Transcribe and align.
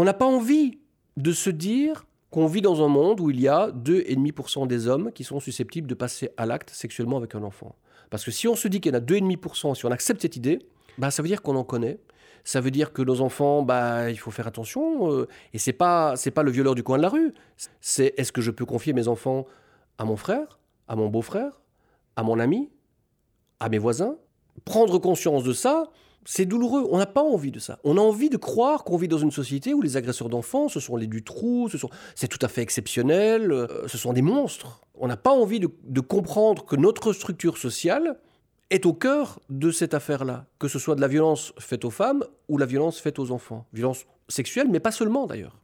on 0.00 0.04
n'a 0.04 0.14
pas 0.14 0.24
envie 0.24 0.78
de 1.18 1.30
se 1.32 1.50
dire 1.50 2.06
qu'on 2.30 2.46
vit 2.46 2.62
dans 2.62 2.82
un 2.82 2.88
monde 2.88 3.20
où 3.20 3.28
il 3.28 3.38
y 3.38 3.48
a 3.48 3.68
2,5% 3.68 4.66
des 4.66 4.88
hommes 4.88 5.12
qui 5.12 5.24
sont 5.24 5.40
susceptibles 5.40 5.86
de 5.86 5.94
passer 5.94 6.30
à 6.38 6.46
l'acte 6.46 6.70
sexuellement 6.70 7.18
avec 7.18 7.34
un 7.34 7.42
enfant. 7.42 7.74
Parce 8.08 8.24
que 8.24 8.30
si 8.30 8.48
on 8.48 8.56
se 8.56 8.66
dit 8.66 8.80
qu'il 8.80 8.92
y 8.92 8.96
en 8.96 8.98
a 8.98 9.02
2,5%, 9.02 9.74
si 9.74 9.84
on 9.84 9.90
accepte 9.90 10.22
cette 10.22 10.36
idée, 10.36 10.60
bah, 10.96 11.10
ça 11.10 11.20
veut 11.20 11.28
dire 11.28 11.42
qu'on 11.42 11.54
en 11.54 11.64
connaît. 11.64 11.98
Ça 12.44 12.62
veut 12.62 12.70
dire 12.70 12.94
que 12.94 13.02
nos 13.02 13.20
enfants, 13.20 13.62
bah, 13.62 14.10
il 14.10 14.18
faut 14.18 14.30
faire 14.30 14.46
attention. 14.46 15.12
Euh, 15.12 15.28
et 15.52 15.58
c'est 15.58 15.74
pas, 15.74 16.16
c'est 16.16 16.30
pas 16.30 16.42
le 16.42 16.50
violeur 16.50 16.74
du 16.74 16.82
coin 16.82 16.96
de 16.96 17.02
la 17.02 17.10
rue. 17.10 17.34
C'est 17.82 18.14
est-ce 18.16 18.32
que 18.32 18.40
je 18.40 18.50
peux 18.50 18.64
confier 18.64 18.94
mes 18.94 19.06
enfants 19.06 19.44
à 19.98 20.06
mon 20.06 20.16
frère, 20.16 20.60
à 20.88 20.96
mon 20.96 21.08
beau-frère, 21.08 21.60
à 22.16 22.22
mon 22.22 22.38
ami, 22.38 22.70
à 23.58 23.68
mes 23.68 23.76
voisins? 23.76 24.16
Prendre 24.64 24.98
conscience 24.98 25.44
de 25.44 25.52
ça, 25.52 25.90
c'est 26.24 26.44
douloureux. 26.44 26.86
On 26.90 26.98
n'a 26.98 27.06
pas 27.06 27.22
envie 27.22 27.50
de 27.50 27.58
ça. 27.58 27.78
On 27.84 27.96
a 27.96 28.00
envie 28.00 28.28
de 28.28 28.36
croire 28.36 28.84
qu'on 28.84 28.96
vit 28.96 29.08
dans 29.08 29.18
une 29.18 29.30
société 29.30 29.74
où 29.74 29.82
les 29.82 29.96
agresseurs 29.96 30.28
d'enfants, 30.28 30.68
ce 30.68 30.80
sont 30.80 30.96
les 30.96 31.06
Dutroux, 31.06 31.68
ce 31.68 31.78
sont, 31.78 31.90
c'est 32.14 32.28
tout 32.28 32.38
à 32.42 32.48
fait 32.48 32.62
exceptionnel, 32.62 33.52
euh, 33.52 33.88
ce 33.88 33.98
sont 33.98 34.12
des 34.12 34.22
monstres. 34.22 34.82
On 34.94 35.08
n'a 35.08 35.16
pas 35.16 35.30
envie 35.30 35.60
de, 35.60 36.00
comprendre 36.00 36.64
que 36.64 36.76
notre 36.76 37.12
structure 37.12 37.56
sociale 37.56 38.18
est 38.70 38.86
au 38.86 38.92
cœur 38.92 39.40
de 39.48 39.70
cette 39.70 39.94
affaire-là, 39.94 40.46
que 40.58 40.68
ce 40.68 40.78
soit 40.78 40.94
de 40.94 41.00
la 41.00 41.08
violence 41.08 41.52
faite 41.58 41.84
aux 41.84 41.90
femmes 41.90 42.24
ou 42.48 42.58
la 42.58 42.66
violence 42.66 43.00
faite 43.00 43.18
aux 43.18 43.30
enfants. 43.30 43.66
Violence 43.72 44.04
sexuelle, 44.28 44.68
mais 44.70 44.80
pas 44.80 44.92
seulement 44.92 45.26
d'ailleurs. 45.26 45.56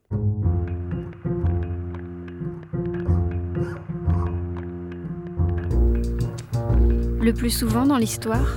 Le 7.21 7.33
plus 7.33 7.51
souvent 7.51 7.87
dans 7.87 7.99
l'histoire, 7.99 8.57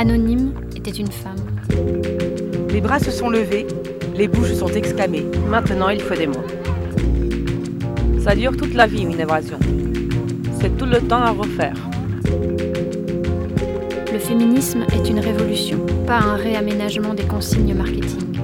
Anonyme 0.00 0.54
était 0.76 0.92
une 0.92 1.10
femme. 1.10 1.44
Les 2.70 2.80
bras 2.80 3.00
se 3.00 3.10
sont 3.10 3.30
levés, 3.30 3.66
les 4.14 4.28
bouches 4.28 4.52
sont 4.52 4.68
exclamées. 4.68 5.24
Maintenant, 5.48 5.88
il 5.88 6.00
faut 6.00 6.14
des 6.14 6.28
mots. 6.28 6.46
Ça 8.20 8.36
dure 8.36 8.56
toute 8.56 8.74
la 8.74 8.86
vie, 8.86 9.02
une 9.02 9.18
évasion. 9.18 9.58
C'est 10.60 10.76
tout 10.76 10.86
le 10.86 11.00
temps 11.00 11.20
à 11.20 11.32
refaire. 11.32 11.74
Le 14.12 14.20
féminisme 14.20 14.86
est 14.92 15.10
une 15.10 15.18
révolution, 15.18 15.84
pas 16.06 16.18
un 16.18 16.36
réaménagement 16.36 17.14
des 17.14 17.24
consignes 17.24 17.74
marketing. 17.74 18.38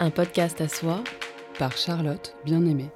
Un 0.00 0.10
podcast 0.10 0.60
à 0.60 0.66
soi 0.66 1.04
par 1.56 1.76
Charlotte 1.76 2.34
Bien-Aimée. 2.44 2.90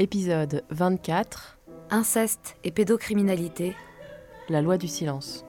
Épisode 0.00 0.62
24 0.70 1.58
Inceste 1.90 2.56
et 2.62 2.70
pédocriminalité. 2.70 3.74
La 4.48 4.62
loi 4.62 4.78
du 4.78 4.86
silence. 4.86 5.44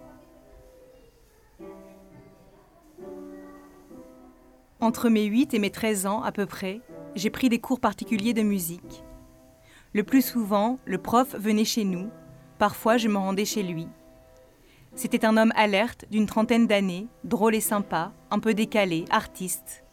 Entre 4.80 5.10
mes 5.10 5.26
8 5.26 5.54
et 5.54 5.60
mes 5.60 5.70
13 5.70 6.08
ans 6.08 6.24
à 6.24 6.32
peu 6.32 6.48
près, 6.48 6.82
j'ai 7.14 7.30
pris 7.30 7.50
des 7.50 7.60
cours 7.60 7.80
particuliers 7.80 8.34
de 8.34 8.42
musique. 8.42 9.04
Le 9.94 10.02
plus 10.02 10.24
souvent, 10.24 10.80
le 10.84 10.98
prof 10.98 11.36
venait 11.36 11.64
chez 11.64 11.84
nous, 11.84 12.10
parfois 12.58 12.98
je 12.98 13.08
me 13.08 13.18
rendais 13.18 13.46
chez 13.46 13.62
lui. 13.62 13.88
C'était 14.96 15.26
un 15.26 15.38
homme 15.38 15.54
alerte 15.56 16.06
d'une 16.10 16.26
trentaine 16.26 16.66
d'années, 16.66 17.08
drôle 17.24 17.54
et 17.54 17.62
sympa, 17.62 18.14
un 18.32 18.40
peu 18.40 18.56
décalé, 18.56 19.06
artiste. 19.12 19.84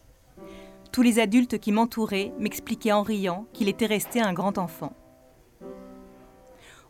Tous 0.93 1.03
les 1.03 1.19
adultes 1.19 1.59
qui 1.59 1.73
m'entouraient 1.73 2.33
m'expliquaient 2.39 2.93
en 2.93 3.03
riant 3.03 3.47
qu'il 3.53 3.69
était 3.69 3.87
resté 3.87 4.21
un 4.21 4.33
grand 4.33 4.59
enfant. 4.59 4.95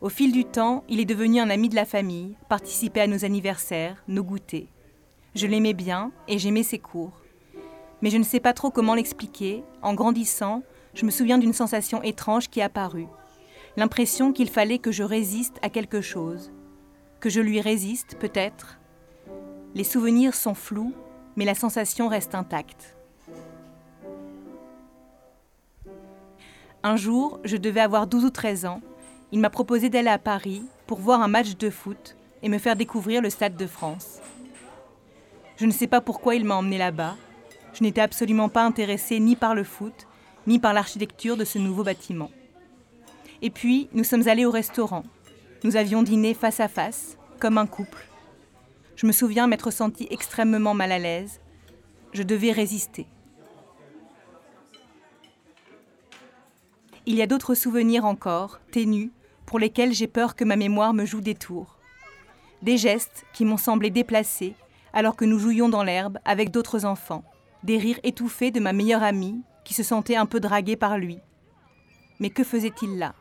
Au 0.01 0.09
fil 0.09 0.31
du 0.33 0.45
temps, 0.45 0.85
il 0.89 1.01
est 1.01 1.07
devenu 1.07 1.41
un 1.41 1.51
ami 1.51 1.69
de 1.69 1.75
la 1.75 1.87
famille, 1.87 2.37
participait 2.49 3.01
à 3.01 3.07
nos 3.07 3.25
anniversaires, 3.25 4.03
nos 4.09 4.23
goûters. 4.23 4.69
Je 5.35 5.47
l'aimais 5.47 5.75
bien 5.75 6.13
et 6.29 6.39
j'aimais 6.39 6.63
ses 6.63 6.79
cours. 6.79 7.23
Mais 8.03 8.11
je 8.11 8.19
ne 8.19 8.25
sais 8.25 8.41
pas 8.41 8.53
trop 8.53 8.71
comment 8.71 8.95
l'expliquer. 8.95 9.65
En 9.83 9.95
grandissant, 9.95 10.63
je 10.95 11.07
me 11.07 11.11
souviens 11.11 11.39
d'une 11.39 11.53
sensation 11.53 12.03
étrange 12.03 12.49
qui 12.49 12.61
apparut. 12.61 13.09
L'impression 13.77 14.33
qu'il 14.33 14.51
fallait 14.51 14.79
que 14.79 14.93
je 14.93 15.03
résiste 15.03 15.59
à 15.63 15.71
quelque 15.71 16.01
chose. 16.01 16.53
Que 17.21 17.31
je 17.31 17.41
lui 17.41 17.61
résiste, 17.61 18.17
peut-être. 18.19 18.79
Les 19.75 19.85
souvenirs 19.85 20.35
sont 20.35 20.55
flous, 20.55 20.95
mais 21.37 21.45
la 21.45 21.55
sensation 21.55 22.09
reste 22.09 22.35
intacte. 22.35 22.96
Un 26.87 26.95
jour, 26.95 27.41
je 27.43 27.57
devais 27.57 27.81
avoir 27.81 28.07
12 28.07 28.27
ou 28.27 28.31
13 28.31 28.65
ans. 28.65 28.81
Il 29.33 29.41
m'a 29.41 29.51
proposé 29.51 29.89
d'aller 29.89 30.09
à 30.09 30.21
Paris 30.21 30.63
pour 30.87 31.01
voir 31.01 31.21
un 31.21 31.27
match 31.27 31.57
de 31.57 31.69
foot 31.69 32.17
et 32.45 32.49
me 32.49 32.59
faire 32.59 32.77
découvrir 32.77 33.21
le 33.23 33.29
Stade 33.29 33.57
de 33.57 33.67
France. 33.67 34.21
Je 35.57 35.67
ne 35.67 35.73
sais 35.73 35.89
pas 35.89 36.01
pourquoi 36.01 36.37
il 36.37 36.45
m'a 36.45 36.55
emmené 36.55 36.79
là-bas. 36.79 37.17
Je 37.73 37.83
n'étais 37.83 38.03
absolument 38.03 38.49
pas 38.49 38.63
intéressée 38.63 39.19
ni 39.19 39.35
par 39.35 39.57
le 39.57 39.65
foot, 39.65 40.07
ni 40.47 40.61
par 40.61 40.73
l'architecture 40.73 41.37
de 41.37 41.45
ce 41.45 41.59
nouveau 41.59 41.83
bâtiment. 41.83 42.31
Et 43.43 43.51
puis, 43.51 43.89
nous 43.93 44.05
sommes 44.05 44.29
allés 44.29 44.47
au 44.47 44.53
restaurant. 44.53 45.03
Nous 45.65 45.75
avions 45.75 46.05
dîné 46.05 46.35
face 46.35 46.61
à 46.61 46.69
face, 46.69 47.19
comme 47.41 47.59
un 47.59 47.67
couple. 47.67 48.07
Je 48.95 49.09
me 49.09 49.13
souviens 49.13 49.49
m'être 49.49 49.73
sentie 49.73 50.07
extrêmement 50.13 50.73
mal 50.73 50.93
à 50.93 51.01
l'aise. 51.01 51.41
Je 52.13 52.23
devais 52.23 52.53
résister. 52.53 53.09
Il 57.09 57.15
y 57.15 57.23
a 57.23 57.29
d'autres 57.29 57.55
souvenirs 57.55 58.05
encore, 58.05 58.59
ténus, 58.73 59.11
pour 59.47 59.61
lesquels 59.61 59.93
j'ai 59.93 60.09
peur 60.09 60.35
que 60.35 60.43
ma 60.43 60.57
mémoire 60.57 60.93
me 60.93 61.05
joue 61.05 61.21
des 61.21 61.37
tours. 61.37 61.79
Des 62.63 62.77
gestes 62.77 63.25
qui 63.33 63.45
m'ont 63.45 63.57
semblé 63.57 63.91
déplacés 63.91 64.55
alors 64.93 65.15
que 65.15 65.25
nous 65.25 65.39
jouions 65.39 65.69
dans 65.69 65.85
l'herbe 65.85 66.19
avec 66.25 66.51
d'autres 66.51 66.85
enfants. 66.85 67.23
Des 67.63 67.79
rires 67.79 68.01
étouffés 68.03 68.51
de 68.51 68.59
ma 68.59 68.73
meilleure 68.73 69.05
amie 69.05 69.41
qui 69.65 69.73
se 69.73 69.85
sentait 69.85 70.17
un 70.17 70.27
peu 70.27 70.41
draguée 70.41 70.75
par 70.75 70.99
lui. 70.99 71.21
Mais 72.19 72.31
que 72.31 72.43
faisait-il 72.43 72.99
là? 72.99 73.15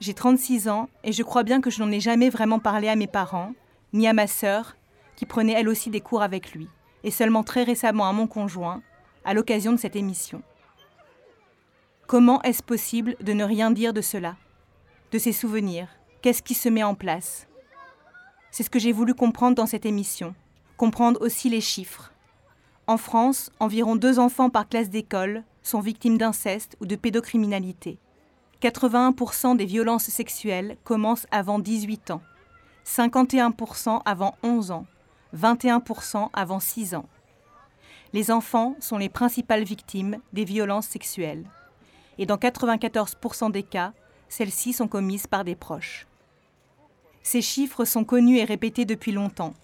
J'ai 0.00 0.12
36 0.12 0.68
ans 0.68 0.90
et 1.02 1.12
je 1.12 1.22
crois 1.22 1.44
bien 1.44 1.62
que 1.62 1.70
je 1.70 1.82
n'en 1.82 1.90
ai 1.90 2.00
jamais 2.00 2.28
vraiment 2.28 2.58
parlé 2.58 2.88
à 2.88 2.96
mes 2.96 3.06
parents, 3.06 3.54
ni 3.94 4.06
à 4.06 4.12
ma 4.12 4.26
sœur, 4.26 4.76
qui 5.14 5.24
prenait 5.24 5.54
elle 5.54 5.70
aussi 5.70 5.88
des 5.88 6.02
cours 6.02 6.22
avec 6.22 6.52
lui, 6.52 6.68
et 7.04 7.10
seulement 7.10 7.42
très 7.42 7.62
récemment 7.62 8.06
à 8.06 8.12
mon 8.12 8.26
conjoint, 8.26 8.82
à 9.24 9.32
l'occasion 9.32 9.72
de 9.72 9.78
cette 9.78 9.96
émission. 9.96 10.42
Comment 12.06 12.40
est-ce 12.42 12.62
possible 12.62 13.16
de 13.20 13.32
ne 13.32 13.42
rien 13.42 13.72
dire 13.72 13.92
de 13.92 14.00
cela 14.00 14.36
De 15.10 15.18
ces 15.18 15.32
souvenirs? 15.32 15.88
Qu'est-ce 16.22 16.40
qui 16.40 16.54
se 16.54 16.68
met 16.68 16.84
en 16.84 16.94
place? 16.94 17.48
C'est 18.52 18.62
ce 18.62 18.70
que 18.70 18.78
j'ai 18.78 18.92
voulu 18.92 19.12
comprendre 19.12 19.56
dans 19.56 19.66
cette 19.66 19.86
émission. 19.86 20.32
Comprendre 20.76 21.20
aussi 21.20 21.50
les 21.50 21.60
chiffres. 21.60 22.12
En 22.86 22.96
France, 22.96 23.50
environ 23.58 23.96
deux 23.96 24.20
enfants 24.20 24.50
par 24.50 24.68
classe 24.68 24.88
d'école 24.88 25.42
sont 25.64 25.80
victimes 25.80 26.16
d'inceste 26.16 26.76
ou 26.80 26.86
de 26.86 26.94
pédocriminalité. 26.94 27.98
81% 28.62 29.56
des 29.56 29.66
violences 29.66 30.06
sexuelles 30.06 30.76
commencent 30.84 31.26
avant 31.32 31.58
18 31.58 32.12
ans, 32.12 32.22
51% 32.86 34.02
avant 34.04 34.36
11 34.44 34.70
ans, 34.70 34.86
21% 35.36 36.28
avant 36.32 36.60
6 36.60 36.94
ans. 36.94 37.08
Les 38.12 38.30
enfants 38.30 38.76
sont 38.78 38.96
les 38.96 39.08
principales 39.08 39.64
victimes 39.64 40.18
des 40.32 40.44
violences 40.44 40.86
sexuelles 40.86 41.44
et 42.18 42.26
dans 42.26 42.36
94% 42.36 43.50
des 43.50 43.62
cas, 43.62 43.92
celles-ci 44.28 44.72
sont 44.72 44.88
commises 44.88 45.26
par 45.26 45.44
des 45.44 45.54
proches. 45.54 46.06
Ces 47.22 47.42
chiffres 47.42 47.84
sont 47.84 48.04
connus 48.04 48.38
et 48.38 48.44
répétés 48.44 48.84
depuis 48.84 49.12
longtemps. 49.12 49.54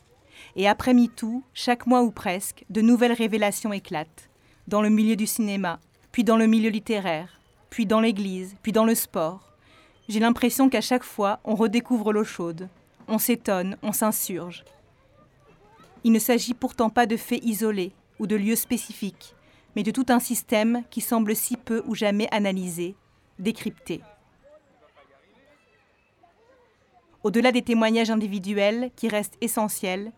Et 0.56 0.68
après 0.68 0.94
MeToo, 0.94 1.42
chaque 1.54 1.86
mois 1.86 2.02
ou 2.02 2.10
presque, 2.10 2.64
de 2.70 2.80
nouvelles 2.80 3.12
révélations 3.12 3.72
éclatent, 3.72 4.28
dans 4.68 4.82
le 4.82 4.90
milieu 4.90 5.16
du 5.16 5.26
cinéma, 5.26 5.78
puis 6.10 6.24
dans 6.24 6.36
le 6.36 6.46
milieu 6.46 6.70
littéraire, 6.70 7.40
puis 7.70 7.86
dans 7.86 8.00
l'Église, 8.00 8.56
puis 8.62 8.72
dans 8.72 8.84
le 8.84 8.94
sport. 8.94 9.52
J'ai 10.08 10.20
l'impression 10.20 10.68
qu'à 10.68 10.80
chaque 10.80 11.04
fois, 11.04 11.40
on 11.44 11.54
redécouvre 11.54 12.12
l'eau 12.12 12.24
chaude, 12.24 12.68
on 13.08 13.18
s'étonne, 13.18 13.76
on 13.82 13.92
s'insurge. 13.92 14.64
Il 16.04 16.12
ne 16.12 16.18
s'agit 16.18 16.54
pourtant 16.54 16.90
pas 16.90 17.06
de 17.06 17.16
faits 17.16 17.44
isolés 17.44 17.92
ou 18.18 18.26
de 18.26 18.36
lieux 18.36 18.56
spécifiques, 18.56 19.34
mais 19.74 19.82
de 19.82 19.90
tout 19.90 20.06
un 20.08 20.20
système 20.20 20.82
qui 20.90 21.00
semble 21.00 21.34
si 21.34 21.56
peu 21.56 21.82
ou 21.86 21.94
jamais 21.94 22.28
analysé, 22.30 22.94
décrypté. 23.38 24.00
Au-delà 27.22 27.52
des 27.52 27.62
témoignages 27.62 28.10
individuels 28.10 28.90
qui 28.96 29.08
restent 29.08 29.38
essentiels, 29.40 30.12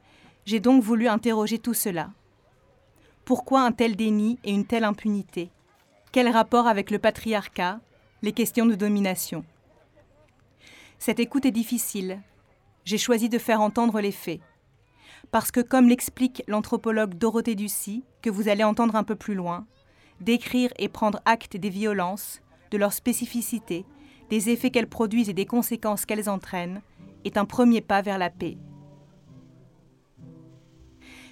j'ai 0.47 0.61
donc 0.61 0.83
voulu 0.83 1.07
interroger 1.09 1.59
tout 1.59 1.75
cela. 1.75 2.11
Pourquoi 3.25 3.63
un 3.63 3.73
tel 3.73 3.97
déni 3.97 4.39
et 4.45 4.53
une 4.53 4.67
telle 4.67 4.85
impunité? 4.85 5.51
Quel 6.13 6.29
rapport 6.29 6.67
avec 6.67 6.91
le 6.91 6.99
patriarcat, 6.99 7.81
les 8.23 8.33
questions 8.33 8.67
de 8.67 8.75
domination 8.75 9.45
Cette 10.99 11.21
écoute 11.21 11.45
est 11.47 11.51
difficile. 11.51 12.21
J'ai 12.85 12.99
choisi 12.99 13.29
de 13.29 13.39
faire 13.39 13.61
entendre 13.61 14.01
les 14.01 14.13
faits 14.13 14.41
parce 15.35 15.51
que, 15.51 15.59
comme 15.59 15.89
l'explique 15.89 16.45
l'anthropologue 16.47 17.15
Dorothée 17.15 17.57
Ducy, 17.57 18.05
que 18.23 18.31
vous 18.31 18.47
allez 18.47 18.63
entendre 18.63 18.95
un 18.95 19.03
peu 19.03 19.17
plus 19.17 19.35
loin, 19.35 19.67
décrire 20.21 20.71
et 20.79 20.89
prendre 20.89 21.21
acte 21.25 21.57
des 21.57 21.71
violences, 21.71 22.41
de 22.71 22.79
leur 22.79 22.93
spécificité, 22.93 23.85
des 24.31 24.51
effets 24.51 24.71
qu'elles 24.71 24.87
produisent 24.87 25.29
et 25.29 25.35
des 25.35 25.45
conséquences 25.45 26.07
qu'elles 26.07 26.31
entraînent, 26.31 26.83
est 27.25 27.37
un 27.37 27.47
premier 27.47 27.81
pas 27.81 28.01
vers 28.01 28.17
la 28.17 28.31
paix. 28.31 28.57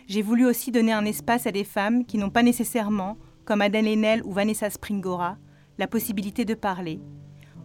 j'ai 0.08 0.22
voulu 0.22 0.46
aussi 0.46 0.72
donner 0.72 0.92
un 0.92 1.04
espace 1.04 1.46
à 1.46 1.52
des 1.52 1.62
femmes 1.62 2.04
qui 2.04 2.18
n'ont 2.18 2.28
pas 2.28 2.42
nécessairement, 2.42 3.16
comme 3.44 3.62
Adèle 3.62 3.86
Haenel 3.86 4.22
ou 4.24 4.32
Vanessa 4.32 4.68
Springora, 4.68 5.36
la 5.78 5.86
possibilité 5.86 6.44
de 6.44 6.54
parler. 6.54 7.00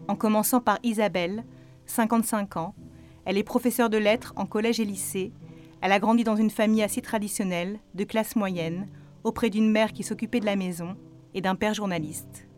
En 0.06 0.14
commençant 0.14 0.60
par 0.60 0.78
Isabelle, 0.84 1.44
55 1.86 2.56
ans, 2.58 2.76
elle 3.24 3.38
est 3.38 3.42
professeure 3.42 3.90
de 3.90 3.98
lettres 3.98 4.34
en 4.36 4.46
collège 4.46 4.78
et 4.78 4.84
lycée. 4.84 5.32
Elle 5.80 5.92
a 5.92 6.00
grandi 6.00 6.24
dans 6.24 6.36
une 6.36 6.50
famille 6.50 6.82
assez 6.82 7.02
traditionnelle, 7.02 7.78
de 7.94 8.04
classe 8.04 8.34
moyenne, 8.34 8.88
auprès 9.22 9.50
d'une 9.50 9.70
mère 9.70 9.92
qui 9.92 10.02
s'occupait 10.02 10.40
de 10.40 10.46
la 10.46 10.56
maison 10.56 10.96
et 11.34 11.40
d'un 11.40 11.54
père 11.54 11.74
journaliste. 11.74 12.48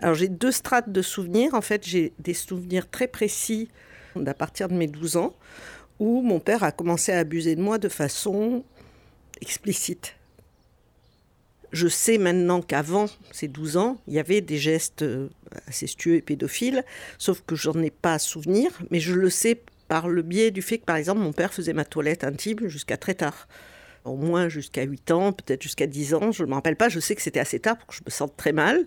Alors 0.00 0.16
j'ai 0.16 0.28
deux 0.28 0.50
strates 0.50 0.90
de 0.90 1.00
souvenirs. 1.00 1.54
En 1.54 1.60
fait, 1.60 1.86
j'ai 1.86 2.12
des 2.18 2.34
souvenirs 2.34 2.90
très 2.90 3.06
précis 3.06 3.68
à 4.26 4.34
partir 4.34 4.68
de 4.68 4.74
mes 4.74 4.88
12 4.88 5.16
ans, 5.16 5.32
où 6.00 6.20
mon 6.22 6.40
père 6.40 6.64
a 6.64 6.72
commencé 6.72 7.12
à 7.12 7.20
abuser 7.20 7.54
de 7.54 7.62
moi 7.62 7.78
de 7.78 7.88
façon 7.88 8.64
explicite. 9.40 10.16
Je 11.72 11.88
sais 11.88 12.18
maintenant 12.18 12.60
qu'avant 12.60 13.06
ces 13.30 13.48
12 13.48 13.76
ans, 13.78 13.98
il 14.06 14.14
y 14.14 14.18
avait 14.18 14.42
des 14.42 14.58
gestes 14.58 15.02
euh, 15.02 15.28
incestueux 15.68 16.16
et 16.16 16.20
pédophiles, 16.20 16.84
sauf 17.18 17.42
que 17.46 17.56
j'en 17.56 17.80
ai 17.82 17.90
pas 17.90 18.14
à 18.14 18.18
souvenir, 18.18 18.70
mais 18.90 19.00
je 19.00 19.14
le 19.14 19.30
sais 19.30 19.62
par 19.88 20.08
le 20.08 20.22
biais 20.22 20.50
du 20.50 20.62
fait 20.62 20.78
que, 20.78 20.84
par 20.84 20.96
exemple, 20.96 21.20
mon 21.20 21.32
père 21.32 21.52
faisait 21.52 21.72
ma 21.72 21.84
toilette 21.84 22.24
intime 22.24 22.68
jusqu'à 22.68 22.96
très 22.96 23.14
tard. 23.14 23.48
Au 24.04 24.16
moins 24.16 24.48
jusqu'à 24.48 24.82
8 24.82 25.10
ans, 25.12 25.32
peut-être 25.32 25.62
jusqu'à 25.62 25.86
10 25.86 26.14
ans, 26.14 26.32
je 26.32 26.44
ne 26.44 26.48
me 26.48 26.54
rappelle 26.54 26.76
pas, 26.76 26.88
je 26.88 27.00
sais 27.00 27.14
que 27.14 27.22
c'était 27.22 27.40
assez 27.40 27.60
tard 27.60 27.78
pour 27.78 27.86
que 27.86 27.94
je 27.94 28.02
me 28.04 28.10
sente 28.10 28.36
très 28.36 28.52
mal. 28.52 28.86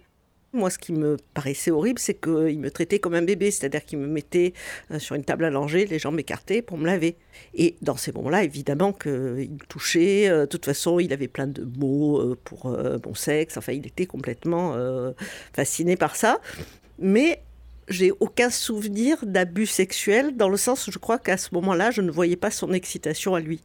Moi, 0.55 0.69
ce 0.69 0.79
qui 0.79 0.93
me 0.93 1.17
paraissait 1.33 1.71
horrible, 1.71 1.99
c'est 1.99 2.19
qu'il 2.19 2.59
me 2.59 2.71
traitait 2.71 2.99
comme 2.99 3.13
un 3.13 3.21
bébé, 3.21 3.51
c'est-à-dire 3.51 3.83
qu'il 3.83 3.99
me 3.99 4.07
mettait 4.07 4.53
euh, 4.91 4.99
sur 4.99 5.15
une 5.15 5.25
table 5.25 5.43
à 5.43 5.49
langer, 5.49 5.85
les 5.85 5.99
jambes 5.99 6.17
écartées 6.19 6.61
pour 6.61 6.77
me 6.77 6.85
laver. 6.85 7.17
Et 7.53 7.75
dans 7.81 7.97
ces 7.97 8.11
moments-là, 8.13 8.43
évidemment 8.43 8.93
qu'il 8.93 9.11
me 9.11 9.67
touchait. 9.67 10.29
Euh, 10.29 10.41
de 10.41 10.45
toute 10.45 10.65
façon, 10.65 10.99
il 10.99 11.11
avait 11.11 11.27
plein 11.27 11.47
de 11.47 11.67
mots 11.77 12.19
euh, 12.19 12.39
pour 12.43 12.69
mon 13.05 13.15
sexe. 13.15 13.57
Enfin, 13.57 13.73
il 13.73 13.85
était 13.85 14.05
complètement 14.05 14.75
fasciné 15.53 15.97
par 15.97 16.15
ça. 16.15 16.39
Mais 16.99 17.41
j'ai 17.87 18.11
aucun 18.19 18.49
souvenir 18.49 19.25
d'abus 19.25 19.65
sexuel, 19.67 20.35
dans 20.35 20.49
le 20.49 20.57
sens 20.57 20.87
où 20.87 20.91
je 20.91 20.99
crois 20.99 21.19
qu'à 21.19 21.37
ce 21.37 21.53
moment-là, 21.53 21.91
je 21.91 22.01
ne 22.01 22.11
voyais 22.11 22.35
pas 22.35 22.51
son 22.51 22.73
excitation 22.73 23.35
à 23.35 23.39
lui. 23.39 23.61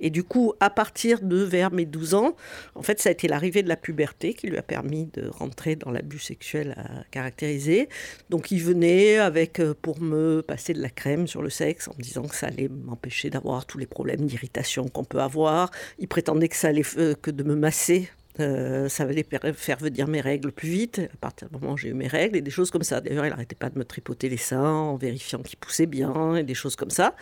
Et 0.00 0.10
du 0.10 0.24
coup, 0.24 0.54
à 0.60 0.70
partir 0.70 1.20
de 1.20 1.36
vers 1.36 1.70
mes 1.70 1.86
12 1.86 2.14
ans, 2.14 2.36
en 2.74 2.82
fait, 2.82 3.00
ça 3.00 3.08
a 3.08 3.12
été 3.12 3.28
l'arrivée 3.28 3.62
de 3.62 3.68
la 3.68 3.76
puberté 3.76 4.34
qui 4.34 4.48
lui 4.48 4.56
a 4.56 4.62
permis 4.62 5.06
de 5.12 5.28
rentrer 5.28 5.76
dans 5.76 5.90
l'abus 5.90 6.18
sexuel 6.18 6.74
à 6.76 7.04
caractériser. 7.10 7.88
Donc, 8.30 8.50
il 8.50 8.62
venait 8.62 9.18
avec 9.18 9.60
euh, 9.60 9.74
pour 9.80 10.00
me 10.00 10.42
passer 10.42 10.72
de 10.72 10.82
la 10.82 10.90
crème 10.90 11.26
sur 11.26 11.42
le 11.42 11.50
sexe 11.50 11.88
en 11.88 11.94
me 11.96 12.02
disant 12.02 12.22
que 12.22 12.34
ça 12.34 12.46
allait 12.46 12.68
m'empêcher 12.68 13.30
d'avoir 13.30 13.66
tous 13.66 13.78
les 13.78 13.86
problèmes 13.86 14.26
d'irritation 14.26 14.88
qu'on 14.88 15.04
peut 15.04 15.20
avoir. 15.20 15.70
Il 15.98 16.08
prétendait 16.08 16.48
que 16.48 16.56
ça 16.56 16.68
allait 16.68 16.82
euh, 16.96 17.14
que 17.14 17.30
de 17.30 17.42
me 17.42 17.54
masser 17.54 18.10
euh, 18.38 18.88
ça 18.88 19.02
allait 19.04 19.26
faire 19.54 19.78
venir 19.78 20.06
mes 20.06 20.20
règles 20.20 20.52
plus 20.52 20.68
vite, 20.68 21.00
à 21.12 21.16
partir 21.16 21.48
du 21.48 21.58
moment 21.58 21.72
où 21.72 21.76
j'ai 21.76 21.88
eu 21.88 21.94
mes 21.94 22.06
règles, 22.06 22.36
et 22.36 22.40
des 22.40 22.50
choses 22.50 22.70
comme 22.70 22.82
ça. 22.82 23.00
D'ailleurs, 23.00 23.26
il 23.26 23.30
n'arrêtait 23.30 23.56
pas 23.56 23.70
de 23.70 23.78
me 23.78 23.84
tripoter 23.84 24.28
les 24.28 24.36
seins 24.36 24.62
en 24.62 24.96
vérifiant 24.96 25.42
qu'ils 25.42 25.58
poussaient 25.58 25.86
bien, 25.86 26.36
et 26.36 26.44
des 26.44 26.54
choses 26.54 26.76
comme 26.76 26.90
ça. 26.90 27.14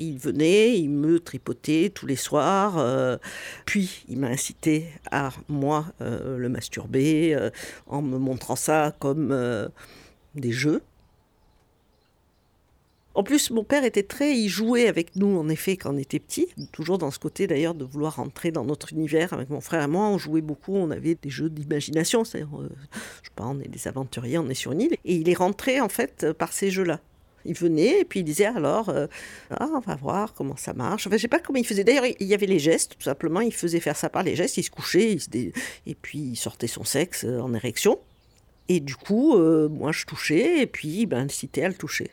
Il 0.00 0.18
venait, 0.18 0.78
il 0.78 0.88
me 0.88 1.20
tripotait 1.20 1.92
tous 1.94 2.06
les 2.06 2.16
soirs, 2.16 2.78
euh, 2.78 3.18
puis 3.66 4.02
il 4.08 4.18
m'a 4.18 4.28
incité 4.28 4.86
à 5.10 5.30
moi 5.48 5.84
euh, 6.00 6.38
le 6.38 6.48
masturber 6.48 7.34
euh, 7.34 7.50
en 7.86 8.00
me 8.00 8.16
montrant 8.16 8.56
ça 8.56 8.96
comme 8.98 9.36
des 10.34 10.52
jeux. 10.52 10.80
En 13.14 13.22
plus, 13.22 13.50
mon 13.50 13.62
père 13.62 13.84
était 13.84 14.04
très, 14.04 14.38
il 14.38 14.48
jouait 14.48 14.86
avec 14.86 15.16
nous 15.16 15.36
en 15.36 15.50
effet 15.50 15.76
quand 15.76 15.92
on 15.92 15.98
était 15.98 16.18
petits, 16.18 16.46
toujours 16.72 16.96
dans 16.96 17.10
ce 17.10 17.18
côté 17.18 17.46
d'ailleurs 17.46 17.74
de 17.74 17.84
vouloir 17.84 18.16
rentrer 18.16 18.52
dans 18.52 18.64
notre 18.64 18.94
univers 18.94 19.34
avec 19.34 19.50
mon 19.50 19.60
frère 19.60 19.82
et 19.82 19.88
moi. 19.88 20.08
On 20.08 20.16
jouait 20.16 20.40
beaucoup, 20.40 20.76
on 20.76 20.90
avait 20.90 21.16
des 21.20 21.28
jeux 21.28 21.50
d'imagination, 21.50 22.24
c'est-à-dire, 22.24 22.48
je 23.22 23.28
sais 23.28 23.34
pas, 23.36 23.44
on 23.44 23.60
est 23.60 23.68
des 23.68 23.86
aventuriers, 23.86 24.38
on 24.38 24.48
est 24.48 24.54
sur 24.54 24.72
une 24.72 24.80
île, 24.80 24.96
et 25.04 25.16
il 25.16 25.28
est 25.28 25.34
rentré 25.34 25.82
en 25.82 25.90
fait 25.90 26.32
par 26.32 26.54
ces 26.54 26.70
jeux-là. 26.70 27.00
Il 27.44 27.54
venait 27.54 28.00
et 28.00 28.04
puis 28.04 28.20
il 28.20 28.24
disait 28.24 28.46
alors, 28.46 28.88
euh, 28.88 29.06
ah, 29.50 29.68
on 29.74 29.80
va 29.80 29.96
voir 29.96 30.34
comment 30.34 30.56
ça 30.56 30.72
marche. 30.72 31.06
Enfin, 31.06 31.16
je 31.16 31.22
sais 31.22 31.28
pas 31.28 31.38
comment 31.38 31.58
il 31.58 31.66
faisait. 31.66 31.84
D'ailleurs, 31.84 32.04
il 32.06 32.26
y 32.26 32.34
avait 32.34 32.46
les 32.46 32.58
gestes, 32.58 32.96
tout 32.98 33.04
simplement. 33.04 33.40
Il 33.40 33.54
faisait 33.54 33.80
faire 33.80 33.96
ça 33.96 34.08
par 34.08 34.22
les 34.22 34.36
gestes. 34.36 34.56
Il 34.56 34.62
se 34.62 34.70
couchait 34.70 35.16
et 35.86 35.94
puis 35.94 36.18
il 36.18 36.36
sortait 36.36 36.66
son 36.66 36.84
sexe 36.84 37.24
euh, 37.24 37.40
en 37.40 37.54
érection. 37.54 37.98
Et 38.68 38.80
du 38.80 38.94
coup, 38.94 39.36
euh, 39.36 39.68
moi, 39.68 39.90
je 39.92 40.04
touchais 40.04 40.62
et 40.62 40.66
puis 40.66 41.06
ben, 41.06 41.24
incité 41.24 41.64
à 41.64 41.68
le 41.68 41.74
toucher. 41.74 42.10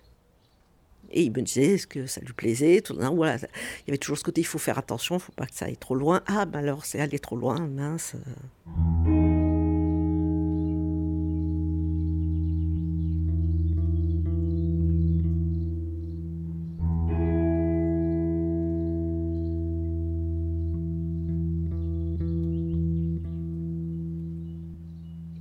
Et 1.11 1.23
il 1.23 1.31
me 1.31 1.41
disait 1.41 1.75
est-ce 1.75 1.87
que 1.87 2.05
ça 2.05 2.21
lui 2.21 2.33
plaisait? 2.33 2.81
Tout, 2.81 2.95
voilà. 3.15 3.37
Il 3.37 3.87
y 3.87 3.91
avait 3.91 3.97
toujours 3.97 4.17
ce 4.17 4.23
côté 4.23 4.41
il 4.41 4.45
faut 4.45 4.57
faire 4.57 4.77
attention, 4.77 5.17
il 5.17 5.21
faut 5.21 5.31
pas 5.31 5.45
que 5.45 5.55
ça 5.55 5.65
aille 5.65 5.77
trop 5.77 5.95
loin. 5.95 6.21
Ah, 6.25 6.45
ben 6.45 6.59
alors 6.59 6.85
c'est 6.85 6.99
aller 6.99 7.19
trop 7.19 7.37
loin, 7.37 7.59
mince. 7.59 8.15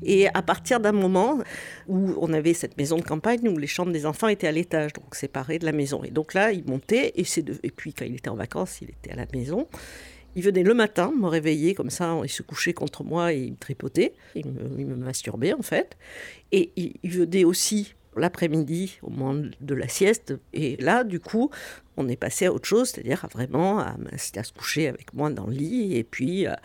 Et 0.06 0.29
à 0.29 0.41
partir 0.41 0.79
d'un 0.79 0.93
moment 0.93 1.41
où 1.88 2.14
on 2.20 2.32
avait 2.32 2.55
cette 2.55 2.79
maison 2.79 2.97
de 2.97 3.03
campagne 3.03 3.49
où 3.49 3.58
les 3.58 3.67
chambres 3.67 3.93
des 3.93 4.06
enfants 4.06 4.29
étaient 4.29 4.47
à 4.47 4.53
l'étage, 4.53 4.93
donc 4.93 5.14
séparées 5.17 5.58
de 5.58 5.67
la 5.67 5.73
maison. 5.73 6.05
Et 6.05 6.11
donc 6.11 6.32
là, 6.32 6.53
il 6.53 6.64
montait, 6.64 7.12
et, 7.17 7.25
et 7.62 7.70
puis 7.73 7.93
quand 7.93 8.05
il 8.05 8.14
était 8.14 8.31
en 8.31 8.37
vacances, 8.37 8.81
il 8.81 8.91
était 8.91 9.11
à 9.11 9.17
la 9.17 9.26
maison. 9.35 9.67
Il 10.37 10.43
venait 10.43 10.62
le 10.62 10.75
matin 10.75 11.12
me 11.19 11.26
réveiller 11.26 11.75
comme 11.75 11.91
ça, 11.91 12.17
il 12.23 12.29
se 12.29 12.43
couchait 12.43 12.75
contre 12.75 13.03
moi 13.03 13.32
et 13.32 13.38
il 13.38 13.53
me 13.53 13.56
tripotait, 13.56 14.12
il 14.37 14.47
me, 14.47 14.94
masturbait 14.94 15.55
en 15.55 15.62
fait. 15.62 15.97
Et 16.52 16.70
il, 16.76 16.93
il 17.02 17.11
venait 17.11 17.44
aussi 17.44 17.96
l'après-midi 18.19 18.99
au 19.03 19.11
moment 19.11 19.49
de 19.61 19.75
la 19.75 19.89
sieste. 19.89 20.35
Et 20.53 20.77
là, 20.77 21.05
du 21.05 21.21
coup, 21.21 21.51
on 21.97 22.09
est 22.09 22.17
passé 22.17 22.47
à 22.47 22.53
autre 22.53 22.67
chose, 22.67 22.91
c'est-à-dire 22.91 23.25
à 23.25 23.29
vraiment 23.29 23.79
à, 23.79 23.97
à, 24.13 24.19
se 24.19 24.53
coucher 24.53 24.89
avec 24.89 25.15
moi 25.15 25.31
dans 25.31 25.47
le 25.47 25.55
lit 25.55 25.97
et 25.97 26.05
puis 26.05 26.47
à, 26.47 26.59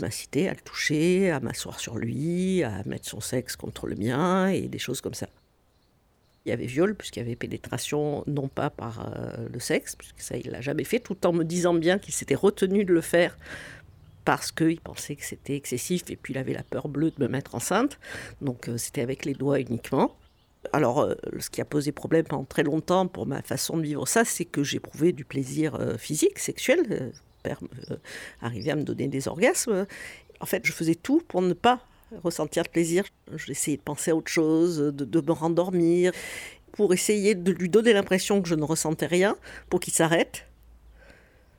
m'inciter 0.00 0.48
à 0.48 0.52
le 0.52 0.60
toucher, 0.60 1.30
à 1.30 1.40
m'asseoir 1.40 1.80
sur 1.80 1.96
lui, 1.96 2.62
à 2.62 2.82
mettre 2.84 3.08
son 3.08 3.20
sexe 3.20 3.56
contre 3.56 3.86
le 3.86 3.96
mien 3.96 4.48
et 4.48 4.68
des 4.68 4.78
choses 4.78 5.00
comme 5.00 5.14
ça. 5.14 5.28
Il 6.46 6.50
y 6.50 6.52
avait 6.52 6.66
viol, 6.66 6.94
puisqu'il 6.94 7.20
y 7.20 7.22
avait 7.22 7.36
pénétration, 7.36 8.22
non 8.26 8.48
pas 8.48 8.68
par 8.68 9.08
euh, 9.16 9.48
le 9.50 9.60
sexe, 9.60 9.96
puisque 9.96 10.20
ça, 10.20 10.36
il 10.36 10.50
l'a 10.50 10.60
jamais 10.60 10.84
fait, 10.84 11.00
tout 11.00 11.26
en 11.26 11.32
me 11.32 11.42
disant 11.42 11.72
bien 11.72 11.98
qu'il 11.98 12.12
s'était 12.12 12.34
retenu 12.34 12.84
de 12.84 12.92
le 12.92 13.00
faire 13.00 13.38
parce 14.24 14.52
qu'il 14.52 14.80
pensait 14.80 15.16
que 15.16 15.24
c'était 15.24 15.56
excessif 15.56 16.04
et 16.08 16.16
puis 16.16 16.32
il 16.32 16.38
avait 16.38 16.54
la 16.54 16.62
peur 16.62 16.88
bleue 16.88 17.10
de 17.10 17.22
me 17.22 17.28
mettre 17.28 17.54
enceinte. 17.54 17.98
Donc 18.40 18.68
euh, 18.68 18.78
c'était 18.78 19.02
avec 19.02 19.24
les 19.24 19.34
doigts 19.34 19.60
uniquement. 19.60 20.16
Alors, 20.72 21.00
euh, 21.00 21.14
ce 21.38 21.50
qui 21.50 21.60
a 21.60 21.64
posé 21.64 21.92
problème 21.92 22.24
pendant 22.24 22.44
très 22.44 22.62
longtemps 22.62 23.06
pour 23.06 23.26
ma 23.26 23.42
façon 23.42 23.76
de 23.76 23.82
vivre 23.82 24.06
ça, 24.06 24.24
c'est 24.24 24.44
que 24.44 24.62
j'éprouvais 24.62 25.12
du 25.12 25.24
plaisir 25.24 25.74
euh, 25.76 25.96
physique, 25.96 26.38
sexuel. 26.38 27.12
Euh, 27.46 27.96
arrivait 28.40 28.70
à 28.70 28.76
me 28.76 28.84
donner 28.84 29.06
des 29.08 29.28
orgasmes. 29.28 29.86
En 30.40 30.46
fait, 30.46 30.64
je 30.64 30.72
faisais 30.72 30.94
tout 30.94 31.22
pour 31.28 31.42
ne 31.42 31.52
pas 31.52 31.80
ressentir 32.22 32.62
de 32.62 32.68
plaisir. 32.68 33.04
J'essayais 33.34 33.76
de 33.76 33.82
penser 33.82 34.12
à 34.12 34.16
autre 34.16 34.30
chose, 34.30 34.78
de, 34.78 35.20
me 35.20 35.32
rendormir, 35.32 36.12
pour 36.72 36.94
essayer 36.94 37.34
de 37.34 37.52
lui 37.52 37.68
donner 37.68 37.92
l'impression 37.92 38.40
que 38.40 38.48
je 38.48 38.54
ne 38.54 38.64
ressentais 38.64 39.06
rien, 39.06 39.36
pour 39.68 39.80
qu'il 39.80 39.92
s'arrête. 39.92 40.46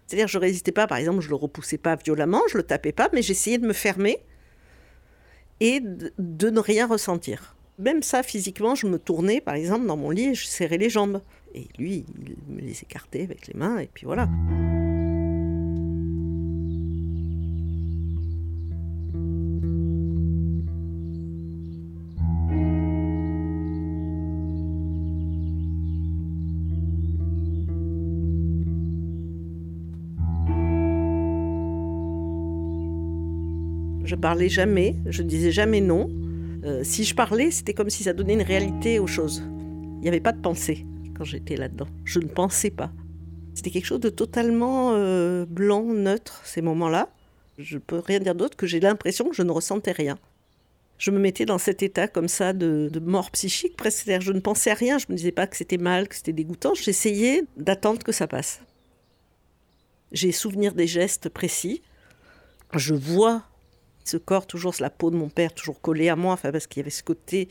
C'est-à-dire, 0.08 0.28
je 0.28 0.40
résistais 0.40 0.72
pas, 0.72 0.88
par 0.88 0.98
exemple, 0.98 1.20
je 1.20 1.30
le 1.30 1.36
repoussais 1.36 1.78
pas 1.78 1.96
violemment, 1.96 2.42
je 2.50 2.58
le 2.58 2.64
tapais 2.64 2.92
pas, 2.92 3.10
mais 3.14 3.22
j'essayais 3.22 3.60
de 3.60 3.68
me 3.68 3.74
fermer 3.74 4.20
et 5.60 5.82
de 5.82 6.50
ne 6.50 6.60
rien 6.60 6.88
ressentir. 6.88 7.56
Même 7.78 8.04
ça, 8.04 8.24
physiquement, 8.24 8.74
je 8.74 8.88
me 8.88 8.98
tournais, 8.98 9.42
par 9.42 9.56
exemple, 9.56 9.86
dans 9.86 9.98
mon 9.98 10.10
lit, 10.10 10.30
et 10.30 10.34
je 10.34 10.46
serrais 10.46 10.78
les 10.78 10.90
jambes. 10.90 11.22
Et 11.54 11.68
lui, 11.78 12.06
il 12.50 12.56
me 12.56 12.62
les 12.62 12.82
écartait 12.82 13.24
avec 13.24 13.48
les 13.48 13.54
mains, 13.54 13.80
et 13.80 13.90
puis 13.94 14.06
voilà. 14.06 14.30
Je 34.06 34.16
parlais 34.16 34.50
jamais, 34.50 34.96
je 35.08 35.24
disais 35.24 35.52
jamais 35.52 35.82
non. 35.82 36.10
Euh, 36.66 36.84
si 36.84 37.04
je 37.04 37.14
parlais, 37.14 37.52
c'était 37.52 37.74
comme 37.74 37.90
si 37.90 38.04
ça 38.04 38.14
donnait 38.14 38.34
une 38.34 38.42
réalité 38.42 38.98
aux 38.98 39.08
choses. 39.08 39.44
Il 39.46 40.02
n'y 40.02 40.08
avait 40.08 40.20
pas 40.20 40.32
de 40.32 40.42
pensée 40.42 40.86
quand 41.16 41.24
j'étais 41.24 41.56
là-dedans. 41.56 41.88
Je 42.06 42.20
ne 42.20 42.28
pensais 42.28 42.72
pas. 42.72 42.92
C'était 43.54 43.70
quelque 43.70 43.86
chose 43.86 44.00
de 44.00 44.10
totalement 44.10 44.94
euh, 44.94 45.46
blanc, 45.46 45.84
neutre, 45.84 46.42
ces 46.44 46.62
moments-là. 46.62 47.10
Je 47.58 47.78
peux 47.78 48.00
rien 48.00 48.20
dire 48.20 48.36
d'autre 48.36 48.58
que 48.58 48.68
j'ai 48.68 48.80
l'impression 48.80 49.30
que 49.30 49.36
je 49.36 49.44
ne 49.44 49.52
ressentais 49.52 49.92
rien. 49.92 50.18
Je 50.98 51.12
me 51.12 51.20
mettais 51.20 51.46
dans 51.46 51.58
cet 51.58 51.84
état 51.84 52.08
comme 52.08 52.28
ça 52.28 52.54
de, 52.54 52.90
mort 53.00 53.32
psychique 53.32 53.78
presque. 53.78 54.10
Je 54.20 54.32
ne 54.32 54.40
pensais 54.40 54.72
à 54.72 54.74
rien, 54.74 54.98
je 54.98 55.06
me 55.10 55.16
disais 55.16 55.32
pas 55.32 55.46
que 55.46 55.56
c'était 55.56 55.78
mal, 55.78 56.08
que 56.08 56.16
c'était 56.16 56.34
dégoûtant. 56.34 56.74
J'essayais 56.74 57.44
d'attendre 57.58 58.02
que 58.04 58.12
ça 58.12 58.28
passe. 58.28 58.62
J'ai 60.12 60.32
souvenir 60.32 60.74
des 60.74 60.88
gestes 60.88 61.30
précis. 61.30 61.82
Je 62.74 62.96
vois 62.96 63.44
ce 64.06 64.18
corps, 64.18 64.48
toujours 64.48 64.74
la 64.80 64.90
peau 64.90 65.12
de 65.12 65.16
mon 65.16 65.30
père, 65.30 65.54
toujours 65.54 65.82
collée 65.82 66.10
à 66.10 66.16
moi, 66.16 66.34
enfin, 66.34 66.52
parce 66.52 66.68
qu'il 66.68 66.80
y 66.80 66.84
avait 66.84 66.90
ce 66.90 67.04
côté. 67.04 67.50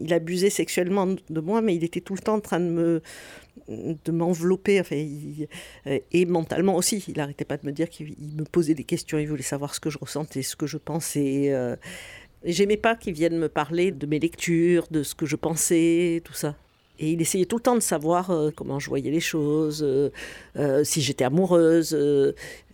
Il 0.00 0.12
abusait 0.12 0.50
sexuellement 0.50 1.06
de 1.06 1.40
moi, 1.40 1.60
mais 1.60 1.74
il 1.74 1.84
était 1.84 2.00
tout 2.00 2.14
le 2.14 2.20
temps 2.20 2.34
en 2.34 2.40
train 2.40 2.60
de 2.60 2.70
me 2.70 3.02
de 3.68 4.12
m'envelopper, 4.12 4.80
enfin, 4.80 4.96
et 5.86 6.24
mentalement 6.24 6.74
aussi. 6.74 7.04
Il 7.06 7.18
n'arrêtait 7.18 7.44
pas 7.44 7.58
de 7.58 7.66
me 7.66 7.72
dire 7.72 7.90
qu'il 7.90 8.14
me 8.36 8.44
posait 8.44 8.74
des 8.74 8.84
questions, 8.84 9.18
il 9.18 9.28
voulait 9.28 9.42
savoir 9.42 9.74
ce 9.74 9.80
que 9.80 9.90
je 9.90 9.98
ressentais, 9.98 10.42
ce 10.42 10.56
que 10.56 10.66
je 10.66 10.78
pensais. 10.78 11.52
Euh, 11.52 11.76
J'aimais 12.44 12.76
pas 12.76 12.96
qu'il 12.96 13.14
vienne 13.14 13.38
me 13.38 13.48
parler 13.48 13.92
de 13.92 14.04
mes 14.06 14.18
lectures, 14.18 14.86
de 14.90 15.04
ce 15.04 15.14
que 15.14 15.26
je 15.26 15.36
pensais, 15.36 16.22
tout 16.24 16.32
ça. 16.32 16.56
Et 16.98 17.12
il 17.12 17.20
essayait 17.20 17.46
tout 17.46 17.56
le 17.56 17.62
temps 17.62 17.74
de 17.74 17.80
savoir 17.80 18.30
euh, 18.30 18.50
comment 18.54 18.78
je 18.78 18.88
voyais 18.88 19.10
les 19.10 19.20
choses, 19.20 19.82
euh, 19.82 20.10
euh, 20.56 20.84
si 20.84 21.00
j'étais 21.00 21.24
amoureuse. 21.24 21.96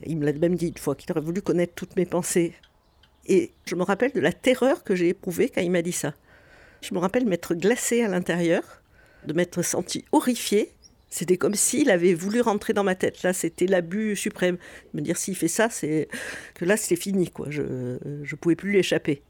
il 0.06 0.16
me 0.16 0.24
l'a 0.24 0.32
même 0.32 0.54
dit 0.54 0.68
une 0.68 0.76
fois 0.76 0.94
qu'il 0.94 1.10
aurait 1.12 1.20
voulu 1.20 1.42
connaître 1.42 1.74
toutes 1.74 1.96
mes 1.96 2.06
pensées. 2.06 2.54
Et 3.28 3.52
je 3.66 3.74
me 3.74 3.82
rappelle 3.82 4.12
de 4.12 4.20
la 4.20 4.32
terreur 4.32 4.82
que 4.84 4.94
j'ai 4.94 5.08
éprouvée 5.08 5.50
quand 5.50 5.60
il 5.60 5.70
m'a 5.70 5.82
dit 5.82 5.92
ça. 5.92 6.14
Je 6.80 6.94
me 6.94 6.98
rappelle 6.98 7.26
m'être 7.26 7.54
glacée 7.54 8.02
à 8.02 8.08
l'intérieur, 8.08 8.82
de 9.26 9.32
m'être 9.32 9.62
sentie 9.62 10.04
horrifiée. 10.12 10.72
C'était 11.10 11.36
comme 11.36 11.54
s'il 11.54 11.90
avait 11.90 12.14
voulu 12.14 12.40
rentrer 12.40 12.72
dans 12.72 12.84
ma 12.84 12.94
tête. 12.94 13.22
Là, 13.22 13.32
c'était 13.32 13.66
l'abus 13.66 14.16
suprême. 14.16 14.58
Me 14.94 15.00
dire 15.00 15.16
s'il 15.16 15.36
fait 15.36 15.48
ça, 15.48 15.70
c'est 15.70 16.08
que 16.54 16.64
là, 16.64 16.76
c'est 16.76 16.96
fini. 16.96 17.30
Quoi. 17.30 17.46
Je 17.50 17.62
ne 17.62 18.36
pouvais 18.36 18.56
plus 18.56 18.72
l'échapper. 18.72 19.22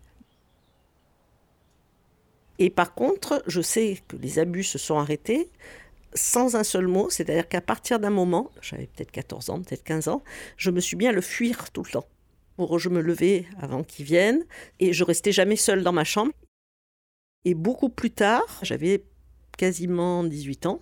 Et 2.59 2.71
par 2.71 2.95
contre, 2.95 3.43
je 3.47 3.61
sais 3.61 3.99
que 4.09 4.17
les 4.17 4.39
abus 4.39 4.65
se 4.65 4.79
sont 4.79 4.99
arrêtés 4.99 5.49
sans 6.15 6.57
un 6.57 6.65
seul 6.65 6.89
mot, 6.89 7.11
c'est-à-dire 7.11 7.49
qu'à 7.49 7.61
partir 7.61 8.01
d'un 8.01 8.11
moment, 8.11 8.51
j'avais 8.63 8.87
peut-être 8.87 9.13
14 9.13 9.51
ans, 9.51 9.61
peut-être 9.61 9.85
15 9.85 10.09
ans, 10.09 10.23
je 10.57 10.71
me 10.71 10.81
suis 10.81 10.97
bien 10.97 11.13
le 11.13 11.21
fuir 11.21 11.71
tout 11.71 11.83
le 11.85 11.91
temps. 11.91 12.07
Pour 12.59 12.77
je 12.81 12.89
me 12.89 13.01
levais 13.01 13.47
avant 13.61 13.85
qu'il 13.85 14.05
vienne 14.05 14.45
et 14.81 14.93
je 14.93 15.05
restais 15.05 15.31
jamais 15.31 15.55
seule 15.55 15.85
dans 15.85 15.93
ma 15.93 16.03
chambre. 16.03 16.33
Et 17.45 17.55
beaucoup 17.55 17.89
plus 17.89 18.11
tard, 18.11 18.59
j'avais 18.63 19.05
quasiment 19.57 20.25
18 20.25 20.67
ans, 20.67 20.81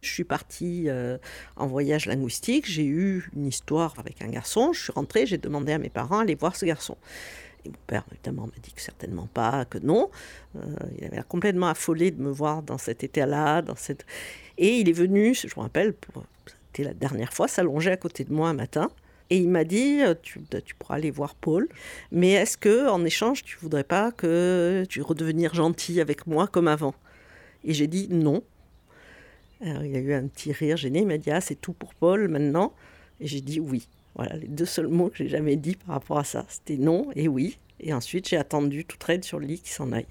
je 0.00 0.10
suis 0.10 0.24
partie 0.24 0.88
euh, 0.88 1.18
en 1.56 1.66
voyage 1.66 2.06
linguistique, 2.06 2.66
j'ai 2.66 2.86
eu 2.86 3.28
une 3.36 3.44
histoire 3.44 3.94
avec 3.98 4.22
un 4.22 4.28
garçon, 4.28 4.72
je 4.72 4.84
suis 4.84 4.92
rentrée, 4.92 5.26
j'ai 5.26 5.36
demandé 5.36 5.74
à 5.74 5.78
mes 5.78 5.90
parents 5.90 6.20
d'aller 6.20 6.36
voir 6.36 6.56
ce 6.56 6.64
garçon. 6.64 6.96
Et 7.66 7.68
mon 7.68 7.76
père, 7.86 8.04
évidemment, 8.10 8.46
m'a 8.46 8.62
dit 8.62 8.72
que 8.72 8.80
certainement 8.80 9.26
pas, 9.26 9.66
que 9.66 9.76
non. 9.76 10.10
Euh, 10.56 10.60
il 10.96 11.04
avait 11.04 11.16
l'air 11.16 11.28
complètement 11.28 11.68
affolé 11.68 12.12
de 12.12 12.22
me 12.22 12.30
voir 12.30 12.62
dans 12.62 12.78
cet 12.78 13.04
état-là. 13.04 13.60
Dans 13.60 13.76
cette... 13.76 14.06
Et 14.56 14.78
il 14.78 14.88
est 14.88 14.92
venu, 14.92 15.34
je 15.34 15.48
me 15.48 15.60
rappelle, 15.60 15.94
c'était 16.68 16.84
la 16.84 16.94
dernière 16.94 17.34
fois, 17.34 17.46
s'allonger 17.46 17.90
à 17.90 17.98
côté 17.98 18.24
de 18.24 18.32
moi 18.32 18.48
un 18.48 18.54
matin. 18.54 18.90
Et 19.30 19.38
il 19.38 19.48
m'a 19.48 19.64
dit, 19.64 20.02
euh, 20.02 20.14
tu, 20.20 20.40
tu, 20.64 20.74
pourras 20.74 20.96
aller 20.96 21.10
voir 21.10 21.34
Paul, 21.34 21.68
mais 22.12 22.32
est-ce 22.32 22.58
que 22.58 22.88
en 22.88 23.04
échange, 23.04 23.42
tu 23.42 23.56
voudrais 23.58 23.84
pas 23.84 24.12
que 24.12 24.84
tu 24.88 25.00
redevenir 25.00 25.54
gentil 25.54 26.00
avec 26.00 26.26
moi 26.26 26.46
comme 26.46 26.68
avant? 26.68 26.94
Et 27.64 27.72
j'ai 27.72 27.86
dit 27.86 28.08
non. 28.10 28.42
Alors, 29.62 29.84
il 29.84 29.96
a 29.96 29.98
eu 29.98 30.12
un 30.12 30.26
petit 30.26 30.52
rire 30.52 30.76
gêné. 30.76 31.00
Il 31.00 31.06
m'a 31.06 31.16
dit, 31.16 31.30
ah, 31.30 31.40
c'est 31.40 31.54
tout 31.54 31.72
pour 31.72 31.94
Paul 31.94 32.28
maintenant? 32.28 32.74
Et 33.20 33.26
j'ai 33.26 33.40
dit 33.40 33.60
oui. 33.60 33.88
Voilà 34.14 34.36
les 34.36 34.46
deux 34.46 34.66
seuls 34.66 34.88
mots 34.88 35.08
que 35.08 35.16
j'ai 35.16 35.28
jamais 35.28 35.56
dit 35.56 35.76
par 35.76 35.94
rapport 35.94 36.18
à 36.18 36.24
ça. 36.24 36.44
C'était 36.48 36.76
non 36.76 37.08
et 37.16 37.26
oui. 37.26 37.58
Et 37.80 37.92
ensuite, 37.92 38.28
j'ai 38.28 38.36
attendu 38.36 38.84
toute 38.84 39.02
raide 39.02 39.24
sur 39.24 39.38
le 39.38 39.46
lit 39.46 39.60
qu'il 39.60 39.72
s'en 39.72 39.90
aille. 39.92 40.06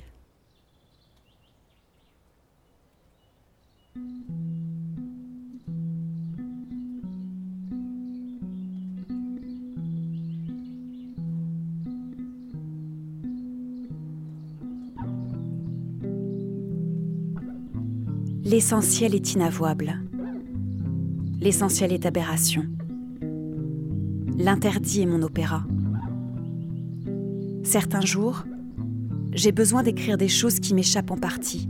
L'essentiel 18.53 19.15
est 19.15 19.33
inavouable. 19.33 19.99
L'essentiel 21.41 21.91
est 21.91 22.05
aberration. 22.05 22.67
L'interdit 24.37 25.01
est 25.01 25.07
mon 25.07 25.23
opéra. 25.23 25.65
Certains 27.63 28.01
jours, 28.01 28.43
j'ai 29.31 29.51
besoin 29.51 29.81
d'écrire 29.81 30.19
des 30.19 30.27
choses 30.27 30.59
qui 30.59 30.75
m'échappent 30.75 31.09
en 31.09 31.17
partie, 31.17 31.67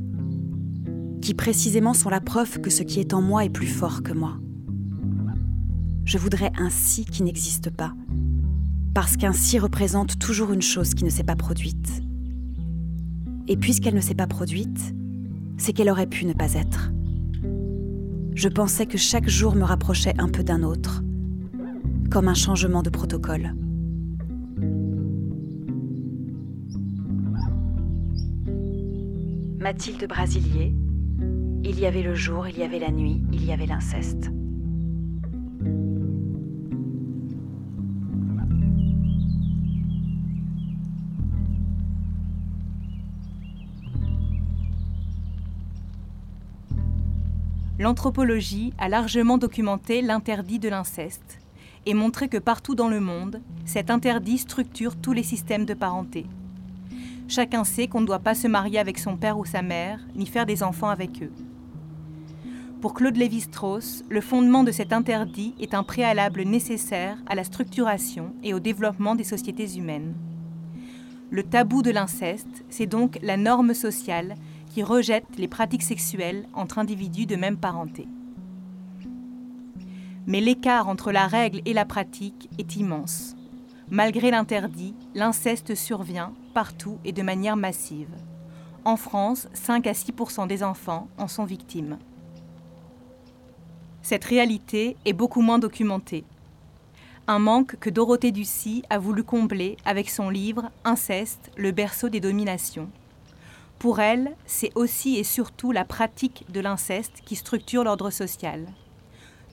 qui 1.22 1.34
précisément 1.34 1.94
sont 1.94 2.10
la 2.10 2.20
preuve 2.20 2.60
que 2.60 2.70
ce 2.70 2.84
qui 2.84 3.00
est 3.00 3.14
en 3.14 3.22
moi 3.22 3.46
est 3.46 3.50
plus 3.50 3.66
fort 3.66 4.04
que 4.04 4.12
moi. 4.12 4.38
Je 6.04 6.18
voudrais 6.18 6.52
un 6.58 6.70
si 6.70 7.06
qui 7.06 7.24
n'existe 7.24 7.70
pas, 7.70 7.94
parce 8.94 9.16
qu'un 9.16 9.32
si 9.32 9.58
représente 9.58 10.20
toujours 10.20 10.52
une 10.52 10.62
chose 10.62 10.96
qui 10.96 11.06
ne 11.06 11.10
s'est 11.10 11.24
pas 11.24 11.38
produite. 11.38 12.04
Et 13.48 13.56
puisqu'elle 13.56 13.96
ne 13.96 14.02
s'est 14.02 14.16
pas 14.16 14.28
produite, 14.28 14.94
c'est 15.58 15.74
qu'elle 15.74 15.90
aurait 15.90 16.08
pu 16.08 16.26
ne 16.26 16.34
pas 16.34 16.54
être. 16.54 16.92
Je 18.36 18.50
pensais 18.50 18.86
que 18.86 18.98
chaque 18.98 19.30
jour 19.30 19.56
me 19.56 19.64
rapprochait 19.64 20.16
un 20.18 20.28
peu 20.28 20.44
d'un 20.44 20.64
autre, 20.64 21.04
comme 22.10 22.28
un 22.28 22.34
changement 22.34 22.82
de 22.82 22.90
protocole. 22.90 23.54
Mathilde 29.60 30.06
Brasilier, 30.08 30.76
il 31.64 31.80
y 31.80 31.86
avait 31.86 32.02
le 32.02 32.16
jour, 32.16 32.48
il 32.48 32.58
y 32.58 32.64
avait 32.64 32.80
la 32.80 32.92
nuit, 32.92 33.24
il 33.32 33.46
y 33.46 33.54
avait 33.54 33.66
l'inceste. 33.66 34.30
L'anthropologie 47.84 48.72
a 48.78 48.88
largement 48.88 49.38
documenté 49.38 50.02
l'interdit 50.02 50.58
de 50.58 50.70
l'inceste 50.70 51.42
et 51.86 51.94
montrer 51.94 52.30
que 52.30 52.38
partout 52.38 52.76
dans 52.76 52.88
le 52.88 53.02
monde, 53.02 53.42
cet 53.66 53.92
interdit 53.92 54.38
structure 54.38 54.96
tous 54.96 55.12
les 55.12 55.22
systèmes 55.22 55.66
de 55.66 55.74
parenté. 55.74 56.26
Chacun 57.28 57.66
sait 57.66 57.90
qu'on 57.90 58.00
ne 58.00 58.06
doit 58.06 58.20
pas 58.20 58.36
se 58.36 58.48
marier 58.48 58.80
avec 58.80 58.98
son 58.98 59.18
père 59.18 59.38
ou 59.38 59.44
sa 59.44 59.62
mère, 59.62 60.00
ni 60.16 60.26
faire 60.26 60.46
des 60.46 60.64
enfants 60.64 60.88
avec 60.88 61.22
eux. 61.24 61.34
Pour 62.80 62.94
Claude 62.94 63.18
Lévi-Strauss, 63.18 64.06
le 64.08 64.22
fondement 64.22 64.64
de 64.64 64.72
cet 64.72 64.94
interdit 64.94 65.54
est 65.60 65.74
un 65.74 65.84
préalable 65.84 66.44
nécessaire 66.44 67.18
à 67.28 67.36
la 67.36 67.44
structuration 67.44 68.34
et 68.44 68.54
au 68.54 68.62
développement 68.62 69.16
des 69.16 69.26
sociétés 69.26 69.76
humaines. 69.76 70.14
Le 71.32 71.44
tabou 71.44 71.82
de 71.82 71.92
l'inceste, 71.92 72.64
c'est 72.70 72.86
donc 72.86 73.20
la 73.22 73.36
norme 73.36 73.74
sociale 73.74 74.36
qui 74.74 74.82
rejette 74.82 75.38
les 75.38 75.48
pratiques 75.48 75.84
sexuelles 75.84 76.48
entre 76.56 76.80
individus 76.80 77.28
de 77.28 77.36
même 77.36 77.58
parenté. 77.58 78.08
Mais 80.26 80.42
l'écart 80.42 80.88
entre 80.88 81.12
la 81.12 81.28
règle 81.28 81.62
et 81.66 81.74
la 81.74 81.86
pratique 81.86 82.50
est 82.58 82.76
immense. 82.76 83.36
Malgré 83.92 84.32
l'interdit, 84.32 84.96
l'inceste 85.14 85.76
survient 85.76 86.34
partout 86.56 86.98
et 87.06 87.12
de 87.12 87.22
manière 87.22 87.56
massive. 87.56 88.10
En 88.84 88.98
France, 88.98 89.48
5 89.54 89.86
à 89.86 89.92
6% 89.92 90.48
des 90.48 90.64
enfants 90.64 91.08
en 91.20 91.28
sont 91.28 91.46
victimes. 91.46 92.00
Cette 94.02 94.26
réalité 94.26 94.98
est 95.06 95.14
beaucoup 95.14 95.42
moins 95.42 95.60
documentée. 95.60 96.26
Un 97.28 97.38
manque 97.38 97.76
que 97.80 97.92
Dorothée 97.92 98.32
Ducy 98.32 98.82
a 98.90 98.98
voulu 98.98 99.24
combler 99.24 99.78
avec 99.86 100.10
son 100.10 100.32
livre 100.32 100.72
Inceste, 100.84 101.52
le 101.58 101.72
berceau 101.72 102.10
des 102.10 102.20
dominations. 102.20 102.90
Pour 103.84 104.00
elle, 104.00 104.34
c'est 104.46 104.72
aussi 104.76 105.18
et 105.18 105.26
surtout 105.26 105.74
la 105.74 105.84
pratique 105.84 106.46
de 106.50 106.62
l'inceste 106.62 107.16
qui 107.26 107.36
structure 107.36 107.84
l'ordre 107.84 108.12
social. 108.12 108.66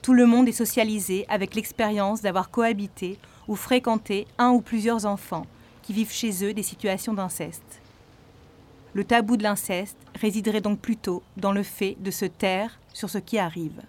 Tout 0.01 0.13
le 0.13 0.25
monde 0.25 0.47
est 0.47 0.53
socialisé 0.53 1.25
avec 1.27 1.53
l'expérience 1.53 2.21
d'avoir 2.21 2.49
cohabité 2.49 3.19
ou 3.49 3.57
fréquenté 3.57 4.27
un 4.37 4.51
ou 4.51 4.61
plusieurs 4.61 5.05
enfants 5.05 5.45
qui 5.81 5.91
vivent 5.91 6.13
chez 6.13 6.45
eux 6.45 6.53
des 6.53 6.63
situations 6.63 7.13
d'inceste. 7.13 7.81
Le 8.93 9.03
tabou 9.03 9.35
de 9.35 9.43
l'inceste 9.43 9.97
résiderait 10.15 10.61
donc 10.61 10.79
plutôt 10.79 11.23
dans 11.35 11.51
le 11.51 11.63
fait 11.63 11.97
de 11.99 12.09
se 12.09 12.23
taire 12.23 12.79
sur 12.93 13.09
ce 13.09 13.17
qui 13.17 13.37
arrive. 13.37 13.81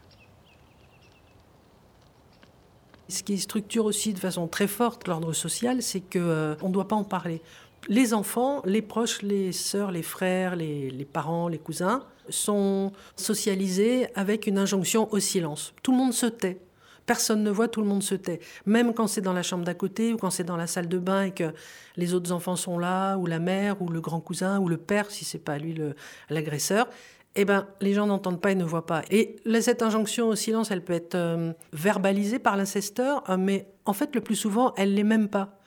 Ce 3.09 3.23
qui 3.23 3.39
structure 3.39 3.85
aussi 3.85 4.13
de 4.13 4.19
façon 4.19 4.49
très 4.49 4.67
forte 4.67 5.07
l'ordre 5.07 5.35
social, 5.35 5.83
c'est 5.83 6.01
qu'on 6.01 6.19
euh, 6.19 6.57
ne 6.61 6.73
doit 6.73 6.89
pas 6.89 6.97
en 6.97 7.05
parler. 7.05 7.43
Les 7.89 8.15
enfants, 8.15 8.63
les 8.65 8.83
proches, 8.83 9.23
les 9.23 9.53
sœurs, 9.53 9.91
les 9.91 10.03
frères, 10.03 10.57
les 10.57 11.09
parents, 11.13 11.49
les 11.49 11.59
cousins, 11.59 12.05
sont 12.29 12.93
socialisés 13.17 14.07
avec 14.15 14.47
une 14.47 14.59
injonction 14.59 15.13
au 15.13 15.19
silence. 15.19 15.75
Tout 15.83 15.93
le 15.93 15.99
monde 15.99 16.13
se 16.13 16.27
tait 16.27 16.61
Personne 17.07 17.43
ne 17.43 17.51
voit, 17.51 17.69
tout 17.69 17.81
le 17.81 17.87
monde 17.87 18.03
se 18.03 18.15
tait. 18.15 18.41
Même 18.67 18.95
quand 18.95 19.07
c'est 19.07 19.21
dans 19.21 19.33
la 19.33 19.43
chambre 19.43 19.65
d'à 19.65 19.75
côté 19.75 20.13
ou 20.13 20.17
quand 20.17 20.31
c'est 20.31 20.45
dans 20.45 20.57
la 20.57 20.67
salle 20.67 20.89
de 20.89 20.99
bain 20.99 21.25
et 21.25 21.31
que 21.33 21.53
les 21.97 22.15
autres 22.15 22.33
enfants 22.33 22.57
sont 22.57 22.79
là, 22.79 23.17
ou 23.17 23.27
la 23.27 23.39
mère, 23.39 23.83
ou 23.83 23.89
le 23.89 24.01
grand 24.01 24.21
cousin, 24.21 24.61
ou 24.61 24.69
le 24.69 24.77
père, 24.77 25.11
si 25.11 25.25
c'est 25.25 25.39
pas 25.39 25.59
lui 25.59 25.77
l'agresseur, 26.31 26.89
eh 27.35 27.45
ben, 27.45 27.67
les 27.81 27.95
gens 27.95 28.07
n'entendent 28.07 28.41
pas 28.41 28.53
et 28.53 28.55
ne 28.55 28.65
voient 28.65 28.87
pas. 28.87 29.03
Et 29.11 29.37
cette 29.61 29.83
injonction 29.83 30.29
au 30.29 30.37
silence, 30.37 30.71
elle 30.71 30.85
peut 30.85 30.93
être 30.93 31.15
euh, 31.15 31.53
verbalisée 31.73 32.39
par 32.39 32.57
l'incesteur, 32.57 33.25
euh, 33.31 33.37
mais 33.39 33.67
en 33.87 33.95
fait, 33.95 34.15
le 34.15 34.21
plus 34.21 34.37
souvent, 34.37 34.75
elle 34.77 34.95
l'est 34.95 35.03
même 35.03 35.29
pas. 35.29 35.59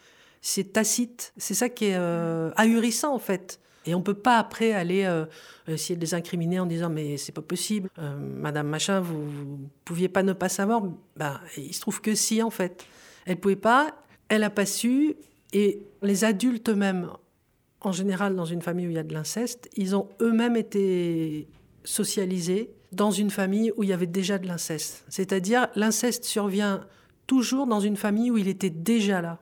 C'est 0.48 0.74
tacite. 0.74 1.34
C'est 1.38 1.54
ça 1.54 1.70
qui 1.70 1.86
est 1.86 1.96
euh, 1.96 2.52
ahurissant, 2.56 3.16
en 3.16 3.20
fait. 3.20 3.60
Et 3.88 3.96
on 3.96 4.00
ne 4.00 4.04
peut 4.04 4.14
pas 4.14 4.38
après 4.38 4.72
aller 4.74 5.08
essayer 5.68 5.96
de 5.96 6.02
les 6.02 6.16
incriminer 6.16 6.60
en 6.60 6.66
disant 6.66 6.90
mais 6.90 7.18
c'est 7.18 7.32
pas 7.32 7.44
possible, 7.44 7.88
Madame 8.20 8.68
Machin, 8.68 9.00
vous, 9.00 9.22
ne 9.22 9.68
pouviez 9.84 10.10
pas 10.10 10.24
ne 10.24 10.34
pas 10.34 10.50
savoir. 10.50 10.82
Ben, 11.16 11.40
il 11.56 11.72
se 11.72 11.82
trouve 11.82 12.02
que 12.02 12.16
si 12.16 12.42
en 12.42 12.50
fait, 12.50 12.84
elle 13.28 13.40
pouvait 13.40 13.56
pas, 13.56 13.94
elle 14.28 14.42
a 14.42 14.50
pas 14.50 14.66
su, 14.66 15.14
et 15.54 15.84
les 16.02 16.24
adultes 16.24 16.68
eux-mêmes 16.70 17.12
en 17.86 17.92
général, 17.92 18.36
dans 18.36 18.46
une 18.46 18.62
famille 18.62 18.88
où 18.88 18.90
il 18.90 18.96
y 18.96 19.00
a 19.00 19.04
de 19.04 19.14
l'inceste, 19.14 19.70
ils 19.76 19.96
ont 19.96 20.10
eux-mêmes 20.20 20.56
été 20.56 21.48
socialisés 21.84 22.72
dans 22.92 23.12
une 23.12 23.30
famille 23.30 23.72
où 23.78 23.84
il 23.84 23.90
y 23.90 23.94
avait 23.94 24.08
déjà 24.08 24.40
de 24.40 24.48
l'inceste. 24.48 25.06
C'est-à-dire, 25.08 25.68
l'inceste 25.76 26.24
survient 26.24 26.82
toujours 27.28 27.68
dans 27.68 27.80
une 27.80 27.96
famille 27.96 28.32
où 28.32 28.38
il 28.38 28.48
était 28.48 28.70
déjà 28.72 29.22
là. 29.22 29.40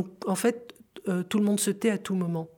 Donc, 0.00 0.08
en 0.26 0.34
fait, 0.34 0.74
euh, 1.08 1.22
tout 1.22 1.38
le 1.38 1.44
monde 1.44 1.60
se 1.60 1.70
tait 1.70 1.90
à 1.90 1.98
tout 1.98 2.14
moment. 2.14 2.48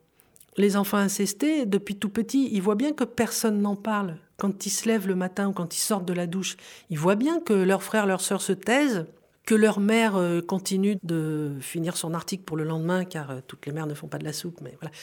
Les 0.57 0.77
enfants 0.77 0.99
incestés, 0.99 1.67
depuis 1.67 1.97
tout 1.97 2.09
petit, 2.09 2.49
ils 2.53 2.63
voient 2.63 2.77
bien 2.77 2.93
que 2.93 3.03
personne 3.03 3.61
n'en 3.61 3.75
parle. 3.75 4.17
Quand 4.37 4.65
ils 4.65 4.71
se 4.71 4.87
lèvent 4.87 5.09
le 5.09 5.17
matin 5.17 5.49
ou 5.49 5.53
quand 5.53 5.75
ils 5.75 5.81
sortent 5.81 6.05
de 6.05 6.13
la 6.13 6.29
douche, 6.29 6.57
ils 6.89 6.99
voient 7.01 7.17
bien 7.17 7.41
que 7.41 7.53
leurs 7.53 7.83
frères, 7.83 8.07
leurs 8.07 8.21
sœurs 8.21 8.43
se 8.43 8.53
taisent 8.53 9.07
que 9.45 9.57
leur 9.57 9.81
mère 9.81 10.15
euh, 10.15 10.41
continue 10.41 10.99
de 11.03 11.57
finir 11.61 11.97
son 11.97 12.15
article 12.15 12.45
pour 12.45 12.57
le 12.57 12.63
lendemain, 12.63 13.05
car 13.05 13.33
euh, 13.33 13.41
toutes 13.45 13.67
les 13.67 13.73
mères 13.73 13.89
ne 13.89 13.95
font 13.95 14.07
pas 14.07 14.19
de 14.19 14.25
la 14.25 14.33
soupe, 14.33 14.61
mais 14.63 14.77
voilà. 14.81 14.95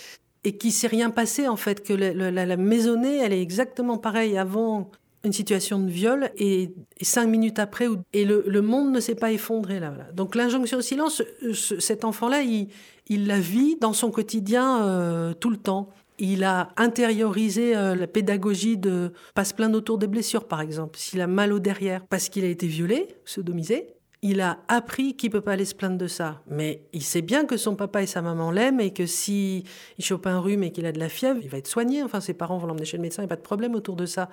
Et 0.45 0.57
qui 0.57 0.71
s'est 0.71 0.87
rien 0.87 1.09
passé, 1.09 1.49
en 1.49 1.57
fait, 1.57 1.83
que 1.83 1.91
la, 1.91 2.55
maisonnée, 2.55 3.17
elle 3.17 3.33
est 3.33 3.41
exactement 3.41 3.97
pareille 3.97 4.37
avant 4.37 4.91
une 5.23 5.33
situation 5.33 5.79
de 5.79 5.89
viol 5.89 6.31
et, 6.37 6.73
cinq 7.01 7.27
minutes 7.27 7.59
après, 7.59 7.87
et 8.13 8.25
le, 8.25 8.61
monde 8.61 8.91
ne 8.91 8.99
s'est 8.99 9.15
pas 9.15 9.31
effondré 9.31 9.79
là. 9.79 9.93
Donc 10.13 10.35
l'injonction 10.35 10.77
au 10.77 10.81
silence, 10.81 11.21
cet 11.53 12.05
enfant-là, 12.05 12.41
il, 12.41 12.69
il, 13.07 13.27
la 13.27 13.39
vit 13.39 13.75
dans 13.75 13.93
son 13.93 14.11
quotidien 14.11 14.85
euh, 14.85 15.33
tout 15.33 15.49
le 15.49 15.57
temps. 15.57 15.89
Il 16.21 16.43
a 16.43 16.69
intériorisé 16.75 17.73
la 17.73 18.07
pédagogie 18.07 18.77
de 18.77 19.13
pas 19.35 19.45
se 19.45 19.53
plaindre 19.53 19.77
autour 19.77 19.97
des 19.97 20.07
blessures, 20.07 20.49
par 20.49 20.59
exemple. 20.59 20.99
S'il 20.99 21.21
a 21.21 21.27
mal 21.27 21.53
au 21.53 21.59
derrière 21.59 22.05
parce 22.07 22.27
qu'il 22.27 22.43
a 22.43 22.49
été 22.49 22.67
violé, 22.67 23.07
sodomisé, 23.23 23.95
il 24.21 24.41
a 24.41 24.59
appris 24.67 25.15
qu'il 25.15 25.29
peut 25.29 25.41
pas 25.41 25.53
aller 25.53 25.65
se 25.65 25.75
plaindre 25.75 25.97
de 25.97 26.07
ça. 26.07 26.41
Mais 26.47 26.83
il 26.91 27.03
sait 27.03 27.21
bien 27.21 27.45
que 27.45 27.57
son 27.57 27.75
papa 27.75 28.03
et 28.03 28.05
sa 28.05 28.21
maman 28.21 28.51
l'aiment 28.51 28.81
et 28.81 28.91
que 28.91 29.05
si 29.05 29.63
il 29.97 30.03
chope 30.03 30.27
un 30.27 30.39
rhume 30.39 30.63
et 30.63 30.71
qu'il 30.71 30.85
a 30.85 30.91
de 30.91 30.99
la 30.99 31.09
fièvre, 31.09 31.39
il 31.41 31.49
va 31.49 31.57
être 31.57 31.67
soigné. 31.67 32.03
Enfin, 32.03 32.19
ses 32.19 32.33
parents 32.33 32.57
vont 32.57 32.67
l'emmener 32.67 32.85
chez 32.85 32.97
le 32.97 33.03
médecin, 33.03 33.21
il 33.21 33.25
n'y 33.25 33.31
a 33.31 33.35
pas 33.35 33.37
de 33.37 33.41
problème 33.41 33.75
autour 33.75 33.95
de 33.95 34.05
ça. 34.05 34.29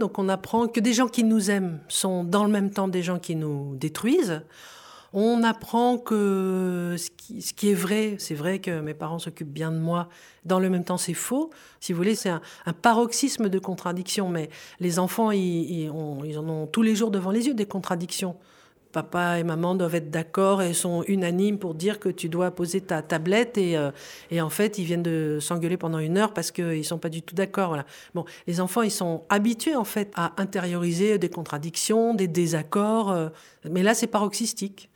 Donc 0.00 0.18
on 0.18 0.30
apprend 0.30 0.66
que 0.66 0.80
des 0.80 0.94
gens 0.94 1.08
qui 1.08 1.22
nous 1.22 1.50
aiment 1.50 1.78
sont 1.88 2.24
dans 2.24 2.44
le 2.44 2.50
même 2.50 2.70
temps 2.70 2.88
des 2.88 3.02
gens 3.02 3.18
qui 3.18 3.36
nous 3.36 3.76
détruisent. 3.76 4.42
On 5.12 5.42
apprend 5.42 5.98
que 5.98 6.96
ce 6.96 7.10
qui, 7.52 7.70
est 7.70 7.74
vrai, 7.74 8.14
c'est 8.18 8.34
vrai 8.34 8.60
que 8.60 8.80
mes 8.80 8.94
parents 8.94 9.18
s'occupent 9.18 9.52
bien 9.52 9.72
de 9.72 9.78
moi. 9.78 10.08
Dans 10.44 10.58
le 10.58 10.70
même 10.70 10.84
temps, 10.84 10.96
c'est 10.96 11.14
faux. 11.14 11.50
Si 11.80 11.92
vous 11.92 11.98
voulez, 11.98 12.14
c'est 12.14 12.30
un, 12.30 12.40
paroxysme 12.80 13.48
de 13.48 13.58
contradictions. 13.58 14.28
Mais 14.28 14.50
les 14.78 14.98
enfants, 15.00 15.32
ils, 15.32 15.90
en 15.90 16.48
ont 16.48 16.66
tous 16.66 16.82
les 16.82 16.94
jours 16.94 17.10
devant 17.10 17.32
les 17.32 17.48
yeux 17.48 17.54
des 17.54 17.66
contradictions 17.66 18.36
papa 18.90 19.38
et 19.38 19.44
maman 19.44 19.74
doivent 19.74 19.94
être 19.94 20.10
d'accord 20.10 20.62
et 20.62 20.72
sont 20.72 21.02
unanimes 21.06 21.58
pour 21.58 21.74
dire 21.74 21.98
que 21.98 22.08
tu 22.08 22.28
dois 22.28 22.50
poser 22.50 22.80
ta 22.80 23.02
tablette 23.02 23.58
et, 23.58 23.76
euh, 23.76 23.90
en 24.40 24.50
fait 24.50 24.78
ils 24.78 24.84
viennent 24.84 25.02
de 25.02 25.38
s'engueuler 25.40 25.76
pendant 25.76 25.98
une 25.98 26.18
heure 26.18 26.32
parce 26.32 26.50
qu'ils 26.50 26.84
sont 26.84 26.98
pas 26.98 27.08
du 27.08 27.22
tout 27.22 27.34
d'accord. 27.34 27.76
Bon, 28.14 28.24
les 28.46 28.60
enfants 28.60 28.82
ils 28.82 28.90
sont 28.90 29.24
habitués 29.28 29.76
en 29.76 29.84
fait 29.84 30.10
à 30.14 30.32
intérioriser 30.38 31.18
des 31.18 31.28
contradictions, 31.28 32.14
des 32.14 32.28
désaccords, 32.28 33.10
euh, 33.10 33.28
mais 33.68 33.82
là 33.82 33.94
c'est 33.94 34.06
paroxystique. 34.06 34.90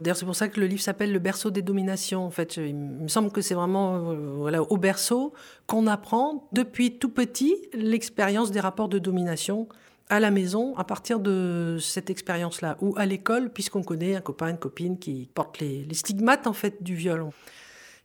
D'ailleurs, 0.00 0.16
c'est 0.16 0.24
pour 0.24 0.36
ça 0.36 0.48
que 0.48 0.58
le 0.60 0.66
livre 0.66 0.80
s'appelle 0.80 1.12
Le 1.12 1.18
berceau 1.18 1.50
des 1.50 1.60
dominations. 1.60 2.24
En 2.24 2.30
fait, 2.30 2.56
il 2.56 2.74
me 2.74 3.08
semble 3.08 3.30
que 3.30 3.42
c'est 3.42 3.54
vraiment 3.54 4.10
euh, 4.12 4.64
au 4.70 4.78
berceau 4.78 5.34
qu'on 5.66 5.86
apprend 5.86 6.48
depuis 6.52 6.96
tout 6.98 7.10
petit 7.10 7.54
l'expérience 7.74 8.50
des 8.50 8.60
rapports 8.60 8.88
de 8.88 8.98
domination 8.98 9.68
à 10.10 10.20
la 10.20 10.30
maison 10.30 10.76
à 10.76 10.84
partir 10.84 11.20
de 11.20 11.78
cette 11.80 12.10
expérience-là, 12.10 12.76
ou 12.80 12.94
à 12.96 13.06
l'école, 13.06 13.50
puisqu'on 13.50 13.82
connaît 13.82 14.16
un 14.16 14.20
copain, 14.20 14.48
une 14.48 14.58
copine 14.58 14.98
qui 14.98 15.30
porte 15.32 15.60
les, 15.60 15.86
stigmates 15.92 16.46
en 16.46 16.52
fait 16.52 16.82
du 16.82 16.94
viol. 16.94 17.30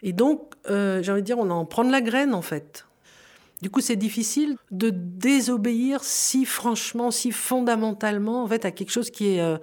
Et 0.04 0.13
donc, 0.13 0.54
euh, 0.70 1.02
j'ai 1.04 1.12
envie 1.12 1.22
de 1.22 1.26
dire, 1.26 1.39
on 1.39 1.50
en 1.50 1.65
prend 1.65 1.84
de 1.84 1.91
la 1.91 2.02
graine 2.02 2.34
en 2.34 2.41
fait. 2.41 2.86
Du 3.62 3.70
coup, 3.70 3.82
c'est 3.82 3.96
difficile 3.96 4.58
de 4.72 4.91
désobéir 4.91 6.04
si 6.04 6.46
franchement, 6.46 7.10
si 7.10 7.32
fondamentalement, 7.32 8.44
en 8.44 8.48
fait, 8.48 8.65
à 8.65 8.72
quelque 8.72 8.91
chose 8.91 9.10
qui 9.10 9.36
est 9.36 9.41
euh, 9.41 9.58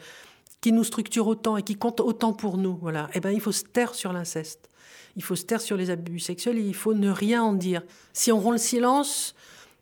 qui 0.63 0.73
nous 0.73 0.85
structure 0.85 1.27
autant 1.27 1.57
et 1.59 1.63
qui 1.63 1.75
compte 1.75 2.01
autant 2.01 2.33
pour 2.33 2.57
nous. 2.57 2.79
Voilà. 2.81 3.11
Eh 3.15 3.21
ben, 3.21 3.31
il 3.31 3.41
faut 3.41 3.53
se 3.53 3.65
taire 3.65 3.95
sur 3.95 4.13
l'inceste. 4.13 4.71
Il 5.17 5.23
faut 5.23 5.37
se 5.37 5.45
taire 5.45 5.61
sur 5.61 5.77
les 5.77 5.91
abus 5.91 6.21
sexuels 6.21 6.59
il 6.59 6.75
faut 6.75 6.95
ne 6.95 7.11
rien 7.11 7.43
en 7.43 7.53
dire. 7.53 7.83
Si 8.15 8.33
on 8.33 8.41
rompt 8.41 8.53
le 8.53 8.59
silence, 8.59 9.35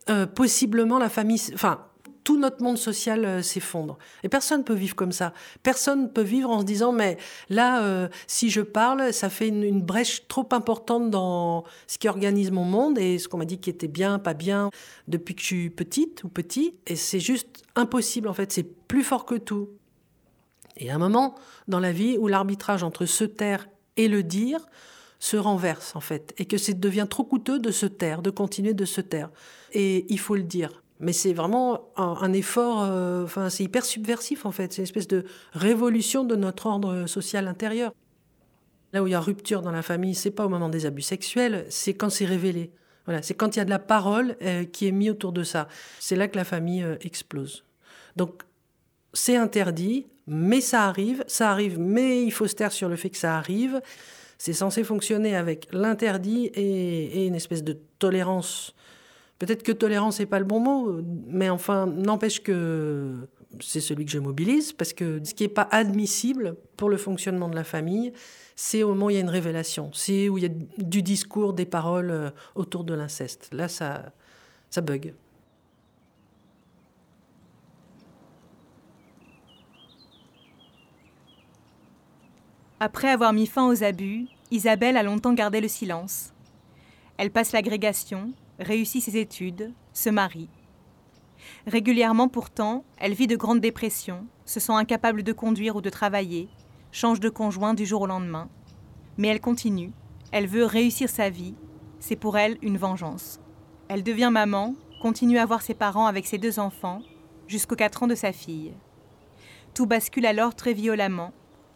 euh, 0.08 0.26
possiblement 0.26 0.98
la 0.98 1.08
famille, 1.08 1.40
enfin, 1.54 1.84
tout 2.30 2.38
notre 2.38 2.62
monde 2.62 2.78
social 2.78 3.24
euh, 3.24 3.42
s'effondre. 3.42 3.98
Et 4.22 4.28
personne 4.28 4.60
ne 4.60 4.64
peut 4.64 4.74
vivre 4.74 4.94
comme 4.94 5.10
ça. 5.10 5.32
Personne 5.64 6.02
ne 6.04 6.06
peut 6.06 6.22
vivre 6.22 6.48
en 6.48 6.60
se 6.60 6.64
disant, 6.64 6.92
mais 6.92 7.18
là, 7.48 7.82
euh, 7.82 8.08
si 8.28 8.50
je 8.50 8.60
parle, 8.60 9.12
ça 9.12 9.28
fait 9.28 9.48
une, 9.48 9.82
brèche 9.82 10.28
trop 10.28 10.48
importante 10.52 11.10
dans 11.10 11.64
ce 11.88 11.98
qui 11.98 12.06
organise 12.06 12.52
mon 12.52 12.62
monde 12.62 13.00
et 13.00 13.18
ce 13.18 13.26
qu'on 13.26 13.38
m'a 13.38 13.44
dit 13.46 13.58
qui 13.58 13.68
était 13.68 13.88
bien, 13.88 14.20
pas 14.20 14.34
bien, 14.34 14.70
depuis 15.08 15.34
que 15.34 15.40
je 15.40 15.46
suis 15.46 15.70
petite 15.70 16.22
ou 16.22 16.28
petit. 16.28 16.76
Et 16.86 16.94
c'est 16.94 17.18
juste 17.18 17.64
impossible, 17.74 18.28
en 18.28 18.32
fait. 18.32 18.52
C'est 18.52 18.62
plus 18.62 19.02
fort 19.02 19.26
que 19.26 19.34
tout. 19.34 19.70
Et 20.76 20.88
à 20.88 20.94
un 20.94 20.98
moment 20.98 21.34
dans 21.66 21.80
la 21.80 21.90
vie 21.90 22.16
où 22.16 22.28
l'arbitrage 22.28 22.84
entre 22.84 23.06
se 23.06 23.24
taire 23.24 23.66
et 23.96 24.06
le 24.06 24.22
dire 24.22 24.60
se 25.18 25.36
renverse, 25.36 25.96
en 25.96 26.00
fait. 26.00 26.32
Et 26.38 26.44
que 26.44 26.58
ça 26.58 26.72
devient 26.74 27.08
trop 27.10 27.24
coûteux 27.24 27.58
de 27.58 27.72
se 27.72 27.86
taire, 27.86 28.22
de 28.22 28.30
continuer 28.30 28.72
de 28.72 28.84
se 28.84 29.00
taire. 29.00 29.30
Et 29.72 30.06
il 30.08 30.20
faut 30.20 30.36
le 30.36 30.44
dire. 30.44 30.84
Mais 31.00 31.12
c'est 31.12 31.32
vraiment 31.32 31.90
un, 31.96 32.32
effort, 32.34 32.82
euh, 32.82 33.26
c'est 33.48 33.64
hyper 33.64 33.84
subversif 33.84 34.44
en 34.44 34.52
fait. 34.52 34.72
C'est 34.72 34.82
une 34.82 34.84
espèce 34.84 35.08
de 35.08 35.24
révolution 35.52 36.24
de 36.24 36.36
notre 36.36 36.66
ordre 36.66 37.06
social 37.06 37.48
intérieur. 37.48 37.92
Là 38.92 39.02
où 39.02 39.06
il 39.06 39.10
y 39.10 39.14
a 39.14 39.20
rupture 39.20 39.62
dans 39.62 39.70
la 39.70 39.82
famille, 39.82 40.14
c'est 40.14 40.30
pas 40.30 40.44
au 40.44 40.48
moment 40.48 40.68
des 40.68 40.84
abus 40.84 41.02
sexuels, 41.02 41.64
c'est 41.70 41.94
quand 41.94 42.10
c'est 42.10 42.26
révélé. 42.26 42.72
Voilà, 43.06 43.22
c'est 43.22 43.34
quand 43.34 43.56
il 43.56 43.58
y 43.58 43.62
a 43.62 43.64
de 43.64 43.70
la 43.70 43.78
parole 43.78 44.36
euh, 44.42 44.64
qui 44.64 44.86
est 44.86 44.92
mise 44.92 45.10
autour 45.10 45.32
de 45.32 45.42
ça. 45.42 45.68
C'est 45.98 46.16
là 46.16 46.28
que 46.28 46.36
la 46.36 46.44
famille 46.44 46.82
euh, 46.82 46.96
explose. 47.00 47.64
Donc, 48.16 48.42
c'est 49.12 49.36
interdit, 49.36 50.06
mais 50.26 50.60
ça 50.60 50.84
arrive. 50.84 51.24
Ça 51.26 51.50
arrive, 51.50 51.78
mais 51.78 52.22
il 52.22 52.30
faut 52.30 52.46
se 52.46 52.54
taire 52.54 52.72
sur 52.72 52.88
le 52.88 52.96
fait 52.96 53.10
que 53.10 53.16
ça 53.16 53.36
arrive. 53.36 53.80
C'est 54.38 54.52
censé 54.52 54.84
fonctionner 54.84 55.36
avec 55.36 55.68
l'interdit 55.72 56.46
et, 56.54 57.26
une 57.26 57.34
espèce 57.34 57.62
de 57.62 57.78
tolérance 57.98 58.74
Peut-être 59.40 59.62
que 59.62 59.72
tolérance 59.72 60.20
n'est 60.20 60.26
pas 60.26 60.38
le 60.38 60.44
bon 60.44 60.60
mot, 60.60 61.00
mais 61.26 61.48
enfin, 61.48 61.86
n'empêche 61.86 62.42
que 62.42 63.26
c'est 63.58 63.80
celui 63.80 64.04
que 64.04 64.10
je 64.10 64.18
mobilise, 64.18 64.74
parce 64.74 64.92
que 64.92 65.18
ce 65.24 65.32
qui 65.32 65.44
n'est 65.44 65.48
pas 65.48 65.66
admissible 65.70 66.56
pour 66.76 66.90
le 66.90 66.98
fonctionnement 66.98 67.48
de 67.48 67.54
la 67.56 67.64
famille, 67.64 68.12
c'est 68.54 68.82
au 68.82 68.90
moment 68.90 69.06
où 69.06 69.10
il 69.10 69.14
y 69.14 69.16
a 69.16 69.20
une 69.20 69.30
révélation, 69.30 69.90
c'est 69.94 70.28
où 70.28 70.36
il 70.36 70.44
y 70.44 70.46
a 70.46 70.50
du 70.76 71.02
discours, 71.02 71.54
des 71.54 71.64
paroles 71.64 72.10
euh, 72.10 72.30
autour 72.54 72.84
de 72.84 72.92
l'inceste. 72.92 73.48
Là, 73.54 73.68
ça, 73.68 74.12
ça 74.68 74.82
bug. 74.82 75.14
Après 82.78 83.08
avoir 83.08 83.32
mis 83.32 83.46
fin 83.46 83.66
aux 83.66 83.82
abus, 83.82 84.26
Isabelle 84.50 84.98
a 84.98 85.02
longtemps 85.02 85.32
gardé 85.32 85.62
le 85.62 85.68
silence. 85.68 86.34
Elle 87.16 87.30
passe 87.30 87.52
l'agrégation, 87.52 88.34
réussit 88.60 89.02
ses 89.02 89.16
études, 89.16 89.72
se 89.92 90.10
marie. 90.10 90.50
Régulièrement 91.66 92.28
pourtant, 92.28 92.84
elle 92.98 93.14
vit 93.14 93.26
de 93.26 93.36
grandes 93.36 93.60
dépressions, 93.60 94.26
se 94.44 94.60
sent 94.60 94.72
incapable 94.72 95.22
de 95.22 95.32
conduire 95.32 95.76
ou 95.76 95.80
de 95.80 95.90
travailler, 95.90 96.48
change 96.92 97.20
de 97.20 97.28
conjoint 97.28 97.74
du 97.74 97.86
jour 97.86 98.02
au 98.02 98.06
lendemain. 98.06 98.48
Mais 99.16 99.28
elle 99.28 99.40
continue, 99.40 99.92
elle 100.32 100.46
veut 100.46 100.64
réussir 100.64 101.08
sa 101.08 101.30
vie, 101.30 101.54
c'est 101.98 102.16
pour 102.16 102.38
elle 102.38 102.58
une 102.62 102.78
vengeance. 102.78 103.40
Elle 103.88 104.02
devient 104.02 104.30
maman, 104.32 104.74
continue 105.02 105.38
à 105.38 105.46
voir 105.46 105.62
ses 105.62 105.74
parents 105.74 106.06
avec 106.06 106.26
ses 106.26 106.38
deux 106.38 106.58
enfants, 106.58 107.02
jusqu'aux 107.48 107.76
4 107.76 108.04
ans 108.04 108.06
de 108.06 108.14
sa 108.14 108.32
fille. 108.32 108.72
Tout 109.74 109.86
bascule 109.86 110.26
alors 110.26 110.54
très 110.54 110.72
violemment. 110.72 111.32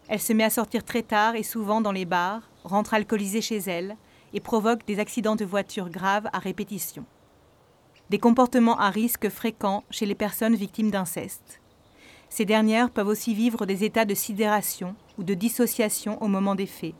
Elle 0.07 0.21
se 0.21 0.33
met 0.33 0.43
à 0.43 0.49
sortir 0.49 0.83
très 0.83 1.01
tard 1.01 1.35
et 1.35 1.43
souvent 1.43 1.81
dans 1.81 1.91
les 1.91 2.05
bars, 2.05 2.49
rentre 2.63 2.93
alcoolisée 2.93 3.41
chez 3.41 3.57
elle, 3.57 3.97
et 4.35 4.41
provoque 4.41 4.85
des 4.85 4.99
accidents 4.99 5.37
de 5.37 5.45
voiture 5.45 5.89
graves 5.89 6.27
à 6.33 6.39
répétition. 6.39 7.05
Des 8.09 8.19
comportements 8.19 8.77
à 8.77 8.91
risque 8.91 9.29
fréquents 9.29 9.83
chez 9.89 10.05
les 10.05 10.13
personnes 10.13 10.55
victimes 10.55 10.91
d'inceste. 10.91 11.61
Ces 12.29 12.45
dernières 12.45 12.91
peuvent 12.91 13.07
aussi 13.07 13.33
vivre 13.33 13.65
des 13.65 13.85
états 13.85 14.05
de 14.05 14.13
sidération 14.13 14.95
ou 15.17 15.23
de 15.23 15.33
dissociation 15.33 16.21
au 16.21 16.27
moment 16.27 16.53
des 16.53 16.65
faits. 16.65 16.93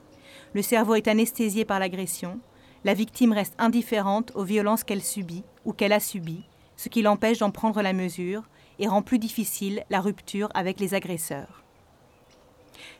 Le 0.53 0.61
cerveau 0.61 0.95
est 0.95 1.09
anesthésié 1.09 1.65
par 1.65 1.79
l'agression, 1.79 2.39
la 2.85 2.93
victime 2.93 3.33
reste 3.33 3.55
indifférente 3.57 4.31
aux 4.35 4.43
violences 4.43 4.85
qu'elle 4.85 5.03
subit 5.03 5.43
ou 5.65 5.73
qu'elle 5.73 5.93
a 5.93 5.99
subies, 5.99 6.45
ce 6.77 6.87
qui 6.87 7.01
l'empêche 7.01 7.39
d'en 7.39 7.51
prendre 7.51 7.81
la 7.81 7.93
mesure 7.93 8.43
et 8.79 8.87
rend 8.87 9.01
plus 9.01 9.19
difficile 9.19 9.83
la 9.89 9.99
rupture 9.99 10.49
avec 10.53 10.79
les 10.79 10.93
agresseurs. 10.93 11.63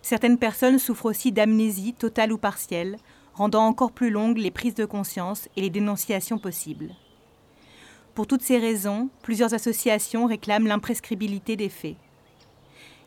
Certaines 0.01 0.37
personnes 0.37 0.79
souffrent 0.79 1.05
aussi 1.05 1.31
d'amnésie 1.31 1.93
totale 1.93 2.33
ou 2.33 2.37
partielle, 2.37 2.97
rendant 3.35 3.67
encore 3.67 3.91
plus 3.91 4.09
longues 4.09 4.37
les 4.37 4.51
prises 4.51 4.75
de 4.75 4.85
conscience 4.85 5.49
et 5.55 5.61
les 5.61 5.69
dénonciations 5.69 6.37
possibles. 6.37 6.95
Pour 8.15 8.27
toutes 8.27 8.41
ces 8.41 8.57
raisons, 8.57 9.09
plusieurs 9.21 9.53
associations 9.53 10.25
réclament 10.25 10.67
l'imprescribilité 10.67 11.57
des 11.57 11.69
faits. 11.69 11.97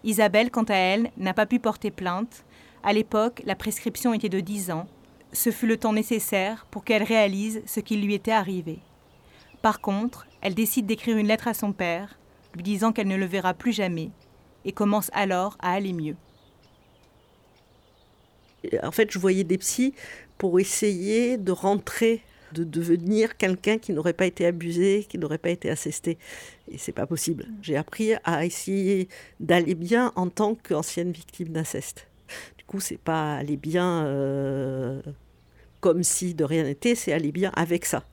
Isabelle, 0.05 0.51
quant 0.51 0.65
à 0.65 0.75
elle, 0.75 1.11
n'a 1.17 1.33
pas 1.33 1.47
pu 1.47 1.59
porter 1.59 1.91
plainte. 1.91 2.45
À 2.83 2.93
l'époque, 2.93 3.43
la 3.47 3.57
prescription 3.57 4.13
était 4.13 4.29
de 4.29 4.41
10 4.41 4.71
ans. 4.71 4.87
Ce 5.33 5.51
fut 5.51 5.67
le 5.67 5.79
temps 5.79 5.95
nécessaire 5.95 6.67
pour 6.71 6.85
qu'elle 6.85 7.03
réalise 7.03 7.63
ce 7.67 7.81
qui 7.81 7.97
lui 7.97 8.15
était 8.15 8.31
arrivé. 8.31 8.81
Par 9.63 9.81
contre, 9.81 10.27
elle 10.41 10.55
décide 10.55 10.87
d'écrire 10.87 11.17
une 11.17 11.27
lettre 11.27 11.49
à 11.49 11.55
son 11.55 11.73
père, 11.73 12.19
lui 12.55 12.63
disant 12.63 12.93
qu'elle 12.93 13.09
ne 13.09 13.17
le 13.17 13.27
verra 13.27 13.55
plus 13.55 13.73
jamais, 13.73 14.11
et 14.65 14.73
commence 14.73 15.11
alors 15.15 15.57
à 15.61 15.73
aller 15.73 15.93
mieux. 15.93 16.17
En 18.83 18.91
fait, 18.93 19.11
je 19.11 19.19
voyais 19.19 19.45
des 19.45 19.59
psys 19.59 19.95
pour 20.39 20.61
essayer 20.61 21.37
de 21.37 21.53
rentrer, 21.53 22.23
de 22.53 22.65
devenir 22.65 23.37
quelqu'un 23.37 23.79
qui 23.79 23.93
n'aurait 23.93 24.13
pas 24.13 24.27
été 24.27 24.47
abusé, 24.47 25.07
qui 25.09 25.19
n'aurait 25.19 25.39
pas 25.39 25.51
été 25.51 25.69
assisté. 25.69 26.19
Et 26.71 26.79
c'est 26.79 26.93
pas 26.93 27.07
possible. 27.07 27.47
J'ai 27.61 27.77
appris 27.77 28.13
à 28.25 28.47
essayer 28.47 29.09
d'aller 29.41 29.75
bien 29.75 30.13
en 30.17 30.29
tant 30.29 30.55
qu'ancienne 30.55 31.13
victime 31.13 31.49
d'inceste. 31.49 32.07
Du 32.57 32.65
coup, 32.65 32.81
c'est 32.81 32.99
pas 32.99 33.37
aller 33.37 33.57
bien 33.57 34.05
euh, 34.07 35.03
comme 35.81 36.03
si 36.03 36.35
de 36.35 36.45
rien 36.45 36.65
n'était, 36.65 36.95
c'est 36.95 37.13
aller 37.13 37.33
bien 37.33 37.53
avec 37.55 37.85
ça. 37.85 38.05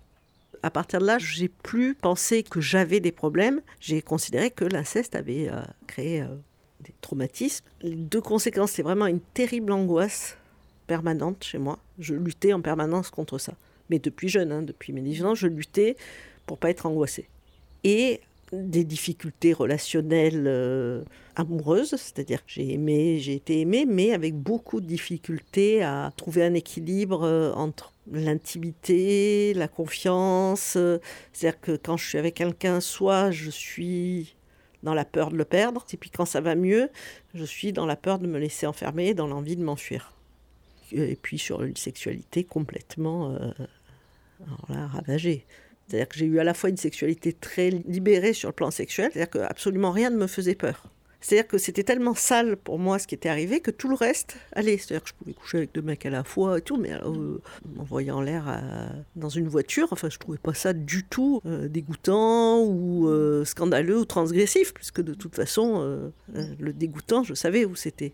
À 0.63 0.71
partir 0.71 0.99
de 0.99 1.05
là, 1.05 1.17
j'ai 1.19 1.49
plus 1.49 1.93
pensé 1.93 2.41
que 2.41 2.59
j'avais 2.59 2.99
des 2.99 3.11
problèmes. 3.11 3.61
J'ai 3.79 4.01
considéré 4.01 4.49
que 4.49 4.65
l'inceste 4.65 5.15
avait 5.15 5.47
euh, 5.49 5.61
créé 5.85 6.21
euh, 6.21 6.27
des 6.81 6.93
traumatismes. 7.01 7.65
Les 7.81 7.95
deux 7.95 8.21
conséquences, 8.21 8.71
c'est 8.71 8.81
vraiment 8.81 9.05
une 9.05 9.19
terrible 9.19 9.71
angoisse 9.71 10.37
permanente 10.87 11.43
chez 11.43 11.57
moi. 11.57 11.79
Je 11.99 12.13
luttais 12.13 12.53
en 12.53 12.61
permanence 12.61 13.09
contre 13.09 13.37
ça. 13.37 13.53
Mais 13.89 13.99
depuis 13.99 14.29
jeune, 14.29 14.51
hein, 14.51 14.61
depuis 14.61 14.93
mes 14.93 15.01
10 15.01 15.25
ans, 15.25 15.35
je 15.35 15.47
luttais 15.47 15.95
pour 16.45 16.57
pas 16.57 16.69
être 16.69 16.85
angoissée. 16.85 17.27
Et 17.83 18.21
des 18.51 18.83
difficultés 18.83 19.53
relationnelles 19.53 20.45
euh, 20.47 21.03
amoureuses, 21.35 21.89
c'est-à-dire 21.89 22.39
j'ai 22.47 22.73
aimé, 22.73 23.17
j'ai 23.19 23.33
été 23.33 23.61
aimée, 23.61 23.85
mais 23.87 24.13
avec 24.13 24.35
beaucoup 24.35 24.81
de 24.81 24.85
difficultés 24.85 25.83
à 25.83 26.11
trouver 26.15 26.43
un 26.43 26.53
équilibre 26.53 27.23
euh, 27.23 27.51
entre 27.53 27.91
l'intimité, 28.11 29.53
la 29.55 29.67
confiance. 29.67 30.75
euh, 30.77 30.99
c'est-à-dire 31.33 31.59
que 31.59 31.75
quand 31.75 31.97
je 31.97 32.07
suis 32.07 32.17
avec 32.17 32.35
quelqu'un, 32.35 32.79
soit 32.81 33.31
je 33.31 33.49
suis 33.49 34.35
dans 34.83 34.93
la 34.93 35.05
peur 35.05 35.31
de 35.31 35.37
le 35.37 35.45
perdre, 35.45 35.83
et 35.91 35.97
puis 35.97 36.11
quand 36.11 36.25
ça 36.25 36.41
va 36.41 36.53
mieux, 36.53 36.89
je 37.33 37.43
suis 37.43 37.73
dans 37.73 37.87
la 37.87 37.95
peur 37.95 38.19
de 38.19 38.27
me 38.27 38.37
laisser 38.37 38.67
enfermer, 38.67 39.15
dans 39.15 39.27
l'envie 39.27 39.55
de 39.55 39.63
m'enfuir. 39.63 40.14
Et 40.91 41.15
puis 41.21 41.37
sur 41.37 41.63
une 41.63 41.75
sexualité 41.75 42.43
complètement 42.43 43.31
euh, 43.33 43.51
alors 44.45 44.65
là, 44.69 44.87
ravagée. 44.87 45.45
C'est-à-dire 45.87 46.07
que 46.09 46.17
j'ai 46.17 46.25
eu 46.25 46.39
à 46.39 46.43
la 46.43 46.53
fois 46.53 46.69
une 46.69 46.77
sexualité 46.77 47.31
très 47.33 47.69
libérée 47.69 48.33
sur 48.33 48.49
le 48.49 48.53
plan 48.53 48.71
sexuel, 48.71 49.11
c'est-à-dire 49.13 49.29
que 49.29 49.39
absolument 49.39 49.91
rien 49.91 50.09
ne 50.09 50.17
me 50.17 50.27
faisait 50.27 50.55
peur. 50.55 50.89
C'est-à-dire 51.21 51.47
que 51.47 51.57
c'était 51.57 51.83
tellement 51.83 52.13
sale 52.13 52.55
pour 52.55 52.77
moi 52.77 52.99
ce 52.99 53.07
qui 53.07 53.15
était 53.15 53.29
arrivé 53.29 53.59
que 53.59 53.71
tout 53.71 53.87
le 53.87 53.95
reste 53.95 54.37
allait. 54.51 54.77
C'est-à-dire 54.77 55.01
que 55.03 55.09
je 55.09 55.13
pouvais 55.15 55.33
coucher 55.33 55.57
avec 55.57 55.73
deux 55.73 55.81
mecs 55.81 56.05
à 56.05 56.11
la 56.11 56.23
fois 56.23 56.59
et 56.59 56.61
tout, 56.61 56.77
mais 56.77 56.93
euh, 56.93 57.37
m'envoyer 57.75 58.11
en 58.11 58.21
l'air 58.21 58.47
à- 58.47 58.89
dans 59.15 59.29
une 59.29 59.47
voiture, 59.47 59.87
enfin 59.91 60.09
je 60.09 60.19
trouvais 60.19 60.37
pas 60.37 60.53
ça 60.53 60.73
du 60.73 61.03
tout 61.03 61.41
euh, 61.47 61.67
dégoûtant 61.67 62.61
ou 62.63 63.07
euh, 63.07 63.43
scandaleux 63.43 63.99
ou 63.99 64.05
transgressif, 64.05 64.71
puisque 64.73 65.01
de 65.01 65.15
toute 65.15 65.35
façon, 65.35 65.81
euh, 65.81 66.09
euh, 66.35 66.45
le 66.59 66.73
dégoûtant, 66.73 67.23
je 67.23 67.33
savais 67.33 67.65
où 67.65 67.75
c'était. 67.75 68.13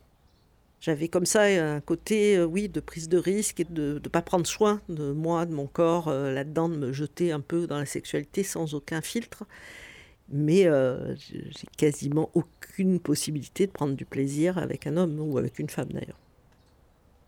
J'avais 0.82 1.10
comme 1.10 1.28
ça 1.28 1.44
un 1.44 1.80
côté, 1.80 2.38
euh, 2.38 2.46
oui, 2.46 2.67
de 2.67 2.80
prise 2.80 3.08
de 3.08 3.20
risque 3.20 3.60
et 3.60 3.65
de 3.65 4.02
ne 4.04 4.10
pas 4.10 4.24
prendre 4.24 4.48
soin 4.48 4.82
de 4.89 5.12
moi, 5.12 5.46
de 5.46 5.54
mon 5.54 5.67
corps, 5.67 6.08
euh, 6.08 6.34
là-dedans, 6.34 6.70
de 6.70 6.76
me 6.76 6.91
jeter 6.91 7.32
un 7.32 7.39
peu 7.39 7.67
dans 7.67 7.78
la 7.78 7.86
sexualité 7.86 8.44
sans 8.44 8.74
aucun 8.74 9.02
filtre. 9.02 9.44
Mais 10.30 10.65
euh, 10.65 11.15
j'ai 11.17 11.67
quasiment 11.78 12.32
aucune 12.34 13.00
possibilité 13.00 13.67
de 13.67 13.72
prendre 13.72 13.96
du 13.96 14.06
plaisir 14.06 14.58
avec 14.58 14.88
un 14.88 14.98
homme 14.98 15.20
ou 15.20 15.38
avec 15.38 15.60
une 15.60 15.70
femme 15.70 15.89
d'ailleurs. 15.89 16.17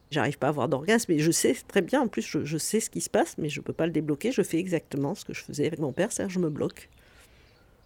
J'arrive 0.10 0.40
pas 0.40 0.48
à 0.48 0.50
avoir 0.50 0.68
d'orgasme, 0.68 1.12
mais 1.12 1.20
je 1.20 1.32
sais 1.32 1.56
très 1.68 1.82
bien, 1.82 2.02
en 2.02 2.08
plus 2.08 2.22
je, 2.44 2.58
sais 2.58 2.80
ce 2.80 2.90
qui 2.90 3.02
se 3.02 3.10
passe, 3.10 3.38
mais 3.38 3.50
je 3.50 3.62
peux 3.62 3.74
pas 3.74 3.86
le 3.86 3.92
débloquer. 3.92 4.32
Je 4.32 4.42
fais 4.42 4.58
exactement 4.58 5.14
ce 5.14 5.26
que 5.26 5.34
je 5.34 5.44
faisais 5.44 5.68
avec 5.68 5.80
mon 5.80 5.92
père, 5.92 6.12
c'est-à-dire 6.12 6.34
je 6.34 6.40
me 6.40 6.50
bloque. 6.50 6.90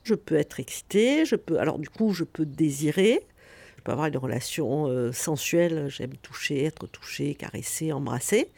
Je 0.04 0.16
peux 0.16 0.36
être 0.36 0.62
excitée, 0.62 1.26
je 1.26 1.36
peux, 1.36 1.60
alors 1.60 1.78
du 1.78 1.90
coup 1.90 2.14
je 2.14 2.24
peux 2.24 2.46
désirer, 2.46 3.26
avoir 3.92 4.08
une 4.08 4.18
relation 4.18 4.88
euh, 4.88 5.12
sensuelle, 5.12 5.88
j'aime 5.90 6.16
toucher, 6.18 6.66
être 6.66 6.88
touchée, 6.88 7.36
caresser, 7.36 7.92
embrasser. 7.92 8.50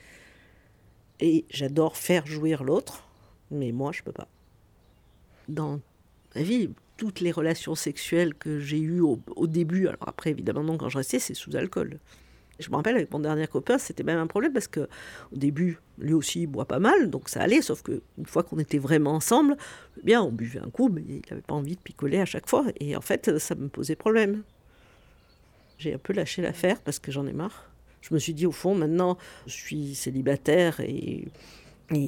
Et 1.20 1.46
j'adore 1.50 1.98
faire 1.98 2.26
jouir 2.26 2.64
l'autre, 2.64 3.04
mais 3.52 3.72
moi 3.72 3.92
je 3.92 4.04
peux 4.04 4.12
pas. 4.12 4.28
Dans 5.48 5.82
ma 6.36 6.42
vie, 6.42 6.70
toutes 6.98 7.20
les 7.20 7.32
relations 7.32 7.76
sexuelles 7.76 8.34
que 8.34 8.60
j'ai 8.60 8.80
eues 8.80 9.02
au, 9.02 9.20
au 9.36 9.48
début, 9.48 9.88
alors 9.88 10.08
après 10.08 10.30
évidemment 10.32 10.64
non 10.64 10.78
quand 10.78 10.90
je 10.90 10.98
restais, 10.98 11.20
c'est 11.20 11.34
sous 11.34 11.56
alcool. 11.56 12.00
Je 12.60 12.70
me 12.70 12.76
rappelle 12.76 12.96
avec 12.96 13.12
mon 13.12 13.20
dernier 13.20 13.48
copain, 13.48 13.78
c'était 13.78 14.04
même 14.04 14.20
un 14.20 14.28
problème 14.28 14.52
parce 14.52 14.68
que 14.68 14.82
au 15.32 15.38
début, 15.38 15.80
lui 15.98 16.14
aussi 16.14 16.42
il 16.42 16.48
boit 16.48 16.66
pas 16.66 16.80
mal, 16.80 17.10
donc 17.10 17.30
ça 17.30 17.42
allait, 17.42 17.62
sauf 17.62 17.82
que 17.82 18.02
une 18.18 18.26
fois 18.26 18.44
qu'on 18.44 18.60
était 18.60 18.78
vraiment 18.78 19.14
ensemble, 19.14 19.56
eh 19.98 20.06
bien 20.06 20.22
on 20.22 20.32
buvait 20.32 20.60
un 20.60 20.70
coup, 20.70 20.90
mais 20.90 21.02
il 21.08 21.22
n'avait 21.30 21.42
pas 21.42 21.54
envie 21.54 21.76
de 21.76 21.82
picoler 21.82 22.20
à 22.20 22.26
chaque 22.26 22.50
fois, 22.50 22.66
et 22.80 22.96
en 22.98 23.02
fait 23.02 23.40
ça 23.40 23.56
me 23.56 23.70
posait 23.70 23.96
problème. 23.96 24.44
J'ai 25.80 25.94
un 25.94 25.98
peu 25.98 26.12
lâché 26.12 26.42
l'affaire 26.42 26.82
parce 26.82 27.00
que 27.00 27.10
j'en 27.12 27.26
ai 27.26 27.32
marre. 27.32 27.72
Je 28.02 28.14
me 28.14 28.20
suis 28.20 28.34
dit 28.34 28.46
au 28.46 28.52
fond 28.52 28.76
maintenant 28.76 29.18
je 29.48 29.54
suis 29.54 29.96
célibataire 29.96 30.80
et, 30.82 31.28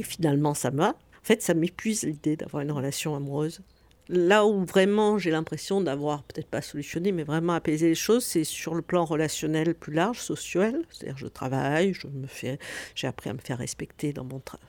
finalement 0.04 0.54
ça 0.54 0.72
me 0.72 0.78
va. 0.78 0.90
En 0.90 1.24
fait 1.24 1.42
ça 1.42 1.54
m'épuise 1.54 2.04
l'idée 2.04 2.36
d'avoir 2.36 2.64
une 2.64 2.72
relation 2.72 3.16
amoureuse. 3.16 3.62
Là 4.10 4.46
où 4.46 4.66
vraiment 4.66 5.18
j'ai 5.18 5.32
l'impression 5.32 5.80
d'avoir 5.80 6.24
peut-être 6.24 6.50
pas 6.50 6.62
solutionné, 6.62 7.14
mais 7.14 7.24
vraiment 7.24 7.54
apaisé 7.54 7.88
les 7.88 7.96
choses, 7.96 8.26
c'est 8.26 8.44
sur 8.44 8.76
le 8.76 8.82
plan 8.82 9.06
relationnel 9.06 9.74
plus 9.74 9.94
large, 9.94 10.20
social. 10.20 10.82
C'est-à-dire 10.90 11.18
je 11.18 11.28
travaille, 11.28 11.94
je 11.94 12.08
me 12.08 12.28
fais, 12.28 12.60
j'ai 12.94 13.08
appris 13.08 13.30
à 13.30 13.34
me 13.34 13.40
faire 13.40 13.58
respecter 13.58 14.12
dans 14.12 14.26
mon 14.26 14.40
travail. 14.40 14.68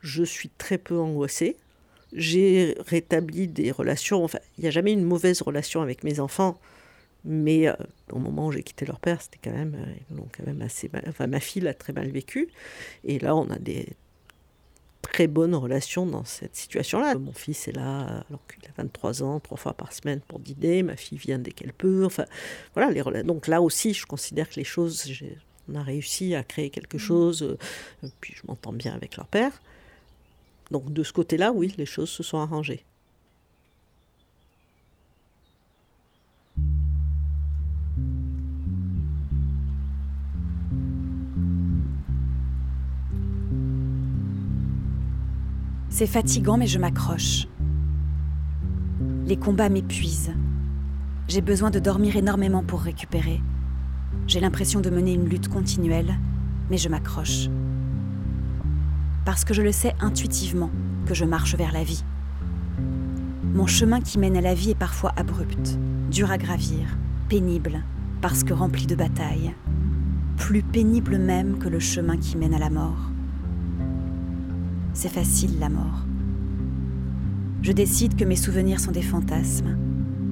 Je 0.00 0.22
suis 0.22 0.48
très 0.48 0.78
peu 0.78 0.96
angoissée. 0.96 1.56
J'ai 2.12 2.76
rétabli 2.86 3.48
des 3.48 3.72
relations. 3.72 4.22
Enfin, 4.22 4.38
il 4.56 4.60
n'y 4.60 4.68
a 4.68 4.70
jamais 4.70 4.92
une 4.92 5.02
mauvaise 5.02 5.42
relation 5.42 5.82
avec 5.82 6.04
mes 6.04 6.20
enfants, 6.20 6.60
mais 7.24 7.68
euh, 7.68 7.74
au 8.12 8.18
moment 8.18 8.46
où 8.48 8.52
j'ai 8.52 8.62
quitté 8.62 8.84
leur 8.86 9.00
père, 9.00 9.20
c'était 9.22 9.38
quand 9.42 9.56
même, 9.56 9.74
euh, 9.74 9.92
ils 10.10 10.16
l'ont 10.16 10.28
quand 10.36 10.46
même 10.46 10.62
assez 10.62 10.90
mal. 10.92 11.04
Enfin, 11.08 11.26
ma 11.26 11.40
fille 11.40 11.62
l'a 11.62 11.74
très 11.74 11.92
mal 11.92 12.10
vécu, 12.10 12.48
et 13.04 13.18
là, 13.18 13.34
on 13.36 13.48
a 13.50 13.58
des 13.58 13.88
très 15.02 15.26
bonne 15.26 15.54
relation 15.54 16.06
dans 16.06 16.24
cette 16.24 16.56
situation-là. 16.56 17.14
Mon 17.16 17.32
fils 17.32 17.68
est 17.68 17.72
là 17.72 18.24
alors 18.28 18.40
qu'il 18.48 18.66
a 18.68 18.72
23 18.78 19.22
ans, 19.22 19.38
trois 19.38 19.58
fois 19.58 19.74
par 19.74 19.92
semaine 19.92 20.20
pour 20.26 20.38
dîner. 20.40 20.82
Ma 20.82 20.96
fille 20.96 21.18
vient 21.18 21.38
dès 21.38 21.50
qu'elle 21.52 21.74
peut. 21.74 22.04
Enfin, 22.06 22.24
voilà. 22.74 22.90
Les 22.90 23.02
rela- 23.02 23.22
Donc 23.22 23.46
là 23.46 23.60
aussi, 23.60 23.92
je 23.92 24.06
considère 24.06 24.48
que 24.48 24.56
les 24.56 24.64
choses, 24.64 25.04
on 25.68 25.74
a 25.74 25.82
réussi 25.82 26.34
à 26.34 26.42
créer 26.42 26.70
quelque 26.70 26.96
chose. 26.98 27.42
euh, 27.42 28.08
Puis 28.20 28.34
je 28.34 28.42
m'entends 28.48 28.72
bien 28.72 28.94
avec 28.94 29.16
leur 29.18 29.26
père. 29.26 29.52
Donc 30.70 30.90
de 30.92 31.02
ce 31.02 31.12
côté-là, 31.12 31.52
oui, 31.52 31.74
les 31.76 31.86
choses 31.86 32.08
se 32.10 32.22
sont 32.22 32.38
arrangées. 32.38 32.82
C'est 45.96 46.08
fatigant, 46.08 46.56
mais 46.56 46.66
je 46.66 46.80
m'accroche. 46.80 47.46
Les 49.26 49.36
combats 49.36 49.68
m'épuisent. 49.68 50.32
J'ai 51.28 51.40
besoin 51.40 51.70
de 51.70 51.78
dormir 51.78 52.16
énormément 52.16 52.64
pour 52.64 52.80
récupérer. 52.80 53.40
J'ai 54.26 54.40
l'impression 54.40 54.80
de 54.80 54.90
mener 54.90 55.12
une 55.12 55.28
lutte 55.28 55.46
continuelle, 55.46 56.18
mais 56.68 56.78
je 56.78 56.88
m'accroche. 56.88 57.48
Parce 59.24 59.44
que 59.44 59.54
je 59.54 59.62
le 59.62 59.70
sais 59.70 59.94
intuitivement 60.00 60.72
que 61.06 61.14
je 61.14 61.24
marche 61.24 61.54
vers 61.54 61.70
la 61.70 61.84
vie. 61.84 62.02
Mon 63.54 63.68
chemin 63.68 64.00
qui 64.00 64.18
mène 64.18 64.36
à 64.36 64.40
la 64.40 64.54
vie 64.54 64.70
est 64.70 64.74
parfois 64.74 65.12
abrupt, 65.14 65.78
dur 66.10 66.32
à 66.32 66.38
gravir, 66.38 66.88
pénible, 67.28 67.84
parce 68.20 68.42
que 68.42 68.52
rempli 68.52 68.86
de 68.86 68.96
batailles. 68.96 69.54
Plus 70.38 70.64
pénible 70.64 71.18
même 71.18 71.56
que 71.58 71.68
le 71.68 71.78
chemin 71.78 72.16
qui 72.16 72.36
mène 72.36 72.54
à 72.54 72.58
la 72.58 72.70
mort. 72.70 73.13
C'est 74.94 75.08
facile 75.08 75.58
la 75.58 75.68
mort. 75.68 76.06
Je 77.62 77.72
décide 77.72 78.14
que 78.14 78.24
mes 78.24 78.36
souvenirs 78.36 78.78
sont 78.78 78.92
des 78.92 79.02
fantasmes, 79.02 79.76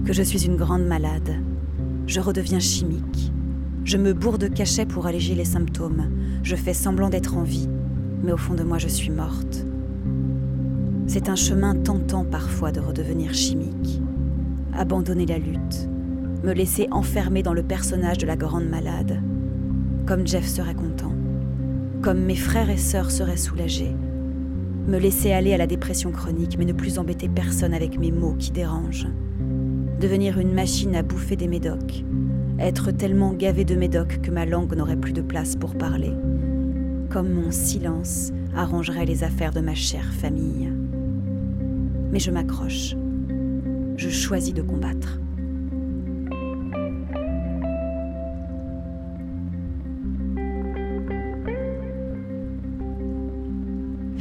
que 0.04 0.12
je 0.12 0.22
suis 0.22 0.46
une 0.46 0.56
grande 0.56 0.86
malade, 0.86 1.42
Je 2.06 2.20
redeviens 2.20 2.60
chimique. 2.60 3.32
Je 3.84 3.96
me 3.96 4.12
bourre 4.12 4.38
de 4.38 4.46
cachets 4.46 4.86
pour 4.86 5.06
alléger 5.06 5.34
les 5.34 5.44
symptômes. 5.44 6.10
Je 6.42 6.56
fais 6.56 6.74
semblant 6.74 7.10
d'être 7.10 7.36
en 7.36 7.42
vie, 7.42 7.68
mais 8.22 8.32
au 8.32 8.36
fond 8.36 8.54
de 8.54 8.62
moi, 8.62 8.78
je 8.78 8.88
suis 8.88 9.10
morte. 9.10 9.66
C'est 11.06 11.28
un 11.28 11.36
chemin 11.36 11.74
tentant 11.74 12.24
parfois 12.24 12.70
de 12.70 12.80
redevenir 12.80 13.34
chimique. 13.34 14.00
Abandonner 14.74 15.26
la 15.26 15.38
lutte, 15.38 15.88
me 16.44 16.52
laisser 16.52 16.86
enfermer 16.90 17.42
dans 17.42 17.54
le 17.54 17.62
personnage 17.62 18.18
de 18.18 18.26
la 18.26 18.36
grande 18.36 18.68
malade. 18.68 19.20
Comme 20.06 20.26
Jeff 20.26 20.46
serait 20.46 20.74
content, 20.74 21.14
comme 22.00 22.20
mes 22.20 22.36
frères 22.36 22.70
et 22.70 22.76
sœurs 22.76 23.10
seraient 23.10 23.36
soulagés. 23.36 23.96
Me 24.86 24.98
laisser 24.98 25.32
aller 25.32 25.54
à 25.54 25.58
la 25.58 25.68
dépression 25.68 26.10
chronique, 26.10 26.58
mais 26.58 26.64
ne 26.64 26.72
plus 26.72 26.98
embêter 26.98 27.28
personne 27.28 27.72
avec 27.72 27.98
mes 27.98 28.10
mots 28.10 28.34
qui 28.36 28.50
dérangent. 28.50 29.08
Devenir 30.00 30.38
une 30.38 30.52
machine 30.52 30.96
à 30.96 31.02
bouffer 31.02 31.36
des 31.36 31.46
médocs. 31.46 32.04
Être 32.58 32.90
tellement 32.90 33.32
gavé 33.32 33.64
de 33.64 33.76
médocs 33.76 34.20
que 34.20 34.32
ma 34.32 34.44
langue 34.44 34.74
n'aurait 34.74 34.96
plus 34.96 35.12
de 35.12 35.22
place 35.22 35.54
pour 35.54 35.76
parler. 35.76 36.12
Comme 37.10 37.32
mon 37.32 37.52
silence 37.52 38.32
arrangerait 38.56 39.06
les 39.06 39.22
affaires 39.22 39.52
de 39.52 39.60
ma 39.60 39.74
chère 39.74 40.12
famille. 40.12 40.72
Mais 42.10 42.18
je 42.18 42.32
m'accroche. 42.32 42.96
Je 43.96 44.08
choisis 44.08 44.52
de 44.52 44.62
combattre. 44.62 45.21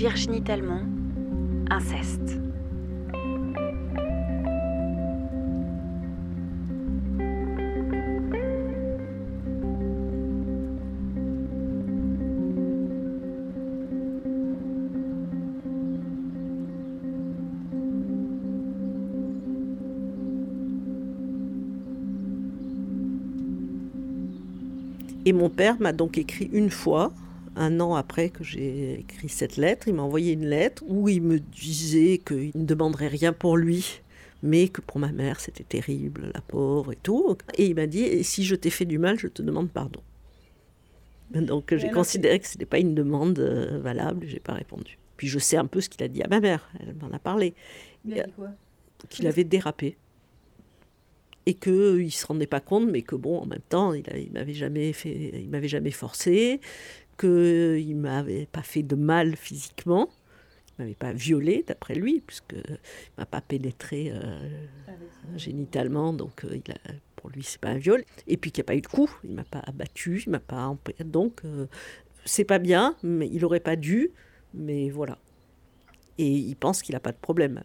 Virginie 0.02 0.42
Talmont, 0.42 0.82
inceste. 1.70 2.40
Et 25.26 25.32
mon 25.32 25.50
père 25.50 25.80
m'a 25.80 25.94
donc 25.94 26.18
écrit 26.18 26.50
une 26.52 26.72
fois 26.72 27.14
un 27.56 27.80
an 27.80 27.96
après 27.96 28.30
que 28.30 28.44
j'ai 28.44 29.00
écrit 29.00 29.30
cette 29.30 29.58
lettre, 29.58 29.88
il 29.88 29.94
m'a 29.94 30.04
envoyé 30.04 30.34
une 30.34 30.46
lettre 30.46 30.84
où 30.88 31.10
il 31.10 31.22
me 31.22 31.40
disait 31.40 32.20
qu'il 32.20 32.52
ne 32.56 32.66
demanderait 32.66 33.08
rien 33.08 33.34
pour 33.34 33.58
lui, 33.58 34.02
mais 34.44 34.70
que 34.70 34.82
pour 34.82 35.00
ma 35.00 35.12
mère 35.12 35.40
c'était 35.40 35.64
terrible, 35.64 36.32
la 36.34 36.42
pauvre 36.42 36.94
et 36.94 36.98
tout. 37.02 37.38
Et 37.58 37.68
il 37.68 37.76
m'a 37.76 37.88
dit 37.88 38.24
si 38.24 38.44
je 38.44 38.56
t'ai 38.56 38.70
fait 38.70 38.86
du 38.86 38.98
mal, 38.98 39.20
je 39.20 39.28
te 39.28 39.42
demande 39.42 39.70
pardon. 39.70 40.02
Donc 41.32 41.74
j'ai 41.76 41.90
considéré 41.90 42.40
que 42.40 42.48
ce 42.48 42.54
n'était 42.54 42.66
pas 42.66 42.80
une 42.80 42.94
demande 42.94 43.40
euh, 43.40 43.80
valable, 43.80 44.26
j'ai 44.28 44.40
pas 44.40 44.54
répondu. 44.54 44.98
Puis 45.16 45.28
je 45.28 45.40
sais 45.40 45.58
un 45.58 45.66
peu 45.66 45.80
ce 45.80 45.88
qu'il 45.88 46.04
a 46.04 46.08
dit 46.08 46.22
à 46.24 46.28
ma 46.28 46.40
mère, 46.40 46.70
elle 46.80 46.96
m'en 46.96 47.12
a 47.16 47.20
parlé. 47.20 47.54
Il 48.06 48.20
a 48.20 48.24
dit 48.24 48.32
quoi? 48.34 48.50
Qu'il 49.10 49.28
avait 49.28 49.44
dérapé 49.44 49.98
et 51.46 51.54
qu'il 51.56 52.06
ne 52.06 52.10
se 52.10 52.26
rendait 52.26 52.48
pas 52.48 52.60
compte, 52.60 52.90
mais 52.90 53.02
que 53.02 53.16
bon, 53.16 53.40
en 53.40 53.46
même 53.46 53.62
temps, 53.68 53.94
il 53.94 54.04
ne 54.04 54.34
m'avait 54.34 54.54
jamais 54.54 54.94
fait, 54.94 55.32
il 55.34 55.50
m'avait 55.50 55.68
jamais 55.68 55.92
forcé, 55.92 56.62
qu'il 57.22 57.96
ne 57.98 58.02
m'avait 58.02 58.48
pas 58.48 58.64
fait 58.64 58.84
de 58.84 58.96
mal 58.96 59.36
physiquement, 59.36 60.10
il 60.10 60.82
ne 60.82 60.86
m'avait 60.86 60.96
pas 60.96 61.14
violé 61.14 61.64
d'après 61.68 61.96
lui, 61.96 62.22
puisqu'il 62.22 62.58
ne 62.58 62.78
m'a 63.18 63.26
pas 63.26 63.42
pénétré 63.42 64.12
euh, 64.12 64.50
génitalement, 65.36 66.14
donc 66.14 66.44
euh, 66.44 66.58
il 66.66 66.72
a, 66.72 66.78
pour 67.16 67.30
lui 67.30 67.44
c'est 67.44 67.62
pas 67.62 67.70
un 67.70 67.78
viol. 67.78 68.04
Et 68.28 68.38
puis 68.38 68.52
qu'il 68.52 68.62
n'y 68.62 68.66
a 68.66 68.70
pas 68.70 68.76
eu 68.76 68.82
de 68.82 68.88
coup, 68.88 69.10
il 69.24 69.32
ne 69.32 69.36
m'a 69.36 69.44
pas 69.44 69.60
abattu, 69.60 70.24
il 70.26 70.32
m'a 70.32 70.40
pas 70.40 70.76
donc 71.06 71.42
euh, 71.46 71.68
c'est 72.26 72.46
pas 72.46 72.60
bien, 72.60 72.96
mais 73.04 73.28
il 73.28 73.42
n'aurait 73.42 73.60
pas 73.60 73.76
dû, 73.76 74.12
mais 74.54 74.90
voilà. 74.90 75.18
Et 76.18 76.28
il 76.28 76.56
pense 76.56 76.82
qu'il 76.82 76.94
n'a 76.94 77.00
pas 77.00 77.12
de 77.12 77.18
problème. 77.18 77.64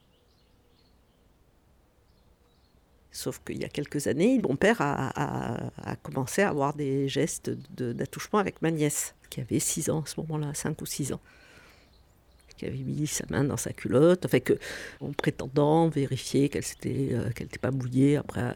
Sauf 3.17 3.41
qu'il 3.47 3.59
y 3.59 3.65
a 3.65 3.69
quelques 3.69 4.09
années, 4.09 4.39
mon 4.47 4.57
père 4.57 4.77
a, 4.83 5.97
commencé 6.03 6.43
à 6.43 6.51
avoir 6.51 6.75
des 6.75 7.09
gestes 7.09 7.51
d'attouchement 7.71 8.39
avec 8.39 8.61
ma 8.61 8.71
nièce 8.71 9.15
qui 9.31 9.41
avait 9.41 9.59
6 9.59 9.89
ans 9.89 10.03
à 10.03 10.07
ce 10.07 10.21
moment-là, 10.21 10.53
5 10.53 10.83
ou 10.83 10.87
6 10.87 11.15
ans, 11.15 11.21
qui 12.59 12.67
avait 12.67 12.77
mis 12.77 13.07
sa 13.07 13.25
main 13.31 13.43
dans 13.43 13.57
sa 13.57 13.73
culotte, 13.73 14.27
en 15.01 15.13
prétendant 15.13 15.89
vérifier 15.89 16.51
qu'elle 16.51 16.63
n'était 16.63 17.15
euh, 17.15 17.59
pas 17.59 17.71
mouillée 17.71 18.19
après 18.19 18.55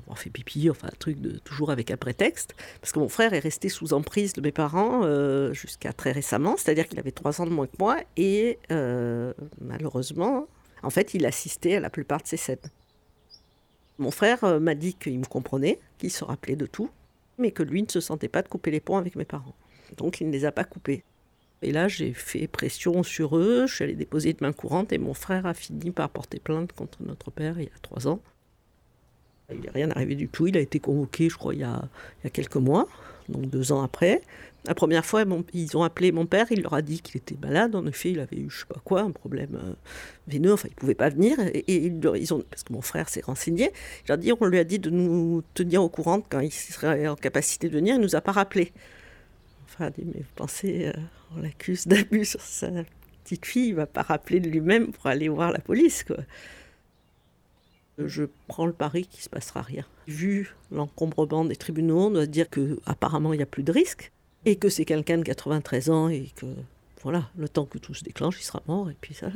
avoir 0.00 0.18
fait 0.18 0.30
pipi, 0.30 0.68
enfin 0.68 0.88
un 0.88 0.96
truc 0.98 1.20
de 1.20 1.38
toujours 1.38 1.70
avec 1.70 1.92
un 1.92 1.96
prétexte, 1.96 2.56
parce 2.80 2.90
que 2.90 2.98
mon 2.98 3.08
frère 3.08 3.34
est 3.34 3.38
resté 3.38 3.68
sous 3.68 3.92
emprise 3.92 4.32
de 4.32 4.40
mes 4.40 4.52
parents 4.52 5.02
euh, 5.04 5.52
jusqu'à 5.52 5.92
très 5.92 6.10
récemment, 6.10 6.56
c'est-à-dire 6.56 6.88
qu'il 6.88 6.98
avait 6.98 7.12
3 7.12 7.40
ans 7.40 7.46
de 7.46 7.52
moins 7.52 7.68
que 7.68 7.76
moi, 7.78 7.98
et 8.16 8.58
euh, 8.72 9.32
malheureusement, 9.60 10.48
en 10.82 10.90
fait, 10.90 11.14
il 11.14 11.24
assistait 11.24 11.76
à 11.76 11.80
la 11.80 11.88
plupart 11.88 12.20
de 12.20 12.26
ces 12.26 12.36
scènes. 12.36 12.58
Mon 13.98 14.10
frère 14.10 14.60
m'a 14.60 14.74
dit 14.74 14.94
qu'il 14.94 15.18
me 15.18 15.24
comprenait, 15.24 15.78
qu'il 15.98 16.10
se 16.10 16.24
rappelait 16.24 16.56
de 16.56 16.66
tout, 16.66 16.90
mais 17.38 17.50
que 17.50 17.62
lui 17.62 17.82
ne 17.82 17.88
se 17.88 18.00
sentait 18.00 18.28
pas 18.28 18.42
de 18.42 18.48
couper 18.48 18.70
les 18.70 18.80
ponts 18.80 18.96
avec 18.96 19.16
mes 19.16 19.24
parents. 19.24 19.54
Donc 19.96 20.20
il 20.20 20.28
ne 20.28 20.32
les 20.32 20.44
a 20.44 20.52
pas 20.52 20.64
coupés. 20.64 21.04
Et 21.62 21.70
là, 21.70 21.86
j'ai 21.86 22.12
fait 22.12 22.48
pression 22.48 23.02
sur 23.02 23.36
eux, 23.36 23.66
je 23.66 23.74
suis 23.74 23.84
allée 23.84 23.94
déposer 23.94 24.32
de 24.32 24.38
main 24.40 24.52
courante 24.52 24.92
et 24.92 24.98
mon 24.98 25.14
frère 25.14 25.46
a 25.46 25.54
fini 25.54 25.92
par 25.92 26.10
porter 26.10 26.40
plainte 26.40 26.72
contre 26.72 27.02
notre 27.02 27.30
père 27.30 27.58
il 27.60 27.64
y 27.64 27.68
a 27.68 27.78
trois 27.82 28.08
ans. 28.08 28.20
Il 29.52 29.60
n'est 29.60 29.70
rien 29.70 29.90
arrivé 29.90 30.14
du 30.14 30.28
tout, 30.28 30.46
il 30.46 30.56
a 30.56 30.60
été 30.60 30.80
convoqué, 30.80 31.28
je 31.28 31.36
crois, 31.36 31.54
il 31.54 31.60
y 31.60 31.64
a, 31.64 31.88
il 32.20 32.24
y 32.24 32.26
a 32.26 32.30
quelques 32.30 32.56
mois, 32.56 32.88
donc 33.28 33.48
deux 33.48 33.70
ans 33.70 33.82
après. 33.82 34.22
La 34.64 34.76
première 34.76 35.04
fois, 35.04 35.24
ils 35.52 35.76
ont 35.76 35.82
appelé 35.82 36.12
mon 36.12 36.24
père, 36.24 36.46
il 36.52 36.62
leur 36.62 36.74
a 36.74 36.82
dit 36.82 37.00
qu'il 37.00 37.16
était 37.16 37.36
malade. 37.40 37.74
En 37.74 37.84
effet, 37.86 38.12
il 38.12 38.20
avait 38.20 38.36
eu, 38.36 38.48
je 38.48 38.60
sais 38.60 38.66
pas 38.66 38.80
quoi, 38.84 39.00
un 39.00 39.10
problème 39.10 39.58
euh, 39.60 39.74
veineux, 40.28 40.52
enfin, 40.52 40.68
il 40.70 40.74
pouvait 40.76 40.94
pas 40.94 41.08
venir. 41.08 41.36
Et, 41.52 41.64
ils 41.66 42.34
ont, 42.34 42.44
parce 42.48 42.62
que 42.62 42.72
mon 42.72 42.80
frère 42.80 43.08
s'est 43.08 43.22
renseigné, 43.22 43.72
il 44.04 44.08
leur 44.08 44.18
dit, 44.18 44.32
on 44.38 44.46
lui 44.46 44.58
a 44.58 44.64
dit 44.64 44.78
de 44.78 44.88
nous 44.88 45.42
tenir 45.54 45.82
au 45.82 45.88
courant 45.88 46.20
quand 46.20 46.38
il 46.38 46.52
serait 46.52 47.08
en 47.08 47.16
capacité 47.16 47.68
de 47.68 47.74
venir, 47.74 47.96
il 47.96 48.00
nous 48.00 48.14
a 48.14 48.20
pas 48.20 48.30
rappelé. 48.30 48.72
Enfin, 49.64 49.90
dit, 49.90 50.04
mais 50.04 50.20
vous 50.20 50.34
pensez, 50.36 50.86
euh, 50.86 50.92
on 51.36 51.42
l'accuse 51.42 51.88
d'abus 51.88 52.24
sur 52.24 52.40
sa 52.40 52.70
petite 53.24 53.46
fille, 53.46 53.70
il 53.70 53.74
va 53.74 53.86
pas 53.86 54.02
rappeler 54.02 54.38
de 54.38 54.48
lui-même 54.48 54.92
pour 54.92 55.08
aller 55.08 55.28
voir 55.28 55.50
la 55.50 55.58
police. 55.58 56.04
Je 57.98 58.24
prends 58.46 58.66
le 58.66 58.72
pari 58.72 59.06
qu'il 59.06 59.22
se 59.22 59.28
passera 59.28 59.60
rien. 59.60 59.84
Vu 60.06 60.54
l'encombrement 60.70 61.44
des 61.44 61.56
tribunaux, 61.56 62.06
on 62.06 62.10
doit 62.10 62.26
dire 62.26 62.48
que 62.48 62.78
apparemment 62.86 63.32
il 63.32 63.38
n'y 63.38 63.42
a 63.42 63.46
plus 63.46 63.64
de 63.64 63.72
risque 63.72 64.12
et 64.44 64.56
que 64.56 64.68
c'est 64.68 64.84
quelqu'un 64.84 65.18
de 65.18 65.22
93 65.22 65.90
ans 65.90 66.08
et 66.08 66.30
que 66.36 66.46
voilà, 67.02 67.30
le 67.36 67.48
temps 67.48 67.64
que 67.64 67.78
tout 67.78 67.94
se 67.94 68.04
déclenche, 68.04 68.40
il 68.40 68.44
sera 68.44 68.62
mort 68.66 68.90
et 68.90 68.96
puis 69.00 69.14
ça. 69.14 69.28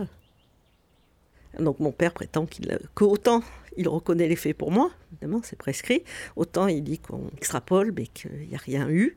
Donc 1.58 1.80
mon 1.80 1.92
père 1.92 2.12
prétend 2.12 2.46
qu'il 2.46 2.78
qu'autant 2.94 3.42
il 3.78 3.88
reconnaît 3.88 4.28
les 4.28 4.36
faits 4.36 4.56
pour 4.56 4.70
moi, 4.70 4.90
évidemment 5.12 5.40
c'est 5.42 5.56
prescrit, 5.56 6.02
autant 6.34 6.66
il 6.66 6.82
dit 6.82 6.98
qu'on 6.98 7.30
extrapole 7.36 7.92
mais 7.92 8.06
qu'il 8.06 8.48
n'y 8.48 8.54
a 8.54 8.58
rien 8.58 8.88
eu 8.88 9.16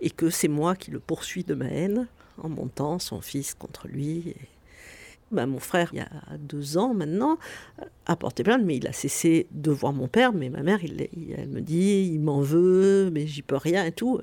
et 0.00 0.10
que 0.10 0.30
c'est 0.30 0.48
moi 0.48 0.76
qui 0.76 0.90
le 0.90 1.00
poursuis 1.00 1.44
de 1.44 1.54
ma 1.54 1.66
haine 1.66 2.08
en 2.42 2.48
montant 2.48 2.98
son 2.98 3.20
fils 3.20 3.54
contre 3.54 3.88
lui. 3.88 4.34
Ben, 5.30 5.46
mon 5.46 5.58
frère, 5.58 5.90
il 5.92 5.98
y 5.98 6.00
a 6.00 6.08
deux 6.38 6.78
ans 6.78 6.94
maintenant, 6.94 7.38
a 8.06 8.16
porté 8.16 8.42
plainte, 8.42 8.62
mais 8.64 8.76
il 8.76 8.86
a 8.86 8.92
cessé 8.92 9.46
de 9.50 9.70
voir 9.70 9.92
mon 9.92 10.08
père. 10.08 10.32
Mais 10.32 10.48
ma 10.48 10.62
mère, 10.62 10.82
il, 10.82 11.06
elle 11.36 11.48
me 11.48 11.60
dit, 11.60 12.10
il 12.12 12.20
m'en 12.20 12.40
veut, 12.40 13.10
mais 13.12 13.26
j'y 13.26 13.42
peux 13.42 13.56
rien 13.56 13.84
et 13.84 13.92
tout. 13.92 14.20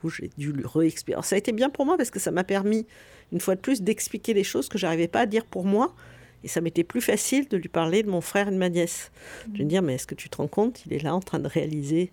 Coup, 0.00 0.10
j'ai 0.10 0.30
dû 0.38 0.52
lui 0.52 0.64
réexpliquer. 0.66 1.20
Ça 1.22 1.34
a 1.34 1.38
été 1.38 1.52
bien 1.52 1.68
pour 1.68 1.84
moi 1.84 1.96
parce 1.96 2.10
que 2.10 2.18
ça 2.18 2.30
m'a 2.30 2.44
permis, 2.44 2.86
une 3.32 3.40
fois 3.40 3.54
de 3.54 3.60
plus, 3.60 3.82
d'expliquer 3.82 4.32
les 4.32 4.44
choses 4.44 4.68
que 4.68 4.78
j'arrivais 4.78 5.08
pas 5.08 5.20
à 5.20 5.26
dire 5.26 5.44
pour 5.44 5.64
moi. 5.64 5.94
Et 6.42 6.48
ça 6.48 6.62
m'était 6.62 6.84
plus 6.84 7.02
facile 7.02 7.48
de 7.48 7.56
lui 7.58 7.68
parler 7.68 8.02
de 8.02 8.08
mon 8.08 8.22
frère 8.22 8.48
et 8.48 8.50
de 8.50 8.56
ma 8.56 8.70
nièce. 8.70 9.10
De 9.48 9.58
lui 9.58 9.66
dire, 9.66 9.82
mais 9.82 9.96
est-ce 9.96 10.06
que 10.06 10.14
tu 10.14 10.30
te 10.30 10.38
rends 10.38 10.48
compte, 10.48 10.82
il 10.86 10.94
est 10.94 11.02
là 11.02 11.14
en 11.14 11.20
train 11.20 11.38
de 11.38 11.48
réaliser 11.48 12.12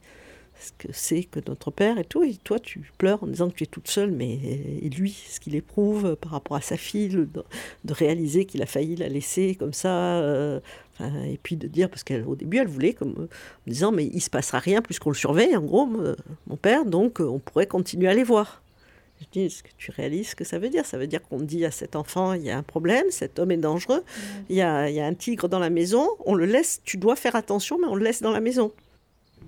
ce 0.59 0.71
que 0.77 0.91
c'est 0.91 1.23
que 1.23 1.39
notre 1.47 1.71
père 1.71 1.97
et 1.97 2.05
tout. 2.05 2.23
Et 2.23 2.35
toi, 2.35 2.59
tu 2.59 2.91
pleures 2.97 3.23
en 3.23 3.27
disant 3.27 3.49
que 3.49 3.55
tu 3.55 3.63
es 3.63 3.67
toute 3.67 3.87
seule, 3.87 4.11
mais 4.11 4.39
et 4.81 4.89
lui, 4.89 5.11
ce 5.29 5.39
qu'il 5.39 5.55
éprouve 5.55 6.15
par 6.15 6.31
rapport 6.31 6.57
à 6.57 6.61
sa 6.61 6.77
fille, 6.77 7.09
de, 7.09 7.93
réaliser 7.93 8.45
qu'il 8.45 8.61
a 8.61 8.65
failli 8.65 8.95
la 8.95 9.09
laisser 9.09 9.55
comme 9.55 9.73
ça, 9.73 10.17
euh, 10.17 10.59
et 10.99 11.39
puis 11.41 11.55
de 11.55 11.67
dire, 11.67 11.89
parce 11.89 12.03
qu'au 12.03 12.35
début, 12.35 12.57
elle 12.57 12.67
voulait, 12.67 12.93
comme, 12.93 13.27
en 13.67 13.69
disant, 13.69 13.91
mais 13.91 14.05
il 14.05 14.21
se 14.21 14.29
passera 14.29 14.59
rien 14.59 14.81
puisqu'on 14.81 15.09
le 15.09 15.15
surveille, 15.15 15.55
en 15.55 15.61
gros, 15.61 15.87
mon 16.47 16.55
père, 16.55 16.85
donc 16.85 17.19
on 17.19 17.39
pourrait 17.39 17.67
continuer 17.67 18.07
à 18.07 18.13
les 18.13 18.23
voir. 18.23 18.61
Je 19.19 19.25
dis, 19.31 19.41
est-ce 19.45 19.63
que 19.63 19.69
tu 19.77 19.91
réalises 19.91 20.29
ce 20.29 20.35
que 20.35 20.43
ça 20.43 20.59
veut 20.59 20.69
dire? 20.69 20.85
Ça 20.85 20.97
veut 20.97 21.07
dire 21.07 21.21
qu'on 21.23 21.39
dit 21.39 21.65
à 21.65 21.71
cet 21.71 21.95
enfant, 21.95 22.33
il 22.33 22.43
y 22.43 22.51
a 22.51 22.57
un 22.57 22.63
problème, 22.63 23.05
cet 23.09 23.39
homme 23.39 23.51
est 23.51 23.57
dangereux, 23.57 24.03
il 24.49 24.55
y, 24.55 24.61
a, 24.61 24.89
il 24.89 24.95
y 24.95 24.99
a 24.99 25.07
un 25.07 25.13
tigre 25.15 25.49
dans 25.49 25.59
la 25.59 25.71
maison, 25.71 26.07
on 26.25 26.35
le 26.35 26.45
laisse, 26.45 26.81
tu 26.83 26.97
dois 26.97 27.15
faire 27.15 27.35
attention, 27.35 27.79
mais 27.79 27.87
on 27.87 27.95
le 27.95 28.03
laisse 28.03 28.21
dans 28.21 28.31
la 28.31 28.41
maison. 28.41 28.71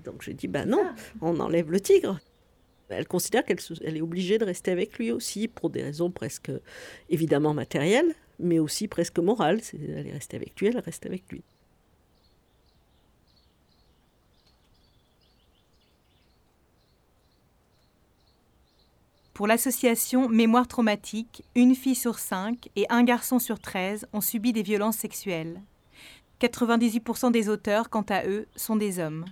Donc 0.04 0.22
j'ai 0.22 0.34
dit, 0.34 0.48
bah 0.48 0.64
non, 0.64 0.82
ah. 0.84 0.94
on 1.20 1.40
enlève 1.40 1.70
le 1.70 1.80
tigre. 1.80 2.18
Elle 2.88 3.06
considère 3.06 3.44
qu'elle 3.44 3.96
est 3.96 4.00
obligée 4.00 4.38
de 4.38 4.44
rester 4.44 4.72
avec 4.72 4.98
lui 4.98 5.12
aussi, 5.12 5.46
pour 5.46 5.70
des 5.70 5.82
raisons 5.82 6.10
presque 6.10 6.50
évidemment 7.08 7.54
matérielles, 7.54 8.14
mais 8.38 8.58
aussi 8.58 8.88
presque 8.88 9.18
morales. 9.18 9.60
Elle 9.72 10.06
est 10.08 10.12
restée 10.12 10.36
avec 10.36 10.58
lui, 10.60 10.68
elle 10.68 10.78
reste 10.78 11.06
avec 11.06 11.30
lui. 11.30 11.42
Pour 19.40 19.46
l'association 19.46 20.28
Mémoire 20.28 20.68
traumatique, 20.68 21.44
une 21.54 21.74
fille 21.74 21.94
sur 21.94 22.18
cinq 22.18 22.68
et 22.76 22.84
un 22.90 23.02
garçon 23.02 23.38
sur 23.38 23.58
treize 23.58 24.06
ont 24.12 24.20
subi 24.20 24.52
des 24.52 24.62
violences 24.62 24.98
sexuelles. 24.98 25.62
98% 26.42 27.32
des 27.32 27.48
auteurs, 27.48 27.88
quant 27.88 28.04
à 28.10 28.26
eux, 28.26 28.48
sont 28.54 28.76
des 28.76 28.98
hommes. 28.98 29.24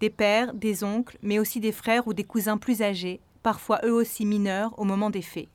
Des 0.00 0.10
pères, 0.10 0.54
des 0.54 0.82
oncles, 0.82 1.18
mais 1.22 1.38
aussi 1.38 1.60
des 1.60 1.72
frères 1.72 2.08
ou 2.08 2.14
des 2.14 2.24
cousins 2.24 2.56
plus 2.56 2.82
âgés, 2.82 3.20
parfois 3.42 3.80
eux 3.84 3.92
aussi 3.92 4.24
mineurs 4.24 4.78
au 4.78 4.84
moment 4.84 5.10
des 5.10 5.22
faits. 5.22 5.48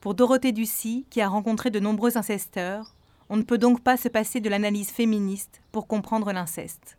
Pour 0.00 0.14
Dorothée 0.14 0.50
Ducy, 0.50 1.06
qui 1.10 1.20
a 1.20 1.28
rencontré 1.28 1.70
de 1.70 1.78
nombreux 1.78 2.18
incesteurs, 2.18 2.92
on 3.28 3.36
ne 3.36 3.42
peut 3.42 3.58
donc 3.58 3.80
pas 3.80 3.96
se 3.96 4.08
passer 4.08 4.40
de 4.40 4.50
l'analyse 4.50 4.90
féministe 4.90 5.62
pour 5.70 5.86
comprendre 5.86 6.32
l'inceste. 6.32 6.98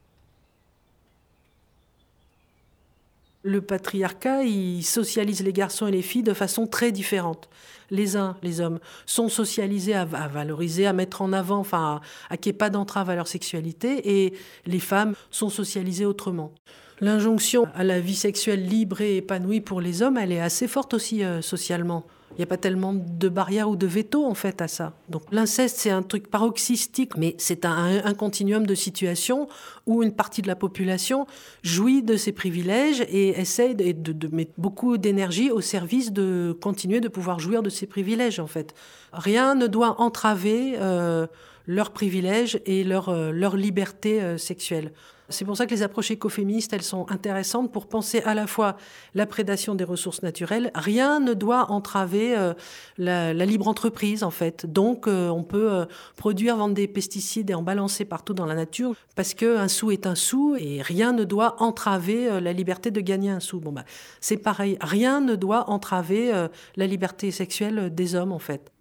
Le 3.45 3.61
patriarcat, 3.61 4.43
il 4.43 4.83
socialise 4.83 5.43
les 5.43 5.51
garçons 5.51 5.87
et 5.87 5.91
les 5.91 6.01
filles 6.01 6.23
de 6.23 6.33
façon 6.33 6.65
très 6.65 6.93
différente. 6.93 7.49
Les 7.91 8.15
uns, 8.15 8.37
les 8.41 8.61
hommes, 8.61 8.79
sont 9.05 9.27
socialisés 9.27 9.93
à, 9.93 10.05
valoriser, 10.05 10.87
à 10.87 10.93
mettre 10.93 11.21
en 11.21 11.33
avant, 11.33 11.57
enfin, 11.59 11.99
à, 12.29 12.37
qu'il 12.37 12.51
n'y 12.51 12.55
ait 12.55 12.57
pas 12.57 12.69
d'entrave 12.69 13.09
à 13.09 13.15
leur 13.15 13.27
sexualité, 13.27 14.23
et 14.23 14.33
les 14.65 14.79
femmes 14.79 15.13
sont 15.29 15.49
socialisées 15.49 16.05
autrement. 16.05 16.53
L'injonction 17.01 17.67
à 17.75 17.83
la 17.83 17.99
vie 17.99 18.15
sexuelle 18.15 18.65
libre 18.65 19.01
et 19.01 19.17
épanouie 19.17 19.59
pour 19.59 19.81
les 19.81 20.01
hommes, 20.01 20.17
elle 20.17 20.31
est 20.31 20.39
assez 20.39 20.69
forte 20.69 20.93
aussi 20.93 21.21
euh, 21.21 21.41
socialement. 21.41 22.05
Il 22.35 22.39
n'y 22.39 22.43
a 22.43 22.47
pas 22.47 22.57
tellement 22.57 22.93
de 22.93 23.29
barrières 23.29 23.69
ou 23.69 23.75
de 23.75 23.85
veto 23.85 24.25
en 24.25 24.33
fait 24.33 24.61
à 24.61 24.67
ça. 24.67 24.93
Donc 25.09 25.23
l'inceste, 25.31 25.77
c'est 25.77 25.91
un 25.91 26.01
truc 26.01 26.29
paroxystique, 26.29 27.15
mais 27.15 27.35
c'est 27.37 27.65
un, 27.65 28.13
continuum 28.13 28.65
de 28.65 28.75
situations 28.75 29.47
où 29.85 30.01
une 30.01 30.13
partie 30.13 30.41
de 30.41 30.47
la 30.47 30.55
population 30.55 31.27
jouit 31.61 32.01
de 32.01 32.15
ses 32.15 32.31
privilèges 32.31 33.01
et 33.01 33.39
essaye 33.39 33.75
de, 33.75 34.27
mettre 34.31 34.53
beaucoup 34.57 34.97
d'énergie 34.97 35.51
au 35.51 35.61
service 35.61 36.11
de 36.11 36.57
continuer 36.59 37.01
de 37.01 37.07
pouvoir 37.07 37.39
jouir 37.39 37.61
de 37.61 37.69
ses 37.69 37.85
privilèges 37.85 38.39
en 38.39 38.47
fait. 38.47 38.73
Rien 39.11 39.55
ne 39.55 39.67
doit 39.67 40.01
entraver 40.01 40.75
euh, 40.79 41.27
leurs 41.67 41.91
privilèges 41.91 42.59
et 42.65 42.83
leur, 42.83 43.09
euh, 43.09 43.31
liberté 43.55 44.21
euh, 44.21 44.37
sexuelle. 44.37 44.91
C'est 45.33 45.45
pour 45.45 45.57
ça 45.57 45.65
que 45.65 45.71
les 45.71 45.83
approches 45.83 46.11
écoféministes, 46.11 46.71
elles 46.73 46.83
sont 46.83 47.05
intéressantes 47.09 47.71
pour 47.71 47.87
penser 47.87 48.21
à 48.21 48.33
la 48.33 48.47
fois 48.47 48.77
la 49.15 49.25
prédation 49.25 49.75
des 49.75 49.83
ressources 49.83 50.21
naturelles. 50.21 50.71
Rien 50.75 51.19
ne 51.19 51.33
doit 51.33 51.71
entraver 51.71 52.37
euh, 52.37 52.53
la, 52.97 53.33
libre 53.33 53.67
entreprise, 53.67 54.23
en 54.23 54.31
fait. 54.31 54.65
Donc, 54.65 55.07
euh, 55.07 55.29
on 55.29 55.43
peut 55.43 55.71
euh, 55.71 55.85
produire, 56.15 56.57
vendre 56.57 56.75
des 56.75 56.87
pesticides 56.87 57.49
et 57.49 57.53
en 57.53 57.63
balancer 57.63 58.05
partout 58.05 58.33
dans 58.33 58.45
la 58.45 58.55
nature 58.55 58.95
parce 59.15 59.33
qu'un 59.33 59.67
sou 59.67 59.91
est 59.91 60.07
un 60.07 60.15
sou 60.15 60.55
et 60.57 60.81
rien 60.81 61.11
ne 61.11 61.23
doit 61.23 61.61
entraver 61.61 62.39
la 62.39 62.53
liberté 62.53 62.91
de 62.91 63.01
gagner 63.01 63.29
un 63.29 63.39
sou. 63.39 63.59
Bon, 63.59 63.71
bah, 63.71 63.85
c'est 64.21 64.37
pareil. 64.37 64.77
Rien 64.81 65.21
ne 65.21 65.35
doit 65.35 65.69
entraver 65.69 66.31
la 66.75 66.87
liberté 66.87 67.31
sexuelle 67.31 67.93
des 67.93 68.15
hommes, 68.15 68.31
en 68.31 68.39
fait. 68.39 68.71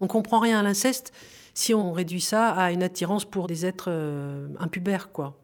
On 0.00 0.06
comprend 0.06 0.40
rien 0.40 0.60
à 0.60 0.62
l'inceste 0.62 1.12
si 1.56 1.72
on 1.72 1.90
réduit 1.92 2.20
ça 2.20 2.50
à 2.50 2.70
une 2.70 2.82
attirance 2.82 3.24
pour 3.24 3.46
des 3.46 3.64
êtres 3.64 3.88
euh, 3.88 4.46
impubères, 4.60 5.10
quoi. 5.10 5.40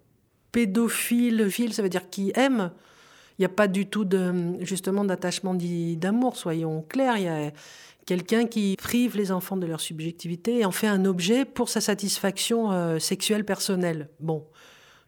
Pédophile, 0.52 1.50
fil, 1.50 1.72
ça 1.72 1.82
veut 1.82 1.88
dire 1.88 2.10
qui 2.10 2.32
aime. 2.34 2.70
Il 3.38 3.40
n'y 3.40 3.46
a 3.46 3.48
pas 3.48 3.66
du 3.66 3.86
tout 3.86 4.06
justement 4.60 5.06
d'attachement 5.06 5.54
d'amour, 5.54 6.36
soyons 6.36 6.82
clairs. 6.82 7.16
Il 7.16 7.24
y 7.24 7.28
a 7.28 7.50
quelqu'un 8.04 8.44
qui 8.46 8.76
prive 8.76 9.16
les 9.16 9.32
enfants 9.32 9.56
de 9.56 9.66
leur 9.66 9.80
subjectivité 9.80 10.58
et 10.58 10.64
en 10.66 10.70
fait 10.70 10.86
un 10.86 11.06
objet 11.06 11.46
pour 11.46 11.70
sa 11.70 11.80
satisfaction 11.80 12.70
euh, 12.72 12.98
sexuelle 12.98 13.46
personnelle. 13.46 14.10
Bon. 14.20 14.46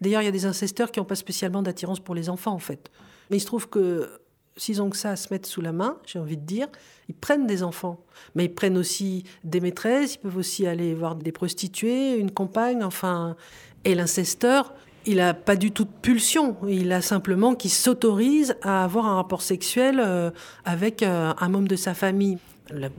D'ailleurs, 0.01 0.23
il 0.23 0.25
y 0.25 0.29
a 0.29 0.33
des 0.33 0.47
incesteurs 0.47 0.91
qui 0.91 1.01
n'ont 1.01 1.05
pas 1.05 1.17
spécialement 1.17 1.61
d'attirance 1.61 2.01
pour 2.01 2.15
les 2.15 2.31
enfants, 2.31 2.53
en 2.53 2.59
fait. 2.59 2.91
Mais 3.29 3.37
il 3.37 3.41
se 3.41 3.47
trouve 3.47 3.69
que 3.69 4.09
s'ils 4.57 4.81
ont 4.81 4.91
que 4.91 4.97
ça 4.97 5.11
à 5.11 5.17
se 5.17 5.33
mettre 5.33 5.49
sous 5.49 5.61
la 5.61 5.73
main, 5.73 5.99
j'ai 6.07 6.19
envie 6.19 6.37
de 6.37 6.47
dire, 6.47 6.69
ils 7.09 7.15
prennent 7.15 7.47
des 7.47 7.63
enfants. 7.63 8.01
Mais 8.35 8.45
ils 8.45 8.55
prennent 8.55 8.79
aussi 8.79 9.25
des 9.43 9.61
maîtresses, 9.61 10.15
ils 10.15 10.19
peuvent 10.19 10.37
aussi 10.37 10.67
aller 10.67 10.95
voir 10.95 11.17
des 11.17 11.33
prostituées, 11.33 12.17
une 12.17 12.31
compagne, 12.31 12.83
enfin. 12.83 13.37
Et 13.85 13.95
l'incesteur, 13.95 14.73
il 15.07 15.17
n'a 15.17 15.35
pas 15.35 15.57
du 15.57 15.71
tout 15.71 15.85
de 15.85 15.91
pulsion. 16.03 16.57
Il 16.67 16.93
a 16.93 17.03
simplement 17.03 17.55
qui 17.55 17.69
s'autorise 17.69 18.57
à 18.63 18.85
avoir 18.85 19.07
un 19.07 19.17
rapport 19.17 19.43
sexuel 19.43 20.01
euh, 20.01 20.31
avec 20.65 21.03
euh, 21.03 21.33
un 21.39 21.49
membre 21.49 21.69
de 21.69 21.77
sa 21.77 21.95
famille. 21.95 22.39
Il 22.71 22.91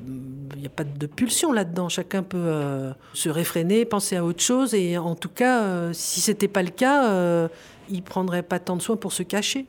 n'y 0.57 0.67
a 0.67 0.69
pas 0.69 0.83
de 0.83 1.07
pulsion 1.07 1.51
là-dedans. 1.51 1.89
Chacun 1.89 2.21
peut 2.21 2.37
euh, 2.37 2.91
se 3.13 3.29
réfréner, 3.29 3.85
penser 3.85 4.15
à 4.15 4.23
autre 4.23 4.43
chose. 4.43 4.75
Et 4.75 4.97
en 4.97 5.15
tout 5.15 5.29
cas, 5.29 5.91
si 5.93 6.21
ce 6.21 6.31
n'était 6.31 6.47
pas 6.47 6.61
le 6.61 6.69
cas, 6.69 7.49
il 7.89 8.03
prendrait 8.03 8.43
pas 8.43 8.59
tant 8.59 8.75
de 8.75 8.81
soin 8.83 8.95
pour 8.95 9.11
se 9.11 9.23
cacher. 9.23 9.65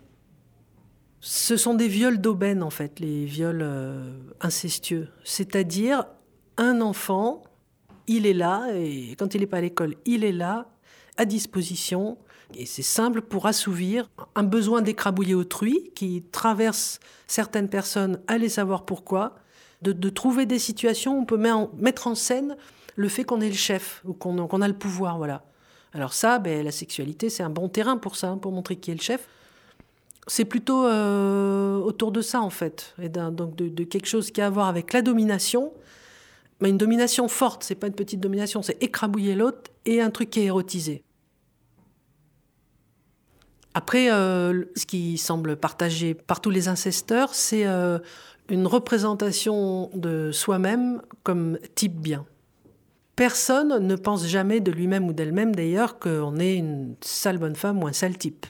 Ce 1.29 1.57
sont 1.57 1.75
des 1.75 1.89
viols 1.89 2.21
d'aubaine, 2.21 2.63
en 2.63 2.71
fait, 2.71 3.01
les 3.01 3.25
viols 3.25 3.61
euh, 3.61 4.17
incestueux. 4.41 5.09
C'est-à-dire, 5.25 6.05
un 6.57 6.81
enfant, 6.81 7.43
il 8.07 8.27
est 8.27 8.33
là, 8.33 8.69
et 8.73 9.17
quand 9.19 9.35
il 9.35 9.41
n'est 9.41 9.49
pas 9.49 9.57
à 9.57 9.61
l'école, 9.61 9.97
il 10.05 10.23
est 10.23 10.31
là, 10.31 10.69
à 11.17 11.25
disposition, 11.25 12.17
et 12.55 12.65
c'est 12.65 12.83
simple 12.83 13.23
pour 13.23 13.47
assouvir 13.47 14.09
un 14.37 14.45
besoin 14.45 14.83
d'écrabouiller 14.83 15.35
autrui 15.35 15.91
qui 15.97 16.23
traverse 16.31 17.01
certaines 17.27 17.69
personnes, 17.69 18.21
allez 18.29 18.49
savoir 18.49 18.85
pourquoi, 18.85 19.35
de, 19.83 20.09
trouver 20.09 20.47
des 20.47 20.61
situations 20.61 21.19
où 21.19 21.23
on 21.23 21.25
peut 21.25 21.43
mettre 21.79 22.07
en 22.07 22.15
scène 22.15 22.57
le 22.95 23.09
fait 23.09 23.25
qu'on 23.25 23.41
est 23.41 23.49
le 23.49 23.55
chef 23.57 24.01
ou 24.05 24.13
qu'on 24.13 24.63
a 24.63 24.69
le 24.69 24.79
pouvoir, 24.79 25.19
voilà. 25.19 25.43
Alors 25.93 26.13
ça, 26.13 26.39
ben, 26.39 26.65
la 26.65 26.71
sexualité, 26.71 27.31
c'est 27.31 27.43
un 27.43 27.51
bon 27.51 27.69
terrain 27.69 27.97
pour 27.97 28.15
ça, 28.15 28.29
hein, 28.29 28.39
pour 28.39 28.53
montrer 28.53 28.77
qui 28.77 28.93
est 28.93 28.95
le 28.95 29.01
chef 29.01 29.29
c'est 30.27 30.45
plutôt 30.45 30.87
euh, 30.87 31.77
autour 31.77 32.11
de 32.11 32.21
ça 32.21 32.41
en 32.41 32.51
fait, 32.51 32.95
et 33.01 33.09
donc 33.09 33.55
de, 33.55 33.85
quelque 33.85 34.07
chose 34.07 34.31
qui 34.31 34.41
a 34.41 34.47
à 34.47 34.51
voir 34.51 34.67
avec 34.67 34.93
la 34.93 35.03
domination, 35.03 35.73
une 36.61 36.79
domination 36.79 37.29
forte. 37.29 37.63
C'est 37.63 37.75
pas 37.75 37.87
une 37.87 37.95
petite 37.95 38.21
domination, 38.21 38.63
c'est 38.63 38.83
écrabouiller 38.83 39.35
l'autre 39.35 39.71
et 39.85 40.01
un 40.01 40.11
truc 40.11 40.31
qui 40.31 40.41
est 40.41 40.47
érotisé. 40.47 41.03
Après, 43.75 44.11
euh, 44.11 44.65
ce 44.75 44.87
qui 44.87 45.19
semble 45.19 45.57
partagé 45.57 46.15
par 46.15 46.41
tous 46.41 46.51
les 46.51 46.67
incesteurs, 46.67 47.35
c'est 47.35 47.67
euh, 47.67 47.99
une 48.49 48.67
représentation 48.67 49.91
de 49.95 50.33
soi-même 50.33 51.03
comme 51.23 51.59
type 51.75 52.01
bien. 52.01 52.25
Personne 53.17 53.87
ne 53.87 53.97
pense 53.97 54.27
jamais 54.27 54.61
de 54.61 54.73
lui-même 54.73 55.07
ou 55.07 55.13
d'elle-même 55.13 55.55
d'ailleurs 55.55 55.99
qu'on 55.99 56.39
est 56.39 56.57
une 56.57 56.97
sale 57.03 57.39
bonne 57.39 57.55
femme 57.55 57.83
ou 57.83 57.87
un 57.87 57.93
sale 57.93 58.17
type. 58.17 58.47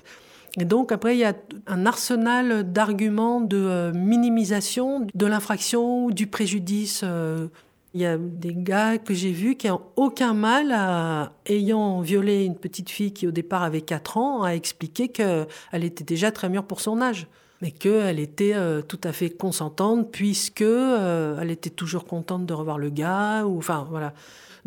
Et 0.58 0.64
donc 0.64 0.92
après, 0.92 1.16
il 1.16 1.20
y 1.20 1.24
a 1.24 1.34
un 1.66 1.86
arsenal 1.86 2.72
d'arguments 2.72 3.40
de 3.40 3.56
euh, 3.56 3.92
minimisation 3.92 5.06
de 5.14 5.26
l'infraction 5.26 6.06
ou 6.06 6.12
du 6.12 6.26
préjudice. 6.26 7.02
Euh. 7.04 7.48
Il 7.94 8.02
y 8.02 8.06
a 8.06 8.18
des 8.18 8.52
gars 8.54 8.98
que 8.98 9.14
j'ai 9.14 9.32
vus 9.32 9.56
qui 9.56 9.68
n'ont 9.68 9.80
aucun 9.96 10.34
mal 10.34 10.70
à, 10.70 11.32
ayant 11.46 12.02
violé 12.02 12.44
une 12.44 12.56
petite 12.56 12.90
fille 12.90 13.12
qui 13.12 13.26
au 13.26 13.30
départ 13.30 13.62
avait 13.62 13.80
4 13.80 14.18
ans, 14.18 14.42
à 14.42 14.50
expliquer 14.50 15.08
qu'elle 15.08 15.46
était 15.72 16.04
déjà 16.04 16.30
très 16.30 16.50
mûre 16.50 16.64
pour 16.64 16.80
son 16.80 17.00
âge 17.00 17.26
mais 17.62 17.70
qu'elle 17.70 18.20
était 18.20 18.52
euh, 18.54 18.82
tout 18.82 19.00
à 19.02 19.12
fait 19.12 19.30
consentante 19.30 20.12
puisque 20.12 20.60
elle 20.60 21.50
était 21.50 21.70
toujours 21.70 22.04
contente 22.04 22.44
de 22.44 22.52
revoir 22.52 22.76
le 22.76 22.90
gars 22.90 23.46
enfin 23.46 23.86
voilà 23.88 24.12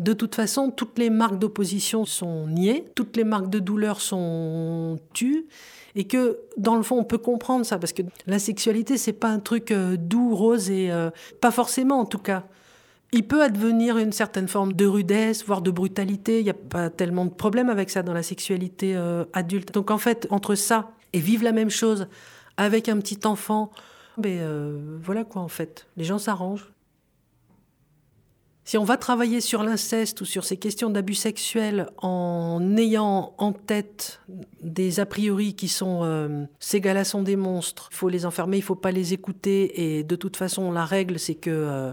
de 0.00 0.12
toute 0.12 0.34
façon 0.34 0.72
toutes 0.72 0.98
les 0.98 1.08
marques 1.08 1.38
d'opposition 1.38 2.04
sont 2.04 2.48
niées 2.48 2.84
toutes 2.96 3.16
les 3.16 3.22
marques 3.22 3.48
de 3.48 3.60
douleur 3.60 4.00
sont 4.00 4.98
tues 5.12 5.46
et 5.94 6.04
que 6.04 6.38
dans 6.56 6.76
le 6.76 6.82
fond 6.82 6.98
on 6.98 7.04
peut 7.04 7.18
comprendre 7.18 7.64
ça 7.64 7.78
parce 7.78 7.92
que 7.92 8.02
la 8.26 8.38
sexualité 8.38 8.96
c'est 8.96 9.12
pas 9.12 9.28
un 9.28 9.38
truc 9.40 9.70
euh, 9.70 9.96
doux 9.96 10.34
rose 10.34 10.70
et 10.70 10.90
euh, 10.90 11.10
pas 11.40 11.50
forcément 11.50 12.00
en 12.00 12.04
tout 12.04 12.18
cas. 12.18 12.44
Il 13.12 13.26
peut 13.26 13.42
advenir 13.42 13.98
une 13.98 14.12
certaine 14.12 14.46
forme 14.46 14.72
de 14.72 14.86
rudesse 14.86 15.44
voire 15.44 15.62
de 15.62 15.72
brutalité. 15.72 16.38
Il 16.38 16.44
n'y 16.44 16.50
a 16.50 16.54
pas 16.54 16.90
tellement 16.90 17.24
de 17.24 17.30
problème 17.30 17.68
avec 17.68 17.90
ça 17.90 18.02
dans 18.02 18.12
la 18.12 18.22
sexualité 18.22 18.94
euh, 18.94 19.24
adulte. 19.32 19.74
Donc 19.74 19.90
en 19.90 19.98
fait 19.98 20.28
entre 20.30 20.54
ça 20.54 20.92
et 21.12 21.18
vivre 21.18 21.42
la 21.42 21.52
même 21.52 21.70
chose 21.70 22.06
avec 22.56 22.88
un 22.88 22.98
petit 22.98 23.26
enfant 23.26 23.70
ben 24.16 24.98
voilà 25.02 25.24
quoi 25.24 25.42
en 25.42 25.48
fait. 25.48 25.86
Les 25.96 26.04
gens 26.04 26.18
s'arrangent 26.18 26.70
si 28.64 28.78
on 28.78 28.84
va 28.84 28.96
travailler 28.96 29.40
sur 29.40 29.62
l'inceste 29.62 30.20
ou 30.20 30.24
sur 30.24 30.44
ces 30.44 30.56
questions 30.56 30.90
d'abus 30.90 31.14
sexuels 31.14 31.88
en 31.98 32.76
ayant 32.76 33.34
en 33.38 33.52
tête 33.52 34.20
des 34.62 35.00
a 35.00 35.06
priori 35.06 35.54
qui 35.54 35.68
sont 35.68 36.00
euh, 36.04 36.44
ces 36.58 36.80
gars-là 36.80 37.04
sont 37.04 37.22
des 37.22 37.36
monstres, 37.36 37.88
il 37.90 37.96
faut 37.96 38.08
les 38.08 38.26
enfermer, 38.26 38.58
il 38.58 38.62
faut 38.62 38.74
pas 38.74 38.92
les 38.92 39.12
écouter 39.12 39.98
et 39.98 40.04
de 40.04 40.16
toute 40.16 40.36
façon 40.36 40.72
la 40.72 40.84
règle 40.84 41.18
c'est 41.18 41.34
que 41.34 41.50
euh, 41.50 41.92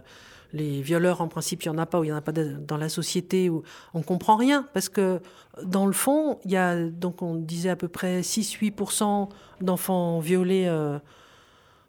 les 0.53 0.82
violeurs 0.82 1.22
en 1.22 1.28
principe 1.28 1.63
il 1.63 1.68
y 1.68 1.70
en 1.70 1.78
a 1.78 1.86
pas 1.86 1.99
ou 1.99 2.03
il 2.03 2.07
y 2.07 2.13
en 2.13 2.18
a 2.18 2.22
pas 2.22 2.34
dans 2.34 2.78
la 2.78 2.89
société 2.89 3.49
où 3.49 3.63
on 3.93 4.01
comprend 4.01 4.36
rien 4.36 4.68
parce 4.74 4.89
que 4.89 5.22
dans 5.63 5.86
le 5.86 5.93
fond 5.93 6.38
il 6.45 6.51
y 6.51 6.57
a 6.57 6.76
donc 6.89 7.22
on 7.22 7.36
disait 7.36 7.70
à 7.70 7.76
peu 7.76 7.88
près 7.88 8.22
6-8% 8.22 9.30
d'enfants 9.61 10.20
violés 10.20 10.65
euh, 10.68 10.99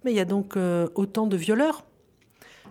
mais 0.05 0.13
il 0.13 0.17
y 0.17 0.21
a 0.21 0.25
donc 0.25 0.57
autant 0.95 1.27
de 1.27 1.37
violeurs 1.37 1.85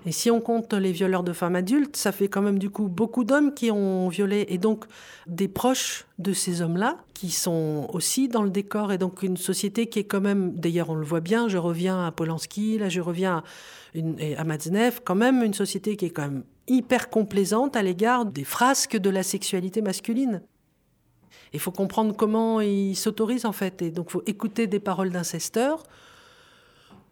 Et 0.06 0.12
si 0.12 0.32
on 0.32 0.40
compte 0.40 0.74
les 0.74 0.92
violeurs 0.92 1.24
de 1.24 1.34
femmes 1.34 1.56
adultes, 1.56 1.98
ça 1.98 2.12
fait 2.12 2.28
quand 2.28 2.42
même 2.42 2.60
du 2.60 2.70
coup 2.70 2.88
beaucoup 2.88 3.24
d'hommes 3.24 3.54
qui 3.54 3.72
ont 3.72 4.08
violé. 4.10 4.46
Et 4.50 4.58
donc 4.58 4.86
des 5.26 5.48
proches 5.48 6.06
de 6.20 6.34
ces 6.34 6.62
hommes-là 6.62 6.98
qui 7.14 7.32
sont 7.32 7.88
aussi 7.92 8.28
dans 8.28 8.44
le 8.44 8.50
décor. 8.50 8.92
Et 8.92 8.98
donc 8.98 9.24
une 9.24 9.38
société 9.38 9.88
qui 9.88 10.00
est 10.00 10.04
quand 10.06 10.22
même, 10.22 10.54
d'ailleurs 10.54 10.90
on 10.90 10.96
le 10.96 11.06
voit 11.06 11.20
bien, 11.20 11.48
je 11.48 11.58
reviens 11.58 12.06
à 12.06 12.12
Polanski, 12.12 12.78
là 12.78 12.90
je 12.90 13.02
reviens 13.02 13.38
à, 13.38 13.44
une, 13.96 14.18
à 14.38 14.92
quand 15.04 15.16
même 15.16 15.44
une 15.44 15.54
société 15.54 15.98
qui 15.98 16.06
est 16.06 16.12
quand 16.12 16.24
même 16.24 16.44
hyper 16.68 17.10
complaisante 17.10 17.76
à 17.76 17.84
l'égard 17.84 18.26
des 18.26 18.44
frasques 18.44 18.98
de 18.98 19.10
la 19.10 19.24
sexualité 19.24 19.82
masculine. 19.82 20.42
Il 21.54 21.60
faut 21.60 21.72
comprendre 21.72 22.16
comment 22.16 22.62
ils 22.62 22.96
s'autorisent 22.96 23.46
en 23.46 23.52
fait. 23.52 23.82
Et 23.82 23.92
donc 23.92 24.12
faut 24.12 24.24
écouter 24.26 24.68
des 24.68 24.80
paroles 24.80 25.12
d'incesteurs 25.12 25.84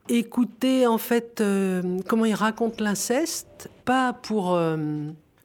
écouter 0.09 0.87
en 0.87 0.97
fait 0.97 1.41
euh, 1.41 1.99
comment 2.07 2.25
ils 2.25 2.35
racontent 2.35 2.83
l'inceste, 2.83 3.69
pas 3.85 4.13
pour 4.13 4.53
euh, 4.53 4.77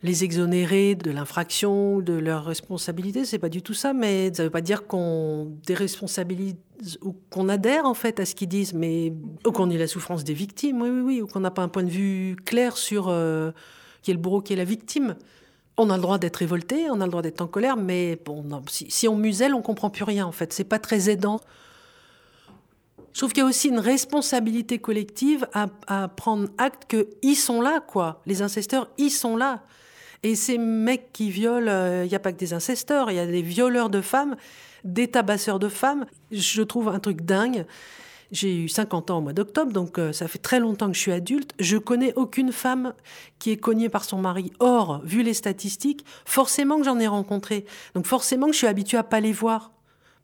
les 0.02 0.24
exonérer 0.24 0.94
de 0.94 1.10
l'infraction, 1.10 2.00
de 2.00 2.14
leur 2.14 2.44
responsabilité, 2.44 3.24
c'est 3.24 3.38
pas 3.38 3.48
du 3.48 3.62
tout 3.62 3.74
ça, 3.74 3.92
mais 3.92 4.32
ça 4.32 4.44
veut 4.44 4.50
pas 4.50 4.60
dire 4.60 4.86
qu'on 4.86 5.52
déresponsabilise 5.66 6.56
ou 7.02 7.14
qu'on 7.30 7.48
adhère 7.48 7.84
en 7.84 7.94
fait 7.94 8.20
à 8.20 8.26
ce 8.26 8.34
qu'ils 8.34 8.48
disent, 8.48 8.72
mais 8.74 9.12
ou 9.46 9.52
qu'on 9.52 9.70
ait 9.70 9.78
la 9.78 9.86
souffrance 9.86 10.24
des 10.24 10.34
victimes, 10.34 10.80
oui, 10.80 10.90
oui, 10.90 11.00
oui, 11.00 11.22
ou 11.22 11.26
qu'on 11.26 11.40
n'a 11.40 11.50
pas 11.50 11.62
un 11.62 11.68
point 11.68 11.82
de 11.82 11.90
vue 11.90 12.36
clair 12.44 12.76
sur 12.76 13.08
euh, 13.08 13.50
qui 14.02 14.10
est 14.10 14.14
le 14.14 14.20
bourreau, 14.20 14.40
qui 14.40 14.54
est 14.54 14.56
la 14.56 14.64
victime. 14.64 15.16
On 15.76 15.90
a 15.90 15.96
le 15.96 16.02
droit 16.02 16.18
d'être 16.18 16.36
révolté, 16.36 16.90
on 16.90 17.00
a 17.00 17.04
le 17.04 17.10
droit 17.10 17.22
d'être 17.22 17.40
en 17.40 17.46
colère, 17.46 17.76
mais 17.76 18.18
bon, 18.24 18.44
si, 18.68 18.90
si, 18.90 19.08
on 19.08 19.16
muselle, 19.16 19.54
on 19.54 19.62
comprend 19.62 19.88
plus 19.90 20.04
rien 20.04 20.26
en 20.26 20.32
fait. 20.32 20.52
C'est 20.52 20.64
pas 20.64 20.78
très 20.78 21.08
aidant. 21.08 21.40
Je 23.12 23.18
trouve 23.18 23.32
qu'il 23.32 23.42
y 23.42 23.46
a 23.46 23.48
aussi 23.48 23.68
une 23.68 23.78
responsabilité 23.78 24.78
collective 24.78 25.48
à, 25.52 26.08
prendre 26.08 26.48
acte 26.58 26.94
qu'ils 27.20 27.36
sont 27.36 27.60
là, 27.60 27.80
quoi. 27.80 28.22
Les 28.26 28.42
incesteurs, 28.42 28.88
ils 28.98 29.10
sont 29.10 29.36
là. 29.36 29.62
Et 30.22 30.34
ces 30.34 30.58
mecs 30.58 31.12
qui 31.12 31.30
violent, 31.30 31.66
il 31.66 31.68
euh, 31.68 32.06
n'y 32.06 32.14
a 32.14 32.18
pas 32.18 32.32
que 32.32 32.38
des 32.38 32.52
incesteurs, 32.52 33.10
il 33.10 33.16
y 33.16 33.20
a 33.20 33.26
des 33.26 33.42
violeurs 33.42 33.88
de 33.88 34.00
femmes, 34.00 34.36
des 34.84 35.08
tabasseurs 35.08 35.58
de 35.58 35.68
femmes. 35.68 36.06
Je 36.30 36.62
trouve 36.62 36.88
un 36.88 36.98
truc 36.98 37.22
dingue. 37.22 37.64
J'ai 38.30 38.54
eu 38.54 38.68
50 38.68 39.10
ans 39.10 39.18
au 39.18 39.20
mois 39.22 39.32
d'octobre, 39.32 39.72
donc 39.72 39.98
euh, 39.98 40.12
ça 40.12 40.28
fait 40.28 40.38
très 40.38 40.60
longtemps 40.60 40.86
que 40.86 40.94
je 40.94 41.00
suis 41.00 41.12
adulte. 41.12 41.52
Je 41.58 41.78
connais 41.78 42.12
aucune 42.14 42.52
femme 42.52 42.92
qui 43.40 43.50
est 43.50 43.56
cognée 43.56 43.88
par 43.88 44.04
son 44.04 44.18
mari. 44.18 44.52
Or, 44.60 45.00
vu 45.04 45.22
les 45.22 45.34
statistiques, 45.34 46.04
forcément 46.26 46.78
que 46.78 46.84
j'en 46.84 47.00
ai 47.00 47.08
rencontré. 47.08 47.64
Donc 47.94 48.06
forcément 48.06 48.46
que 48.46 48.52
je 48.52 48.58
suis 48.58 48.66
habituée 48.68 48.98
à 48.98 49.02
pas 49.02 49.20
les 49.20 49.32
voir 49.32 49.72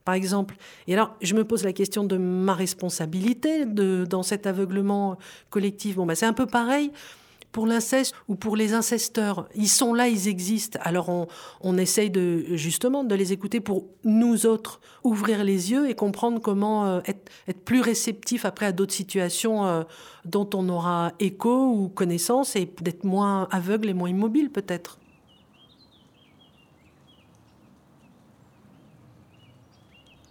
par 0.07 0.15
exemple. 0.15 0.55
Et 0.87 0.93
alors, 0.93 1.17
je 1.21 1.35
me 1.35 1.43
pose 1.43 1.65
la 1.65 1.73
question 1.73 2.05
de 2.05 2.15
ma 2.15 2.53
responsabilité 2.53 3.65
de, 3.65 4.05
dans 4.09 4.23
cet 4.23 4.47
aveuglement 4.47 5.17
collectif. 5.49 5.97
Bon, 5.97 6.05
bah, 6.05 6.15
c'est 6.15 6.25
un 6.25 6.31
peu 6.31 6.45
pareil 6.45 6.93
pour 7.51 7.67
l'inceste 7.67 8.15
ou 8.29 8.35
pour 8.35 8.55
les 8.55 8.73
incesteurs. 8.73 9.49
Ils 9.53 9.67
sont 9.67 9.93
là, 9.93 10.07
ils 10.07 10.29
existent. 10.29 10.79
Alors, 10.81 11.27
on, 11.59 11.77
essaye 11.77 12.09
de, 12.09 12.55
justement 12.55 13.03
de 13.03 13.15
les 13.15 13.33
écouter 13.33 13.59
pour 13.59 13.83
nous 14.05 14.45
autres 14.45 14.79
ouvrir 15.03 15.43
les 15.43 15.71
yeux 15.71 15.89
et 15.89 15.93
comprendre 15.93 16.39
comment 16.39 16.85
euh, 16.85 17.01
être, 17.05 17.29
être, 17.49 17.65
plus 17.65 17.81
réceptif 17.81 18.45
après 18.45 18.67
à 18.67 18.71
d'autres 18.71 18.93
situations 18.93 19.65
euh, 19.65 19.83
dont 20.23 20.49
on 20.53 20.69
aura 20.69 21.11
écho 21.19 21.67
ou 21.69 21.89
connaissance 21.89 22.55
et 22.55 22.71
d'être 22.79 23.03
moins 23.03 23.49
aveugle 23.51 23.89
et 23.89 23.93
moins 23.93 24.09
immobile 24.09 24.51
peut-être. 24.51 24.99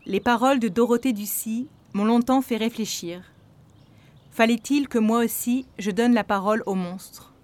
Les 0.08 0.20
paroles 0.20 0.60
de 0.60 0.68
Dorothée 0.68 1.12
Ducy 1.12 1.66
m'ont 1.92 2.04
longtemps 2.04 2.40
fait 2.40 2.56
réfléchir. 2.56 3.24
Fallait-il 4.30 4.86
que 4.86 5.00
moi 5.00 5.24
aussi 5.24 5.66
je 5.80 5.90
donne 5.90 6.14
la 6.14 6.22
parole 6.22 6.62
aux 6.66 6.76
monstres 6.76 7.34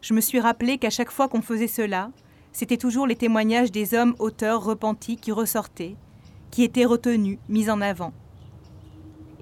Je 0.00 0.14
me 0.14 0.20
suis 0.20 0.38
rappelé 0.38 0.78
qu'à 0.78 0.90
chaque 0.90 1.10
fois 1.10 1.26
qu'on 1.26 1.42
faisait 1.42 1.66
cela, 1.66 2.12
c'était 2.52 2.76
toujours 2.76 3.08
les 3.08 3.16
témoignages 3.16 3.72
des 3.72 3.94
hommes 3.94 4.14
auteurs 4.20 4.62
repentis 4.62 5.16
qui 5.16 5.32
ressortaient, 5.32 5.96
qui 6.52 6.62
étaient 6.62 6.84
retenus, 6.84 7.40
mis 7.48 7.68
en 7.68 7.80
avant. 7.80 8.12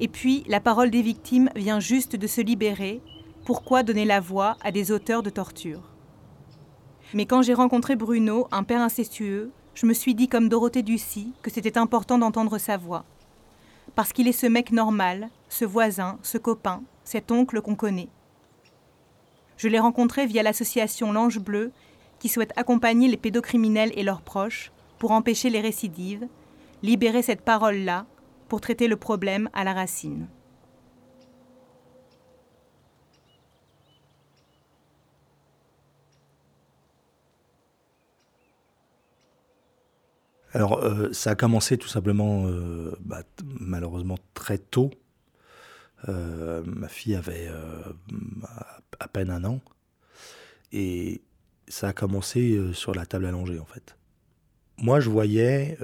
Et 0.01 0.09
puis, 0.09 0.43
la 0.49 0.61
parole 0.61 0.91
des 0.91 1.03
victimes 1.03 1.51
vient 1.55 1.79
juste 1.79 2.17
de 2.17 2.27
se 2.27 2.41
libérer, 2.41 3.03
pourquoi 3.45 3.83
donner 3.83 4.07
la 4.07 4.21
voix 4.21 4.57
à 4.65 4.73
des 4.73 4.93
auteurs 4.93 5.23
de 5.23 5.29
torture? 5.29 5.91
Mais 7.13 7.27
quand 7.27 7.43
j'ai 7.43 7.53
rencontré 7.53 7.97
Bruno, 7.97 8.49
un 8.51 8.63
père 8.63 8.81
incestueux, 8.81 9.53
je 9.75 9.87
me 9.87 9.95
suis 9.95 10.15
dit 10.15 10.29
comme 10.29 10.49
Dorothée 10.49 10.83
Ducy 10.83 11.33
que 11.43 11.51
c'était 11.51 11.79
important 11.79 12.19
d'entendre 12.19 12.59
sa 12.59 12.77
voix. 12.77 13.05
Parce 13.95 14.13
qu'il 14.13 14.29
est 14.29 14.33
ce 14.33 14.47
mec 14.47 14.71
normal, 14.71 15.29
ce 15.49 15.65
voisin, 15.65 16.19
ce 16.23 16.39
copain, 16.39 16.83
cet 17.05 17.31
oncle 17.31 17.61
qu'on 17.61 17.75
connaît. 17.75 18.09
Je 19.57 19.69
l'ai 19.69 19.79
rencontré 19.79 20.27
via 20.27 20.43
l'association 20.43 21.13
L'Ange 21.13 21.39
Bleu, 21.39 21.73
qui 22.19 22.29
souhaite 22.29 22.53
accompagner 22.57 23.09
les 23.09 23.17
pédocriminels 23.17 23.93
et 23.97 24.03
leurs 24.03 24.23
proches 24.23 24.73
pour 24.99 25.11
empêcher 25.11 25.51
les 25.51 25.61
récidives, 25.61 26.27
libérer 26.83 27.23
cette 27.23 27.43
parole-là 27.43 28.07
pour 28.49 28.61
traiter 28.61 28.89
le 28.89 28.97
problème 28.97 29.49
à 29.53 29.65
la 29.65 29.73
racine. 29.73 30.29
Alors, 40.55 40.85
euh, 40.85 41.11
ça 41.13 41.31
a 41.31 41.35
commencé 41.35 41.79
tout 41.79 41.89
simplement, 41.89 42.47
euh, 42.47 42.95
bah, 43.01 43.23
malheureusement, 43.59 44.19
très 44.35 44.59
tôt. 44.59 44.91
Euh, 46.09 46.63
ma 46.67 46.89
fille 46.89 47.15
avait 47.15 47.49
à 49.01 49.09
peine 49.09 49.31
un 49.31 49.45
an. 49.45 49.61
Et 50.73 51.23
ça 51.69 51.89
a 51.89 51.93
commencé 51.93 52.61
sur 52.73 52.95
la 52.95 53.07
table 53.07 53.27
allongée, 53.27 53.59
en 53.59 53.65
fait. 53.65 53.97
Moi, 54.79 55.01
je 55.01 55.11
voyais 55.11 55.79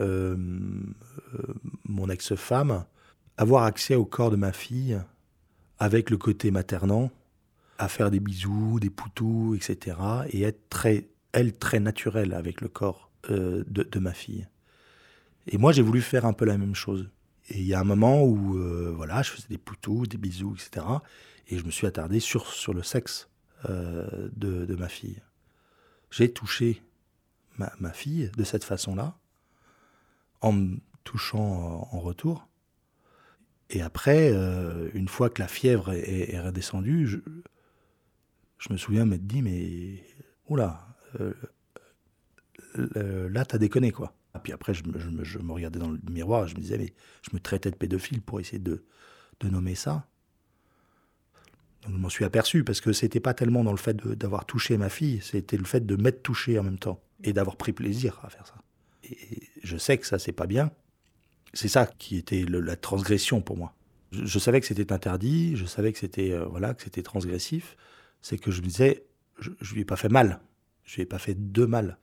mon 1.84 2.10
ex-femme 2.10 2.84
avoir 3.36 3.64
accès 3.64 3.94
au 3.94 4.04
corps 4.04 4.30
de 4.30 4.36
ma 4.36 4.52
fille 4.52 5.00
avec 5.78 6.10
le 6.10 6.18
côté 6.18 6.50
maternant, 6.50 7.10
à 7.78 7.86
faire 7.88 8.10
des 8.10 8.18
bisous, 8.18 8.80
des 8.80 8.90
poutous, 8.90 9.54
etc. 9.54 9.96
Et 10.30 10.42
être 10.42 10.68
très, 10.68 11.08
elle, 11.32 11.56
très 11.56 11.78
naturelle 11.78 12.34
avec 12.34 12.60
le 12.60 12.68
corps 12.68 13.10
de 13.30 13.98
ma 13.98 14.12
fille. 14.12 14.46
Et 15.51 15.57
moi, 15.57 15.72
j'ai 15.72 15.82
voulu 15.82 16.03
faire 16.03 16.26
un 16.26 16.34
peu 16.34 16.44
la 16.44 16.59
même 16.59 16.74
chose. 16.74 17.11
Et 17.49 17.61
il 17.61 17.66
y 17.66 17.72
a 17.72 17.80
un 17.80 17.84
moment 17.84 18.22
où, 18.22 18.59
euh, 18.59 18.92
voilà, 18.94 19.22
je 19.22 19.30
faisais 19.30 19.49
des 19.49 19.57
poutous, 19.57 20.07
des 20.07 20.18
bisous, 20.18 20.55
etc. 20.55 20.84
Et 21.49 21.59
je 21.59 21.64
me 21.64 21.70
suis 21.70 21.86
attardé 21.86 22.20
sur, 22.20 22.46
sur 22.49 22.74
le 22.74 22.82
sexe 22.82 23.30
euh, 23.70 24.28
de, 24.36 24.66
de, 24.66 24.74
ma 24.76 24.88
fille. 24.88 25.22
J'ai 26.11 26.30
touché 26.30 26.82
ma, 27.57 27.72
ma, 27.80 27.92
fille 27.92 28.30
de 28.36 28.44
cette 28.44 28.64
façon-là, 28.64 29.16
en 30.42 30.53
me 30.53 30.76
touchant 31.05 31.88
en 31.90 32.01
retour. 32.01 32.46
Et 33.70 33.80
après, 33.80 34.30
euh, 34.30 34.90
une 34.92 35.09
fois 35.09 35.30
que 35.30 35.40
la 35.40 35.49
fièvre 35.49 35.92
est, 35.92 36.38
redescendue, 36.38 37.07
je, 37.07 37.18
je, 38.59 38.72
me 38.72 38.76
souviens 38.76 39.07
m'être 39.07 39.26
dit, 39.26 39.40
mais 39.40 40.05
oula, 40.46 40.86
là, 42.74 43.44
t'as 43.46 43.59
déconné, 43.59 43.90
quoi. 43.90 44.12
Et 44.37 44.39
puis 44.41 44.53
après, 44.53 44.74
je 44.74 44.85
me, 44.85 45.53
regardais 45.53 45.79
dans 45.79 45.91
le 45.91 45.99
miroir 46.11 46.47
je 46.47 46.55
me 46.55 46.61
disais, 46.61 46.79
mais 46.79 46.93
je 47.22 47.35
me 47.35 47.41
traitais 47.41 47.70
de 47.70 47.76
pédophile 47.76 48.20
pour 48.20 48.41
essayer 48.41 48.59
de, 48.59 48.85
de 49.41 49.49
nommer 49.49 49.74
ça. 49.74 50.07
Donc 51.83 51.93
je 51.93 51.99
m'en 51.99 52.09
suis 52.09 52.24
aperçu 52.24 52.64
parce 52.64 52.81
que 52.81 52.93
c'était 52.93 53.20
pas 53.20 53.35
tellement 53.35 53.64
dans 53.64 53.70
le 53.70 53.79
fait 53.79 53.97
d'avoir 53.97 54.45
touché 54.45 54.76
ma 54.76 54.89
fille, 54.89 55.20
c'était 55.22 55.57
le 55.57 55.64
fait 55.64 55.87
de 55.87 55.97
m'être 55.97 56.22
touché 56.22 56.59
en 56.59 56.62
même 56.62 56.79
temps 56.79 57.01
et 57.22 57.33
d'avoir 57.33 57.57
pris 57.57 57.72
plaisir 57.72 58.20
à 58.22 58.31
faire 58.31 58.47
ça. 58.47 58.55
Et 59.05 59.49
je 59.62 59.76
sais 59.76 59.99
que 59.99 60.07
ça, 60.07 60.18
c'est 60.18 60.33
pas 60.33 60.47
bien. 60.47 60.70
C'est 61.55 61.68
ça 61.68 61.87
qui 61.87 62.16
était 62.16 62.45
la 62.45 62.76
transgression 62.76 63.41
pour 63.41 63.57
moi. 63.57 63.74
Je, 64.12 64.39
savais 64.39 64.61
que 64.61 64.66
c'était 64.66 64.93
interdit, 64.93 65.57
je 65.57 65.66
savais 65.66 65.93
que 65.93 65.99
c'était 65.99 66.33
euh, 66.33 66.45
voilà 66.47 66.74
transgressif. 66.74 67.76
C'est 68.20 68.39
que 68.39 68.51
je 68.51 68.61
me 68.61 68.66
disais, 68.66 69.05
je, 69.39 69.51
je 69.61 69.74
lui 69.74 69.83
ai 69.83 69.85
pas 69.85 69.97
fait 69.97 70.09
mal, 70.09 70.41
je 70.85 70.97
lui 70.97 71.03
ai 71.03 71.07
pas 71.07 71.18
fait 71.18 71.37
de 71.53 71.64
mal. 71.64 71.99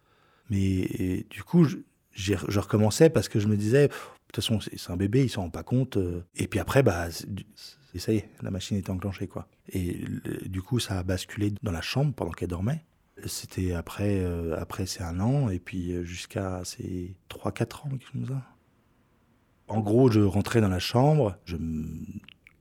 Mais 0.49 1.25
du 1.29 1.43
coup, 1.43 1.63
je, 1.63 1.77
je 2.15 2.59
recommençais 2.59 3.09
parce 3.09 3.27
que 3.29 3.39
je 3.39 3.47
me 3.47 3.57
disais, 3.57 3.89
de 4.35 4.41
toute 4.41 4.43
façon, 4.43 4.59
c'est 4.59 4.91
un 4.91 4.97
bébé, 4.97 5.23
il 5.23 5.29
s'en 5.29 5.43
rend 5.43 5.49
pas 5.49 5.63
compte. 5.63 5.97
Euh. 5.97 6.25
Et 6.35 6.47
puis 6.47 6.59
après, 6.59 6.83
bah, 6.83 7.09
ça 7.11 8.11
y 8.11 8.17
est, 8.17 8.29
la 8.41 8.51
machine 8.51 8.77
était 8.77 8.89
enclenchée, 8.89 9.27
quoi. 9.27 9.47
Et 9.69 10.03
du 10.45 10.61
coup, 10.61 10.79
ça 10.79 10.99
a 10.99 11.03
basculé 11.03 11.53
dans 11.63 11.71
la 11.71 11.81
chambre 11.81 12.13
pendant 12.13 12.31
qu'elle 12.31 12.49
dormait. 12.49 12.83
C'était 13.27 13.73
après, 13.73 14.19
euh, 14.19 14.59
après 14.59 14.85
c'est 14.85 15.03
un 15.03 15.21
an, 15.21 15.49
et 15.49 15.59
puis 15.59 15.93
euh, 15.93 16.03
jusqu'à 16.03 16.61
ces 16.65 17.15
3-4 17.29 17.85
ans, 17.85 17.89
quelque 17.89 18.11
chose. 18.11 18.35
En 19.69 19.79
gros, 19.79 20.11
je 20.11 20.19
rentrais 20.19 20.59
dans 20.59 20.67
la 20.67 20.79
chambre, 20.79 21.37
je 21.45 21.55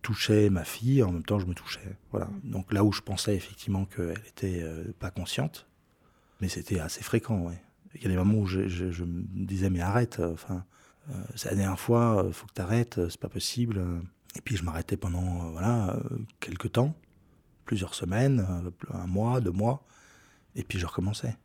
touchais 0.00 0.50
ma 0.50 0.64
fille, 0.64 1.02
en 1.02 1.10
même 1.10 1.24
temps, 1.24 1.40
je 1.40 1.46
me 1.46 1.54
touchais. 1.54 1.96
Voilà. 2.12 2.28
Donc 2.44 2.72
là 2.72 2.84
où 2.84 2.92
je 2.92 3.00
pensais 3.00 3.34
effectivement 3.34 3.84
qu'elle 3.84 4.22
était 4.28 4.64
pas 5.00 5.10
consciente, 5.10 5.66
mais 6.40 6.48
c'était 6.48 6.78
assez 6.78 7.02
fréquent, 7.02 7.38
ouais. 7.40 7.60
Il 7.94 8.02
y 8.02 8.06
a 8.06 8.08
des 8.08 8.16
moments 8.16 8.38
où 8.38 8.46
je, 8.46 8.60
me 9.04 9.46
disais, 9.46 9.70
mais 9.70 9.80
arrête, 9.80 10.20
euh, 10.20 10.32
enfin, 10.32 10.64
euh, 11.10 11.14
c'est 11.34 11.50
la 11.50 11.56
dernière 11.56 11.78
fois, 11.78 12.22
il 12.24 12.28
euh, 12.28 12.32
faut 12.32 12.46
que 12.46 12.54
tu 12.54 12.60
arrêtes, 12.60 13.08
c'est 13.08 13.20
pas 13.20 13.28
possible. 13.28 13.80
Et 14.36 14.40
puis 14.40 14.56
je 14.56 14.64
m'arrêtais 14.64 14.96
pendant 14.96 15.50
voilà 15.52 15.96
quelques 16.40 16.72
temps. 16.72 16.94
plusieurs 17.64 17.94
semaines, 17.94 18.46
un 18.92 19.06
mois, 19.06 19.40
deux 19.40 19.52
mois, 19.52 19.84
et 20.56 20.64
puis 20.64 20.78
je 20.78 20.86
recommençais. 20.86 21.36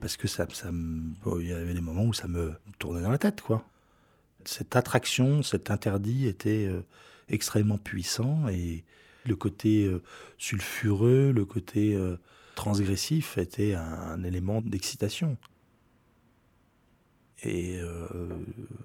Parce 0.00 0.16
que 0.16 0.28
ça, 0.28 0.46
il 0.52 1.46
y 1.46 1.52
avait 1.52 1.74
des 1.74 1.80
moments 1.80 2.04
où 2.04 2.12
ça 2.12 2.28
me 2.28 2.52
tournait 2.78 3.02
dans 3.02 3.10
la 3.10 3.18
tête, 3.18 3.40
quoi. 3.40 3.64
Cette 4.44 4.76
attraction, 4.76 5.42
cet 5.42 5.70
interdit 5.70 6.26
était 6.26 6.66
euh, 6.66 6.82
extrêmement 7.28 7.78
puissant 7.78 8.46
et 8.48 8.84
le 9.24 9.34
côté 9.34 9.84
euh, 9.84 10.02
sulfureux, 10.38 11.32
le 11.32 11.44
côté 11.44 11.94
euh, 11.94 12.16
transgressif 12.54 13.38
était 13.38 13.74
un, 13.74 14.22
élément 14.22 14.62
d'excitation. 14.62 15.36
Et 17.42 17.78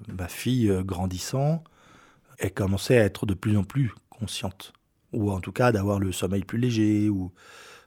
ma 0.08 0.28
fille 0.28 0.72
grandissant, 0.84 1.64
elle 2.38 2.54
commençait 2.54 2.98
à 2.98 3.04
être 3.04 3.26
de 3.26 3.34
plus 3.34 3.58
en 3.58 3.64
plus 3.64 3.94
consciente, 4.10 4.74
ou 5.14 5.32
en 5.32 5.40
tout 5.40 5.52
cas 5.52 5.72
d'avoir 5.72 6.00
le 6.00 6.12
sommeil 6.12 6.44
plus 6.44 6.58
léger, 6.58 7.10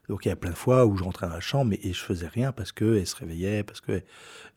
donc 0.09 0.27
il 0.27 0.29
y 0.29 0.33
a 0.33 0.37
plein 0.37 0.51
de 0.51 0.57
fois 0.57 0.87
où 0.87 0.97
je 0.97 1.05
rentrais 1.05 1.27
dans 1.27 1.35
la 1.35 1.41
chambre 1.41 1.73
et, 1.81 1.93
je 1.93 2.01
faisais 2.01 2.29
rien 2.29 2.53
parce 2.53 2.73
qu'elle 2.73 3.07
se 3.07 3.17
réveillait, 3.17 3.63
parce 3.63 3.81
qu'elle 3.81 4.05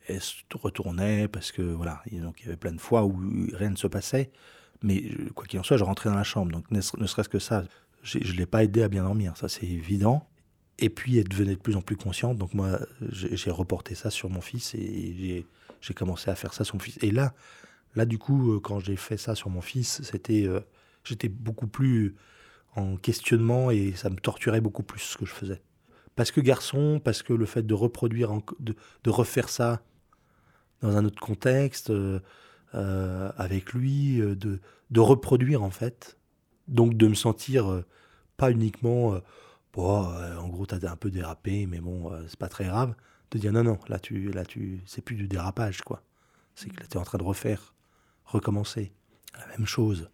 elle 0.08 0.22
se 0.22 0.36
retournait, 0.54 1.28
parce 1.28 1.52
que 1.52 1.62
voilà. 1.62 2.02
donc 2.12 2.40
il 2.42 2.46
y 2.46 2.48
avait 2.48 2.58
plein 2.58 2.72
de 2.72 2.82
fois 2.82 3.06
où 3.06 3.18
rien 3.54 3.70
ne 3.70 3.76
se 3.76 3.88
passait. 3.88 4.32
Mais 4.84 5.04
quoi 5.36 5.46
qu'il 5.46 5.60
en 5.60 5.64
soit, 5.64 5.78
je 5.78 5.84
rentrais 5.84 6.10
dans 6.10 6.16
la 6.16 6.24
chambre. 6.24 6.52
Donc 6.52 6.70
ne, 6.72 6.82
serait-ce 6.82 7.30
que 7.30 7.40
ça, 7.40 7.64
je 8.04 8.20
ne 8.20 8.38
l'ai 8.38 8.46
pas 8.46 8.64
aidé 8.64 8.84
à 8.84 8.90
bien 8.90 9.04
dormir, 9.04 9.36
ça 9.38 9.50
c'est 9.50 9.66
évident. 9.66 10.28
Et 10.80 10.90
puis 10.90 11.18
elle 11.18 11.28
devenait 11.28 11.56
de 11.56 11.60
plus 11.60 11.76
en 11.76 11.82
plus 11.82 11.96
consciente. 11.96 12.38
Donc 12.38 12.54
moi, 12.54 12.80
j'ai 13.12 13.52
reporté 13.52 13.96
ça 13.96 14.10
sur 14.10 14.30
mon 14.30 14.42
fils 14.42 14.76
et 14.76 15.16
j'ai 15.18 15.46
commencé 15.94 16.30
à 16.30 16.36
faire 16.36 16.54
ça 16.54 16.64
sur 16.64 16.76
mon 16.76 16.80
fils. 16.80 16.98
Et 17.02 17.12
là, 17.12 17.34
là 17.96 18.06
du 18.06 18.18
coup, 18.18 18.54
euh, 18.54 18.60
quand 18.60 18.80
j'ai 18.80 18.96
fait 18.96 19.18
ça 19.18 19.36
sur 19.36 19.50
mon 19.50 19.62
fils, 19.62 20.02
c'était, 20.04 20.46
euh, 20.46 20.60
j'étais 21.04 21.30
beaucoup 21.30 21.68
plus 21.68 22.16
en 22.76 22.96
questionnement 22.98 23.72
et 23.72 23.94
ça 23.94 24.10
me 24.10 24.18
torturait 24.18 24.62
beaucoup 24.62 24.84
plus 24.84 25.00
ce 25.00 25.18
que 25.18 25.26
je 25.26 25.34
faisais. 25.34 25.62
Parce 26.16 26.32
que 26.32 26.42
garçon, 26.42 27.00
parce 27.04 27.24
que 27.24 27.34
le 27.34 27.46
fait 27.46 27.64
de 27.64 27.74
reproduire, 27.74 28.32
de, 28.60 28.76
refaire 29.10 29.50
ça 29.50 29.82
dans 30.82 30.96
un 30.96 31.06
autre 31.06 31.20
contexte, 31.20 31.92
euh, 31.92 32.20
avec 32.74 33.74
lui, 33.74 34.18
de, 34.20 34.60
de, 34.90 35.00
reproduire 35.00 35.64
en 35.64 35.72
fait. 35.72 36.18
Donc 36.68 36.96
de 36.96 37.08
me 37.08 37.14
sentir 37.14 37.84
pas 38.36 38.52
uniquement, 38.52 39.20
bon, 39.74 40.04
en 40.04 40.48
gros, 40.50 40.66
t'as 40.66 40.92
un 40.92 40.96
peu 40.96 41.10
dérapé, 41.12 41.66
mais 41.68 41.80
bon, 41.80 42.12
c'est 42.28 42.40
pas 42.40 42.50
très 42.50 42.66
grave. 42.66 42.96
De 43.32 43.40
dire 43.40 43.52
non, 43.52 43.64
non, 43.64 43.80
là, 43.88 44.00
tu, 44.00 44.32
là, 44.32 44.46
tu, 44.46 44.82
c'est 44.86 45.02
plus 45.02 45.16
du 45.16 45.28
dérapage, 45.28 45.82
quoi. 45.82 46.02
C'est 46.56 46.70
que 46.70 46.80
là, 46.80 46.88
t'es 46.88 46.98
en 46.98 47.04
train 47.04 47.18
de 47.18 47.24
refaire, 47.24 47.74
recommencer. 48.26 48.92
La 49.38 49.48
même 49.48 49.66
chose 49.66 50.10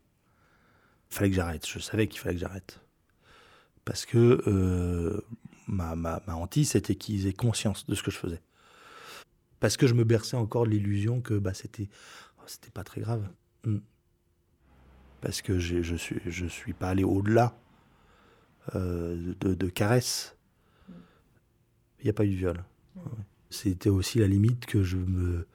fallait 1.09 1.29
que 1.29 1.35
j'arrête. 1.35 1.67
Je 1.67 1.79
savais 1.79 2.07
qu'il 2.07 2.19
fallait 2.19 2.35
que 2.35 2.41
j'arrête. 2.41 2.81
Parce 3.85 4.05
que 4.05 4.41
euh, 4.47 5.21
ma, 5.67 5.95
ma, 5.95 6.21
hantise, 6.27 6.71
c'était 6.71 6.95
qu'ils 6.95 7.27
aient 7.27 7.33
conscience 7.33 7.85
de 7.85 7.95
ce 7.95 8.03
que 8.03 8.11
je 8.11 8.17
faisais. 8.17 8.41
Parce 9.59 9.77
que 9.77 9.87
je 9.87 9.93
me 9.93 10.03
berçais 10.03 10.35
encore 10.35 10.65
l'illusion 10.65 11.21
que 11.21 11.35
bah, 11.35 11.53
c'était 11.53 11.87
oh, 12.39 12.43
c'était 12.47 12.71
pas 12.71 12.83
très 12.83 13.01
grave. 13.01 13.29
Hmm. 13.63 13.79
Parce 15.21 15.41
que 15.41 15.59
je 15.59 15.95
suis, 15.95 16.19
je 16.25 16.45
suis 16.45 16.73
pas 16.73 16.89
allé 16.89 17.03
au-delà 17.03 17.55
euh, 18.75 19.33
de, 19.39 19.53
de 19.53 19.69
caresses. 19.69 20.35
Il 21.99 22.05
n'y 22.05 22.09
a 22.09 22.13
pas 22.13 22.25
eu 22.25 22.31
de 22.31 22.35
viol. 22.35 22.63
C'était 23.49 23.89
aussi 23.89 24.19
la 24.19 24.27
limite 24.27 24.65
que 24.65 24.83
je 24.83 24.97
me 24.97 25.47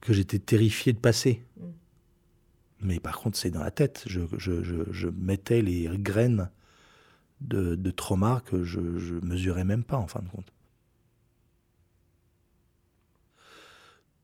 que 0.00 0.12
j'étais 0.12 0.38
terrifié 0.38 0.92
de 0.92 0.98
passer. 0.98 1.42
Mm. 1.56 1.62
Mais 2.82 3.00
par 3.00 3.18
contre, 3.18 3.38
c'est 3.38 3.50
dans 3.50 3.62
la 3.62 3.70
tête. 3.70 4.04
Je, 4.06 4.20
je, 4.36 4.62
je, 4.62 5.08
mettais 5.08 5.62
les 5.62 5.88
graines 5.94 6.50
de, 7.40 7.74
de 7.74 7.90
trauma 7.90 8.42
que 8.44 8.62
je 8.62 8.80
ne 8.80 9.20
mesurais 9.24 9.64
même 9.64 9.82
pas, 9.84 9.96
en 9.96 10.06
fin 10.06 10.20
de 10.20 10.28
compte. 10.28 10.52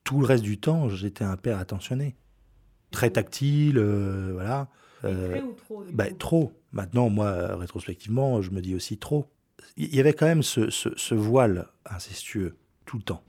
Tout 0.04 0.20
le 0.20 0.26
reste 0.26 0.44
du 0.44 0.58
temps, 0.58 0.88
j'étais 0.88 1.24
un 1.24 1.36
père 1.36 1.58
attentionné. 1.58 2.16
Très 2.90 3.10
tactile, 3.10 3.78
euh, 3.78 4.32
voilà. 4.34 4.68
Euh, 5.04 5.40
ou 5.40 5.52
trop 5.54 5.84
bah, 5.92 6.10
Trop. 6.12 6.52
Maintenant, 6.72 7.08
moi, 7.08 7.56
rétrospectivement, 7.56 8.42
je 8.42 8.50
me 8.50 8.60
dis 8.60 8.74
aussi 8.74 8.98
trop. 8.98 9.26
Il 9.76 9.94
y 9.94 10.00
avait 10.00 10.12
quand 10.12 10.26
même 10.26 10.42
ce, 10.42 10.70
ce, 10.70 11.14
voile 11.14 11.68
incestueux 11.84 12.56
tout 12.86 12.98
le 12.98 13.02
temps 13.02 13.22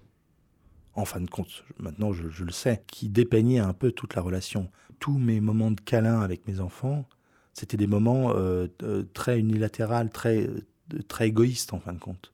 en 0.93 1.05
fin 1.05 1.21
de 1.21 1.29
compte, 1.29 1.63
maintenant 1.79 2.13
je, 2.13 2.43
le 2.43 2.51
sais, 2.51 2.83
qui 2.87 3.09
dépeignait 3.09 3.59
un 3.59 3.73
peu 3.73 3.91
toute 3.91 4.15
la 4.15 4.21
relation. 4.21 4.69
Tous 4.99 5.17
mes 5.17 5.39
moments 5.39 5.71
de 5.71 5.79
câlin 5.79 6.21
avec 6.21 6.47
mes 6.47 6.59
enfants, 6.59 7.07
c'était 7.53 7.77
des 7.77 7.87
moments 7.87 8.33
euh, 8.35 8.67
euh, 8.83 9.03
très 9.13 9.39
unilatéraux, 9.39 10.07
très, 10.09 10.47
euh, 10.47 10.65
très 11.07 11.29
égoïstes 11.29 11.73
en 11.73 11.79
fin 11.79 11.93
de 11.93 11.99
compte. 11.99 12.33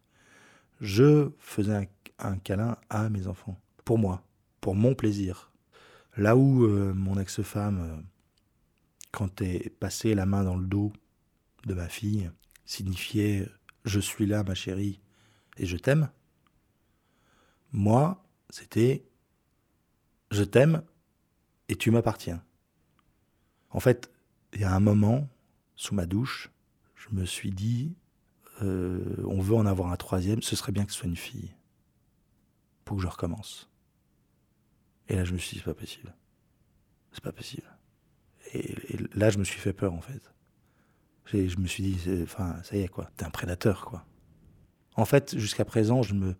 Je 0.82 1.30
faisais 1.40 1.90
un, 2.20 2.38
câlin 2.38 2.78
à 2.90 3.10
mes 3.10 3.28
enfants, 3.28 3.60
pour 3.86 3.98
moi, 3.98 4.24
pour 4.62 4.76
mon 4.76 4.96
plaisir. 4.96 5.52
Là 6.18 6.36
où 6.36 6.68
mon 6.68 7.20
ex-femme, 7.20 8.04
quand 9.12 9.42
elle 9.42 9.70
passait 9.70 10.16
la 10.16 10.26
main 10.26 10.44
dans 10.44 10.56
le 10.56 10.66
dos 10.66 10.92
de 11.68 11.76
ma 11.76 11.88
fille, 11.88 12.32
signifiait 12.66 13.48
je 13.88 14.00
suis 14.00 14.26
là 14.26 14.44
ma 14.44 14.54
chérie 14.54 15.00
et 15.58 15.66
je 15.66 15.78
t'aime, 15.78 16.10
moi, 17.72 18.24
c'était 18.50 19.06
je 20.32 20.44
t'aime 20.44 20.84
et 21.70 21.76
tu 21.76 21.92
m'appartiens. 21.92 22.44
En 23.70 23.80
fait, 23.80 24.12
il 24.54 24.62
y 24.62 24.64
a 24.64 24.74
un 24.74 24.80
moment, 24.80 25.30
sous 25.76 25.96
ma 25.96 26.06
douche, 26.06 26.52
je 26.96 27.08
me 27.12 27.26
suis 27.26 27.52
dit, 27.52 27.96
euh, 28.62 29.24
on 29.26 29.40
veut 29.40 29.56
en 29.56 29.66
avoir 29.66 29.92
un 29.92 29.98
troisième, 29.98 30.42
ce 30.42 30.56
serait 30.56 30.72
bien 30.72 30.86
que 30.86 30.92
ce 30.92 31.00
soit 31.00 31.10
une 31.10 31.16
fille, 31.16 31.54
pour 32.86 32.98
que 32.98 33.04
je 33.04 33.08
recommence. 33.08 33.70
Et 35.10 35.16
là, 35.16 35.24
je 35.24 35.34
me 35.34 35.38
suis 35.38 35.56
dit, 35.56 35.58
c'est 35.60 35.72
pas 35.72 35.80
possible. 35.80 36.16
C'est 37.12 37.24
pas 37.24 37.32
possible. 37.32 37.68
Et, 38.54 38.76
là, 39.14 39.30
je 39.30 39.38
me 39.38 39.44
suis 39.44 39.60
fait 39.60 39.74
peur, 39.74 39.94
en 39.94 40.02
fait. 40.02 40.34
Je 41.32 41.60
me 41.60 41.68
suis 41.68 41.84
dit, 41.84 42.22
enfin, 42.24 42.56
ça 42.64 42.76
y 42.76 42.82
est, 42.82 42.88
quoi, 42.88 43.10
t'es 43.18 43.26
un 43.26 43.30
prédateur, 43.30 43.86
quoi. 43.86 44.06
En 44.96 45.06
fait, 45.06 45.38
jusqu'à 45.38 45.66
présent, 45.66 46.02
je 46.02 46.14
me, 46.14 46.36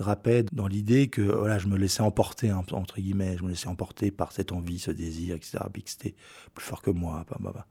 drapait 0.00 0.44
dans 0.52 0.66
l'idée 0.66 1.08
que 1.08 1.20
voilà, 1.20 1.58
je 1.58 1.68
me 1.68 1.76
laissais 1.76 2.02
emporter, 2.02 2.52
entre 2.52 2.96
guillemets, 2.96 3.36
je 3.36 3.44
me 3.44 3.50
laissais 3.50 3.68
emporter 3.68 4.10
par 4.10 4.32
cette 4.32 4.50
envie, 4.50 4.78
ce 4.78 4.90
désir, 4.90 5.36
etc. 5.36 5.58
Puis 5.72 5.82
que 5.82 5.90
c'était 5.90 6.14
plus 6.54 6.64
fort 6.64 6.82
que 6.82 6.90
moi. 6.90 7.24
Bah, 7.28 7.36
bah, 7.40 7.52
bah. 7.54 7.66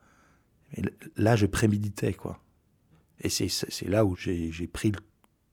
Là, 1.18 1.36
je 1.36 1.48
préméditais, 1.48 2.14
quoi. 2.14 2.40
Et 3.22 3.30
c'est 3.30 3.88
là 3.88 4.06
où 4.06 4.16
j'ai 4.16 4.68
pris 4.72 4.92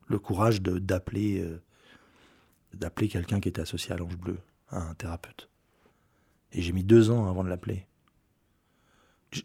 le, 0.08 0.18
courage 0.18 0.62
d'appeler 0.62 1.40
euh, 1.40 1.60
d'appeler 2.74 3.08
quelqu'un 3.08 3.40
qui 3.40 3.48
était 3.48 3.62
associé 3.62 3.92
à 3.92 3.96
l'Ange 3.96 4.16
Bleu, 4.16 4.38
un 4.70 4.94
thérapeute. 4.94 5.48
Et 6.52 6.62
j'ai 6.62 6.72
mis 6.72 6.84
deux 6.84 7.10
ans 7.10 7.28
avant 7.28 7.42
de 7.42 7.48
l'appeler. 7.48 7.86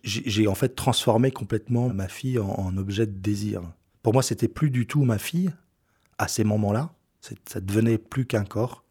J'ai 0.03 0.47
en 0.47 0.55
fait 0.55 0.75
transformé 0.75 1.31
complètement 1.31 1.89
ma 1.89 2.07
fille 2.07 2.39
en, 2.39 2.75
objet 2.77 3.05
de 3.05 3.17
désir. 3.17 3.61
Pour 4.03 4.13
moi, 4.13 4.23
c'était 4.23 4.47
plus 4.47 4.69
du 4.69 4.87
tout 4.87 5.03
ma 5.03 5.17
fille 5.17 5.51
à 6.17 6.27
ces 6.27 6.43
moments-là 6.43 6.93
ça 7.47 7.59
devenait 7.59 7.97
plus 7.97 8.25
qu'un 8.25 8.45
corps 8.45 8.83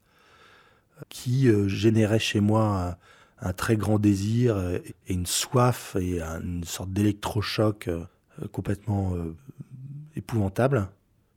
qui 1.09 1.48
euh, 1.48 1.68
générait 1.68 2.18
chez 2.18 2.40
moi 2.40 2.98
un, 3.40 3.53
très 3.53 3.76
grand 3.76 3.98
désir 3.98 4.59
et, 4.59 4.94
une 5.09 5.26
soif 5.26 5.96
et 5.98 6.20
une 6.20 6.64
sorte 6.64 6.92
d'électrochoc 6.92 7.88
euh, 7.88 8.05
complètement 8.53 9.14
euh, 9.14 9.34
épouvantable 10.14 10.88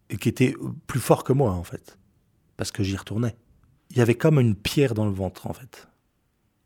et 0.10 0.18
qui 0.18 0.30
était 0.30 0.56
plus 0.88 1.00
fort 1.00 1.24
que 1.24 1.34
moi 1.34 1.52
en 1.52 1.64
fait 1.64 1.98
parce 2.58 2.72
que 2.72 2.84
j'y 2.84 2.96
retournais. 2.96 3.36
Il 3.90 3.98
y 3.98 4.02
avait 4.02 4.16
comme 4.16 4.40
une 4.40 4.56
pierre 4.56 4.94
dans 4.94 5.06
le 5.06 5.12
ventre 5.12 5.48
en 5.48 5.54
fait. 5.54 5.88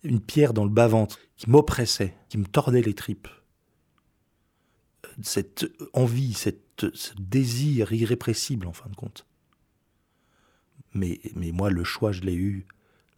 Une 0.08 0.22
pierre 0.22 0.53
dans 0.53 0.64
le 0.64 0.70
bas-ventre 0.70 1.20
qui 1.36 1.49
m'oppressait, 1.49 2.16
qui 2.30 2.38
me 2.38 2.45
tordait 2.45 2.82
les 2.82 2.93
tripes. 2.93 3.28
Cette 5.22 5.66
envie, 5.93 6.34
cette, 6.34 6.86
ce 6.93 7.14
désir 7.20 7.91
irrépressible 7.91 8.68
en 8.68 8.74
fin 8.74 8.89
de 8.89 8.95
compte. 8.95 9.26
Mais, 10.93 11.20
mais 11.36 11.51
moi, 11.51 11.70
le 11.70 11.84
choix, 11.84 12.12
je 12.12 12.22
l'ai 12.22 12.36
eu 12.36 12.66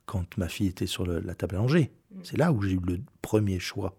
quand 0.06 0.38
ma 0.38 0.50
fille 0.50 0.68
était 0.68 0.88
sur 0.88 1.06
la 1.06 1.36
table 1.36 1.56
à 1.56 1.60
langer. 1.60 1.92
Mm. 2.12 2.20
C'est 2.24 2.38
là 2.38 2.52
où 2.52 2.62
j'ai 2.62 2.74
eu 2.74 2.82
le 2.84 3.02
premier 3.22 3.60
choix. 3.60 3.96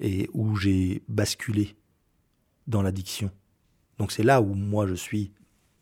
Et 0.00 0.28
où 0.34 0.56
j'ai 0.56 1.02
basculé 1.08 1.76
dans 2.66 2.82
l'addiction. 2.82 3.30
Donc 3.98 4.12
c'est 4.12 4.22
là 4.22 4.42
où 4.42 4.54
moi, 4.54 4.86
je 4.86 4.94
suis 4.94 5.32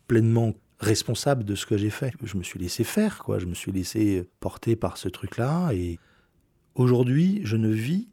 pleinement 0.06 0.52
responsable 0.82 1.44
de 1.44 1.54
ce 1.54 1.64
que 1.64 1.76
j'ai 1.76 1.90
fait. 1.90 2.12
Je 2.22 2.36
me 2.36 2.42
suis 2.42 2.58
laissé 2.58 2.84
faire, 2.84 3.22
quoi. 3.22 3.38
Je 3.38 3.46
me 3.46 3.54
suis 3.54 3.72
laissé 3.72 4.28
porter 4.40 4.76
par 4.76 4.98
ce 4.98 5.08
truc-là. 5.08 5.70
Et 5.72 5.98
aujourd'hui, 6.74 7.40
je 7.44 7.56
ne 7.56 7.68
vis 7.68 8.08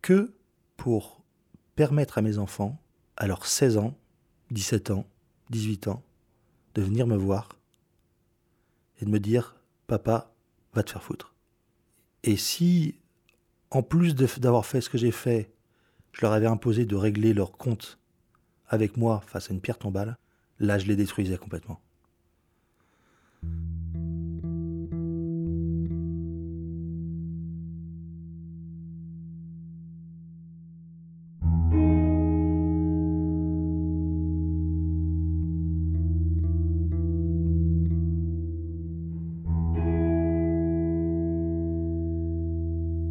que 0.00 0.32
pour 0.76 1.22
permettre 1.74 2.18
à 2.18 2.22
mes 2.22 2.38
enfants, 2.38 2.80
à 3.16 3.26
leurs 3.26 3.46
16 3.46 3.78
ans, 3.78 3.98
17 4.52 4.90
ans, 4.92 5.06
18 5.50 5.88
ans, 5.88 6.02
de 6.74 6.82
venir 6.82 7.06
me 7.06 7.16
voir 7.16 7.58
et 9.00 9.04
de 9.04 9.10
me 9.10 9.18
dire 9.18 9.56
Papa, 9.86 10.32
va 10.74 10.82
te 10.82 10.90
faire 10.90 11.02
foutre. 11.02 11.34
Et 12.22 12.36
si, 12.36 12.94
en 13.70 13.82
plus 13.82 14.14
d'avoir 14.14 14.64
fait 14.64 14.80
ce 14.80 14.88
que 14.88 14.98
j'ai 14.98 15.10
fait, 15.10 15.52
je 16.12 16.22
leur 16.22 16.32
avais 16.32 16.46
imposé 16.46 16.86
de 16.86 16.94
régler 16.94 17.34
leur 17.34 17.52
compte 17.52 17.98
avec 18.68 18.96
moi 18.96 19.22
face 19.26 19.50
à 19.50 19.52
une 19.52 19.60
pierre 19.60 19.78
tombale, 19.78 20.16
là 20.62 20.78
je 20.78 20.86
les 20.86 20.96
détruisais 20.96 21.36
complètement. 21.36 21.80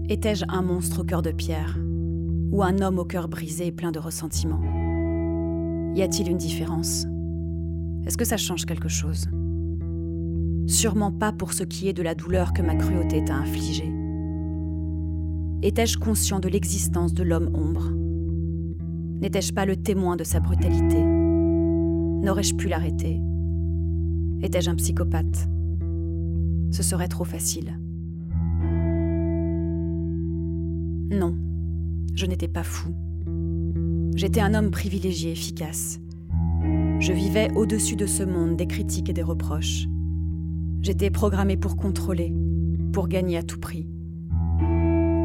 Étais-je 0.09 0.43
un 0.49 0.61
monstre 0.61 0.99
au 0.99 1.03
cœur 1.03 1.21
de 1.21 1.31
pierre 1.31 1.77
ou 2.51 2.63
un 2.63 2.79
homme 2.81 2.99
au 2.99 3.05
cœur 3.05 3.29
brisé 3.29 3.67
et 3.67 3.71
plein 3.71 3.91
de 3.91 3.99
ressentiment 3.99 4.61
Y 5.95 6.01
a-t-il 6.01 6.29
une 6.29 6.37
différence? 6.37 7.05
Est-ce 8.05 8.17
que 8.17 8.25
ça 8.25 8.37
change 8.37 8.65
quelque 8.65 8.89
chose? 8.89 9.27
Sûrement 10.67 11.11
pas 11.11 11.31
pour 11.31 11.53
ce 11.53 11.63
qui 11.63 11.87
est 11.87 11.93
de 11.93 12.03
la 12.03 12.15
douleur 12.15 12.53
que 12.53 12.61
ma 12.61 12.75
cruauté 12.75 13.23
t'a 13.23 13.35
infligée. 13.35 13.91
Étais-je 15.63 15.97
conscient 15.97 16.39
de 16.39 16.49
l'existence 16.49 17.13
de 17.13 17.23
l'homme 17.23 17.51
ombre? 17.53 17.91
N'étais-je 19.21 19.53
pas 19.53 19.65
le 19.65 19.75
témoin 19.75 20.15
de 20.15 20.23
sa 20.23 20.39
brutalité? 20.39 21.03
N'aurais-je 21.03 22.55
pu 22.55 22.67
l'arrêter? 22.67 23.21
Étais-je 24.41 24.71
un 24.71 24.75
psychopathe? 24.75 25.47
Ce 26.71 26.81
serait 26.81 27.07
trop 27.07 27.25
facile. 27.25 27.79
Non, 31.11 31.37
je 32.15 32.25
n'étais 32.25 32.47
pas 32.47 32.63
fou. 32.63 32.89
J'étais 34.15 34.41
un 34.41 34.55
homme 34.55 34.71
privilégié, 34.71 35.31
efficace. 35.31 36.00
Je 37.01 37.13
vivais 37.13 37.51
au-dessus 37.55 37.95
de 37.95 38.05
ce 38.05 38.21
monde 38.21 38.55
des 38.55 38.67
critiques 38.67 39.09
et 39.09 39.13
des 39.13 39.23
reproches. 39.23 39.87
J'étais 40.83 41.09
programmé 41.09 41.57
pour 41.57 41.75
contrôler, 41.75 42.31
pour 42.93 43.07
gagner 43.07 43.37
à 43.37 43.41
tout 43.41 43.59
prix. 43.59 43.87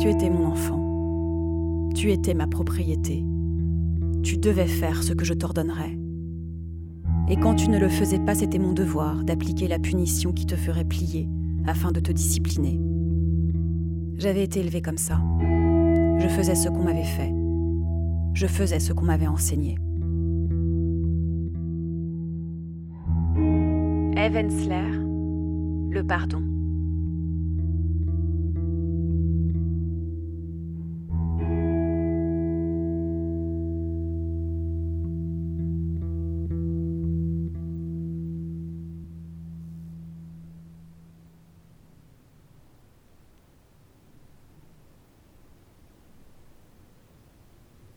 Tu 0.01 0.09
étais 0.09 0.31
mon 0.31 0.47
enfant. 0.47 1.91
Tu 1.95 2.12
étais 2.12 2.33
ma 2.33 2.47
propriété. 2.47 3.22
Tu 4.22 4.39
devais 4.39 4.66
faire 4.66 5.03
ce 5.03 5.12
que 5.12 5.27
je 5.27 5.35
t'ordonnerais. 5.35 5.99
Et 7.29 7.37
quand 7.37 7.57
tu 7.57 7.68
ne 7.68 7.79
le 7.79 7.91
faisais 7.91 8.20
pas, 8.20 8.35
c'était 8.35 8.59
mon 8.59 8.72
devoir 8.72 9.22
d'appliquer 9.22 9.68
la 9.68 9.79
punition 9.79 10.33
qui 10.33 10.47
te 10.47 10.57
ferait 10.57 10.87
plier 10.87 11.29
afin 11.66 11.93
de 11.93 12.01
te 12.01 12.11
discipliner. 12.11 12.81
J'avais 14.16 14.45
été 14.45 14.61
élevé 14.61 14.81
comme 14.81 14.97
ça. 14.97 15.20
Je 16.20 16.29
faisais 16.29 16.55
ce 16.55 16.70
qu'on 16.70 16.85
m'avait 16.85 17.05
fait. 17.05 17.35
Je 18.33 18.47
faisais 18.47 18.81
ce 18.81 18.95
qu'on 18.95 19.05
m'avait 19.05 19.27
enseigné. 19.27 19.77
Evensler, 24.27 24.91
le 25.93 26.03
pardon. 26.03 26.43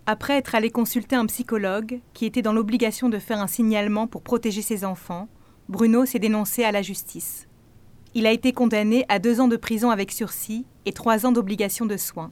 Après 0.05 0.37
être 0.37 0.53
allé 0.53 0.69
consulter 0.69 1.15
un 1.15 1.25
psychologue 1.25 2.01
qui 2.13 2.27
était 2.27 2.43
dans 2.43 2.53
l'obligation 2.53 3.09
de 3.09 3.17
faire 3.17 3.39
un 3.39 3.47
signalement 3.47 4.05
pour 4.05 4.21
protéger 4.21 4.61
ses 4.61 4.85
enfants, 4.85 5.27
Bruno 5.69 6.03
s'est 6.03 6.17
dénoncé 6.17 6.63
à 6.63 6.71
la 6.71 6.81
justice. 6.81 7.47
Il 8.15 8.25
a 8.25 8.31
été 8.31 8.53
condamné 8.53 9.05
à 9.07 9.19
deux 9.19 9.39
ans 9.39 9.47
de 9.47 9.55
prison 9.55 9.91
avec 9.91 10.11
sursis 10.11 10.65
et 10.87 10.93
trois 10.93 11.27
ans 11.27 11.31
d'obligation 11.31 11.85
de 11.85 11.95
soins. 11.95 12.31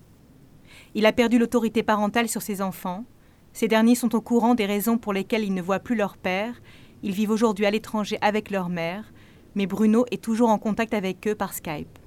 Il 0.95 1.05
a 1.05 1.13
perdu 1.13 1.38
l'autorité 1.38 1.83
parentale 1.83 2.27
sur 2.29 2.41
ses 2.41 2.63
enfants. 2.63 3.05
Ces 3.53 3.67
derniers 3.67 3.93
sont 3.93 4.15
au 4.15 4.21
courant 4.21 4.55
des 4.55 4.65
raisons 4.65 4.97
pour 4.97 5.13
lesquelles 5.13 5.43
ils 5.43 5.53
ne 5.53 5.61
voient 5.61 5.77
plus 5.77 5.95
leur 5.95 6.17
père. 6.17 6.59
Ils 7.03 7.11
vivent 7.11 7.29
aujourd'hui 7.29 7.67
à 7.67 7.71
l'étranger 7.71 8.17
avec 8.21 8.49
leur 8.49 8.69
mère, 8.69 9.13
mais 9.53 9.67
Bruno 9.67 10.05
est 10.09 10.23
toujours 10.23 10.49
en 10.49 10.57
contact 10.57 10.95
avec 10.95 11.27
eux 11.27 11.35
par 11.35 11.53
Skype. 11.53 11.99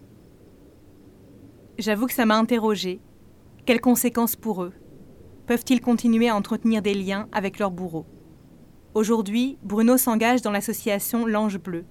J'avoue 1.79 2.09
que 2.09 2.13
ça 2.13 2.27
m'a 2.27 2.39
interrogé. 2.39 3.01
Quelles 3.67 3.81
conséquences 3.81 4.35
pour 4.35 4.65
eux? 4.65 4.73
Peuvent-ils 5.47 5.81
continuer 5.81 6.29
à 6.29 6.35
entretenir 6.35 6.83
des 6.83 6.95
liens 6.95 7.29
avec 7.31 7.61
leurs 7.61 7.71
bourreaux 7.71 8.07
Aujourd'hui, 8.93 9.57
Bruno 9.63 9.97
s'engage 9.97 10.43
dans 10.43 10.51
l'association 10.51 11.25
L'Ange 11.25 11.61
Bleu. 11.61 11.85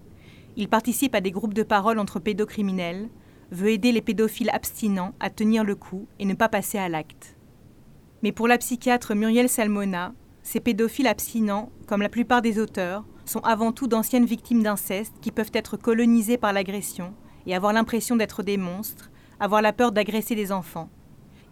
Il 0.58 0.68
participe 0.68 1.16
à 1.16 1.22
des 1.22 1.32
groupes 1.32 1.54
de 1.54 1.64
parole 1.64 1.98
entre 1.98 2.20
pédocriminels, 2.20 3.08
veut 3.52 3.70
aider 3.70 3.94
les 3.94 4.02
pédophiles 4.02 4.50
abstinents 4.50 5.14
à 5.22 5.30
tenir 5.30 5.64
le 5.64 5.76
coup 5.76 6.08
et 6.20 6.26
ne 6.26 6.34
pas 6.34 6.50
passer 6.50 6.78
à 6.78 6.90
l'acte. 6.90 7.38
Mais 8.22 8.34
pour 8.34 8.50
la 8.50 8.58
psychiatre 8.58 9.16
Muriel 9.16 9.48
Salmona, 9.48 10.14
ces 10.44 10.60
pédophiles 10.60 11.08
abstinents, 11.08 11.72
comme 11.88 12.02
la 12.02 12.10
plupart 12.10 12.42
des 12.42 12.60
auteurs, 12.60 13.06
sont 13.24 13.40
avant 13.46 13.72
tout 13.72 13.88
d'anciennes 13.88 14.26
victimes 14.26 14.64
d'inceste 14.64 15.14
qui 15.22 15.32
peuvent 15.32 15.52
être 15.54 15.78
colonisées 15.78 16.38
par 16.38 16.52
l'agression 16.52 17.14
et 17.46 17.56
avoir 17.56 17.72
l'impression 17.72 18.18
d'être 18.18 18.44
des 18.44 18.58
monstres, 18.58 19.10
avoir 19.40 19.62
la 19.62 19.72
peur 19.72 19.94
d'agresser 19.94 20.36
des 20.36 20.52
enfants. 20.52 20.90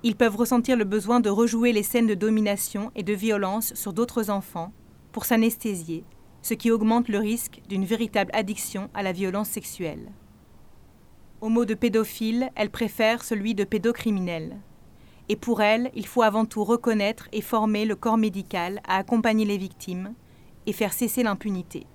Ils 0.03 0.17
peuvent 0.17 0.35
ressentir 0.35 0.75
le 0.75 0.83
besoin 0.83 1.21
de 1.21 1.29
rejouer 1.29 1.71
les 1.71 1.83
scènes 1.83 2.07
de 2.07 2.15
domination 2.15 2.91
et 2.97 3.03
de 3.03 3.13
violence 3.13 3.73
sur 3.75 3.93
d'autres 3.93 4.29
enfants 4.29 4.73
pour 5.17 5.25
s'anesthésier, 5.25 6.03
ce 6.43 6.53
qui 6.53 6.69
augmente 6.69 7.09
le 7.09 7.17
risque 7.17 7.63
d'une 7.67 7.85
véritable 7.85 8.29
addiction 8.35 8.87
à 8.93 9.01
la 9.01 9.13
violence 9.13 9.49
sexuelle. 9.49 10.11
Au 11.41 11.49
mot 11.49 11.65
de 11.65 11.73
pédophile, 11.73 12.51
elle 12.53 12.69
préfère 12.69 13.23
celui 13.23 13.55
de 13.55 13.63
pédocriminel. 13.63 14.59
Et 15.27 15.35
pour 15.35 15.63
elle, 15.63 15.89
il 15.95 16.05
faut 16.05 16.21
avant 16.21 16.45
tout 16.45 16.63
reconnaître 16.63 17.29
et 17.31 17.41
former 17.41 17.85
le 17.85 17.95
corps 17.95 18.19
médical 18.19 18.79
à 18.87 18.97
accompagner 18.97 19.43
les 19.43 19.57
victimes 19.57 20.13
et 20.67 20.71
faire 20.71 20.93
cesser 20.93 21.23
l'impunité. 21.23 21.87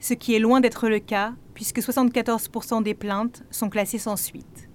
Ce 0.00 0.14
qui 0.14 0.34
est 0.34 0.38
loin 0.38 0.62
d'être 0.62 0.88
le 0.88 1.00
cas, 1.00 1.34
puisque 1.52 1.80
74% 1.80 2.82
des 2.82 2.94
plaintes 2.94 3.44
sont 3.50 3.68
classées 3.68 3.98
sans 3.98 4.16
suite. 4.16 4.70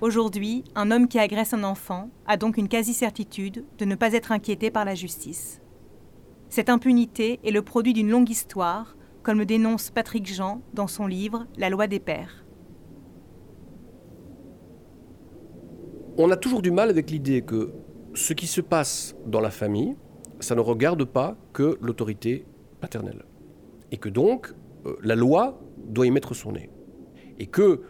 Aujourd'hui, 0.00 0.64
un 0.74 0.92
homme 0.92 1.08
qui 1.08 1.18
agresse 1.18 1.52
un 1.52 1.62
enfant 1.62 2.08
a 2.26 2.38
donc 2.38 2.56
une 2.56 2.68
quasi-certitude 2.68 3.66
de 3.76 3.84
ne 3.84 3.96
pas 3.96 4.14
être 4.14 4.32
inquiété 4.32 4.70
par 4.70 4.86
la 4.86 4.94
justice. 4.94 5.60
Cette 6.50 6.68
impunité 6.68 7.38
est 7.44 7.52
le 7.52 7.62
produit 7.62 7.92
d'une 7.92 8.10
longue 8.10 8.28
histoire, 8.28 8.96
comme 9.22 9.38
le 9.38 9.46
dénonce 9.46 9.90
Patrick 9.90 10.26
Jean 10.26 10.62
dans 10.74 10.88
son 10.88 11.06
livre 11.06 11.46
La 11.56 11.70
loi 11.70 11.86
des 11.86 12.00
pères. 12.00 12.44
On 16.18 16.28
a 16.32 16.36
toujours 16.36 16.60
du 16.60 16.72
mal 16.72 16.90
avec 16.90 17.08
l'idée 17.08 17.42
que 17.42 17.72
ce 18.14 18.32
qui 18.32 18.48
se 18.48 18.60
passe 18.60 19.14
dans 19.26 19.40
la 19.40 19.52
famille, 19.52 19.94
ça 20.40 20.56
ne 20.56 20.60
regarde 20.60 21.04
pas 21.04 21.36
que 21.52 21.78
l'autorité 21.80 22.44
paternelle. 22.80 23.24
Et 23.92 23.96
que 23.96 24.08
donc, 24.08 24.52
euh, 24.86 24.96
la 25.04 25.14
loi 25.14 25.60
doit 25.78 26.06
y 26.06 26.10
mettre 26.10 26.34
son 26.34 26.50
nez. 26.50 26.68
Et 27.38 27.46
que 27.46 27.82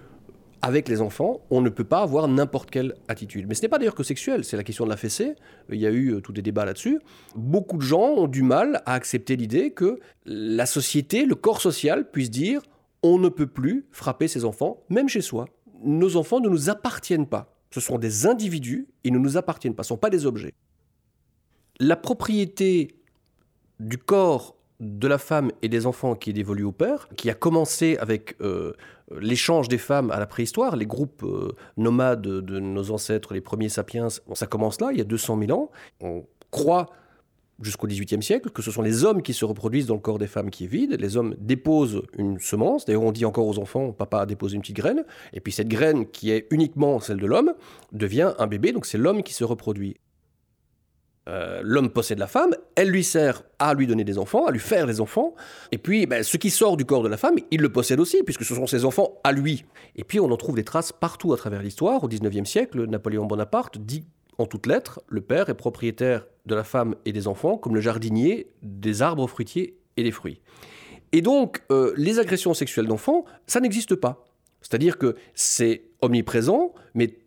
avec 0.62 0.88
les 0.88 1.00
enfants, 1.00 1.40
on 1.50 1.61
ne 1.61 1.70
peut 1.70 1.84
pas 1.84 2.02
avoir 2.02 2.28
n'importe 2.28 2.70
quelle 2.70 2.94
attitude. 3.08 3.46
Mais 3.48 3.54
ce 3.54 3.62
n'est 3.62 3.68
pas 3.68 3.78
d'ailleurs 3.78 3.94
que 3.94 4.02
sexuel, 4.02 4.44
c'est 4.44 4.56
la 4.56 4.64
question 4.64 4.84
de 4.84 4.90
la 4.90 4.96
fessée. 4.96 5.34
Il 5.70 5.80
y 5.80 5.86
a 5.86 5.90
eu 5.90 6.14
euh, 6.14 6.20
tous 6.20 6.32
des 6.32 6.42
débats 6.42 6.64
là-dessus. 6.64 7.00
Beaucoup 7.34 7.76
de 7.76 7.82
gens 7.82 8.11
ont 8.16 8.26
du 8.26 8.42
mal 8.42 8.82
à 8.86 8.94
accepter 8.94 9.36
l'idée 9.36 9.70
que 9.70 10.00
la 10.26 10.66
société, 10.66 11.24
le 11.24 11.34
corps 11.34 11.61
social 11.61 12.11
puisse 12.11 12.30
dire 12.30 12.62
on 13.02 13.18
ne 13.18 13.28
peut 13.28 13.46
plus 13.46 13.86
frapper 13.90 14.28
ses 14.28 14.44
enfants, 14.44 14.82
même 14.90 15.08
chez 15.08 15.22
soi. 15.22 15.46
Nos 15.82 16.16
enfants 16.16 16.40
ne 16.40 16.48
nous 16.48 16.68
appartiennent 16.68 17.26
pas. 17.26 17.56
Ce 17.70 17.80
sont 17.80 17.98
des 17.98 18.26
individus, 18.26 18.88
ils 19.04 19.12
ne 19.12 19.18
nous 19.18 19.36
appartiennent 19.36 19.74
pas, 19.74 19.84
ce 19.84 19.88
ne 19.88 19.96
sont 19.96 20.00
pas 20.00 20.11
des 20.11 20.26
objets. 20.26 20.52
La 21.78 21.96
propriété 21.96 22.96
du 23.78 23.96
corps 23.96 24.56
de 24.80 25.06
la 25.06 25.18
femme 25.18 25.52
et 25.62 25.68
des 25.68 25.86
enfants 25.86 26.14
qui 26.14 26.30
est 26.30 26.32
dévolue 26.32 26.64
au 26.64 26.72
père, 26.72 27.08
qui 27.16 27.30
a 27.30 27.34
commencé 27.34 27.96
avec 27.98 28.34
euh, 28.40 28.72
l'échange 29.18 29.68
des 29.68 29.78
femmes 29.78 30.10
à 30.10 30.18
la 30.18 30.26
préhistoire, 30.26 30.76
les 30.76 30.86
groupes 30.86 31.22
euh, 31.22 31.54
nomades 31.76 32.22
de 32.22 32.58
nos 32.58 32.90
ancêtres, 32.90 33.34
les 33.34 33.40
premiers 33.40 33.68
sapiens, 33.68 34.08
ça 34.08 34.46
commence 34.46 34.80
là, 34.80 34.88
il 34.92 34.98
y 34.98 35.02
a 35.02 35.04
200 35.04 35.38
000 35.38 35.58
ans. 35.58 35.70
On 36.00 36.24
croit 36.50 36.86
jusqu'au 37.60 37.86
XVIIIe 37.86 38.22
siècle 38.22 38.50
que 38.50 38.62
ce 38.62 38.70
sont 38.70 38.82
les 38.82 39.04
hommes 39.04 39.22
qui 39.22 39.34
se 39.34 39.44
reproduisent 39.44 39.86
dans 39.86 39.94
le 39.94 40.00
corps 40.00 40.18
des 40.18 40.26
femmes 40.26 40.50
qui 40.50 40.64
est 40.64 40.68
vide. 40.68 40.96
Les 40.98 41.18
hommes 41.18 41.34
déposent 41.38 42.02
une 42.16 42.38
semence, 42.38 42.86
d'ailleurs 42.86 43.02
on 43.02 43.12
dit 43.12 43.24
encore 43.24 43.46
aux 43.46 43.58
enfants, 43.58 43.92
papa 43.92 44.20
a 44.20 44.26
déposé 44.26 44.56
une 44.56 44.62
petite 44.62 44.76
graine, 44.76 45.04
et 45.32 45.40
puis 45.40 45.52
cette 45.52 45.68
graine 45.68 46.06
qui 46.06 46.30
est 46.30 46.46
uniquement 46.50 47.00
celle 47.00 47.18
de 47.18 47.26
l'homme 47.26 47.52
devient 47.92 48.32
un 48.38 48.46
bébé, 48.46 48.72
donc 48.72 48.86
c'est 48.86 48.98
l'homme 48.98 49.22
qui 49.22 49.34
se 49.34 49.44
reproduit. 49.44 49.96
Euh, 51.28 51.60
l'homme 51.62 51.90
possède 51.90 52.18
la 52.18 52.26
femme, 52.26 52.54
elle 52.74 52.88
lui 52.88 53.04
sert 53.04 53.42
à 53.58 53.74
lui 53.74 53.86
donner 53.86 54.04
des 54.04 54.18
enfants, 54.18 54.46
à 54.46 54.50
lui 54.50 54.58
faire 54.58 54.86
des 54.86 55.00
enfants, 55.00 55.34
et 55.70 55.76
puis 55.78 56.06
ben, 56.06 56.22
ce 56.22 56.38
qui 56.38 56.50
sort 56.50 56.78
du 56.78 56.86
corps 56.86 57.02
de 57.02 57.08
la 57.08 57.18
femme, 57.18 57.34
il 57.50 57.60
le 57.60 57.70
possède 57.70 58.00
aussi, 58.00 58.22
puisque 58.24 58.44
ce 58.44 58.54
sont 58.54 58.66
ses 58.66 58.84
enfants 58.86 59.20
à 59.22 59.32
lui. 59.32 59.64
Et 59.96 60.04
puis 60.04 60.18
on 60.18 60.30
en 60.30 60.36
trouve 60.36 60.56
des 60.56 60.64
traces 60.64 60.92
partout 60.92 61.32
à 61.32 61.36
travers 61.36 61.62
l'histoire. 61.62 62.02
Au 62.02 62.08
XIXe 62.08 62.48
siècle, 62.48 62.84
Napoléon 62.86 63.26
Bonaparte 63.26 63.78
dit 63.78 64.06
en 64.38 64.46
toutes 64.46 64.66
lettres, 64.66 65.00
le 65.08 65.20
père 65.20 65.50
est 65.50 65.54
propriétaire 65.54 66.26
de 66.46 66.54
la 66.54 66.64
femme 66.64 66.96
et 67.04 67.12
des 67.12 67.28
enfants, 67.28 67.58
comme 67.58 67.74
le 67.74 67.82
jardinier 67.82 68.50
des 68.62 69.02
arbres 69.02 69.26
fruitiers 69.26 69.76
et 69.98 70.02
des 70.02 70.12
fruits. 70.12 70.40
Et 71.12 71.20
donc, 71.20 71.62
euh, 71.70 71.92
les 71.96 72.18
agressions 72.18 72.54
sexuelles 72.54 72.86
d'enfants, 72.86 73.26
ça 73.46 73.60
n'existe 73.60 73.94
pas. 73.94 74.24
C'est-à-dire 74.62 74.96
que 74.96 75.16
c'est 75.34 75.84
omniprésent, 76.00 76.72
mais 76.94 77.18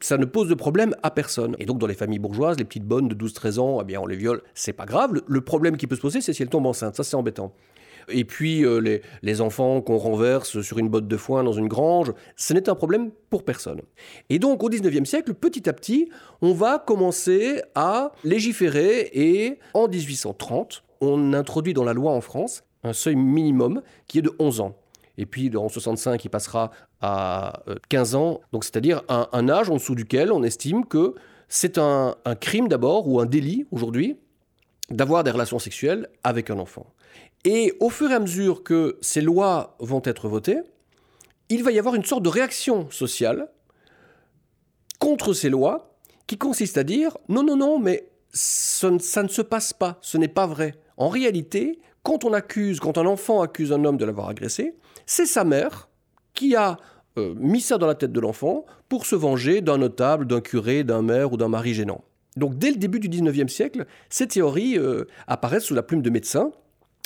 ça 0.00 0.16
ne 0.16 0.24
pose 0.24 0.48
de 0.48 0.54
problème 0.54 0.94
à 1.02 1.10
personne. 1.10 1.54
Et 1.58 1.66
donc, 1.66 1.78
dans 1.78 1.86
les 1.86 1.94
familles 1.94 2.18
bourgeoises, 2.18 2.58
les 2.58 2.64
petites 2.64 2.84
bonnes 2.84 3.08
de 3.08 3.14
12-13 3.14 3.58
ans, 3.58 3.78
eh 3.80 3.84
bien, 3.84 4.00
on 4.00 4.06
les 4.06 4.16
viole, 4.16 4.42
c'est 4.54 4.72
pas 4.72 4.86
grave. 4.86 5.12
Le, 5.26 5.40
problème 5.40 5.76
qui 5.76 5.86
peut 5.86 5.96
se 5.96 6.00
poser, 6.00 6.20
c'est 6.20 6.32
si 6.32 6.42
elles 6.42 6.48
tombent 6.48 6.66
enceintes. 6.66 6.96
Ça, 6.96 7.04
c'est 7.04 7.16
embêtant. 7.16 7.52
Et 8.08 8.24
puis, 8.24 8.64
euh, 8.64 9.00
les, 9.22 9.40
enfants 9.40 9.80
qu'on 9.80 9.98
renverse 9.98 10.60
sur 10.60 10.78
une 10.78 10.88
botte 10.88 11.08
de 11.08 11.16
foin 11.16 11.44
dans 11.44 11.52
une 11.52 11.68
grange, 11.68 12.12
ce 12.36 12.52
n'est 12.54 12.68
un 12.68 12.74
problème 12.74 13.10
pour 13.30 13.44
personne. 13.44 13.80
Et 14.30 14.38
donc, 14.38 14.62
au 14.62 14.70
19e 14.70 15.04
siècle, 15.04 15.34
petit 15.34 15.68
à 15.68 15.72
petit, 15.72 16.08
on 16.40 16.52
va 16.52 16.78
commencer 16.78 17.62
à 17.74 18.12
légiférer 18.24 19.10
et 19.12 19.58
en 19.74 19.88
1830, 19.88 20.84
on 21.00 21.32
introduit 21.32 21.74
dans 21.74 21.84
la 21.84 21.92
loi 21.92 22.12
en 22.12 22.20
France 22.20 22.64
un 22.82 22.92
seuil 22.92 23.16
minimum 23.16 23.82
qui 24.06 24.18
est 24.18 24.22
de 24.22 24.32
11 24.38 24.60
ans. 24.60 24.76
Et 25.16 25.26
puis 25.26 25.54
en 25.56 25.68
65, 25.68 26.24
il 26.24 26.28
passera 26.28 26.70
à 27.04 27.62
15 27.90 28.14
euh, 28.14 28.18
ans, 28.18 28.40
donc 28.52 28.64
c'est-à-dire 28.64 29.02
un, 29.08 29.48
âge 29.50 29.68
en 29.68 29.74
dessous 29.74 29.94
duquel 29.94 30.32
on 30.32 30.42
estime 30.42 30.86
que 30.86 31.14
c'est 31.48 31.76
un, 31.76 32.16
crime 32.40 32.68
d'abord 32.68 33.06
ou 33.08 33.20
un 33.20 33.26
délit 33.26 33.66
aujourd'hui 33.70 34.16
d'avoir 34.90 35.22
des 35.22 35.30
relations 35.30 35.58
sexuelles 35.58 36.08
avec 36.22 36.48
un 36.48 36.58
enfant. 36.58 36.86
Et 37.44 37.74
au 37.80 37.90
fur 37.90 38.10
et 38.10 38.14
à 38.14 38.20
mesure 38.20 38.62
que 38.62 38.96
ces 39.02 39.20
lois 39.20 39.76
vont 39.80 40.00
être 40.04 40.28
votées, 40.28 40.60
il 41.50 41.62
va 41.62 41.72
y 41.72 41.78
avoir 41.78 41.94
une 41.94 42.04
sorte 42.04 42.22
de 42.22 42.30
réaction 42.30 42.90
sociale 42.90 43.48
contre 44.98 45.34
ces 45.34 45.50
lois 45.50 45.94
qui 46.26 46.38
consiste 46.38 46.78
à 46.78 46.84
dire 46.84 47.18
non, 47.28 47.42
non, 47.42 47.56
non, 47.56 47.78
mais 47.78 48.08
ça 48.32 48.90
ne 48.90 49.28
se 49.28 49.42
passe 49.42 49.74
pas, 49.74 49.98
ce 50.00 50.16
n'est 50.16 50.28
pas 50.28 50.46
vrai. 50.46 50.74
En 50.96 51.08
réalité, 51.08 51.80
quand 52.02 52.24
on 52.24 52.32
accuse, 52.32 52.80
quand 52.80 52.96
un 52.96 53.04
enfant 53.04 53.42
accuse 53.42 53.72
un 53.72 53.84
homme 53.84 53.98
de 53.98 54.06
l'avoir 54.06 54.30
agressé, 54.30 54.74
c'est 55.04 55.26
sa 55.26 55.44
mère 55.44 55.90
qui 56.32 56.56
a 56.56 56.78
euh, 57.16 57.34
mis 57.36 57.60
ça 57.60 57.78
dans 57.78 57.86
la 57.86 57.94
tête 57.94 58.12
de 58.12 58.20
l'enfant 58.20 58.64
pour 58.88 59.06
se 59.06 59.14
venger 59.14 59.60
d'un 59.60 59.78
notable, 59.78 60.26
d'un 60.26 60.40
curé, 60.40 60.84
d'un 60.84 61.02
maire 61.02 61.32
ou 61.32 61.36
d'un 61.36 61.48
mari 61.48 61.74
gênant. 61.74 62.02
Donc 62.36 62.58
dès 62.58 62.70
le 62.70 62.76
début 62.76 62.98
du 62.98 63.08
19e 63.08 63.48
siècle, 63.48 63.86
ces 64.08 64.26
théories 64.26 64.78
euh, 64.78 65.04
apparaissent 65.26 65.64
sous 65.64 65.74
la 65.74 65.82
plume 65.82 66.02
de 66.02 66.10
médecins. 66.10 66.50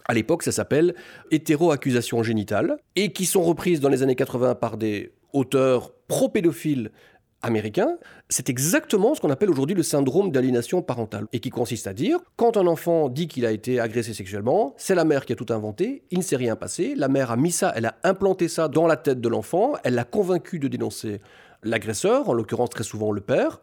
À 0.07 0.15
l'époque, 0.15 0.43
ça 0.43 0.53
s'appelle 0.53 0.95
hétéroaccusation 1.31 2.23
génitale, 2.23 2.79
et 2.97 3.13
qui 3.13 3.27
sont 3.27 3.43
reprises 3.43 3.81
dans 3.81 3.91
les 3.91 4.03
années 4.03 4.15
80 4.15 4.55
par 4.55 4.79
des 4.79 5.13
auteurs 5.35 5.93
pro-pédophiles 6.09 6.91
américain, 7.43 7.97
c'est 8.29 8.49
exactement 8.49 9.15
ce 9.15 9.21
qu'on 9.21 9.31
appelle 9.31 9.51
aujourd'hui 9.51 9.77
le 9.77 9.83
syndrome 9.83 10.31
d'aliénation 10.31 10.83
parentale, 10.83 11.27
et 11.33 11.41
qui 11.41 11.51
consiste 11.51 11.87
à 11.87 11.93
dire, 11.93 12.19
quand 12.37 12.57
un 12.57 12.67
enfant 12.67 13.09
dit 13.09 13.29
qu'il 13.29 13.47
a 13.47 13.53
été 13.53 13.81
agressé 13.81 14.13
sexuellement, 14.15 14.75
c'est 14.77 14.95
la 14.95 15.05
mère 15.05 15.25
qui 15.25 15.33
a 15.33 15.37
tout 15.37 15.53
inventé, 15.53 16.03
il 16.11 16.19
ne 16.19 16.23
s'est 16.23 16.37
rien 16.37 16.57
passé, 16.57 16.95
la 16.97 17.09
mère 17.09 17.31
a 17.31 17.37
mis 17.37 17.53
ça, 17.53 17.73
elle 17.77 17.87
a 17.87 17.97
implanté 18.03 18.49
ça 18.49 18.69
dans 18.69 18.87
la 18.87 18.97
tête 18.97 19.21
de 19.21 19.29
l'enfant, 19.29 19.75
elle 19.85 19.95
l'a 19.95 20.05
convaincu 20.05 20.59
de 20.59 20.69
dénoncer 20.69 21.21
l'agresseur, 21.63 22.29
en 22.29 22.33
l'occurrence 22.33 22.71
très 22.71 22.85
souvent 22.85 23.13
le 23.13 23.21
père. 23.21 23.61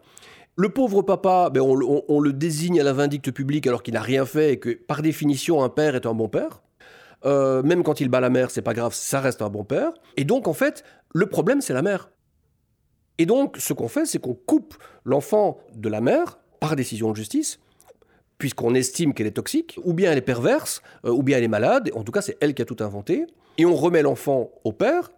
Le 0.58 0.70
pauvre 0.70 1.02
papa, 1.02 1.50
ben 1.50 1.62
on, 1.62 2.20
le 2.22 2.32
désigne 2.32 2.80
à 2.80 2.84
la 2.84 2.94
vindicte 2.94 3.32
publique 3.32 3.68
alors 3.68 3.84
qu'il 3.84 3.94
n'a 3.94 4.02
rien 4.02 4.26
fait 4.26 4.54
et 4.54 4.60
que 4.60 4.70
par 4.70 5.02
définition 5.02 5.62
un 5.64 5.70
père 5.70 5.96
est 5.96 6.06
un 6.06 6.14
bon 6.14 6.30
père. 6.30 6.62
Euh, 7.26 7.62
même 7.64 7.84
quand 7.84 8.00
il 8.00 8.08
bat 8.08 8.22
la 8.22 8.30
mère, 8.30 8.52
c'est 8.52 8.62
pas 8.62 8.74
grave, 8.74 8.94
ça 8.94 9.20
reste 9.20 9.42
un 9.42 9.50
bon 9.50 9.66
père. 9.66 9.92
Et 10.16 10.24
donc 10.24 10.48
en 10.48 10.54
fait, 10.54 10.86
le 11.14 11.26
problème 11.26 11.60
c'est 11.60 11.74
la 11.74 11.82
mère. 11.82 12.10
Et 13.18 13.26
donc, 13.26 13.58
ce 13.58 13.74
qu'on 13.74 13.88
fait, 13.88 14.06
c'est 14.06 14.20
qu'on 14.20 14.34
coupe 14.34 14.76
l'enfant 15.04 15.60
de 15.76 15.90
la 15.90 16.02
mère 16.02 16.40
par 16.60 16.76
décision 16.76 17.12
de 17.12 17.16
justice, 17.16 17.60
puisqu'on 18.38 18.76
estime 18.76 19.14
qu'elle 19.14 19.28
est 19.28 19.32
toxique, 19.32 19.80
ou 19.84 19.94
bien 19.94 20.12
elle 20.12 20.18
est 20.18 20.22
perverse, 20.22 20.82
euh, 21.06 21.12
ou 21.12 21.24
bien 21.24 21.38
elle 21.38 21.44
est 21.44 21.50
malade, 21.50 21.90
en 21.94 22.04
tout 22.04 22.12
cas 22.12 22.22
c'est 22.22 22.38
elle 22.42 22.54
qui 22.54 22.62
a 22.62 22.66
tout 22.66 22.78
inventé, 22.80 23.26
et 23.58 23.66
on 23.66 23.76
remet 23.76 24.02
l'enfant 24.02 24.52
au 24.64 24.74
père, 24.74 25.12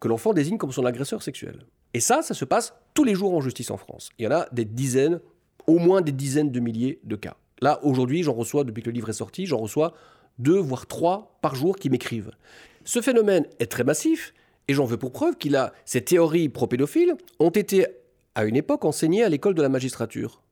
que 0.00 0.08
l'enfant 0.08 0.32
désigne 0.32 0.58
comme 0.58 0.72
son 0.72 0.84
agresseur 0.84 1.22
sexuel. 1.22 1.64
Et 1.94 2.00
ça, 2.00 2.22
ça 2.22 2.34
se 2.34 2.44
passe 2.44 2.74
tous 2.92 3.04
les 3.04 3.14
jours 3.14 3.34
en 3.34 3.40
justice 3.40 3.70
en 3.70 3.76
France. 3.76 4.10
Il 4.18 4.24
y 4.24 4.28
en 4.28 4.32
a 4.32 4.46
des 4.52 4.64
dizaines, 4.64 5.20
au 5.66 5.78
moins 5.78 6.02
des 6.02 6.12
dizaines 6.12 6.50
de 6.50 6.60
milliers 6.60 7.00
de 7.04 7.16
cas. 7.16 7.36
Là, 7.60 7.80
aujourd'hui, 7.84 8.22
j'en 8.22 8.34
reçois, 8.34 8.64
depuis 8.64 8.82
que 8.82 8.90
le 8.90 8.94
livre 8.94 9.08
est 9.08 9.14
sorti, 9.14 9.46
j'en 9.46 9.58
reçois 9.58 9.94
deux, 10.38 10.58
voire 10.58 10.86
trois 10.86 11.38
par 11.40 11.54
jour 11.54 11.76
qui 11.76 11.90
m'écrivent. 11.90 12.32
Ce 12.84 13.00
phénomène 13.00 13.46
est 13.60 13.70
très 13.70 13.84
massif, 13.84 14.34
et 14.68 14.74
j'en 14.74 14.84
veux 14.84 14.96
pour 14.96 15.12
preuve 15.12 15.36
qu'il 15.36 15.56
a 15.56 15.72
ces 15.84 16.02
théories 16.02 16.48
pro-pédophiles 16.48 17.14
ont 17.38 17.50
été 17.50 17.86
à 18.34 18.44
une 18.44 18.56
époque 18.56 18.84
enseignées 18.84 19.22
à 19.22 19.28
l'école 19.28 19.54
de 19.54 19.62
la 19.62 19.68
magistrature. 19.68 20.42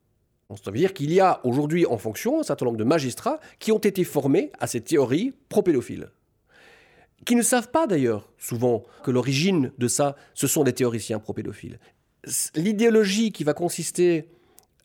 Ça 0.63 0.71
veut 0.71 0.77
dire 0.77 0.93
qu'il 0.93 1.13
y 1.13 1.21
a 1.21 1.41
aujourd'hui 1.45 1.87
en 1.87 1.97
fonction 1.97 2.41
un 2.41 2.43
certain 2.43 2.67
nombre 2.67 2.77
de 2.77 2.85
magistrats 2.85 3.41
qui 3.59 3.73
ont 3.73 3.79
été 3.79 4.05
formés 4.05 4.53
à 4.61 4.67
ces 4.67 4.83
théories 4.83 5.33
pro-pédophiles. 5.49 6.11
Qui 7.25 7.37
ne 7.37 7.43
savent 7.43 7.71
pas 7.71 7.87
d'ailleurs 7.87 8.31
souvent 8.37 8.83
que 9.03 9.11
l'origine 9.11 9.73
de 9.79 9.89
ça, 9.89 10.17
ce 10.35 10.47
sont 10.47 10.65
des 10.65 10.73
théoriciens 10.73 11.21
pro-pédophiles. 11.21 11.79
L'idéologie 12.55 13.33
qui 13.33 13.45
va 13.45 13.55
consister 13.55 14.29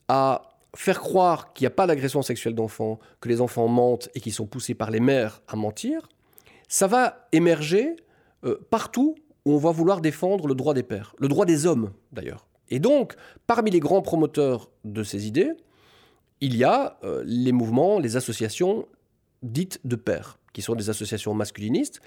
à 0.08 0.58
faire 0.76 1.00
croire 1.00 1.54
qu'il 1.54 1.66
n'y 1.66 1.68
a 1.68 1.72
pas 1.72 1.88
d'agression 1.88 2.22
sexuelle 2.22 2.56
d'enfants, 2.56 3.00
que 3.20 3.30
les 3.30 3.42
enfants 3.42 3.68
mentent 3.68 4.10
et 4.16 4.22
qu'ils 4.22 4.34
sont 4.34 4.46
poussés 4.46 4.76
par 4.76 4.92
les 4.92 5.00
mères 5.00 5.42
à 5.48 5.56
mentir, 5.56 6.08
ça 6.68 6.88
va 6.88 7.28
émerger 7.32 7.96
euh, 8.44 8.58
partout 8.70 9.16
où 9.46 9.54
on 9.54 9.58
va 9.58 9.72
vouloir 9.72 10.02
défendre 10.02 10.48
le 10.48 10.56
droit 10.56 10.74
des 10.74 10.84
pères, 10.84 11.16
le 11.20 11.28
droit 11.28 11.46
des 11.46 11.66
hommes 11.66 11.92
d'ailleurs. 12.12 12.48
Et 12.70 12.80
donc, 12.80 13.16
parmi 13.46 13.72
les 13.72 13.80
grands 13.80 14.02
promoteurs 14.02 14.70
de 14.84 15.04
ces 15.04 15.28
idées, 15.28 15.52
il 16.42 16.56
y 16.56 16.64
a 16.64 17.00
euh, 17.04 17.24
les 17.26 17.52
mouvements, 17.52 18.00
les 18.00 18.18
associations 18.18 18.88
dites 19.44 19.80
de 19.86 19.96
pères, 19.96 20.40
qui 20.54 20.62
sont 20.62 20.76
des 20.76 20.90
associations 20.90 21.34
masculinistes, 21.34 22.02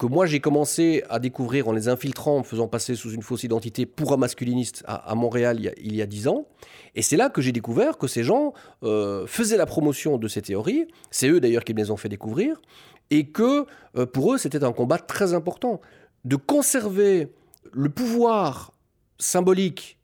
que 0.00 0.06
moi 0.06 0.24
j'ai 0.24 0.40
commencé 0.40 1.04
à 1.10 1.18
découvrir 1.18 1.68
en 1.68 1.72
les 1.72 1.88
infiltrant, 1.88 2.38
en 2.38 2.42
faisant 2.42 2.68
passer 2.68 2.96
sous 2.96 3.12
une 3.12 3.20
fausse 3.20 3.44
identité 3.44 3.84
pour 3.84 4.14
un 4.14 4.16
masculiniste 4.16 4.82
à, 4.86 5.14
Montréal 5.14 5.58
il 5.76 5.94
y, 5.94 6.00
a, 6.00 6.06
dix 6.06 6.26
ans. 6.26 6.46
Et 6.94 7.02
c'est 7.02 7.18
là 7.18 7.28
que 7.28 7.42
j'ai 7.42 7.52
découvert 7.52 7.98
que 7.98 8.06
ces 8.06 8.24
gens 8.24 8.54
euh, 8.82 9.26
faisaient 9.26 9.58
la 9.58 9.66
promotion 9.66 10.16
de 10.16 10.26
ces 10.26 10.40
théories. 10.40 10.86
C'est 11.10 11.28
eux 11.28 11.38
d'ailleurs 11.38 11.64
qui 11.64 11.74
me 11.74 11.80
les 11.80 11.90
ont 11.90 11.98
fait 11.98 12.08
découvrir 12.08 12.62
et 13.10 13.26
que 13.26 13.66
euh, 13.98 14.06
pour 14.06 14.32
eux 14.32 14.38
c'était 14.38 14.64
un 14.64 14.72
combat 14.72 14.96
très 14.96 15.34
important 15.34 15.82
de 16.24 16.36
conserver 16.36 17.28
le 17.70 17.90
pouvoir 17.90 18.72
symbolique 19.18 19.98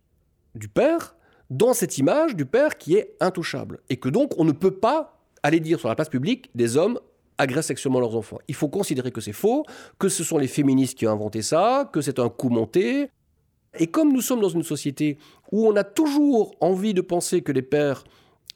du 0.55 0.68
père 0.68 1.16
dans 1.49 1.72
cette 1.72 1.97
image 1.97 2.36
du 2.36 2.44
père 2.44 2.76
qui 2.76 2.97
est 2.97 3.14
intouchable 3.20 3.78
et 3.88 3.97
que 3.97 4.11
donc 4.11 4.32
on 4.36 4.44
ne 4.44 4.53
peut 4.53 4.76
pas 4.76 5.18
aller 5.42 5.61
dire 5.61 5.80
sur 5.80 5.88
la 5.88 5.94
place 5.94 6.11
publique 6.11 6.51
des 6.55 6.76
hommes 6.76 7.01
agressent 7.39 7.68
sexuellement 7.68 8.01
leurs 8.01 8.16
enfants. 8.16 8.39
Il 8.49 8.55
faut 8.55 8.68
considérer 8.68 9.11
que 9.11 9.20
c'est 9.20 9.32
faux, 9.32 9.64
que 9.99 10.09
ce 10.09 10.24
sont 10.24 10.39
les 10.39 10.49
féministes 10.49 10.97
qui 10.97 11.07
ont 11.07 11.12
inventé 11.12 11.43
ça, 11.43 11.89
que 11.93 12.01
c'est 12.01 12.18
un 12.18 12.28
coup 12.28 12.49
monté. 12.49 13.11
Et 13.78 13.87
comme 13.87 14.12
nous 14.12 14.22
sommes 14.22 14.41
dans 14.41 14.49
une 14.49 14.62
société 14.62 15.18
où 15.53 15.66
on 15.66 15.76
a 15.76 15.84
toujours 15.84 16.55
envie 16.61 16.95
de 16.95 17.01
penser 17.01 17.43
que 17.43 17.53
les 17.53 17.62
pères, 17.62 18.05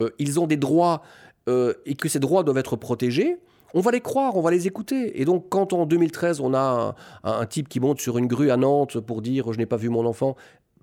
euh, 0.01 0.11
ils 0.19 0.41
ont 0.41 0.47
des 0.47 0.57
droits 0.57 1.03
euh, 1.49 1.75
et 1.85 1.95
que 1.95 2.09
ces 2.09 2.21
droits 2.21 2.43
doivent 2.43 2.59
être 2.59 2.77
protégés, 2.77 3.39
on 3.75 3.81
va 3.81 3.91
les 3.91 4.01
croire, 4.01 4.37
on 4.37 4.41
va 4.41 4.51
les 4.51 4.67
écouter. 4.67 5.21
Et 5.21 5.25
donc, 5.25 5.49
quand 5.49 5.73
en 5.73 5.87
2013, 5.87 6.41
on 6.41 6.55
a 6.55 6.95
un, 7.23 7.47
type 7.47 7.69
qui 7.69 7.81
monte 7.81 8.01
sur 8.01 8.19
une 8.19 8.27
grue 8.27 8.51
à 8.51 8.57
Nantes 8.57 8.99
pour 8.99 9.23
dire 9.23 9.53
je 9.53 9.59
n'ai 9.59 9.67
pas 9.67 9.77
vu 9.77 9.89
mon 9.89 10.07
enfant, 10.07 10.37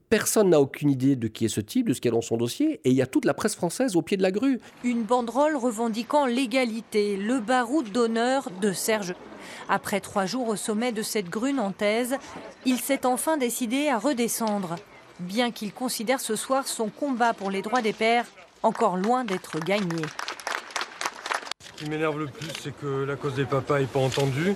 Personne 0.10 0.52
n'a 0.52 0.62
aucune 0.62 0.90
idée 0.90 1.18
de 1.18 1.28
qui 1.28 1.46
est 1.46 1.50
ce 1.50 1.60
type, 1.60 1.90
de 1.90 1.94
ce 1.94 2.00
qu'il 2.00 2.10
y 2.10 2.14
a 2.14 2.16
dans 2.16 2.22
son 2.22 2.38
dossier, 2.38 2.80
et 2.86 2.92
il 2.92 2.96
y 2.96 3.02
a 3.02 3.08
toute 3.08 3.26
la 3.26 3.34
presse 3.34 3.56
française 3.56 3.98
au 3.98 4.02
pied 4.02 4.16
de 4.16 4.22
la 4.22 4.32
grue. 4.32 4.60
Une 4.86 5.04
banderole 5.04 5.58
revendiquant 5.58 6.26
l'égalité, 6.26 7.18
le 7.18 7.42
baroud 7.42 7.92
d'honneur 7.92 8.50
de 8.62 8.72
Serge. 8.72 9.16
Après 9.68 10.00
trois 10.00 10.26
jours 10.26 10.48
au 10.48 10.56
sommet 10.56 10.94
de 10.94 11.02
cette 11.02 11.30
grue 11.30 11.52
nantaise, 11.52 12.16
il 12.66 12.78
s'est 12.78 13.06
enfin 13.06 13.36
décidé 13.36 13.90
à 13.90 14.00
redescendre, 14.00 14.76
bien 15.20 15.52
qu'il 15.52 15.74
considère 15.74 16.22
ce 16.22 16.38
soir 16.38 16.68
son 16.68 16.88
combat 16.88 17.34
pour 17.34 17.52
les 17.52 17.62
droits 17.62 17.82
des 17.82 17.94
pères 17.94 18.28
encore 18.64 18.96
loin 18.96 19.26
d'être 19.26 19.60
gagné. 19.60 20.02
Qui 21.78 21.88
m'énerve 21.92 22.18
le 22.18 22.26
plus, 22.26 22.50
c'est 22.60 22.76
que 22.76 23.04
la 23.04 23.16
cause 23.16 23.36
des 23.36 23.46
papas 23.46 23.80
n'est 23.80 23.86
pas 23.86 24.00
entendue, 24.00 24.56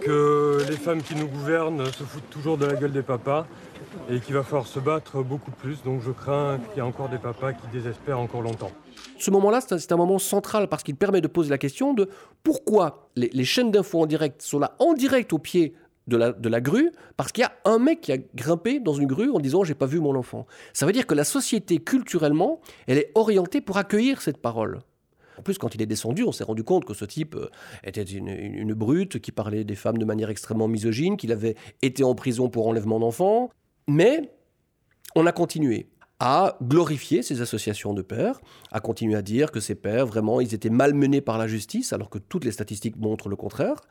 que 0.00 0.58
les 0.68 0.76
femmes 0.76 1.00
qui 1.00 1.14
nous 1.14 1.28
gouvernent 1.28 1.86
se 1.86 2.02
foutent 2.02 2.28
toujours 2.28 2.58
de 2.58 2.66
la 2.66 2.74
gueule 2.74 2.90
des 2.90 3.02
papas 3.02 3.46
et 4.10 4.18
qu'il 4.18 4.34
va 4.34 4.42
falloir 4.42 4.66
se 4.66 4.80
battre 4.80 5.22
beaucoup 5.22 5.52
plus. 5.52 5.84
Donc 5.84 6.02
je 6.02 6.10
crains 6.10 6.58
qu'il 6.58 6.78
y 6.78 6.78
ait 6.78 6.88
encore 6.88 7.08
des 7.08 7.18
papas 7.18 7.52
qui 7.52 7.68
désespèrent 7.72 8.18
encore 8.18 8.42
longtemps. 8.42 8.72
Ce 9.16 9.30
moment-là, 9.30 9.60
c'est 9.60 9.92
un 9.92 9.96
moment 9.96 10.18
central 10.18 10.68
parce 10.68 10.82
qu'il 10.82 10.96
permet 10.96 11.20
de 11.20 11.28
poser 11.28 11.50
la 11.50 11.58
question 11.58 11.94
de 11.94 12.08
pourquoi 12.42 13.10
les, 13.14 13.44
chaînes 13.44 13.70
d'infos 13.70 14.02
en 14.02 14.06
direct 14.06 14.42
sont 14.42 14.58
là 14.58 14.74
en 14.80 14.92
direct 14.94 15.32
au 15.32 15.38
pied 15.38 15.74
de 16.08 16.16
la, 16.16 16.32
de 16.32 16.48
la 16.48 16.60
grue 16.60 16.90
parce 17.16 17.30
qu'il 17.30 17.42
y 17.42 17.44
a 17.44 17.52
un 17.64 17.78
mec 17.78 18.00
qui 18.00 18.10
a 18.10 18.18
grimpé 18.34 18.80
dans 18.80 18.94
une 18.94 19.06
grue 19.06 19.30
en 19.30 19.38
disant 19.38 19.62
j'ai 19.62 19.74
pas 19.74 19.86
vu 19.86 20.00
mon 20.00 20.16
enfant. 20.16 20.48
Ça 20.72 20.84
veut 20.84 20.92
dire 20.92 21.06
que 21.06 21.14
la 21.14 21.22
société 21.22 21.78
culturellement, 21.78 22.60
elle 22.88 22.98
est 22.98 23.12
orientée 23.14 23.60
pour 23.60 23.76
accueillir 23.76 24.20
cette 24.20 24.38
parole. 24.38 24.80
En 25.38 25.42
plus, 25.42 25.58
quand 25.58 25.74
il 25.74 25.82
est 25.82 25.86
descendu, 25.86 26.24
on 26.24 26.32
s'est 26.32 26.44
rendu 26.44 26.64
compte 26.64 26.84
que 26.84 26.94
ce 26.94 27.04
type 27.04 27.34
euh, 27.34 27.48
était 27.84 28.02
une, 28.02 28.74
brute 28.74 29.18
qui 29.20 29.32
parlait 29.32 29.64
des 29.64 29.74
femmes 29.74 29.98
de 29.98 30.04
manière 30.04 30.30
extrêmement 30.30 30.68
misogyne, 30.68 31.16
qu'il 31.16 31.32
avait 31.32 31.56
été 31.82 32.04
en 32.04 32.14
prison 32.14 32.48
pour 32.48 32.66
enlèvement 32.68 32.98
d'enfants. 32.98 33.50
Mais 33.88 34.30
on 35.14 35.26
a 35.26 35.32
continué. 35.32 35.88
à 36.18 36.56
glorifier 36.62 37.22
ces 37.22 37.42
associations 37.42 37.92
de 37.92 38.00
pères, 38.00 38.40
à 38.72 38.80
continuer 38.80 39.16
à 39.16 39.22
dire 39.22 39.52
que 39.52 39.60
ces 39.60 39.74
pères, 39.74 40.06
vraiment, 40.06 40.40
ils 40.40 40.54
étaient 40.54 40.70
malmenés 40.70 41.20
par 41.20 41.36
la 41.36 41.46
justice, 41.46 41.92
alors 41.92 42.08
que 42.08 42.16
toutes 42.16 42.46
les 42.46 42.52
statistiques 42.52 42.96
montrent 42.96 43.28
le 43.28 43.36
contraire. 43.36 43.82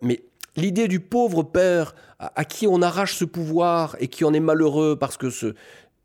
Mais 0.00 0.22
l'idée 0.56 0.86
du 0.86 1.00
pauvre 1.00 1.42
père 1.42 1.96
à, 2.18 2.44
qui 2.44 2.68
on 2.68 2.82
arrache 2.82 3.16
ce 3.16 3.24
pouvoir 3.24 3.96
et 3.98 4.08
qui 4.08 4.24
en 4.24 4.32
est 4.32 4.40
malheureux 4.40 4.96
parce 4.96 5.16
que, 5.16 5.30
ce, 5.30 5.54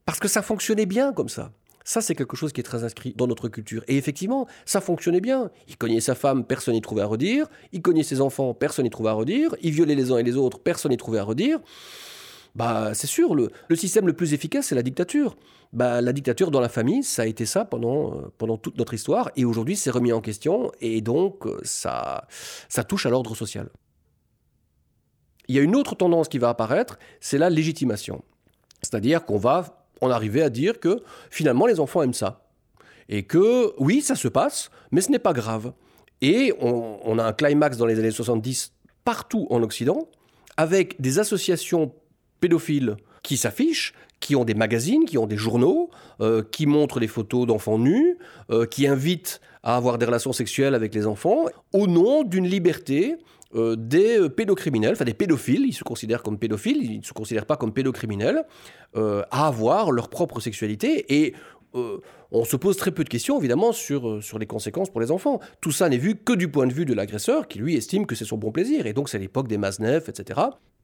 parce 0.05 0.19
que 0.19 0.27
ça 0.27 0.41
fonctionnait 0.41 0.87
bien 0.87 1.13
comme 1.13 1.29
ça. 1.29 1.51
Ça, 1.87 2.01
c'est 2.01 2.15
quelque 2.15 2.35
chose 2.35 2.51
qui 2.51 2.59
est 2.59 2.65
très 2.65 2.83
inscrit 2.83 3.13
dans 3.15 3.27
notre 3.27 3.47
culture. 3.47 3.81
Et 3.87 3.95
effectivement, 3.95 4.45
ça 4.65 4.81
fonctionnait 4.81 5.21
bien. 5.21 5.49
Il 5.69 5.77
cognait 5.77 6.01
sa 6.01 6.15
femme, 6.15 6.43
personne 6.43 6.73
n'y 6.73 6.81
trouvait 6.81 7.01
à 7.01 7.05
redire. 7.05 7.47
Il 7.71 7.81
cognait 7.81 8.03
ses 8.03 8.19
enfants, 8.19 8.53
personne 8.53 8.83
n'y 8.83 8.89
trouvait 8.89 9.09
à 9.09 9.13
redire. 9.13 9.55
Il 9.61 9.71
violait 9.71 9.95
les 9.95 10.11
uns 10.11 10.17
et 10.17 10.23
les 10.23 10.35
autres, 10.35 10.59
personne 10.59 10.91
n'y 10.91 10.97
trouvait 10.97 11.19
à 11.19 11.23
redire. 11.23 11.61
Bah, 12.55 12.93
c'est 12.93 13.07
sûr, 13.07 13.35
le, 13.35 13.49
système 13.75 14.05
le 14.05 14.11
plus 14.11 14.33
efficace, 14.33 14.65
c'est 14.65 14.75
la 14.75 14.83
dictature. 14.83 15.37
Bah, 15.71 16.01
la 16.01 16.11
dictature 16.11 16.51
dans 16.51 16.59
la 16.59 16.67
famille, 16.67 17.03
ça 17.03 17.21
a 17.21 17.25
été 17.25 17.45
ça 17.45 17.63
pendant, 17.63 18.15
euh, 18.15 18.33
pendant 18.37 18.57
toute 18.57 18.77
notre 18.77 18.93
histoire. 18.93 19.31
Et 19.37 19.45
aujourd'hui, 19.45 19.77
c'est 19.77 19.89
remis 19.89 20.11
en 20.11 20.19
question. 20.19 20.73
Et 20.81 20.99
donc, 20.99 21.47
euh, 21.47 21.57
ça, 21.63 22.27
ça 22.67 22.83
touche 22.83 23.05
à 23.05 23.09
l'ordre 23.09 23.33
social. 23.33 23.69
Il 25.47 25.55
y 25.55 25.59
a 25.59 25.61
une 25.61 25.77
autre 25.77 25.95
tendance 25.95 26.27
qui 26.27 26.37
va 26.37 26.49
apparaître, 26.49 26.99
c'est 27.21 27.37
la 27.37 27.49
légitimation. 27.49 28.25
C'est-à-dire 28.81 29.23
qu'on 29.23 29.37
va 29.37 29.76
on 30.01 30.09
arrivait 30.09 30.41
à 30.41 30.49
dire 30.49 30.79
que 30.79 31.01
finalement 31.29 31.65
les 31.65 31.79
enfants 31.79 32.03
aiment 32.03 32.13
ça. 32.13 32.47
Et 33.09 33.23
que 33.23 33.73
oui, 33.79 34.01
ça 34.01 34.15
se 34.15 34.27
passe, 34.27 34.69
mais 34.91 35.01
ce 35.01 35.11
n'est 35.11 35.19
pas 35.19 35.33
grave. 35.33 35.73
Et 36.21 36.53
on, 36.59 37.19
a 37.19 37.23
un 37.23 37.33
climax 37.33 37.77
dans 37.77 37.85
les 37.85 37.99
années 37.99 38.11
70 38.11 38.73
partout 39.05 39.47
en 39.49 39.61
Occident, 39.61 40.09
avec 40.57 40.99
des 40.99 41.19
associations 41.19 41.93
pédophiles 42.39 42.97
qui 43.23 43.37
s'affichent, 43.37 43.93
qui 44.19 44.35
ont 44.35 44.45
des 44.45 44.53
magazines, 44.53 45.05
qui 45.05 45.17
ont 45.17 45.27
des 45.27 45.37
journaux, 45.37 45.89
euh, 46.21 46.43
qui 46.51 46.65
montrent 46.65 46.99
des 46.99 47.07
photos 47.07 47.45
d'enfants 47.45 47.77
nus, 47.77 48.17
euh, 48.49 48.65
qui 48.65 48.87
invitent 48.87 49.41
à 49.63 49.75
avoir 49.75 49.97
des 49.97 50.05
relations 50.05 50.33
sexuelles 50.33 50.75
avec 50.75 50.93
les 50.95 51.05
enfants, 51.05 51.45
au 51.73 51.87
nom 51.87 52.23
d'une 52.23 52.47
liberté 52.47 53.17
euh, 53.55 53.75
des 53.75 54.29
pédocriminels, 54.29 54.93
enfin 54.93 55.05
des 55.05 55.13
pédophiles, 55.13 55.65
ils 55.65 55.73
se 55.73 55.83
considèrent 55.83 56.23
comme 56.23 56.37
pédophiles, 56.37 56.83
ils 56.83 56.99
ne 56.99 57.03
se 57.03 57.13
considèrent 57.13 57.45
pas 57.45 57.57
comme 57.57 57.73
pédocriminels, 57.73 58.45
à 58.95 59.47
avoir 59.47 59.91
leur 59.91 60.09
propre 60.09 60.39
sexualité 60.39 61.05
et 61.13 61.33
on 62.31 62.45
se 62.45 62.55
pose 62.55 62.75
très 62.75 62.89
peu 62.89 63.03
de 63.03 63.09
questions 63.09 63.37
évidemment 63.37 63.71
sur, 63.71 64.23
sur 64.23 64.39
les 64.39 64.47
conséquences 64.47 64.89
pour 64.89 65.01
les 65.01 65.11
enfants. 65.11 65.39
Tout 65.61 65.71
ça 65.71 65.87
n'est 65.87 65.99
vu 65.99 66.15
que 66.15 66.33
du 66.33 66.47
point 66.47 66.65
de 66.65 66.73
vue 66.73 66.85
de 66.85 66.95
l'agresseur 66.95 67.47
qui 67.47 67.59
lui 67.59 67.75
estime 67.75 68.07
que 68.07 68.15
c'est 68.15 68.25
son 68.25 68.37
bon 68.37 68.51
plaisir 68.51 68.87
et 68.87 68.93
donc 68.93 69.09
c'est 69.09 69.19
l'époque 69.19 69.47
des 69.47 69.59
Maznev, 69.59 70.05
etc. 70.09 70.39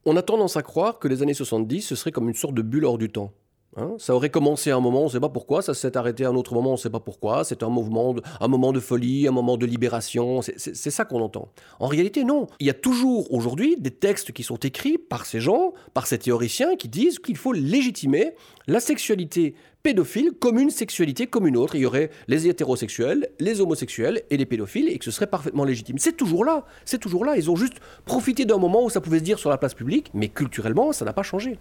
On 0.06 0.18
a 0.18 0.22
tendance 0.22 0.58
à 0.58 0.64
croire 0.64 1.00
que 1.00 1.08
les 1.08 1.22
années 1.22 1.34
70 1.34 1.82
ce 1.82 1.96
serait 1.96 2.12
comme 2.12 2.28
une 2.28 2.36
sorte 2.36 2.54
de 2.54 2.62
bulle 2.62 2.86
hors 2.86 2.98
du 2.98 3.10
temps. 3.10 3.32
Hein, 3.76 3.96
ça 3.98 4.14
aurait 4.14 4.30
commencé 4.30 4.70
à 4.70 4.76
un 4.76 4.80
moment, 4.80 5.02
on 5.02 5.06
ne 5.06 5.10
sait 5.10 5.20
pas 5.20 5.30
pourquoi, 5.30 5.64
ça 5.64 5.74
s'est 5.74 5.98
arrêté 5.98 6.26
à 6.26 6.30
un 6.30 6.36
autre 6.36 6.54
moment, 6.54 6.70
on 6.70 6.74
ne 6.74 6.78
sait 6.78 6.92
pas 6.92 7.00
pourquoi. 7.00 7.44
C'est 7.44 7.64
un 7.64 7.70
mouvement, 7.70 8.16
un 8.40 8.48
moment 8.48 8.72
de 8.72 8.80
folie, 8.80 9.28
un 9.28 9.32
moment 9.32 9.58
de 9.58 9.66
libération. 9.66 10.42
C'est 10.42 10.92
ça 10.92 11.06
qu'on 11.06 11.22
entend. 11.22 11.48
En 11.80 11.88
réalité, 11.88 12.24
non. 12.24 12.48
Il 12.60 12.68
y 12.68 12.70
a 12.70 12.76
toujours 12.76 13.34
aujourd'hui 13.34 13.76
des 13.78 13.92
textes 13.92 14.32
qui 14.32 14.44
sont 14.44 14.58
écrits 14.58 14.98
par 14.98 15.26
ces 15.26 15.40
gens, 15.40 15.74
par 15.94 16.06
ces 16.06 16.20
théoriciens, 16.20 16.76
qui 16.76 16.88
disent 16.88 17.18
qu'il 17.18 17.38
faut 17.38 17.54
légitimer 17.54 18.36
la 18.68 18.80
sexualité 18.80 19.56
pédophile 19.84 20.32
comme 20.40 20.58
une 20.58 20.70
sexualité 20.70 21.28
comme 21.28 21.46
une 21.46 21.58
autre. 21.58 21.76
Il 21.76 21.82
y 21.82 21.86
aurait 21.86 22.10
les 22.30 22.48
hétérosexuels, 22.48 23.30
les 23.40 23.60
homosexuels 23.60 24.24
et 24.30 24.38
les 24.38 24.46
pédophiles 24.46 24.88
et 24.88 24.98
que 24.98 25.04
ce 25.04 25.12
serait 25.12 25.28
parfaitement 25.28 25.66
légitime. 25.66 25.98
C'est 25.98 26.16
toujours 26.16 26.46
là, 26.46 26.66
c'est 26.86 26.98
toujours 26.98 27.26
là. 27.26 27.36
Ils 27.36 27.52
ont 27.52 27.58
juste 27.58 27.80
profité 28.06 28.46
d'un 28.46 28.58
moment 28.58 28.86
où 28.86 28.90
ça 28.90 29.02
pouvait 29.02 29.20
se 29.20 29.24
dire 29.24 29.38
sur 29.38 29.50
la 29.50 29.58
place 29.58 29.74
publique, 29.74 30.10
mais 30.14 30.30
culturellement, 30.30 30.94
ça 30.94 31.04
n'a 31.04 31.12
pas 31.12 31.22
changé. 31.22 31.60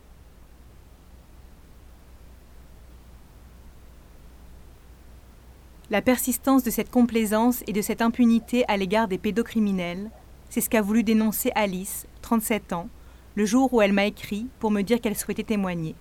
La 5.91 6.01
persistance 6.01 6.63
de 6.63 6.71
cette 6.71 6.91
complaisance 6.91 7.63
et 7.67 7.73
de 7.73 7.83
cette 7.83 8.01
impunité 8.01 8.65
à 8.69 8.77
l'égard 8.77 9.09
des 9.09 9.19
pédocriminels, 9.19 10.11
c'est 10.49 10.61
ce 10.61 10.71
qu'a 10.71 10.81
voulu 10.81 11.03
dénoncer 11.03 11.51
Alice, 11.55 12.07
37 12.23 12.73
ans, 12.73 12.89
le 13.35 13.45
jour 13.45 13.75
où 13.75 13.83
elle 13.83 13.93
m'a 13.93 14.07
écrit 14.07 14.47
pour 14.61 14.71
me 14.71 14.83
dire 14.83 15.01
qu'elle 15.01 15.17
souhaitait 15.17 15.43
témoigner. 15.43 15.97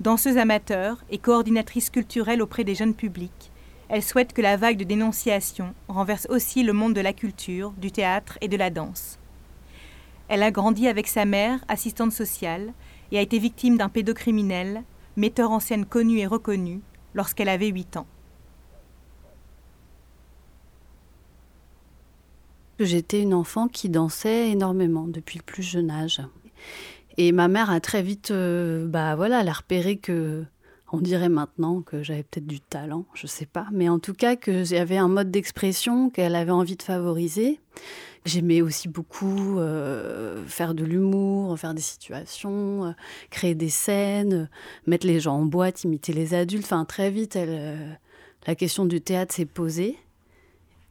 Danseuse 0.00 0.38
amateur 0.38 1.04
et 1.10 1.18
coordinatrice 1.18 1.88
culturelle 1.88 2.42
auprès 2.42 2.64
des 2.64 2.74
jeunes 2.74 2.94
publics, 2.94 3.52
elle 3.88 4.02
souhaite 4.02 4.32
que 4.32 4.42
la 4.42 4.56
vague 4.56 4.76
de 4.76 4.84
dénonciation 4.84 5.74
renverse 5.88 6.26
aussi 6.30 6.62
le 6.62 6.72
monde 6.72 6.94
de 6.94 7.00
la 7.00 7.12
culture, 7.12 7.72
du 7.72 7.92
théâtre 7.92 8.38
et 8.40 8.48
de 8.48 8.56
la 8.56 8.70
danse. 8.70 9.18
Elle 10.28 10.42
a 10.42 10.50
grandi 10.50 10.88
avec 10.88 11.06
sa 11.06 11.24
mère, 11.24 11.64
assistante 11.68 12.12
sociale, 12.12 12.72
et 13.12 13.18
a 13.18 13.22
été 13.22 13.38
victime 13.38 13.76
d'un 13.76 13.88
pédocriminel, 13.88 14.82
metteur 15.16 15.50
en 15.50 15.60
scène 15.60 15.86
connu 15.86 16.18
et 16.18 16.26
reconnu, 16.26 16.80
lorsqu'elle 17.14 17.48
avait 17.48 17.68
8 17.68 17.98
ans. 17.98 18.06
J'étais 22.80 23.22
une 23.22 23.34
enfant 23.34 23.68
qui 23.68 23.88
dansait 23.88 24.50
énormément 24.50 25.06
depuis 25.06 25.38
le 25.38 25.44
plus 25.44 25.62
jeune 25.62 25.90
âge. 25.90 26.20
Et 27.16 27.32
ma 27.32 27.48
mère 27.48 27.70
a 27.70 27.80
très 27.80 28.02
vite, 28.02 28.30
euh, 28.30 28.86
bah 28.86 29.14
voilà, 29.14 29.40
elle 29.40 29.48
a 29.48 29.52
repéré 29.52 29.96
que, 29.96 30.44
on 30.92 30.98
dirait 30.98 31.28
maintenant 31.28 31.80
que 31.80 32.02
j'avais 32.02 32.24
peut-être 32.24 32.46
du 32.46 32.60
talent, 32.60 33.04
je 33.14 33.26
sais 33.26 33.46
pas, 33.46 33.66
mais 33.72 33.88
en 33.88 33.98
tout 33.98 34.14
cas 34.14 34.36
que 34.36 34.64
j'avais 34.64 34.96
un 34.96 35.08
mode 35.08 35.30
d'expression 35.30 36.10
qu'elle 36.10 36.34
avait 36.34 36.50
envie 36.50 36.76
de 36.76 36.82
favoriser. 36.82 37.60
J'aimais 38.24 38.62
aussi 38.62 38.88
beaucoup 38.88 39.58
euh, 39.58 40.42
faire 40.46 40.74
de 40.74 40.84
l'humour, 40.84 41.58
faire 41.58 41.74
des 41.74 41.82
situations, 41.82 42.86
euh, 42.86 42.92
créer 43.30 43.54
des 43.54 43.68
scènes, 43.68 44.48
mettre 44.86 45.06
les 45.06 45.20
gens 45.20 45.36
en 45.36 45.44
boîte, 45.44 45.84
imiter 45.84 46.12
les 46.12 46.34
adultes. 46.34 46.64
Enfin, 46.64 46.84
très 46.84 47.10
vite, 47.10 47.36
elle, 47.36 47.98
la 48.46 48.54
question 48.54 48.86
du 48.86 49.00
théâtre 49.00 49.34
s'est 49.34 49.44
posée. 49.44 49.98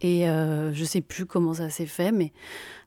Et 0.04 0.30
euh, 0.30 0.74
je 0.74 0.82
ne 0.82 0.86
sais 0.86 1.02
plus 1.02 1.26
comment 1.26 1.56
ça 1.56 1.70
s'est 1.70 1.86
fait, 1.86 2.12
mais 2.12 2.34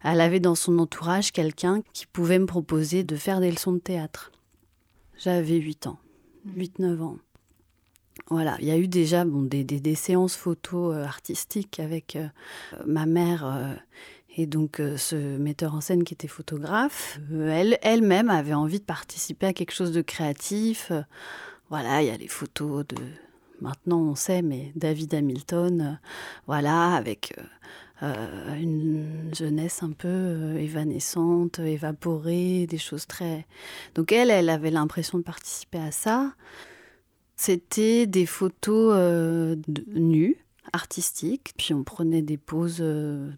elle 0.04 0.20
avait 0.20 0.38
dans 0.38 0.54
son 0.54 0.78
entourage 0.78 1.32
quelqu'un 1.32 1.80
qui 1.94 2.06
pouvait 2.06 2.38
me 2.38 2.44
proposer 2.44 3.04
de 3.04 3.16
faire 3.16 3.40
des 3.40 3.50
leçons 3.50 3.72
de 3.72 3.78
théâtre. 3.78 4.30
J'avais 5.18 5.56
8 5.56 5.86
ans, 5.86 5.98
8-9 6.54 7.00
ans. 7.00 7.16
Voilà, 8.28 8.56
il 8.60 8.66
y 8.66 8.70
a 8.70 8.76
eu 8.76 8.86
déjà 8.86 9.24
bon, 9.24 9.42
des, 9.42 9.64
des, 9.64 9.94
séances 9.94 10.36
photos 10.36 10.94
euh, 10.94 11.04
artistiques 11.04 11.80
avec 11.80 12.16
euh, 12.16 12.28
ma 12.86 13.06
mère 13.06 13.78
et 14.36 14.46
donc 14.46 14.82
ce 14.96 15.38
metteur 15.38 15.74
en 15.74 15.80
scène 15.80 16.04
qui 16.04 16.12
était 16.12 16.28
photographe. 16.28 17.18
elle 17.32 17.78
elle-même 17.80 18.28
avait 18.28 18.52
envie 18.52 18.80
de 18.80 18.84
participer 18.84 19.46
à 19.46 19.52
quelque 19.54 19.72
chose 19.72 19.92
de 19.92 20.02
créatif. 20.02 20.92
voilà, 21.70 22.02
il 22.02 22.08
y 22.08 22.10
a 22.10 22.16
les 22.18 22.28
photos 22.28 22.86
de, 22.86 22.96
maintenant 23.60 24.00
on 24.00 24.14
sait, 24.14 24.42
mais 24.42 24.72
David 24.74 25.14
Hamilton, 25.14 25.80
euh, 25.80 26.06
voilà, 26.46 26.94
avec 26.94 27.34
euh, 27.38 27.42
euh, 28.02 28.54
une 28.56 29.30
jeunesse 29.34 29.82
un 29.82 29.92
peu 29.92 30.56
évanescente, 30.58 31.58
évaporée, 31.58 32.66
des 32.66 32.78
choses 32.78 33.06
très... 33.06 33.46
Donc 33.94 34.12
elle, 34.12 34.30
elle 34.30 34.50
avait 34.50 34.70
l'impression 34.70 35.18
de 35.18 35.22
participer 35.24 35.78
à 35.78 35.90
ça. 35.90 36.34
C'était 37.36 38.06
des 38.06 38.26
photos 38.26 39.56
nues, 39.88 40.38
artistiques, 40.72 41.52
puis 41.58 41.74
on 41.74 41.84
prenait 41.84 42.22
des 42.22 42.38
poses 42.38 42.84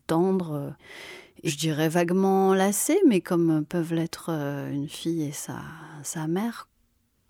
tendres 0.07 0.75
je 1.45 1.57
dirais 1.57 1.89
vaguement 1.89 2.49
enlacées, 2.49 3.01
mais 3.07 3.21
comme 3.21 3.64
peuvent 3.64 3.95
l'être 3.95 4.31
une 4.31 4.89
fille 4.89 5.23
et 5.23 5.33
sa 5.33 6.27
mère. 6.27 6.69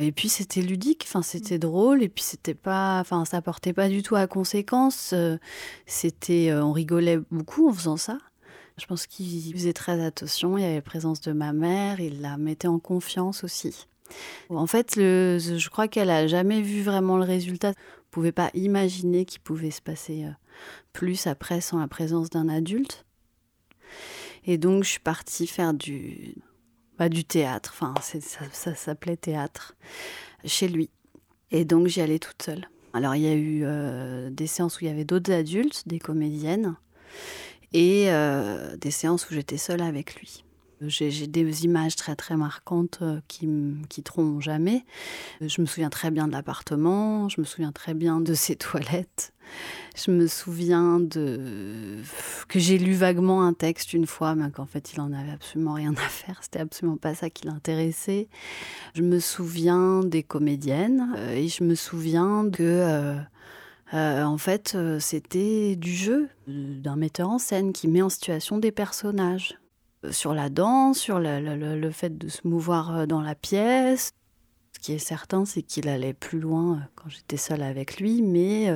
Et 0.01 0.13
puis 0.13 0.29
c'était 0.29 0.63
ludique, 0.63 1.05
enfin 1.09 1.23
c'était 1.23 1.59
drôle, 1.59 2.05
et 2.05 2.09
puis 2.09 2.23
c'était 2.23 2.55
pas, 2.55 3.01
enfin 3.01 3.25
ça 3.25 3.43
portait 3.43 3.73
pas 3.73 3.89
du 3.89 4.03
tout 4.03 4.15
à 4.15 4.29
conséquence. 4.29 5.11
Euh, 5.13 5.39
c'était, 5.87 6.51
euh, 6.51 6.65
on 6.65 6.73
rigolait 6.73 7.19
beaucoup 7.33 7.69
en 7.69 7.73
faisant 7.73 7.97
ça. 7.97 8.19
Je 8.79 8.87
pense 8.87 9.09
qu'il 9.09 9.53
faisait 9.55 9.73
très 9.73 10.01
attention. 10.05 10.57
Il 10.57 10.63
y 10.63 10.65
avait 10.65 10.77
la 10.77 10.83
présence 10.83 11.21
de 11.21 11.33
ma 11.33 11.53
mère, 11.53 11.99
il 11.99 12.21
la 12.21 12.37
mettait 12.37 12.69
en 12.69 12.79
confiance 12.79 13.43
aussi. 13.43 13.89
En 14.51 14.69
fait, 14.69 14.95
le, 14.97 15.39
je 15.39 15.69
crois 15.69 15.89
qu'elle 15.89 16.11
a 16.11 16.29
jamais 16.29 16.63
vu 16.63 16.83
vraiment 16.83 17.17
le 17.17 17.25
résultat. 17.25 17.71
On 17.71 18.11
pouvait 18.13 18.33
pas 18.33 18.51
imaginer 18.55 19.25
qu'il 19.25 19.41
pouvait 19.41 19.73
se 19.73 19.83
passer 19.83 20.25
euh, 20.25 20.31
plus 20.93 21.27
après 21.27 21.61
sans 21.61 21.81
la 21.81 21.89
présence 21.89 22.31
d'un 22.31 22.49
adulte. 22.49 23.05
Et 24.47 24.59
donc, 24.59 24.85
je 24.85 24.91
suis 24.91 25.01
partie 25.01 25.49
faire 25.49 25.75
du, 25.75 26.37
du 27.09 27.25
théâtre, 27.25 27.73
enfin 27.73 27.95
ça, 28.01 28.75
s'appelait 28.75 29.17
théâtre, 29.17 29.77
chez 30.45 30.67
lui. 30.67 30.91
Et 31.53 31.65
donc 31.65 31.87
j'y 31.87 32.01
allais 32.01 32.19
toute 32.19 32.43
seule. 32.43 32.69
Alors 32.93 33.15
il 33.15 33.23
y 33.23 33.29
a 33.29 33.35
eu 33.35 33.61
euh, 33.63 34.31
des 34.31 34.49
séances 34.49 34.81
où 34.81 34.85
il 34.85 34.89
y 34.89 34.91
avait 34.91 35.05
d'autres 35.05 35.33
adultes, 35.33 35.85
des 35.87 36.01
comédiennes, 36.01 36.75
et 37.73 38.07
euh, 38.09 38.77
des 38.77 38.91
séances 38.91 39.31
où 39.31 39.35
j'étais 39.35 39.59
seule 39.59 39.83
avec 39.83 40.17
lui. 40.17 40.45
J'ai 40.81 41.27
des 41.27 41.65
images 41.65 41.97
très 41.97 42.15
très 42.15 42.37
marquantes 42.37 42.99
euh, 43.03 43.21
qui 43.27 43.47
me 43.49 43.85
quitteront 43.87 44.41
jamais. 44.41 44.85
Je 45.41 45.61
me 45.61 45.67
souviens 45.67 45.91
très 45.91 46.11
bien 46.11 46.29
de 46.29 46.33
l'appartement, 46.33 47.29
je 47.29 47.41
me 47.41 47.47
souviens 47.47 47.73
très 47.73 47.95
bien 47.95 48.21
de 48.21 48.35
ses 48.35 48.57
toilettes, 48.57 49.33
je 49.97 50.11
me 50.11 50.27
souviens 50.27 51.01
de 51.01 51.99
que 52.49 52.59
j'ai 52.59 52.79
lu 52.79 52.93
vaguement 52.93 53.43
un 53.43 53.53
texte 53.53 53.93
une 53.93 54.07
fois, 54.07 54.35
mais 54.35 54.51
qu'en 54.51 54.67
fait 54.67 54.93
il 54.93 55.01
en 55.01 55.13
avait 55.13 55.33
absolument 55.33 55.75
rien 55.75 55.93
à 55.93 56.09
faire. 56.09 56.39
C'était 56.43 56.61
absolument 56.61 56.97
pas 56.97 57.15
ça 57.15 57.31
qui 57.31 57.47
l'intéressait. 57.47 58.29
Je 58.95 59.03
me 59.03 59.19
souviens 59.19 60.03
des 60.05 60.23
comédiennes 60.23 61.15
euh, 61.17 61.35
et 61.35 61.49
je 61.49 61.65
me 61.65 61.75
souviens 61.75 62.49
que 62.51 62.63
euh, 62.63 63.17
euh, 63.95 64.23
en 64.23 64.39
fait 64.39 64.77
c'était 65.01 65.77
du 65.77 65.93
jeu 65.93 66.29
d'un 66.47 66.97
metteur 66.97 67.31
en 67.31 67.39
scène 67.39 67.73
qui 67.73 67.89
met 67.89 68.03
en 68.03 68.09
situation 68.09 68.59
des 68.59 68.73
personnages 68.73 69.59
sur 70.11 70.33
la 70.33 70.49
danse, 70.49 70.99
sur 70.99 71.19
le 71.19 71.91
fait 71.91 72.17
de 72.17 72.29
se 72.29 72.47
mouvoir 72.47 73.09
dans 73.09 73.21
la 73.21 73.35
pièce, 73.35 74.13
ce 74.75 74.79
qui 74.79 74.93
est 74.93 74.99
certain, 74.99 75.45
c'est 75.45 75.63
qu'il 75.63 75.89
allait 75.89 76.13
plus 76.13 76.39
loin 76.39 76.87
quand 76.95 77.09
j'étais 77.09 77.37
seule 77.37 77.63
avec 77.63 77.99
lui, 77.99 78.23
mais 78.23 78.69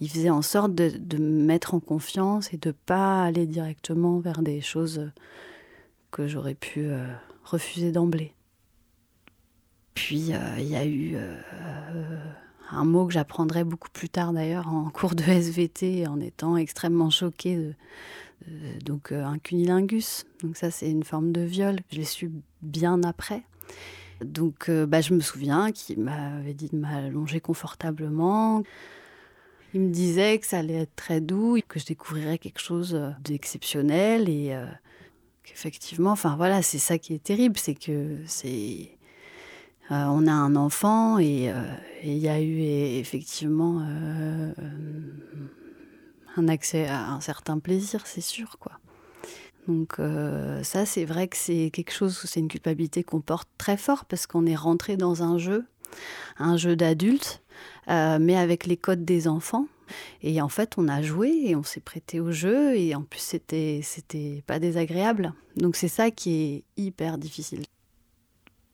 il 0.00 0.08
faisait 0.08 0.30
en 0.30 0.42
sorte 0.42 0.74
de, 0.74 1.18
me 1.18 1.44
mettre 1.44 1.74
en 1.74 1.80
confiance 1.80 2.52
et 2.52 2.56
de 2.56 2.72
pas 2.72 3.24
aller 3.24 3.46
directement 3.46 4.18
vers 4.18 4.42
des 4.42 4.60
choses 4.60 4.98
euh, 4.98 5.12
que 6.10 6.26
j'aurais 6.26 6.54
pu 6.54 6.90
refuser 7.44 7.92
d'emblée. 7.92 8.34
Puis 9.94 10.32
il 10.58 10.66
y 10.66 10.74
a 10.74 10.84
eu 10.84 11.16
un 12.72 12.84
mot 12.84 13.06
que 13.06 13.12
j'apprendrai 13.12 13.62
beaucoup 13.62 13.90
plus 13.90 14.08
tard 14.08 14.32
d'ailleurs 14.32 14.66
en 14.68 14.90
cours 14.94 15.14
de 15.14 15.22
SVT 15.22 16.08
en 16.08 16.18
étant 16.18 16.56
extrêmement 16.56 17.10
choquée 17.10 17.56
de, 17.56 17.74
donc 18.84 19.12
un 19.12 19.38
cunilingus. 19.38 20.24
Donc 20.42 20.56
ça 20.56 20.72
c'est 20.72 20.90
une 20.90 21.04
forme 21.04 21.30
de 21.30 21.42
viol. 21.42 21.76
Je 21.92 21.98
l'ai 21.98 22.04
su 22.04 22.32
bien 22.60 23.04
après. 23.04 23.44
Donc 24.24 24.68
euh, 24.68 24.86
bah, 24.86 25.00
je 25.00 25.14
me 25.14 25.20
souviens 25.20 25.72
qu'il 25.72 26.00
m'avait 26.00 26.54
dit 26.54 26.68
de 26.68 26.76
m'allonger 26.76 27.40
confortablement. 27.40 28.62
Il 29.74 29.80
me 29.82 29.90
disait 29.90 30.38
que 30.38 30.46
ça 30.46 30.58
allait 30.58 30.82
être 30.82 30.96
très 30.96 31.20
doux, 31.20 31.58
que 31.68 31.78
je 31.78 31.86
découvrirais 31.86 32.38
quelque 32.38 32.60
chose 32.60 32.94
euh, 32.94 33.10
d'exceptionnel 33.22 34.28
et 34.28 34.52
euh, 34.52 34.66
qu'effectivement, 35.44 36.10
enfin 36.10 36.36
voilà, 36.36 36.62
c'est 36.62 36.78
ça 36.78 36.98
qui 36.98 37.14
est 37.14 37.22
terrible, 37.22 37.56
c'est 37.58 37.74
que 37.74 38.18
c'est 38.26 38.96
on 39.92 40.28
a 40.28 40.32
un 40.32 40.54
enfant 40.54 41.18
et 41.18 41.52
il 42.04 42.18
y 42.18 42.28
a 42.28 42.40
eu 42.40 42.60
effectivement 42.60 43.84
un 46.36 46.46
accès 46.46 46.86
à 46.86 47.10
un 47.10 47.20
certain 47.20 47.58
plaisir, 47.58 48.06
c'est 48.06 48.20
sûr 48.20 48.56
quoi. 48.60 48.78
Donc 49.68 49.96
euh, 49.98 50.62
ça, 50.62 50.86
c'est 50.86 51.04
vrai 51.04 51.28
que 51.28 51.36
c'est 51.36 51.70
quelque 51.72 51.92
chose, 51.92 52.18
c'est 52.24 52.40
une 52.40 52.48
culpabilité 52.48 53.02
qu'on 53.04 53.20
porte 53.20 53.48
très 53.58 53.76
fort 53.76 54.04
parce 54.04 54.26
qu'on 54.26 54.46
est 54.46 54.56
rentré 54.56 54.96
dans 54.96 55.22
un 55.22 55.38
jeu, 55.38 55.64
un 56.38 56.56
jeu 56.56 56.76
d'adulte, 56.76 57.42
euh, 57.90 58.18
mais 58.20 58.36
avec 58.36 58.66
les 58.66 58.76
codes 58.76 59.04
des 59.04 59.28
enfants. 59.28 59.66
Et 60.22 60.40
en 60.40 60.48
fait, 60.48 60.74
on 60.76 60.86
a 60.86 61.02
joué 61.02 61.30
et 61.46 61.56
on 61.56 61.64
s'est 61.64 61.80
prêté 61.80 62.20
au 62.20 62.30
jeu 62.30 62.76
et 62.76 62.94
en 62.94 63.02
plus, 63.02 63.20
c'était 63.20 63.80
c'était 63.82 64.44
pas 64.46 64.60
désagréable. 64.60 65.32
Donc 65.56 65.74
c'est 65.74 65.88
ça 65.88 66.10
qui 66.12 66.34
est 66.34 66.64
hyper 66.76 67.18
difficile. 67.18 67.64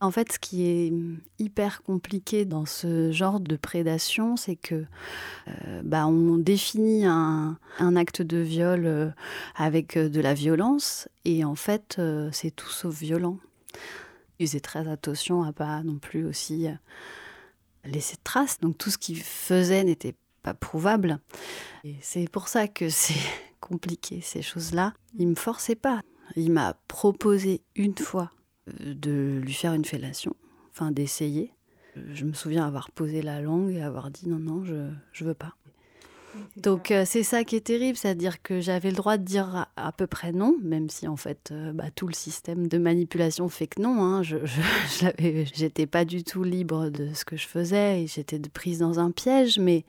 En 0.03 0.11
fait, 0.11 0.33
ce 0.33 0.39
qui 0.39 0.67
est 0.67 0.93
hyper 1.39 1.83
compliqué 1.83 2.45
dans 2.45 2.67
ce 2.67 3.11
genre 3.12 3.41
de 3.41 3.57
prédation, 3.57 4.37
c'est 4.37 4.57
que 4.57 4.85
euh, 5.49 5.83
bah, 5.83 6.07
on 6.07 6.37
définit 6.37 7.07
un, 7.07 7.57
acte 7.97 8.21
de 8.21 8.37
viol 8.37 8.85
euh, 8.85 9.09
avec 9.57 9.97
de 9.97 10.21
la 10.21 10.35
violence, 10.35 11.09
et 11.25 11.47
en 11.47 11.55
fait, 11.55 11.99
c'est 12.31 12.55
tout 12.55 12.69
sauf 12.69 12.95
violent. 12.95 13.39
Il 14.39 14.47
faisait 14.47 14.61
très 14.61 14.87
attention 14.87 15.43
à 15.43 15.55
pas 15.55 15.83
non 15.83 15.97
plus 15.97 16.27
aussi 16.27 16.69
laisser 17.87 18.16
de 18.16 18.22
traces. 18.22 18.61
Donc 18.61 18.78
tout 18.78 18.91
ce 18.91 18.99
qu'il 18.99 19.22
faisait 19.22 19.84
n'était 19.84 20.14
pas 20.43 20.55
prouvable. 20.55 21.18
Et 21.84 21.97
c'est 22.01 22.28
pour 22.30 22.49
ça 22.49 22.68
que 22.68 22.89
c'est 22.91 23.14
compliqué 23.61 24.20
ces 24.20 24.43
choses-là. 24.43 24.93
Il 25.18 25.28
me 25.28 25.34
forçait 25.34 25.76
pas. 25.76 26.01
Il 26.34 26.53
m'a 26.53 26.74
proposé 26.89 27.62
une 27.74 27.97
fois 27.97 28.30
de 28.80 29.41
lui 29.43 29.53
faire 29.53 29.74
une 29.74 29.84
fellation, 29.84 30.34
enfin 30.72 30.91
d'essayer. 30.91 31.53
Je 31.95 32.24
me 32.24 32.32
souviens 32.32 32.66
avoir 32.66 32.91
posé 32.91 33.22
la 33.22 33.41
langue 33.41 33.70
et 33.70 33.80
avoir 33.80 34.11
dit 34.11 34.28
non, 34.28 34.39
non, 34.39 34.64
je, 34.64 34.91
je 35.12 35.24
veux 35.24 35.34
pas. 35.34 35.55
Donc 36.57 36.91
euh, 36.91 37.05
c'est 37.07 37.22
ça 37.22 37.45
qui 37.45 37.57
est 37.57 37.61
terrible, 37.61 37.97
c'est-à-dire 37.97 38.43
que 38.43 38.61
j'avais 38.61 38.91
le 38.91 38.97
droit 38.97 39.18
de 39.18 39.24
dire 39.24 39.66
à, 39.76 39.93
peu 39.93 40.07
près 40.07 40.32
non, 40.32 40.57
même 40.62 40.89
si 40.89 41.07
en 41.07 41.16
fait 41.16 41.51
euh, 41.53 41.72
bah, 41.72 41.91
tout 41.95 42.07
le 42.07 42.14
système 42.14 42.66
de 42.66 42.78
manipulation 42.78 43.49
fait 43.49 43.66
que 43.66 43.82
non. 43.82 44.03
Hein. 44.03 44.22
je 44.22 44.37
j'étais 45.55 45.87
pas 45.87 46.05
du 46.05 46.24
tout 46.24 46.45
libre 46.45 46.89
de 46.89 47.12
ce 47.14 47.24
que 47.24 47.37
je 47.37 47.47
faisais 47.47 48.03
et 48.03 48.07
j'étais 48.07 48.39
prise 48.39 48.78
dans 48.78 48.99
un 48.99 49.11
piège, 49.11 49.59
mais 49.59 49.84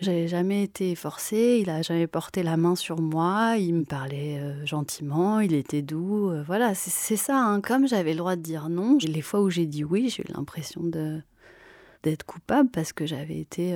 j'avais 0.00 0.28
jamais 0.28 0.62
été 0.62 0.94
forcée. 0.94 1.58
Il 1.60 1.70
a 1.70 1.82
jamais 1.82 2.06
porté 2.06 2.42
la 2.42 2.56
main 2.56 2.76
sur 2.76 3.00
moi. 3.00 3.56
Il 3.58 3.74
me 3.74 3.84
parlait 3.84 4.38
euh, 4.40 4.64
gentiment, 4.64 5.40
il 5.40 5.54
était 5.54 5.82
doux. 5.82 6.32
voilà, 6.46 6.74
c'est 6.74 7.16
ça. 7.16 7.38
Hein. 7.38 7.60
Comme 7.60 7.86
j'avais 7.86 8.12
le 8.12 8.18
droit 8.18 8.36
de 8.36 8.42
dire 8.42 8.68
non, 8.68 8.96
les 9.00 9.22
fois 9.22 9.42
où 9.42 9.50
j'ai 9.50 9.66
dit 9.66 9.84
oui, 9.84 10.08
j'ai 10.08 10.22
eu 10.22 10.32
l'impression 10.34 10.82
d'être 10.82 12.24
coupable 12.24 12.70
parce 12.70 12.92
que 12.92 13.06
j'avais 13.06 13.38
été 13.38 13.74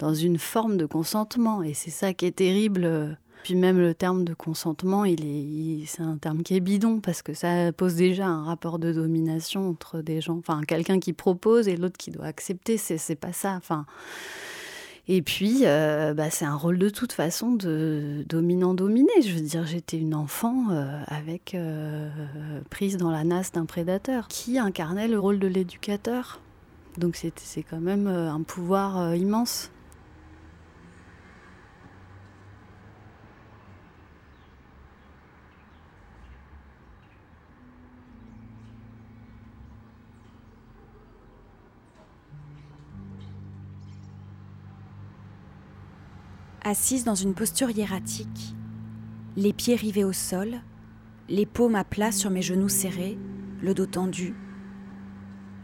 dans 0.00 0.14
une 0.14 0.38
forme 0.38 0.76
de 0.76 0.86
consentement. 0.86 1.62
Et 1.62 1.74
c'est 1.74 1.90
ça 1.90 2.12
qui 2.12 2.26
est 2.26 2.32
terrible. 2.32 3.16
Puis 3.42 3.54
même 3.54 3.78
le 3.78 3.94
terme 3.94 4.24
de 4.24 4.34
consentement, 4.34 5.04
il 5.04 5.24
est, 5.24 5.86
c'est 5.86 6.02
un 6.02 6.16
terme 6.16 6.42
qui 6.42 6.54
est 6.56 6.60
bidon 6.60 7.00
parce 7.00 7.22
que 7.22 7.32
ça 7.32 7.72
pose 7.72 7.94
déjà 7.94 8.26
un 8.26 8.44
rapport 8.44 8.78
de 8.78 8.92
domination 8.92 9.68
entre 9.68 10.02
des 10.02 10.20
gens. 10.20 10.36
Enfin, 10.38 10.60
quelqu'un 10.66 10.98
qui 11.00 11.12
propose 11.12 11.68
et 11.68 11.76
l'autre 11.76 11.96
qui 11.96 12.10
doit 12.10 12.26
accepter, 12.26 12.76
c'est, 12.76 12.98
c'est 12.98 13.14
pas 13.14 13.32
ça. 13.32 13.54
Enfin. 13.56 13.86
Et 15.08 15.22
puis, 15.22 15.62
euh, 15.64 16.14
bah, 16.14 16.30
c'est 16.30 16.44
un 16.44 16.54
rôle 16.54 16.78
de 16.78 16.88
toute 16.88 17.12
façon 17.12 17.52
de 17.52 18.24
dominant-dominé. 18.28 19.10
Je 19.24 19.34
veux 19.34 19.40
dire, 19.40 19.66
j'étais 19.66 19.96
une 19.96 20.14
enfant 20.14 20.66
euh, 20.70 21.02
avec 21.06 21.54
euh, 21.54 22.08
prise 22.68 22.96
dans 22.96 23.10
la 23.10 23.24
nasse 23.24 23.52
d'un 23.52 23.64
prédateur 23.64 24.28
qui 24.28 24.58
incarnait 24.58 25.08
le 25.08 25.18
rôle 25.18 25.38
de 25.38 25.48
l'éducateur? 25.48 26.40
Donc 26.98 27.16
c'est, 27.16 27.32
c'est 27.38 27.62
quand 27.62 27.80
même 27.80 28.06
un 28.06 28.42
pouvoir 28.42 29.14
immense. 29.14 29.70
Assise 46.70 47.02
dans 47.02 47.16
une 47.16 47.34
posture 47.34 47.70
hiératique, 47.70 48.54
les 49.36 49.52
pieds 49.52 49.74
rivés 49.74 50.04
au 50.04 50.12
sol, 50.12 50.60
les 51.28 51.44
paumes 51.44 51.74
à 51.74 51.82
plat 51.82 52.12
sur 52.12 52.30
mes 52.30 52.42
genoux 52.42 52.68
serrés, 52.68 53.18
le 53.60 53.74
dos 53.74 53.86
tendu. 53.86 54.36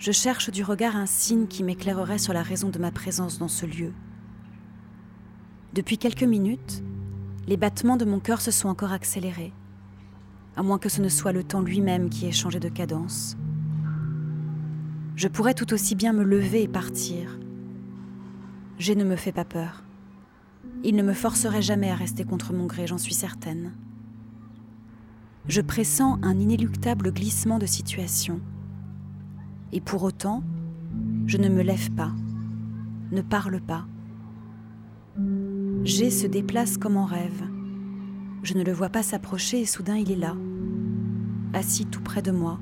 Je 0.00 0.10
cherche 0.10 0.50
du 0.50 0.64
regard 0.64 0.96
un 0.96 1.06
signe 1.06 1.46
qui 1.46 1.62
m'éclairerait 1.62 2.18
sur 2.18 2.32
la 2.32 2.42
raison 2.42 2.70
de 2.70 2.80
ma 2.80 2.90
présence 2.90 3.38
dans 3.38 3.46
ce 3.46 3.66
lieu. 3.66 3.92
Depuis 5.74 5.96
quelques 5.96 6.24
minutes, 6.24 6.82
les 7.46 7.56
battements 7.56 7.96
de 7.96 8.04
mon 8.04 8.18
cœur 8.18 8.40
se 8.40 8.50
sont 8.50 8.68
encore 8.68 8.92
accélérés, 8.92 9.52
à 10.56 10.64
moins 10.64 10.80
que 10.80 10.88
ce 10.88 11.00
ne 11.00 11.08
soit 11.08 11.32
le 11.32 11.44
temps 11.44 11.62
lui-même 11.62 12.10
qui 12.10 12.26
ait 12.26 12.32
changé 12.32 12.58
de 12.58 12.68
cadence. 12.68 13.36
Je 15.14 15.28
pourrais 15.28 15.54
tout 15.54 15.72
aussi 15.72 15.94
bien 15.94 16.12
me 16.12 16.24
lever 16.24 16.64
et 16.64 16.68
partir. 16.68 17.38
J'ai 18.78 18.96
ne 18.96 19.04
me 19.04 19.14
fait 19.14 19.32
pas 19.32 19.44
peur. 19.44 19.85
Il 20.84 20.94
ne 20.94 21.02
me 21.02 21.12
forcerait 21.12 21.62
jamais 21.62 21.90
à 21.90 21.94
rester 21.94 22.24
contre 22.24 22.52
mon 22.52 22.66
gré, 22.66 22.86
j'en 22.86 22.98
suis 22.98 23.14
certaine. 23.14 23.72
Je 25.48 25.60
pressens 25.60 26.18
un 26.22 26.38
inéluctable 26.38 27.12
glissement 27.12 27.58
de 27.58 27.66
situation. 27.66 28.40
Et 29.72 29.80
pour 29.80 30.02
autant, 30.02 30.42
je 31.26 31.38
ne 31.38 31.48
me 31.48 31.62
lève 31.62 31.90
pas, 31.92 32.12
ne 33.12 33.22
parle 33.22 33.60
pas. 33.60 33.86
G 35.84 36.10
se 36.10 36.26
déplace 36.26 36.78
comme 36.78 36.96
en 36.96 37.04
rêve. 37.04 37.42
Je 38.42 38.54
ne 38.54 38.62
le 38.62 38.72
vois 38.72 38.90
pas 38.90 39.02
s'approcher 39.02 39.60
et 39.60 39.66
soudain 39.66 39.96
il 39.96 40.12
est 40.12 40.16
là, 40.16 40.36
assis 41.52 41.86
tout 41.86 42.00
près 42.00 42.22
de 42.22 42.30
moi, 42.30 42.60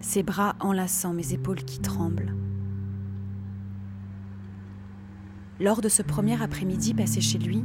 ses 0.00 0.22
bras 0.22 0.56
enlaçant 0.60 1.12
mes 1.12 1.32
épaules 1.32 1.64
qui 1.64 1.80
tremblent. 1.80 2.34
Lors 5.60 5.82
de 5.82 5.90
ce 5.90 6.00
premier 6.00 6.42
après-midi 6.42 6.94
passé 6.94 7.20
chez 7.20 7.36
lui, 7.36 7.62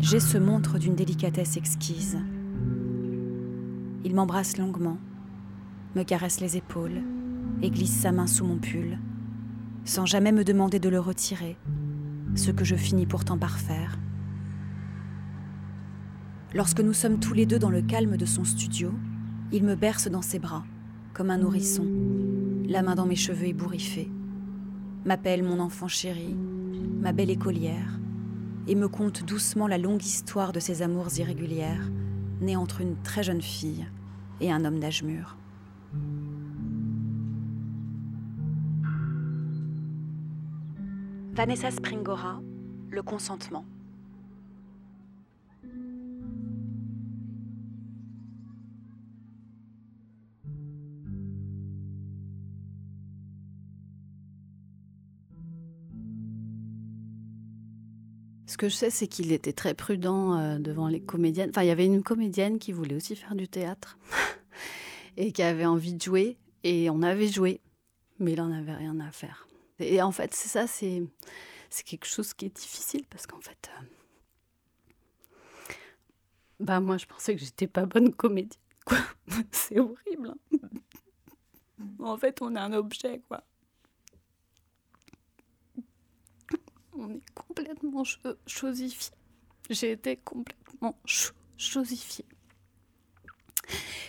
j'ai 0.00 0.20
se 0.20 0.36
montre 0.36 0.78
d'une 0.78 0.94
délicatesse 0.94 1.56
exquise. 1.56 2.18
Il 4.04 4.14
m'embrasse 4.14 4.58
longuement, 4.58 4.98
me 5.96 6.02
caresse 6.02 6.40
les 6.40 6.58
épaules 6.58 7.00
et 7.62 7.70
glisse 7.70 7.96
sa 7.96 8.12
main 8.12 8.26
sous 8.26 8.44
mon 8.44 8.58
pull, 8.58 8.98
sans 9.86 10.04
jamais 10.04 10.30
me 10.30 10.44
demander 10.44 10.78
de 10.78 10.90
le 10.90 11.00
retirer, 11.00 11.56
ce 12.34 12.50
que 12.50 12.66
je 12.66 12.76
finis 12.76 13.06
pourtant 13.06 13.38
par 13.38 13.58
faire. 13.58 13.98
Lorsque 16.52 16.80
nous 16.80 16.92
sommes 16.92 17.18
tous 17.18 17.32
les 17.32 17.46
deux 17.46 17.58
dans 17.58 17.70
le 17.70 17.80
calme 17.80 18.18
de 18.18 18.26
son 18.26 18.44
studio, 18.44 18.92
il 19.52 19.64
me 19.64 19.74
berce 19.74 20.08
dans 20.08 20.20
ses 20.20 20.38
bras, 20.38 20.66
comme 21.14 21.30
un 21.30 21.38
nourrisson, 21.38 21.86
la 22.66 22.82
main 22.82 22.94
dans 22.94 23.06
mes 23.06 23.16
cheveux 23.16 23.46
ébouriffés, 23.46 24.10
m'appelle 25.06 25.42
mon 25.42 25.60
enfant 25.60 25.88
chéri, 25.88 26.36
ma 26.98 27.12
belle 27.12 27.30
écolière, 27.30 27.98
et 28.66 28.74
me 28.74 28.88
conte 28.88 29.24
doucement 29.24 29.66
la 29.66 29.78
longue 29.78 30.04
histoire 30.04 30.52
de 30.52 30.60
ses 30.60 30.82
amours 30.82 31.16
irrégulières, 31.18 31.90
nées 32.40 32.56
entre 32.56 32.80
une 32.80 32.96
très 33.02 33.22
jeune 33.22 33.40
fille 33.40 33.86
et 34.40 34.52
un 34.52 34.64
homme 34.64 34.80
d'âge 34.80 35.02
mûr. 35.02 35.36
Vanessa 41.32 41.70
Springora, 41.70 42.40
Le 42.90 43.02
consentement. 43.02 43.64
Que 58.58 58.68
je 58.68 58.74
sais, 58.74 58.90
c'est 58.90 59.06
qu'il 59.06 59.32
était 59.32 59.54
très 59.54 59.72
prudent 59.72 60.38
euh, 60.38 60.58
devant 60.58 60.88
les 60.88 61.00
comédiennes. 61.00 61.48
Enfin, 61.48 61.62
il 61.62 61.68
y 61.68 61.70
avait 61.70 61.86
une 61.86 62.02
comédienne 62.02 62.58
qui 62.58 62.72
voulait 62.72 62.96
aussi 62.96 63.16
faire 63.16 63.34
du 63.34 63.48
théâtre 63.48 63.96
et 65.16 65.32
qui 65.32 65.42
avait 65.42 65.64
envie 65.64 65.94
de 65.94 66.02
jouer. 66.02 66.36
Et 66.64 66.90
on 66.90 67.02
avait 67.02 67.28
joué, 67.28 67.62
mais 68.18 68.32
il 68.32 68.38
n'en 68.38 68.52
avait 68.52 68.74
rien 68.74 68.98
à 69.00 69.10
faire. 69.10 69.48
Et 69.78 70.02
en 70.02 70.12
fait, 70.12 70.34
c'est 70.34 70.48
ça, 70.48 70.66
c'est, 70.66 71.02
quelque 71.86 72.06
chose 72.06 72.34
qui 72.34 72.46
est 72.46 72.54
difficile 72.54 73.04
parce 73.08 73.26
qu'en 73.26 73.40
fait, 73.40 73.70
euh, 73.78 75.74
bah 76.60 76.80
moi, 76.80 76.98
je 76.98 77.06
pensais 77.06 77.34
que 77.36 77.40
j'étais 77.40 77.68
pas 77.68 77.86
bonne 77.86 78.12
comédienne. 78.12 78.60
Quoi. 78.84 78.98
c'est 79.52 79.78
horrible. 79.78 80.34
hein. 80.52 80.68
en 82.00 82.16
fait, 82.18 82.42
on 82.42 82.54
est 82.56 82.60
un 82.60 82.72
objet, 82.72 83.22
quoi. 83.28 83.44
On 86.98 87.10
est 87.10 87.22
complètement. 87.34 88.02
J'ai 89.70 89.92
été 89.92 90.16
complètement. 90.16 90.98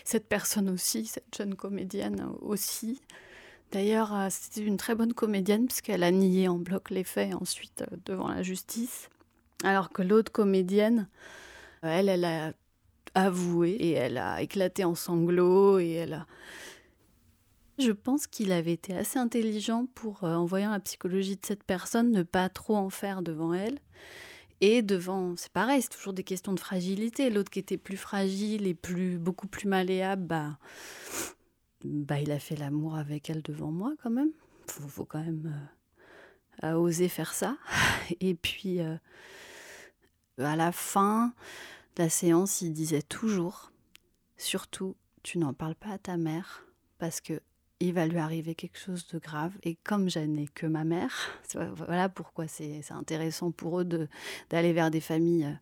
Cette 0.04 0.28
personne 0.28 0.70
aussi, 0.70 1.06
cette 1.06 1.36
jeune 1.36 1.56
comédienne 1.56 2.28
aussi. 2.42 3.02
D'ailleurs, 3.72 4.16
euh, 4.16 4.28
c'était 4.32 4.66
une 4.66 4.78
très 4.78 4.96
bonne 4.96 5.14
comédienne 5.14 5.68
puisqu'elle 5.68 6.04
a 6.04 6.12
nié 6.12 6.48
en 6.48 6.58
bloc 6.58 6.90
les 6.90 7.04
faits 7.04 7.36
ensuite 7.36 7.84
euh, 7.84 7.98
devant 8.06 8.28
la 8.28 8.42
justice. 8.42 9.10
Alors 9.64 9.92
que 9.92 10.02
l'autre 10.02 10.32
comédienne, 10.32 11.08
euh, 11.84 11.90
elle, 11.90 12.10
elle 12.10 12.26
a 12.26 12.54
avoué 13.14 13.72
et 13.72 13.92
elle 13.92 14.18
a 14.18 14.42
éclaté 14.42 14.84
en 14.86 14.96
sanglots 14.96 15.80
et 15.80 15.92
elle 15.92 16.14
a... 16.14 16.26
Je 17.80 17.91
pense 17.91 18.27
qu'il 18.27 18.51
avait 18.51 18.73
été 18.73 18.93
assez 18.93 19.17
intelligent 19.19 19.86
pour, 19.95 20.25
euh, 20.25 20.36
en 20.36 20.45
voyant 20.45 20.71
la 20.71 20.82
psychologie 20.82 21.38
de 21.38 21.45
cette 21.45 21.63
personne, 21.63 22.11
ne 22.11 22.23
pas 22.23 22.49
trop 22.49 22.75
en 22.75 22.89
faire 22.89 23.21
devant 23.21 23.53
elle. 23.53 23.80
Et 24.59 24.82
devant, 24.82 25.36
c'est 25.38 25.51
pareil, 25.51 25.82
c'est 25.82 25.89
toujours 25.89 26.11
des 26.11 26.25
questions 26.25 26.51
de 26.51 26.59
fragilité. 26.59 27.30
L'autre 27.30 27.49
qui 27.49 27.59
était 27.59 27.77
plus 27.77 27.95
fragile 27.95 28.67
et 28.67 28.73
plus, 28.73 29.17
beaucoup 29.17 29.47
plus 29.47 29.69
malléable, 29.69 30.23
bah, 30.23 30.57
bah, 31.86 32.19
il 32.19 32.32
a 32.32 32.39
fait 32.39 32.57
l'amour 32.57 32.97
avec 32.97 33.30
elle 33.30 33.41
devant 33.41 33.71
moi 33.71 33.93
quand 34.03 34.09
même. 34.09 34.32
Faut, 34.67 34.88
faut 34.89 35.05
quand 35.05 35.23
même 35.23 35.69
euh, 36.65 36.73
oser 36.73 37.07
faire 37.07 37.34
ça. 37.34 37.57
Et 38.19 38.36
puis, 38.36 38.82
euh, 38.82 38.97
à 40.38 40.57
la 40.57 40.73
fin 40.73 41.34
de 41.95 42.03
la 42.03 42.09
séance, 42.09 42.61
il 42.61 42.73
disait 42.73 43.01
toujours, 43.01 43.71
surtout, 44.36 44.97
tu 45.23 45.38
n'en 45.38 45.53
parles 45.53 45.75
pas 45.75 45.91
à 45.91 45.97
ta 45.97 46.17
mère 46.17 46.65
parce 46.97 47.21
que 47.21 47.41
il 47.80 47.93
va 47.93 48.07
lui 48.07 48.17
arriver 48.17 48.55
quelque 48.55 48.77
chose 48.77 49.07
de 49.07 49.19
grave. 49.19 49.53
Et 49.63 49.75
comme 49.75 50.09
je 50.09 50.19
n'ai 50.19 50.47
que 50.47 50.65
ma 50.65 50.84
mère, 50.84 51.13
voilà 51.75 52.09
pourquoi 52.09 52.47
c'est 52.47 52.82
intéressant 52.91 53.51
pour 53.51 53.82
eux 53.82 53.86
d'aller 54.49 54.73
vers 54.73 54.91
des 54.91 55.01
familles 55.01 55.45
euh, 55.45 55.53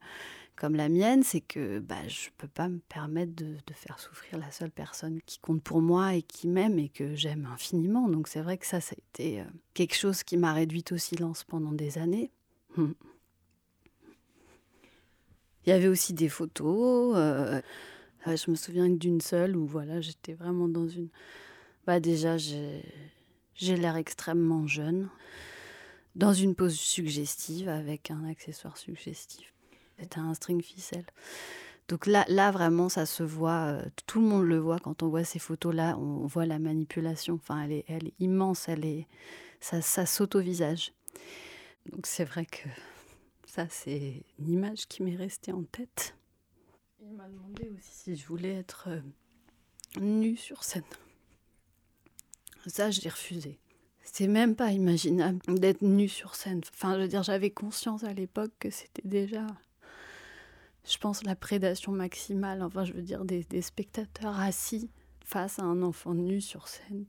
comme 0.56 0.76
la 0.76 0.90
mienne, 0.90 1.22
c'est 1.22 1.42
que 1.42 1.78
bah, 1.78 2.08
je 2.08 2.28
ne 2.28 2.32
peux 2.38 2.48
pas 2.48 2.68
me 2.68 2.80
permettre 2.80 3.36
de, 3.36 3.58
de 3.68 3.74
faire 3.74 4.00
souffrir 4.00 4.40
la 4.40 4.50
seule 4.50 4.72
personne 4.72 5.20
qui 5.28 5.38
compte 5.38 5.62
pour 5.62 5.82
moi 5.82 6.16
et 6.16 6.24
qui 6.24 6.48
m'aime 6.48 6.80
et 6.80 6.90
que 6.90 7.14
j'aime 7.14 7.48
infiniment. 7.54 8.10
Donc 8.10 8.28
c'est 8.28 8.42
vrai 8.42 8.58
que 8.58 8.66
ça, 8.66 8.82
ça 8.82 8.96
a 8.98 9.00
été 9.00 9.42
euh, 9.42 9.46
quelque 9.76 9.96
chose 9.96 10.24
qui 10.24 10.36
m'a 10.36 10.54
réduite 10.54 10.92
au 10.92 10.98
silence 10.98 11.44
pendant 11.44 11.74
des 11.74 12.00
années. 12.00 12.32
Hmm. 12.76 12.94
Il 15.66 15.70
y 15.70 15.74
avait 15.74 15.88
aussi 15.88 16.14
des 16.14 16.30
photos. 16.30 17.16
euh, 17.18 17.62
je 18.26 18.50
me 18.50 18.56
souviens 18.56 18.90
que 18.90 18.98
d'une 18.98 19.22
seule 19.22 19.56
où 19.56 19.68
voilà, 19.68 20.02
j'étais 20.02 20.34
vraiment 20.34 20.68
dans 20.68 20.88
une. 20.88 21.10
Bah 21.88 22.02
déjà, 22.02 22.36
j'ai 22.36 22.84
l'air 23.78 23.96
extrêmement 23.96 24.68
jeune, 24.68 25.10
dans 26.16 26.34
une 26.34 26.54
pose 26.54 26.78
suggestive 26.78 27.70
avec 27.70 28.12
un 28.12 28.26
accessoire 28.26 28.78
suggestif. 28.78 29.54
C'était 29.98 30.20
un 30.20 30.34
string 30.34 30.62
ficelle. 30.62 31.06
Donc 31.88 32.06
là, 32.06 32.26
là 32.28 32.52
vraiment, 32.52 32.90
ça 32.90 33.06
se 33.06 33.24
voit. 33.24 33.68
euh, 33.68 33.86
tout 34.06 34.20
le 34.20 34.28
monde 34.28 34.44
le 34.44 34.58
voit 34.58 34.80
quand 34.80 35.02
on 35.02 35.08
voit 35.08 35.24
ces 35.24 35.40
photos-là. 35.40 35.98
On 35.98 36.26
voit 36.26 36.46
la 36.46 36.60
manipulation. 36.60 37.36
Enfin, 37.36 37.64
elle 37.64 37.72
est, 37.72 37.86
elle 37.88 38.08
est 38.08 38.14
immense. 38.20 38.68
Elle 38.68 38.84
est, 38.84 39.08
ça, 39.62 39.82
ça 39.82 40.06
saute 40.06 40.36
au 40.36 40.42
visage. 40.42 40.92
Donc 41.90 42.06
c'est 42.06 42.26
vrai 42.26 42.46
que 42.46 42.68
ça, 43.46 43.66
c'est 43.70 44.26
une 44.40 44.52
image 44.52 44.88
qui 44.88 45.04
m'est 45.04 45.16
restée 45.16 45.54
en 45.54 45.64
tête. 45.64 46.18
Il 47.00 47.14
m'a 47.14 47.30
demandé 47.30 47.72
aussi 47.78 47.92
si 47.94 48.16
je 48.18 48.28
voulais 48.28 48.56
être 48.56 48.90
euh, 48.90 49.00
nue 50.02 50.36
sur 50.36 50.66
scène. 50.66 50.84
Ça, 52.68 52.92
j'ai 52.92 53.10
refusé. 53.10 53.60
C'est 54.04 54.28
même 54.28 54.56
pas 54.56 54.72
imaginable 54.72 55.40
d'être 55.48 55.82
nue 55.82 56.10
sur 56.10 56.36
scène. 56.36 56.62
Enfin, 56.74 56.96
je 56.96 57.02
veux 57.02 57.08
dire, 57.08 57.24
j'avais 57.24 57.50
conscience 57.50 58.04
à 58.04 58.14
l'époque 58.14 58.52
que 58.60 58.70
c'était 58.70 59.08
déjà, 59.08 59.46
je 60.86 60.98
pense, 60.98 61.24
la 61.24 61.36
prédation 61.36 61.92
maximale. 61.92 62.62
Enfin, 62.62 62.86
je 62.86 62.94
veux 62.94 63.02
dire, 63.02 63.26
des, 63.26 63.62
spectateurs 63.62 64.40
assis 64.40 64.90
face 65.26 65.60
à 65.60 65.64
un 65.64 65.82
enfant 65.82 66.14
nu 66.14 66.40
sur 66.42 66.68
scène. 66.68 67.06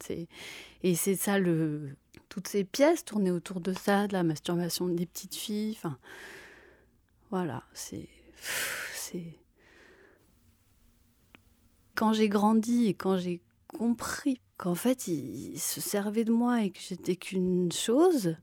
Et 0.83 0.95
c'est 0.95 1.15
ça, 1.15 1.39
le... 1.39 1.97
toutes 2.29 2.49
ces 2.49 2.65
pièces 2.65 3.05
tournées 3.05 3.31
autour 3.31 3.61
de 3.61 3.73
ça, 3.73 4.07
de 4.07 4.13
la 4.13 4.25
masturbation 4.25 4.89
des 4.89 5.07
petites 5.07 5.37
filles. 5.37 5.75
Enfin, 5.77 5.99
voilà, 7.31 7.63
c'est. 7.73 8.09
c'est... 8.95 9.39
Quand 11.95 12.13
j'ai 12.13 12.29
grandi 12.29 12.87
et 12.87 12.95
quand 12.95 13.17
j'ai 13.17 13.41
compris 13.69 14.41
qu'en 14.57 14.75
fait, 14.75 15.09
il, 15.09 15.59
se 15.59 15.81
servait 15.81 16.25
de 16.25 16.33
moi 16.33 16.63
et 16.63 16.71
que 16.71 16.79
j'étais 16.81 17.17
qu'une 17.17 17.71
chose, 17.73 18.37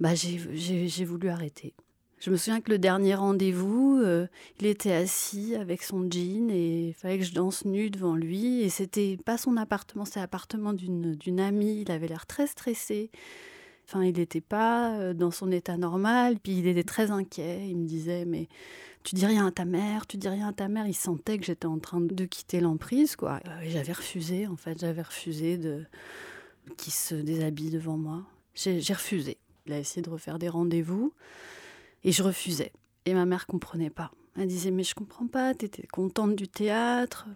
bah 0.00 0.14
j'ai, 0.14 1.04
voulu 1.04 1.28
arrêter. 1.28 1.74
Je 2.18 2.30
me 2.30 2.36
souviens 2.36 2.60
que 2.60 2.70
le 2.70 2.78
dernier 2.78 3.14
rendez-vous, 3.14 4.00
euh, 4.02 4.26
il 4.58 4.66
était 4.66 4.92
assis 4.92 5.54
avec 5.54 5.82
son 5.82 6.08
jean 6.10 6.50
et 6.50 6.88
il 6.88 6.94
fallait 6.94 7.18
que 7.18 7.24
je 7.24 7.34
danse 7.34 7.66
nue 7.66 7.90
devant 7.90 8.16
lui. 8.16 8.62
Et 8.62 8.70
c'était 8.70 9.18
pas 9.24 9.36
son 9.36 9.58
appartement, 9.58 10.06
c'était 10.06 10.20
l'appartement 10.20 10.72
d'une 10.72 11.40
amie. 11.40 11.82
Il 11.82 11.90
avait 11.90 12.08
l'air 12.08 12.26
très 12.26 12.46
stressé. 12.46 13.10
Enfin, 13.86 14.02
il 14.04 14.16
n'était 14.16 14.40
pas 14.40 14.98
euh, 14.98 15.14
dans 15.14 15.30
son 15.30 15.50
état 15.50 15.76
normal. 15.76 16.38
Puis 16.42 16.58
il 16.58 16.66
était 16.66 16.84
très 16.84 17.10
inquiet. 17.10 17.68
Il 17.68 17.76
me 17.76 17.86
disait 17.86 18.24
Mais 18.24 18.48
tu 19.02 19.14
dis 19.14 19.26
rien 19.26 19.46
à 19.46 19.50
ta 19.50 19.64
mère, 19.64 20.06
tu 20.06 20.16
dis 20.16 20.28
rien 20.28 20.48
à 20.48 20.52
ta 20.52 20.68
mère. 20.68 20.86
Il 20.86 20.94
sentait 20.94 21.38
que 21.38 21.44
j'étais 21.44 21.66
en 21.66 21.78
train 21.78 22.00
de 22.00 22.24
quitter 22.24 22.60
l'emprise, 22.60 23.16
quoi. 23.16 23.40
Euh, 23.46 23.60
j'avais 23.66 23.92
refusé, 23.92 24.46
en 24.46 24.56
fait. 24.56 24.80
J'avais 24.80 25.02
refusé 25.02 25.58
de 25.58 25.84
qu'il 26.78 26.92
se 26.92 27.14
déshabille 27.14 27.70
devant 27.70 27.98
moi. 27.98 28.22
J'ai, 28.54 28.80
refusé. 28.92 29.36
Il 29.66 29.72
a 29.72 29.78
essayé 29.78 30.00
de 30.00 30.08
refaire 30.08 30.38
des 30.38 30.48
rendez-vous. 30.48 31.12
Et 32.02 32.12
je 32.12 32.22
refusais. 32.22 32.72
Et 33.04 33.12
ma 33.12 33.26
mère 33.26 33.46
comprenait 33.46 33.90
pas. 33.90 34.10
Elle 34.36 34.48
disait 34.48 34.70
Mais 34.70 34.84
je 34.84 34.94
comprends 34.94 35.26
pas, 35.26 35.54
t'étais 35.54 35.86
contente 35.86 36.34
du 36.34 36.48
théâtre. 36.48 37.26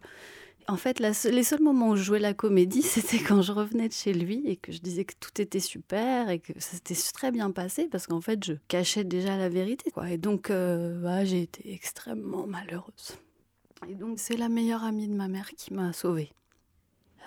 En 0.69 0.77
fait, 0.77 1.01
les 1.01 1.43
seuls 1.43 1.63
moments 1.63 1.91
où 1.91 1.97
je 1.97 2.03
jouais 2.03 2.19
la 2.19 2.35
comédie, 2.35 2.83
c'était 2.83 3.19
quand 3.19 3.41
je 3.41 3.53
revenais 3.53 3.89
de 3.89 3.95
chez 3.95 4.13
lui 4.13 4.43
et 4.45 4.57
que 4.57 4.71
je 4.71 4.81
disais 4.81 5.05
que 5.05 5.15
tout 5.19 5.41
était 5.41 5.61
super 5.61 6.29
et 6.29 6.41
que 6.41 6.53
ça 6.59 6.73
s'était 6.73 6.95
très 7.15 7.33
bien 7.33 7.51
passé 7.51 7.89
parce 7.91 8.07
qu'en 8.07 8.21
fait, 8.21 8.45
je 8.45 8.53
cachais 8.69 9.05
déjà 9.05 9.37
la 9.39 9.49
vérité. 9.49 9.91
Et 10.09 10.19
donc, 10.19 10.51
euh, 10.51 11.25
j'ai 11.25 11.43
été 11.43 11.73
extrêmement 11.73 12.47
malheureuse. 12.47 13.17
Et 13.89 13.95
donc, 13.95 14.19
c'est 14.19 14.37
la 14.37 14.51
meilleure 14.51 14.85
amie 14.85 15.09
de 15.09 15.15
ma 15.15 15.29
mère 15.29 15.51
qui 15.57 15.73
m'a 15.73 15.93
sauvée. 15.95 16.33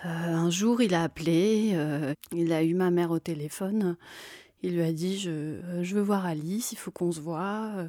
Euh, 0.05 0.07
un 0.07 0.49
jour, 0.49 0.81
il 0.81 0.93
a 0.93 1.03
appelé, 1.03 1.71
euh, 1.73 2.13
il 2.31 2.53
a 2.53 2.63
eu 2.63 2.73
ma 2.75 2.91
mère 2.91 3.11
au 3.11 3.19
téléphone. 3.19 3.97
Il 4.63 4.75
lui 4.75 4.83
a 4.83 4.93
dit 4.93 5.17
je, 5.17 5.31
euh, 5.31 5.83
je 5.83 5.95
veux 5.95 6.01
voir 6.01 6.25
Alice, 6.25 6.71
il 6.71 6.77
faut 6.77 6.91
qu'on 6.91 7.11
se 7.11 7.19
voit. 7.19 7.71
Euh, 7.75 7.87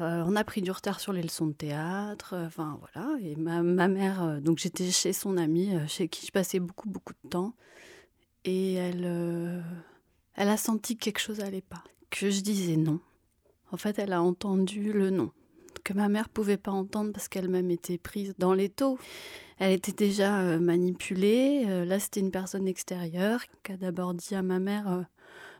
euh, 0.00 0.24
on 0.26 0.36
a 0.36 0.44
pris 0.44 0.62
du 0.62 0.70
retard 0.70 1.00
sur 1.00 1.12
les 1.12 1.22
leçons 1.22 1.46
de 1.46 1.52
théâtre. 1.52 2.36
Enfin 2.46 2.78
voilà. 2.80 3.18
Et 3.20 3.34
ma, 3.36 3.62
mère, 3.62 4.40
donc 4.40 4.58
j'étais 4.58 4.90
chez 4.90 5.12
son 5.12 5.36
amie, 5.36 5.72
chez 5.88 6.08
qui 6.08 6.26
je 6.26 6.32
passais 6.32 6.60
beaucoup 6.60 6.88
beaucoup 6.88 7.12
de 7.24 7.28
temps. 7.28 7.54
Et 8.44 8.74
elle, 8.74 9.64
elle 10.34 10.48
a 10.48 10.56
senti 10.56 10.96
que 10.96 11.04
quelque 11.04 11.18
chose 11.18 11.40
allait 11.40 11.62
pas, 11.62 11.82
que 12.10 12.30
je 12.30 12.40
disais 12.40 12.76
non. 12.76 13.00
En 13.72 13.76
fait, 13.76 13.98
elle 13.98 14.12
a 14.12 14.22
entendu 14.22 14.92
le 14.92 15.10
non 15.10 15.32
que 15.84 15.92
ma 15.92 16.08
mère 16.08 16.28
pouvait 16.28 16.56
pas 16.56 16.72
entendre 16.72 17.12
parce 17.12 17.28
qu'elle-même 17.28 17.70
était 17.70 17.98
prise 17.98 18.34
dans 18.38 18.54
les 18.54 18.68
taux. 18.68 18.98
Elle 19.58 19.72
était 19.72 19.92
déjà 19.92 20.58
manipulée. 20.58 21.84
Là, 21.84 22.00
c'était 22.00 22.20
une 22.20 22.32
personne 22.32 22.66
extérieure 22.66 23.42
qui 23.62 23.72
a 23.72 23.76
d'abord 23.76 24.12
dit 24.12 24.34
à 24.34 24.42
ma 24.42 24.58
mère. 24.58 25.06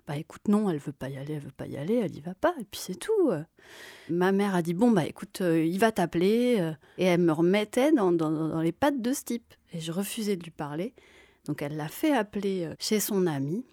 Euh, 0.09 0.13
Bah 0.13 0.17
écoute, 0.17 0.49
non, 0.49 0.71
elle 0.71 0.79
veut 0.79 0.93
pas 0.93 1.09
y 1.09 1.17
aller, 1.17 1.35
elle 1.35 1.43
veut 1.43 1.51
pas 1.51 1.67
y 1.67 1.77
aller, 1.77 1.95
elle 1.95 2.17
y 2.17 2.21
va 2.21 2.35
pas, 2.35 2.55
et 2.61 2.65
puis 2.65 2.81
c'est 2.81 2.99
tout. 2.99 3.31
Ma 4.09 4.33
mère 4.33 4.55
a 4.55 4.63
dit 4.63 4.75
bon 4.75 4.91
bah 4.91 5.07
écoute, 5.07 5.41
euh, 5.41 5.65
il 5.65 5.79
va 5.79 5.93
t'appeler, 5.93 6.57
euh, 6.61 6.73
et 6.99 7.05
elle 7.05 7.21
me 7.21 7.33
remettait 7.33 7.93
dans, 7.93 8.61
les 8.61 8.73
pattes 8.73 9.03
de 9.03 9.13
ce 9.13 9.25
type, 9.25 9.55
et 9.73 9.81
je 9.81 9.93
refusais 9.93 10.37
de 10.37 10.45
lui 10.45 10.51
parler. 10.51 10.95
Donc 11.47 11.63
elle 11.63 11.77
l'a 11.77 11.89
fait 11.89 12.13
appeler 12.13 12.65
euh, 12.65 12.75
chez 12.79 13.01
son 13.01 13.27
ami. 13.27 13.65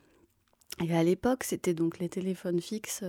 Et 0.84 0.96
à 0.96 1.04
l'époque, 1.04 1.44
c'était 1.44 1.74
donc 1.76 2.00
les 2.00 2.10
téléphones 2.10 2.60
fixes 2.60 3.04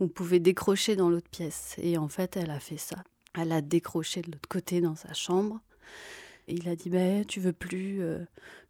on 0.00 0.08
pouvait 0.08 0.40
décrocher 0.40 0.96
dans 0.96 1.08
l'autre 1.08 1.28
pièce. 1.30 1.76
Et 1.78 1.98
en 1.98 2.08
fait, 2.08 2.36
elle 2.36 2.50
a 2.50 2.58
fait 2.58 2.78
ça. 2.78 2.96
Elle 3.38 3.52
a 3.52 3.60
décroché 3.60 4.22
de 4.22 4.32
l'autre 4.32 4.48
côté 4.48 4.80
dans 4.80 4.96
sa 4.96 5.12
chambre. 5.12 5.60
Et 6.48 6.54
il 6.54 6.68
a 6.68 6.76
dit 6.76 6.90
ben, 6.90 7.24
Tu 7.24 7.40
veux 7.40 7.52
plus 7.52 8.02
euh, 8.02 8.18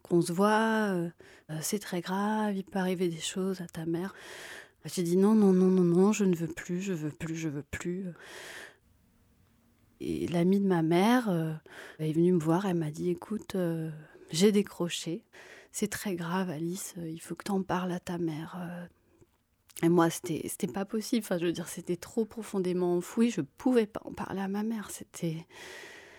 qu'on 0.02 0.20
se 0.20 0.32
voit 0.32 0.92
euh, 0.92 1.08
euh, 1.50 1.58
C'est 1.60 1.78
très 1.78 2.00
grave, 2.00 2.56
il 2.56 2.64
peut 2.64 2.78
arriver 2.78 3.08
des 3.08 3.20
choses 3.20 3.60
à 3.60 3.66
ta 3.66 3.86
mère. 3.86 4.14
J'ai 4.84 5.02
dit 5.02 5.16
Non, 5.16 5.34
non, 5.34 5.52
non, 5.52 5.68
non, 5.68 5.84
non, 5.84 6.12
je 6.12 6.24
ne 6.24 6.36
veux 6.36 6.48
plus, 6.48 6.82
je 6.82 6.92
veux 6.92 7.10
plus, 7.10 7.36
je 7.36 7.48
veux 7.48 7.64
plus. 7.70 8.06
Et 10.00 10.26
l'amie 10.28 10.60
de 10.60 10.66
ma 10.66 10.82
mère 10.82 11.60
est 11.98 12.12
venue 12.12 12.32
me 12.32 12.40
voir, 12.40 12.66
elle 12.66 12.76
m'a 12.76 12.90
dit 12.90 13.10
Écoute, 13.10 13.56
j'ai 14.30 14.52
décroché, 14.52 15.24
c'est 15.72 15.88
très 15.88 16.14
grave, 16.14 16.50
Alice, 16.50 16.94
il 16.98 17.20
faut 17.20 17.34
que 17.34 17.44
tu 17.44 17.52
en 17.52 17.62
parles 17.62 17.92
à 17.92 18.00
ta 18.00 18.18
mère. 18.18 18.88
Et 19.82 19.88
moi, 19.88 20.10
c'était, 20.10 20.42
c'était 20.48 20.66
pas 20.66 20.84
possible. 20.84 21.24
Enfin, 21.24 21.38
je 21.38 21.46
veux 21.46 21.52
dire, 21.52 21.68
c'était 21.68 21.96
trop 21.96 22.24
profondément 22.24 22.96
enfoui. 22.96 23.30
Je 23.30 23.40
pouvais 23.40 23.86
pas 23.86 24.00
en 24.04 24.12
parler 24.12 24.40
à 24.40 24.48
ma 24.48 24.62
mère. 24.62 24.90
C'était, 24.90 25.46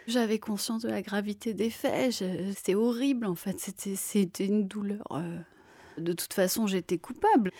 j'avais 0.07 0.39
conscience 0.39 0.81
de 0.81 0.89
la 0.89 1.01
gravité 1.01 1.53
des 1.53 1.69
faits. 1.69 2.23
c'était 2.55 2.75
horrible, 2.75 3.25
en 3.25 3.35
fait. 3.35 3.59
C'était, 3.59 4.45
une 4.45 4.67
douleur. 4.67 5.05
Euh. 5.11 5.37
De 5.97 6.13
toute 6.13 6.33
façon, 6.33 6.67
j'étais 6.67 6.97
coupable. 6.97 7.51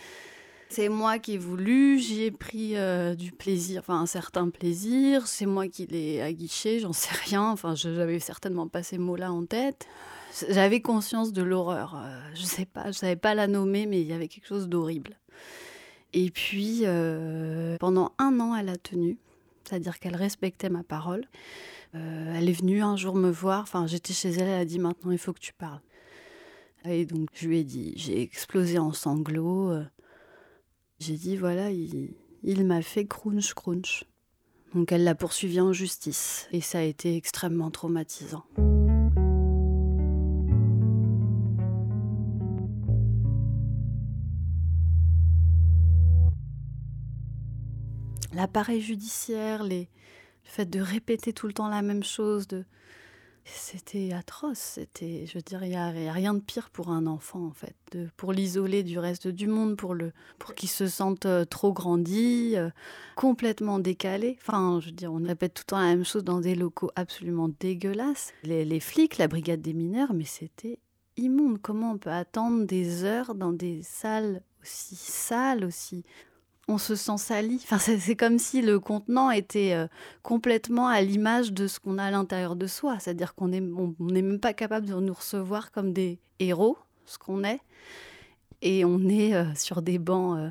C'est 0.68 0.88
moi 0.88 1.18
qui 1.18 1.34
ai 1.34 1.38
voulu, 1.38 1.98
j'y 1.98 2.24
ai 2.24 2.30
pris 2.30 2.76
euh, 2.76 3.14
du 3.14 3.30
plaisir, 3.30 3.80
enfin 3.80 4.00
un 4.00 4.06
certain 4.06 4.50
plaisir. 4.50 5.26
C'est 5.26 5.46
moi 5.46 5.68
qui 5.68 5.86
l'ai 5.86 6.20
aguiché, 6.20 6.80
j'en 6.80 6.92
sais 6.92 7.14
rien. 7.24 7.50
Enfin, 7.50 7.74
je 7.74 7.88
n'avais 7.88 8.18
certainement 8.18 8.66
pas 8.66 8.82
ces 8.82 8.98
mots-là 8.98 9.32
en 9.32 9.44
tête. 9.46 9.86
J'avais 10.50 10.80
conscience 10.80 11.32
de 11.32 11.42
l'horreur. 11.42 11.94
Euh, 11.96 12.18
je 12.34 12.42
sais 12.42 12.66
pas, 12.66 12.90
je 12.90 12.98
savais 12.98 13.16
pas 13.16 13.34
la 13.34 13.46
nommer, 13.46 13.86
mais 13.86 14.00
il 14.00 14.06
y 14.06 14.12
avait 14.12 14.28
quelque 14.28 14.46
chose 14.46 14.68
d'horrible. 14.68 15.16
Et 16.12 16.30
puis, 16.30 16.80
euh, 16.84 17.76
pendant 17.78 18.12
un 18.18 18.40
an, 18.40 18.56
elle 18.56 18.68
a 18.68 18.76
tenu, 18.76 19.18
c'est-à-dire 19.66 19.98
qu'elle 19.98 20.16
respectait 20.16 20.68
ma 20.68 20.82
parole. 20.82 21.24
Euh, 21.94 22.34
elle 22.36 22.48
est 22.48 22.58
venue 22.60 22.82
un 22.82 22.96
jour 22.96 23.14
me 23.14 23.30
voir, 23.30 23.62
enfin 23.62 23.86
j'étais 23.86 24.12
chez 24.12 24.30
elle, 24.30 24.48
elle 24.48 24.60
a 24.60 24.64
dit 24.64 24.78
maintenant 24.78 25.10
il 25.10 25.18
faut 25.18 25.32
que 25.32 25.40
tu 25.40 25.52
parles. 25.52 25.80
Et 26.84 27.04
donc 27.04 27.28
je 27.34 27.48
lui 27.48 27.58
ai 27.58 27.64
dit, 27.64 27.94
j'ai 27.96 28.22
explosé 28.22 28.78
en 28.78 28.92
sanglots. 28.92 29.72
J'ai 30.98 31.14
dit 31.14 31.36
voilà, 31.36 31.70
il, 31.70 32.14
il 32.42 32.64
m'a 32.64 32.82
fait 32.82 33.06
crunch 33.06 33.54
crunch. 33.54 34.04
Donc 34.74 34.92
elle 34.92 35.04
l'a 35.04 35.14
poursuivi 35.14 35.60
en 35.60 35.72
justice 35.72 36.48
et 36.52 36.60
ça 36.60 36.78
a 36.78 36.82
été 36.82 37.16
extrêmement 37.16 37.70
traumatisant. 37.70 38.44
L'appareil 48.36 48.80
judiciaire, 48.80 49.64
les... 49.64 49.88
le 50.44 50.50
fait 50.50 50.66
de 50.66 50.80
répéter 50.80 51.32
tout 51.32 51.46
le 51.46 51.52
temps 51.52 51.68
la 51.68 51.82
même 51.82 52.04
chose, 52.04 52.46
c'était 53.46 54.12
atroce. 54.12 54.58
C'était, 54.58 55.26
je 55.26 55.38
dirais, 55.38 55.66
il 55.66 55.70
n'y 55.70 55.76
a, 55.76 56.12
rien 56.12 56.34
de 56.34 56.40
pire 56.40 56.70
pour 56.70 56.90
un 56.90 57.06
enfant 57.06 57.46
en 57.46 57.52
fait, 57.52 57.76
pour 58.16 58.32
l'isoler 58.32 58.82
du 58.82 58.98
reste 58.98 59.28
du 59.28 59.46
monde, 59.46 59.76
pour 59.76 59.94
le, 59.94 60.12
pour 60.38 60.54
qu'il 60.54 60.68
se 60.68 60.86
sente 60.86 61.26
euh, 61.26 61.44
trop 61.44 61.72
grandi, 61.72 62.54
euh, 62.56 62.70
complètement 63.14 63.78
décalé. 63.78 64.36
Enfin, 64.40 64.80
je 64.80 64.86
veux 64.86 64.92
dire, 64.92 65.12
on 65.12 65.22
répète 65.22 65.54
tout 65.54 65.62
le 65.62 65.70
temps 65.70 65.80
la 65.80 65.86
même 65.86 66.04
chose 66.04 66.24
dans 66.24 66.40
des 66.40 66.54
locaux 66.54 66.90
absolument 66.96 67.48
dégueulasses. 67.60 68.32
Les, 68.42 68.64
les 68.64 68.80
flics, 68.80 69.18
la 69.18 69.28
brigade 69.28 69.62
des 69.62 69.72
mineurs, 69.72 70.12
mais 70.12 70.24
c'était 70.24 70.78
immonde. 71.16 71.58
Comment 71.62 71.92
on 71.92 71.98
peut 71.98 72.10
attendre 72.10 72.66
des 72.66 73.04
heures 73.04 73.34
dans 73.34 73.52
des 73.52 73.82
salles 73.82 74.42
aussi 74.62 74.96
sales, 74.96 75.64
aussi 75.64 76.04
on 76.68 76.78
se 76.78 76.94
sent 76.96 77.18
sali. 77.18 77.64
C'est 77.78 78.16
comme 78.16 78.38
si 78.38 78.62
le 78.62 78.80
contenant 78.80 79.30
était 79.30 79.72
euh, 79.72 79.86
complètement 80.22 80.88
à 80.88 81.00
l'image 81.00 81.52
de 81.52 81.66
ce 81.66 81.78
qu'on 81.78 81.98
a 81.98 82.04
à 82.04 82.10
l'intérieur 82.10 82.56
de 82.56 82.66
soi. 82.66 82.98
C'est-à-dire 82.98 83.34
qu'on 83.34 83.48
n'est 83.48 83.60
même 83.60 84.40
pas 84.40 84.52
capable 84.52 84.86
de 84.86 84.94
nous 84.94 85.14
recevoir 85.14 85.70
comme 85.70 85.92
des 85.92 86.18
héros, 86.38 86.76
ce 87.04 87.18
qu'on 87.18 87.44
est. 87.44 87.60
Et 88.62 88.84
on 88.84 89.08
est 89.08 89.34
euh, 89.34 89.54
sur 89.54 89.82
des 89.82 89.98
bancs 89.98 90.38
euh, 90.38 90.48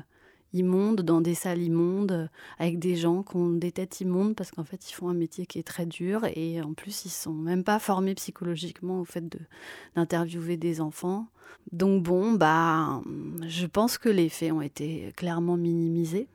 immondes, 0.56 1.02
dans 1.02 1.20
des 1.20 1.34
salles 1.34 1.62
immondes, 1.62 2.28
avec 2.58 2.78
des 2.78 2.96
gens 2.96 3.22
qui 3.22 3.36
ont 3.36 3.50
des 3.50 3.72
têtes 3.72 4.00
immondes 4.00 4.34
parce 4.34 4.50
qu'en 4.50 4.64
fait, 4.64 4.90
ils 4.90 4.94
font 4.94 5.08
un 5.08 5.14
métier 5.14 5.46
qui 5.46 5.58
est 5.58 5.66
très 5.66 5.86
dur. 5.86 6.26
Et 6.34 6.60
en 6.62 6.74
plus, 6.74 7.04
ils 7.04 7.10
sont 7.10 7.32
même 7.32 7.64
pas 7.64 7.78
formés 7.78 8.14
psychologiquement 8.14 9.00
au 9.00 9.04
fait 9.04 9.24
d'interviewer 9.94 10.56
des 10.56 10.80
enfants. 10.80 11.26
Donc 11.72 12.02
bon, 12.02 12.32
bah, 12.32 13.02
je 13.46 13.66
pense 13.66 13.98
que 13.98 14.08
les 14.08 14.28
faits 14.28 14.52
ont 14.52 14.62
été 14.62 15.12
clairement 15.16 15.56
minimisés. 15.56 16.28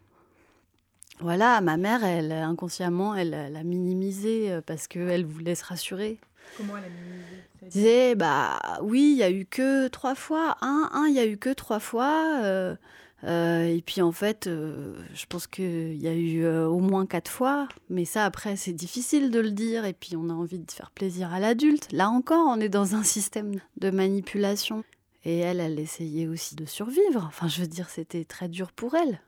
Voilà, 1.20 1.62
ma 1.62 1.78
mère, 1.78 2.04
elle, 2.04 2.32
inconsciemment, 2.32 3.16
elle 3.16 3.30
l'a 3.30 3.64
minimisé 3.64 4.52
euh, 4.52 4.62
parce 4.66 4.88
qu'elle 4.88 5.24
voulait 5.24 5.54
se 5.54 5.64
rassurer. 5.64 6.18
Comment 6.58 6.78
elle 6.78 6.86
a 6.86 6.90
minimisé 6.90 7.26
Elle 7.62 7.70
disait, 7.70 8.16
bah 8.16 8.60
oui, 8.82 9.12
il 9.14 9.18
y 9.20 9.24
a 9.24 9.30
eu 9.30 9.46
que 9.46 9.88
trois 9.88 10.16
fois. 10.16 10.58
Un, 10.62 10.90
un, 10.92 11.08
il 11.08 11.14
y 11.14 11.20
a 11.20 11.28
eu 11.28 11.38
que 11.38 11.54
trois 11.54 11.80
fois. 11.80 12.42
Euh, 12.44 12.76
euh, 13.24 13.66
et 13.66 13.82
puis 13.82 14.02
en 14.02 14.12
fait, 14.12 14.48
je 14.48 15.26
pense 15.28 15.48
qu'il 15.48 16.02
y 16.02 16.08
a 16.08 16.14
eu 16.14 16.48
au 16.48 16.80
moins 16.80 17.06
quatre 17.06 17.30
fois, 17.30 17.68
mais 17.90 18.06
ça 18.06 18.26
après 18.26 18.56
c'est 18.56 18.74
difficile 18.74 19.32
de 19.32 19.40
le 19.40 19.52
dire, 19.52 19.86
et 19.86 19.94
puis 19.94 20.16
on 20.16 20.30
a 20.30 20.34
envie 20.34 20.60
de 20.60 20.72
faire 20.72 20.92
plaisir 20.92 21.32
à 21.34 21.40
l'adulte. 21.40 21.92
Là 21.92 22.10
encore, 22.10 22.48
on 22.48 22.60
est 22.60 22.70
dans 22.70 22.96
un 22.96 23.04
système 23.04 23.60
de 23.78 23.92
manipulation. 23.92 24.84
Et 25.24 25.40
elle, 25.40 25.60
elle 25.60 25.80
essayait 25.80 26.28
aussi 26.28 26.56
de 26.56 26.66
survivre. 26.66 27.26
Enfin, 27.28 27.48
je 27.48 27.62
veux 27.62 27.68
dire, 27.68 27.90
c'était 27.90 28.26
très 28.26 28.50
dur 28.50 28.72
pour 28.72 28.96
elle. 28.96 29.22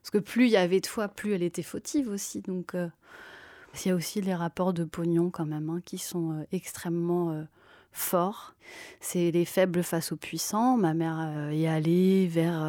Parce 0.00 0.10
que 0.10 0.18
plus 0.18 0.46
il 0.46 0.52
y 0.52 0.56
avait 0.56 0.80
de 0.80 0.86
fois, 0.86 1.08
plus 1.08 1.32
elle 1.32 1.42
était 1.42 1.62
fautive 1.62 2.08
aussi. 2.08 2.42
Donc, 2.42 2.74
euh, 2.74 2.88
il 3.74 3.88
y 3.88 3.90
a 3.90 3.94
aussi 3.94 4.20
les 4.20 4.34
rapports 4.34 4.72
de 4.72 4.84
pognon 4.84 5.30
quand 5.30 5.46
même, 5.46 5.70
hein, 5.70 5.80
qui 5.84 5.98
sont 5.98 6.32
euh, 6.32 6.44
extrêmement 6.52 7.44
euh, 7.92 7.98
forts. 7.98 8.54
C'est 9.00 9.30
les 9.30 9.44
faibles 9.44 9.82
face 9.82 10.12
aux 10.12 10.16
puissants. 10.16 10.76
Ma 10.76 10.94
mère 10.94 11.50
est 11.50 11.66
allée 11.66 12.26
vers 12.26 12.62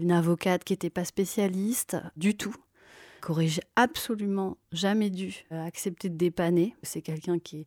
une 0.00 0.10
avocate 0.10 0.64
qui 0.64 0.72
n'était 0.72 0.90
pas 0.90 1.04
spécialiste 1.04 1.96
du 2.16 2.36
tout 2.36 2.54
qui 3.24 3.30
aurait 3.32 3.48
absolument 3.76 4.56
jamais 4.72 5.10
dû 5.10 5.44
accepter 5.50 6.08
de 6.08 6.16
dépanner. 6.16 6.74
C'est 6.82 7.02
quelqu'un 7.02 7.38
qui, 7.38 7.64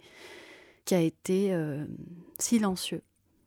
a 0.91 0.99
été 0.99 1.55
silencieux 2.37 3.01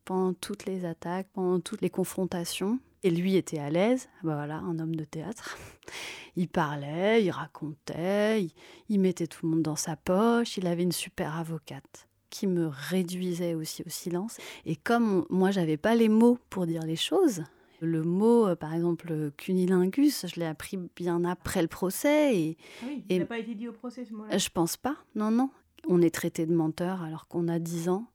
pendant 0.04 0.32
toutes 0.32 0.64
les 0.66 0.84
attaques, 0.84 1.28
pendant 1.34 1.60
toutes 1.60 1.82
les 1.82 1.90
confrontations. 1.90 2.78
Et 3.02 3.10
lui 3.10 3.36
était 3.36 3.58
à 3.58 3.68
l'aise, 3.68 4.08
bah 4.22 4.34
voilà, 4.34 4.56
un 4.56 4.78
homme 4.78 4.96
de 4.96 5.04
théâtre. 5.04 5.58
Il 6.36 6.48
parlait, 6.48 7.22
il 7.22 7.30
racontait, 7.30 8.48
il, 8.88 8.98
mettait 8.98 9.28
tout 9.28 9.46
le 9.46 9.50
monde 9.50 9.62
dans 9.62 9.76
sa 9.76 9.94
poche, 9.94 10.56
il 10.56 10.66
avait 10.66 10.82
une 10.82 10.90
super 10.90 11.36
avocate 11.36 12.08
qui 12.34 12.48
me 12.48 12.66
réduisait 12.66 13.54
aussi 13.54 13.84
au 13.86 13.88
silence. 13.88 14.38
Et 14.66 14.74
comme 14.74 15.24
moi, 15.30 15.52
j'avais 15.52 15.76
pas 15.76 15.94
les 15.94 16.08
mots 16.08 16.36
pour 16.50 16.66
dire 16.66 16.82
les 16.82 16.96
choses, 16.96 17.44
le 17.80 18.02
mot, 18.02 18.48
euh, 18.48 18.56
par 18.56 18.74
exemple, 18.74 19.30
cunilingus, 19.36 20.26
je 20.26 20.40
l'ai 20.40 20.46
appris 20.46 20.76
bien 20.96 21.24
après 21.24 21.62
le 21.62 21.68
procès. 21.68 22.36
Et, 22.36 22.56
ah 22.82 22.86
oui, 22.88 23.04
il 23.08 23.18
n'a 23.20 23.26
pas 23.26 23.38
été 23.38 23.54
dit 23.54 23.68
au 23.68 23.72
procès 23.72 24.04
ce 24.04 24.12
mot-là? 24.12 24.36
Je 24.36 24.48
pense 24.48 24.76
pas, 24.76 24.96
non, 25.14 25.30
non. 25.30 25.48
On 25.86 26.02
est 26.02 26.12
traité 26.12 26.44
de 26.44 26.52
menteur 26.52 27.02
alors 27.02 27.28
qu'on 27.28 27.46
a 27.46 27.60
10 27.60 27.88
ans. 27.88 28.06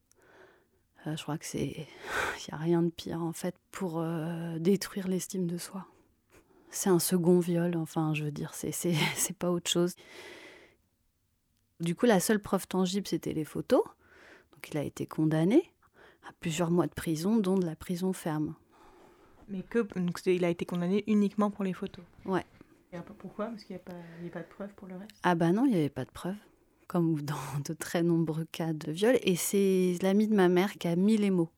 Euh, 1.08 1.16
je 1.16 1.24
crois 1.24 1.38
que 1.38 1.46
c'est. 1.46 1.88
Il 2.48 2.52
n'y 2.52 2.54
a 2.54 2.58
rien 2.58 2.84
de 2.84 2.90
pire, 2.90 3.22
en 3.24 3.32
fait, 3.32 3.56
pour 3.72 4.00
euh, 4.00 4.60
détruire 4.60 5.08
l'estime 5.08 5.48
de 5.48 5.58
soi. 5.58 5.86
C'est 6.72 6.90
un 6.90 7.00
second 7.00 7.40
viol, 7.40 7.78
enfin, 7.78 8.14
je 8.14 8.26
veux 8.26 8.32
dire, 8.32 8.54
c'est 8.54 8.84
pas 9.40 9.50
autre 9.50 9.72
chose. 9.72 9.96
Du 11.80 11.96
coup, 11.96 12.06
la 12.06 12.20
seule 12.20 12.42
preuve 12.42 12.68
tangible, 12.68 13.08
c'était 13.08 13.32
les 13.32 13.46
photos. 13.46 13.82
Donc, 14.60 14.72
il 14.72 14.78
a 14.78 14.84
été 14.84 15.06
condamné 15.06 15.72
à 16.28 16.34
plusieurs 16.42 16.70
mois 16.70 16.86
de 16.86 16.94
prison, 16.94 17.38
dont 17.38 17.58
de 17.58 17.66
la 17.66 17.78
prison 17.78 18.12
ferme. 18.12 18.56
Mais 19.48 19.62
que. 19.62 19.80
Donc, 19.98 20.20
il 20.26 20.44
a 20.44 20.50
été 20.50 20.66
condamné 20.66 21.06
uniquement 21.08 21.50
pour 21.50 21.64
les 21.64 21.72
photos 21.72 22.04
Ouais. 22.26 22.44
Et 22.92 22.98
pourquoi? 23.20 23.46
Parce 23.46 23.64
qu'il 23.64 23.78
n'y 23.78 23.82
a, 24.28 24.32
pas 24.32 24.42
de 24.42 24.48
preuves 24.50 24.74
pour 24.76 24.90
le 24.90 24.98
reste? 24.98 25.12
Ah, 25.24 25.36
bah 25.36 25.54
non, 25.54 25.64
il 25.64 25.72
n'y 25.72 25.78
avait 25.78 25.88
pas 25.88 26.04
de 26.04 26.12
preuves 26.12 26.36
comme 26.88 27.22
dans 27.22 27.36
de 27.64 27.72
très 27.72 28.04
nombreux 28.04 28.46
cas 28.52 28.74
de 28.74 28.92
viol. 28.92 29.18
Et 29.24 29.38
c'est 29.38 29.96
l'amie 30.02 30.28
de 30.28 30.36
ma 30.36 30.50
mère 30.50 30.74
qui 30.74 30.90
a 30.90 30.98
mis 30.98 31.16
les 31.16 31.32
mots. 31.32 31.52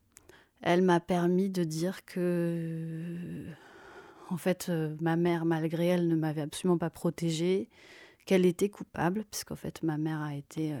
Elle 0.60 0.82
m'a 0.82 1.00
permis 1.00 1.50
de 1.50 1.64
dire 1.64 2.04
que, 2.04 3.46
en 4.28 4.36
fait, 4.36 4.68
euh, 4.68 4.94
ma 5.00 5.16
mère, 5.16 5.44
malgré 5.44 5.88
elle, 5.88 6.06
ne 6.06 6.14
m'avait 6.14 6.42
absolument 6.42 6.78
pas 6.78 6.90
protégée, 6.90 7.68
qu'elle 8.26 8.46
était 8.46 8.68
coupable, 8.68 9.24
puisqu'en 9.28 9.56
fait, 9.56 9.82
ma 9.82 9.98
mère 9.98 10.20
a 10.20 10.36
été 10.36 10.74
euh, 10.74 10.78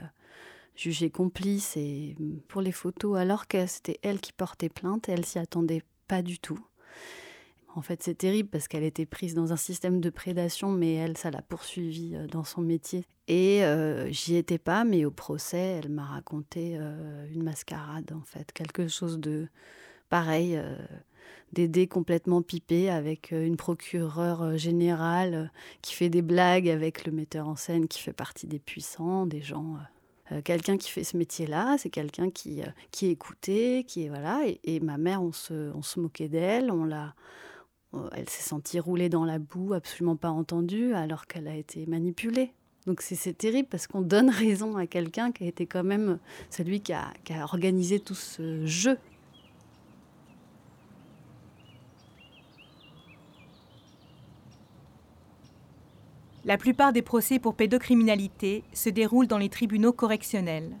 jugée 0.74 1.10
complice 1.10 1.76
et 1.76 2.16
pour 2.48 2.60
les 2.60 2.72
photos, 2.72 3.18
alors 3.18 3.46
que 3.46 3.66
c'était 3.66 3.98
elle 4.02 4.20
qui 4.20 4.32
portait 4.32 4.68
plainte, 4.68 5.08
elle 5.08 5.24
s'y 5.24 5.38
attendait 5.38 5.82
pas 6.08 6.22
du 6.22 6.38
tout. 6.38 6.58
En 7.74 7.80
fait, 7.80 8.02
c'est 8.02 8.14
terrible 8.14 8.50
parce 8.50 8.68
qu'elle 8.68 8.82
était 8.84 9.06
prise 9.06 9.34
dans 9.34 9.52
un 9.52 9.56
système 9.56 10.00
de 10.00 10.10
prédation, 10.10 10.70
mais 10.70 10.94
elle, 10.94 11.16
ça 11.16 11.30
l'a 11.30 11.40
poursuivie 11.40 12.14
euh, 12.14 12.26
dans 12.26 12.44
son 12.44 12.60
métier. 12.60 13.06
Et 13.28 13.64
euh, 13.64 14.10
j'y 14.10 14.36
étais 14.36 14.58
pas, 14.58 14.84
mais 14.84 15.04
au 15.04 15.10
procès, 15.10 15.80
elle 15.82 15.88
m'a 15.88 16.04
raconté 16.04 16.76
euh, 16.78 17.26
une 17.32 17.42
mascarade, 17.42 18.12
en 18.12 18.22
fait. 18.26 18.52
Quelque 18.52 18.88
chose 18.88 19.18
de 19.18 19.48
pareil, 20.10 20.60
d'aider 21.54 21.86
complètement 21.86 22.42
pipé 22.42 22.90
avec 22.90 23.30
une 23.30 23.56
procureure 23.56 24.58
générale 24.58 25.50
qui 25.80 25.94
fait 25.94 26.10
des 26.10 26.20
blagues 26.20 26.68
avec 26.68 27.06
le 27.06 27.12
metteur 27.12 27.48
en 27.48 27.56
scène 27.56 27.88
qui 27.88 27.98
fait 27.98 28.12
partie 28.12 28.46
des 28.46 28.58
puissants, 28.58 29.24
des 29.24 29.40
gens 29.40 29.78
quelqu'un 30.44 30.78
qui 30.78 30.90
fait 30.90 31.04
ce 31.04 31.16
métier-là, 31.16 31.76
c'est 31.78 31.90
quelqu'un 31.90 32.30
qui, 32.30 32.62
qui 32.90 33.06
est 33.06 33.10
écouté, 33.10 33.84
qui 33.84 34.04
est 34.04 34.08
voilà. 34.08 34.40
Et, 34.64 34.80
ma 34.80 34.96
mère, 34.96 35.22
on 35.22 35.32
se, 35.32 35.72
on 35.74 35.82
se 35.82 36.00
moquait 36.00 36.28
d'elle, 36.28 36.70
on 36.70 36.84
l'a, 36.84 37.14
euh, 37.94 38.08
elle 38.12 38.28
s'est 38.28 38.48
sentie 38.48 38.80
rouler 38.80 39.08
dans 39.08 39.24
la 39.24 39.38
boue, 39.38 39.74
absolument 39.74 40.16
pas 40.16 40.30
entendue, 40.30 40.94
alors 40.94 41.26
qu'elle 41.26 41.48
a 41.48 41.54
été 41.54 41.86
manipulée. 41.86 42.52
Donc 42.86 43.00
c'est 43.00 43.36
terrible 43.36 43.68
parce 43.70 43.86
qu'on 43.86 44.00
donne 44.00 44.30
raison 44.30 44.76
à 44.76 44.86
quelqu'un 44.86 45.32
qui 45.32 45.44
a 45.44 45.46
été 45.46 45.66
quand 45.66 45.84
même 45.84 46.18
celui 46.50 46.80
qui 46.80 46.92
a, 46.92 47.12
qui 47.24 47.32
a 47.32 47.44
organisé 47.44 48.00
tout 48.00 48.14
ce 48.14 48.66
jeu. 48.66 48.98
La 56.44 56.58
plupart 56.58 56.92
des 56.92 57.02
procès 57.02 57.38
pour 57.38 57.54
pédocriminalité 57.54 58.64
se 58.72 58.88
déroulent 58.88 59.28
dans 59.28 59.38
les 59.38 59.48
tribunaux 59.48 59.92
correctionnels. 59.92 60.76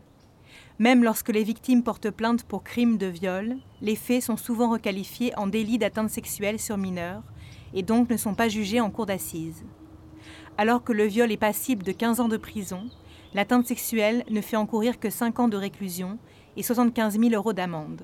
Même 0.80 1.04
lorsque 1.04 1.28
les 1.28 1.44
victimes 1.44 1.84
portent 1.84 2.10
plainte 2.10 2.42
pour 2.42 2.64
crimes 2.64 2.98
de 2.98 3.06
viol, 3.06 3.58
les 3.80 3.94
faits 3.94 4.24
sont 4.24 4.36
souvent 4.36 4.70
requalifiés 4.70 5.32
en 5.38 5.46
délit 5.46 5.78
d'atteinte 5.78 6.10
sexuelle 6.10 6.58
sur 6.58 6.76
mineurs 6.78 7.22
et 7.74 7.84
donc 7.84 8.10
ne 8.10 8.16
sont 8.16 8.34
pas 8.34 8.48
jugés 8.48 8.80
en 8.80 8.90
cour 8.90 9.06
d'assises. 9.06 9.64
Alors 10.58 10.82
que 10.82 10.92
le 10.92 11.04
viol 11.04 11.30
est 11.30 11.36
passible 11.36 11.84
de 11.84 11.92
15 11.92 12.18
ans 12.18 12.28
de 12.28 12.36
prison, 12.36 12.90
l'atteinte 13.32 13.68
sexuelle 13.68 14.24
ne 14.30 14.40
fait 14.40 14.56
encourir 14.56 14.98
que 14.98 15.10
5 15.10 15.38
ans 15.38 15.48
de 15.48 15.56
réclusion 15.56 16.18
et 16.56 16.64
75 16.64 17.20
000 17.20 17.34
euros 17.34 17.52
d'amende. 17.52 18.02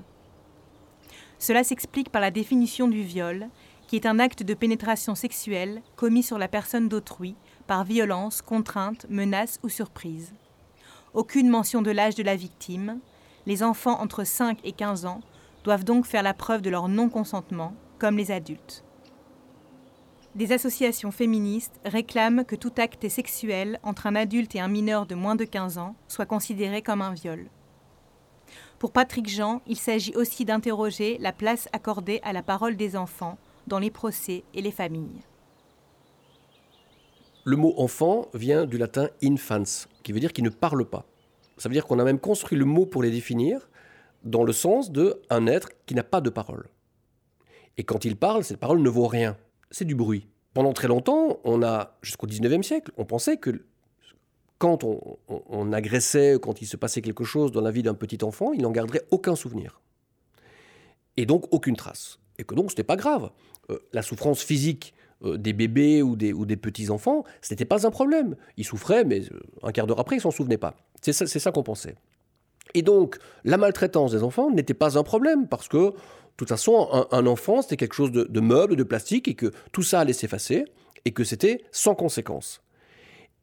Cela 1.39 1.65
s'explique 1.65 2.09
par 2.09 2.21
la 2.21 2.31
définition 2.31 2.87
du 2.87 3.01
viol, 3.01 3.49
qui 3.87 3.97
est 3.97 4.05
un 4.05 4.19
acte 4.19 4.43
de 4.43 4.53
pénétration 4.53 5.15
sexuelle 5.15 5.81
commis 5.95 6.23
sur 6.23 6.37
la 6.37 6.47
personne 6.47 6.87
d'autrui 6.87 7.35
par 7.69 7.83
violence, 7.83 8.41
contrainte, 8.41 9.05
menace 9.09 9.59
ou 9.61 9.69
surprise. 9.69 10.33
Aucune 11.13 11.49
mention 11.49 11.83
de 11.83 11.91
l'âge 11.91 12.15
de 12.15 12.23
la 12.23 12.35
victime. 12.35 12.99
Les 13.45 13.61
enfants 13.61 14.01
entre 14.01 14.23
5 14.23 14.57
et 14.63 14.71
15 14.71 15.05
ans 15.05 15.21
doivent 15.63 15.83
donc 15.83 16.07
faire 16.07 16.23
la 16.23 16.33
preuve 16.33 16.63
de 16.63 16.71
leur 16.71 16.87
non-consentement, 16.87 17.75
comme 17.99 18.17
les 18.17 18.31
adultes. 18.31 18.83
Des 20.33 20.51
associations 20.51 21.11
féministes 21.11 21.79
réclament 21.85 22.43
que 22.43 22.55
tout 22.55 22.73
acte 22.79 23.07
sexuel 23.07 23.79
entre 23.83 24.07
un 24.07 24.15
adulte 24.15 24.55
et 24.55 24.61
un 24.61 24.67
mineur 24.67 25.05
de 25.05 25.13
moins 25.13 25.35
de 25.35 25.45
15 25.45 25.77
ans 25.77 25.95
soit 26.07 26.25
considéré 26.25 26.81
comme 26.81 27.03
un 27.03 27.13
viol. 27.13 27.51
Pour 28.79 28.91
Patrick 28.91 29.29
Jean, 29.29 29.61
il 29.67 29.77
s'agit 29.77 30.15
aussi 30.15 30.43
d'interroger 30.43 31.19
la 31.19 31.33
place 31.33 31.69
accordée 31.71 32.19
à 32.23 32.33
la 32.33 32.41
parole 32.41 32.77
des 32.77 32.95
enfants 32.95 33.37
dans 33.67 33.77
les 33.77 33.91
procès 33.91 34.43
et 34.55 34.63
les 34.63 34.71
familles. 34.71 35.21
Le 37.49 37.57
mot 37.57 37.73
enfant 37.77 38.27
vient 38.35 38.67
du 38.67 38.77
latin 38.77 39.09
infans, 39.23 39.87
qui 40.03 40.11
veut 40.11 40.19
dire 40.19 40.33
qu'il 40.33 40.43
ne 40.43 40.51
parle 40.51 40.85
pas. 40.85 41.07
Ça 41.57 41.67
veut 41.67 41.73
dire 41.73 41.87
qu'on 41.87 41.97
a 41.97 42.03
même 42.03 42.19
construit 42.19 42.59
le 42.59 42.65
mot 42.65 42.85
pour 42.85 43.01
les 43.01 43.09
définir 43.09 43.71
dans 44.23 44.43
le 44.43 44.53
sens 44.53 44.91
de 44.91 45.19
un 45.31 45.47
être 45.47 45.69
qui 45.87 45.95
n'a 45.95 46.03
pas 46.03 46.21
de 46.21 46.29
parole. 46.29 46.67
Et 47.75 47.83
quand 47.83 48.05
il 48.05 48.17
parle, 48.17 48.43
cette 48.43 48.59
parole 48.59 48.83
ne 48.83 48.89
vaut 48.89 49.07
rien. 49.07 49.35
C'est 49.71 49.85
du 49.85 49.95
bruit. 49.95 50.27
Pendant 50.53 50.73
très 50.73 50.87
longtemps, 50.87 51.39
on 51.43 51.63
a, 51.63 51.97
jusqu'au 52.03 52.27
19e 52.27 52.61
siècle, 52.61 52.91
on 52.97 53.05
pensait 53.05 53.37
que 53.37 53.65
quand 54.59 54.83
on, 54.83 55.17
on, 55.27 55.73
agressait, 55.73 56.37
quand 56.39 56.61
il 56.61 56.67
se 56.67 56.77
passait 56.77 57.01
quelque 57.01 57.23
chose 57.23 57.51
dans 57.51 57.61
la 57.61 57.71
vie 57.71 57.81
d'un 57.81 57.95
petit 57.95 58.23
enfant, 58.23 58.53
il 58.53 58.61
n'en 58.61 58.69
garderait 58.69 59.07
aucun 59.09 59.35
souvenir. 59.35 59.81
Et 61.17 61.25
donc 61.25 61.47
aucune 61.49 61.75
trace. 61.75 62.19
Et 62.37 62.43
que 62.43 62.53
donc 62.53 62.69
ce 62.69 62.73
n'était 62.73 62.83
pas 62.83 62.95
grave. 62.95 63.31
Euh, 63.71 63.79
la 63.91 64.03
souffrance 64.03 64.43
physique 64.43 64.93
euh, 65.23 65.37
des 65.37 65.53
bébés 65.53 66.01
ou 66.01 66.15
des, 66.15 66.31
ou 66.31 66.45
des 66.45 66.55
petits-enfants, 66.55 67.23
ce 67.41 67.53
n'était 67.53 67.65
pas 67.65 67.85
un 67.85 67.91
problème. 67.91 68.35
Ils 68.57 68.65
souffraient, 68.65 69.03
mais 69.03 69.21
euh, 69.21 69.39
un 69.63 69.71
quart 69.71 69.85
d'heure 69.85 69.99
après, 69.99 70.15
ils 70.15 70.21
s'en 70.21 70.31
souvenaient 70.31 70.57
pas. 70.57 70.75
C'est 71.01 71.13
ça, 71.13 71.27
ça 71.27 71.51
qu'on 71.51 71.63
pensait. 71.63 71.95
Et 72.73 72.81
donc, 72.81 73.17
la 73.43 73.57
maltraitance 73.57 74.11
des 74.11 74.23
enfants 74.23 74.49
n'était 74.49 74.73
pas 74.73 74.97
un 74.97 75.03
problème, 75.03 75.47
parce 75.47 75.67
que, 75.67 75.77
de 75.77 75.95
toute 76.37 76.49
façon, 76.49 77.07
un, 77.11 77.25
enfant, 77.25 77.61
c'était 77.61 77.77
quelque 77.77 77.95
chose 77.95 78.11
de, 78.11 78.23
de, 78.23 78.39
meuble, 78.39 78.75
de 78.75 78.83
plastique, 78.83 79.27
et 79.27 79.35
que 79.35 79.51
tout 79.71 79.83
ça 79.83 79.99
allait 80.01 80.13
s'effacer, 80.13 80.65
et 81.03 81.11
que 81.11 81.23
c'était 81.23 81.63
sans 81.71 81.95
conséquence. 81.95 82.61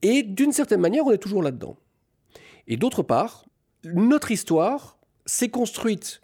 Et 0.02 0.22
d'une 0.22 0.52
certaine 0.52 0.80
manière, 0.80 1.04
on 1.04 1.10
est 1.10 1.18
toujours 1.18 1.42
là-dedans. 1.42 1.76
Et 2.68 2.76
d'autre 2.76 3.02
part, 3.02 3.44
notre 3.84 4.30
histoire 4.30 4.98
s'est 5.26 5.48
construite 5.48 6.20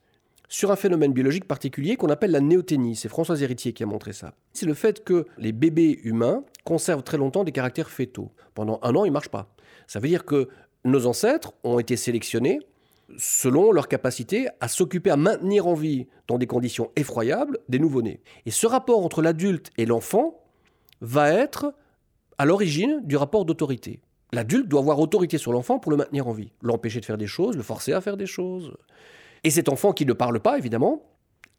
sur 0.53 0.71
un 0.71 0.77
phénomène 0.77 1.15
biologique 1.15 1.49
particulier 1.49 1.97
qu'on 1.97 2.11
appelle 2.11 2.31
la 2.31 2.41
néoténie. 2.41 2.95
C'est 2.95 3.09
François 3.09 3.41
Héritier 3.41 3.73
qui 3.73 3.85
a 3.85 3.87
montré 3.87 4.13
ça. 4.13 4.35
C'est 4.53 4.67
le 4.67 4.75
fait 4.75 5.03
que 5.03 5.25
les 5.39 5.51
bébés 5.51 5.99
humains 6.05 6.45
conservent 6.65 7.03
très 7.03 7.17
longtemps 7.17 7.43
des 7.43 7.53
caractères 7.53 7.89
fétaux. 7.89 8.31
Pendant 8.55 8.79
un 8.83 8.95
an, 8.95 9.07
ils 9.07 9.09
ne 9.09 9.15
marchent 9.15 9.31
pas. 9.31 9.49
Ça 9.87 9.99
veut 9.99 10.09
dire 10.09 10.27
que 10.27 10.51
nos 10.85 11.07
ancêtres 11.07 11.55
ont 11.65 11.79
été 11.79 11.97
sélectionnés 11.97 12.61
selon 13.17 13.73
leur 13.73 13.89
capacité 13.89 14.49
à 14.61 14.69
s'occuper, 14.69 15.09
à 15.09 15.17
maintenir 15.17 15.67
en 15.67 15.73
vie, 15.73 16.07
dans 16.29 16.37
des 16.37 16.47
conditions 16.47 16.91
effroyables, 16.97 17.59
des 17.71 17.79
nouveau-nés. 17.79 18.21
Et 18.45 18.51
ce 18.51 18.67
rapport 18.67 19.03
entre 19.03 19.23
l'adulte 19.23 19.71
et 19.79 19.87
l'enfant 19.87 20.39
va 21.01 21.33
être 21.33 21.73
à 22.37 22.45
l'origine 22.45 23.01
du 23.05 23.17
rapport 23.17 23.47
d'autorité. 23.47 24.01
L'adulte 24.35 24.69
doit 24.69 24.81
avoir 24.81 25.01
autorité 25.01 25.39
sur 25.39 25.53
l'enfant 25.53 25.79
pour 25.79 25.91
le 25.91 25.97
maintenir 25.97 26.29
en 26.29 26.33
vie, 26.33 26.53
l'empêcher 26.61 27.01
de 27.01 27.07
faire 27.07 27.19
des 27.19 27.27
choses, 27.27 27.57
le 27.57 27.63
forcer 27.63 27.95
à 27.95 28.03
faire 28.03 28.19
des 28.19 28.27
choses, 28.27 28.75
et 29.45 29.51
cet 29.51 29.69
enfant 29.69 29.93
qui 29.93 30.07
ne 30.07 30.13
parle 30.13 30.41
pas, 30.41 30.59
évidemment, 30.59 31.03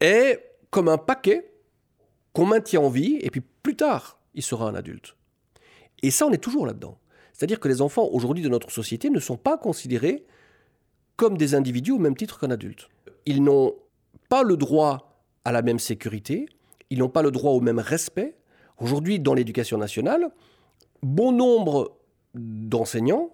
est 0.00 0.42
comme 0.70 0.88
un 0.88 0.98
paquet 0.98 1.52
qu'on 2.32 2.46
maintient 2.46 2.80
en 2.80 2.88
vie, 2.88 3.18
et 3.20 3.30
puis 3.30 3.42
plus 3.62 3.76
tard, 3.76 4.18
il 4.34 4.42
sera 4.42 4.68
un 4.68 4.74
adulte. 4.74 5.16
Et 6.02 6.10
ça, 6.10 6.26
on 6.26 6.32
est 6.32 6.38
toujours 6.38 6.66
là-dedans. 6.66 6.98
C'est-à-dire 7.32 7.60
que 7.60 7.68
les 7.68 7.82
enfants, 7.82 8.08
aujourd'hui, 8.10 8.42
de 8.42 8.48
notre 8.48 8.70
société, 8.70 9.10
ne 9.10 9.20
sont 9.20 9.36
pas 9.36 9.56
considérés 9.56 10.24
comme 11.16 11.36
des 11.36 11.54
individus 11.54 11.92
au 11.92 11.98
même 11.98 12.16
titre 12.16 12.40
qu'un 12.40 12.50
adulte. 12.50 12.88
Ils 13.26 13.42
n'ont 13.42 13.74
pas 14.28 14.42
le 14.42 14.56
droit 14.56 15.20
à 15.44 15.52
la 15.52 15.62
même 15.62 15.78
sécurité, 15.78 16.46
ils 16.90 16.98
n'ont 16.98 17.08
pas 17.08 17.22
le 17.22 17.30
droit 17.30 17.52
au 17.52 17.60
même 17.60 17.78
respect. 17.78 18.36
Aujourd'hui, 18.78 19.20
dans 19.20 19.34
l'éducation 19.34 19.78
nationale, 19.78 20.30
bon 21.02 21.32
nombre 21.32 21.96
d'enseignants 22.34 23.30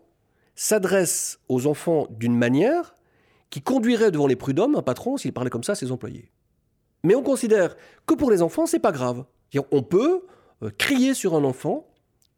s'adressent 0.54 1.40
aux 1.48 1.66
enfants 1.66 2.06
d'une 2.10 2.36
manière 2.36 2.94
qui 3.50 3.60
conduirait 3.60 4.10
devant 4.10 4.26
les 4.26 4.36
prud'hommes 4.36 4.76
un 4.76 4.82
patron 4.82 5.16
s'il 5.16 5.32
parlait 5.32 5.50
comme 5.50 5.64
ça 5.64 5.72
à 5.72 5.76
ses 5.76 5.92
employés. 5.92 6.30
Mais 7.02 7.14
on 7.14 7.22
considère 7.22 7.76
que 8.06 8.14
pour 8.14 8.30
les 8.30 8.42
enfants, 8.42 8.66
c'est 8.66 8.78
pas 8.78 8.92
grave. 8.92 9.24
On 9.72 9.82
peut 9.82 10.22
euh, 10.62 10.70
crier 10.78 11.14
sur 11.14 11.34
un 11.34 11.44
enfant, 11.44 11.88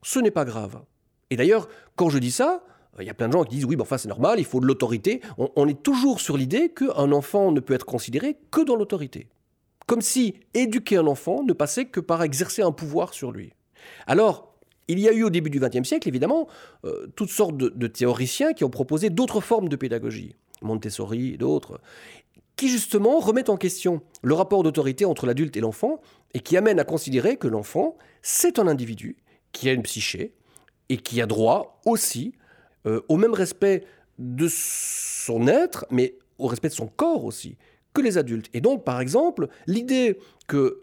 ce 0.03 0.19
n'est 0.19 0.31
pas 0.31 0.45
grave. 0.45 0.83
Et 1.31 1.37
d'ailleurs, 1.37 1.69
quand 1.97 2.09
je 2.09 2.19
dis 2.19 2.31
ça, 2.31 2.65
il 3.01 3.07
y 3.07 3.11
a 3.11 3.15
plein 3.15 3.29
de 3.29 3.33
gens 3.33 3.45
qui 3.45 3.57
disent 3.57 3.65
oui, 3.65 3.77
enfin 3.81 3.99
c'est 3.99 4.09
normal, 4.09 4.39
il 4.39 4.45
faut 4.45 4.61
de 4.61 4.67
l'autorité. 4.67 5.21
On, 5.39 5.67
est 5.67 5.83
toujours 5.83 6.21
sur 6.21 6.37
l'idée 6.37 6.71
qu'un 6.71 7.13
enfant 7.13 7.53
ne 7.53 7.61
peut 7.61 7.75
être 7.75 7.87
considéré 7.87 8.37
que 8.51 8.61
dans 8.61 8.77
l'autorité. 8.77 9.29
Comme 9.87 10.03
si 10.03 10.35
éduquer 10.55 10.99
un 10.99 11.07
enfant 11.07 11.43
ne 11.43 11.53
passait 11.53 11.87
que 11.87 12.01
par 12.01 12.23
exercer 12.23 12.63
un 12.63 12.73
pouvoir 12.73 13.15
sur 13.15 13.33
lui. 13.33 13.53
Alors, 14.07 14.55
il 14.89 14.99
y 14.99 15.09
a 15.09 15.13
eu 15.13 15.25
au 15.25 15.31
début 15.31 15.51
du 15.51 15.59
XXe 15.59 15.89
siècle, 15.89 16.09
évidemment, 16.09 16.49
euh, 16.85 17.07
toutes 17.17 17.31
sortes 17.31 17.57
de 17.57 17.87
théoriciens 17.87 18.53
qui 18.53 18.65
ont 18.65 18.71
proposé 18.71 19.11
d'autres 19.11 19.41
formes 19.41 19.69
de 19.69 19.77
pédagogie. 19.77 20.37
Montessori 20.63 21.35
et 21.35 21.37
d'autres, 21.37 21.81
qui 22.57 22.69
justement 22.69 23.19
remettent 23.19 23.49
en 23.49 23.57
question 23.57 24.03
le 24.23 24.35
rapport 24.35 24.63
d'autorité 24.63 25.05
entre 25.05 25.27
l'adulte 25.27 25.57
et 25.57 25.61
l'enfant 25.61 26.01
et 26.35 26.41
qui 26.41 26.57
amènent 26.57 26.81
à 26.81 26.85
considérer 26.85 27.37
que 27.37 27.49
l'enfant, 27.49 27.97
c'est 28.23 28.59
un 28.59 28.67
individu 28.67 29.17
qui 29.53 29.69
a 29.69 29.73
une 29.73 29.83
psyché 29.83 30.35
et 30.89 30.97
qui 30.97 31.21
a 31.21 31.27
droit 31.27 31.81
aussi 31.85 32.35
euh, 32.87 33.01
au 33.09 33.17
même 33.17 33.35
respect 33.35 33.85
de 34.19 34.49
son 34.51 35.47
être, 35.47 35.87
mais 35.91 36.17
au 36.39 36.47
respect 36.47 36.69
de 36.69 36.75
son 36.75 36.87
corps 36.87 37.25
aussi, 37.25 37.57
que 37.95 38.01
les 38.01 38.19
adultes. 38.19 38.49
Et 38.55 38.61
donc, 38.61 38.85
par 38.85 39.01
exemple, 39.01 39.49
l'idée 39.67 40.19
que 40.47 40.83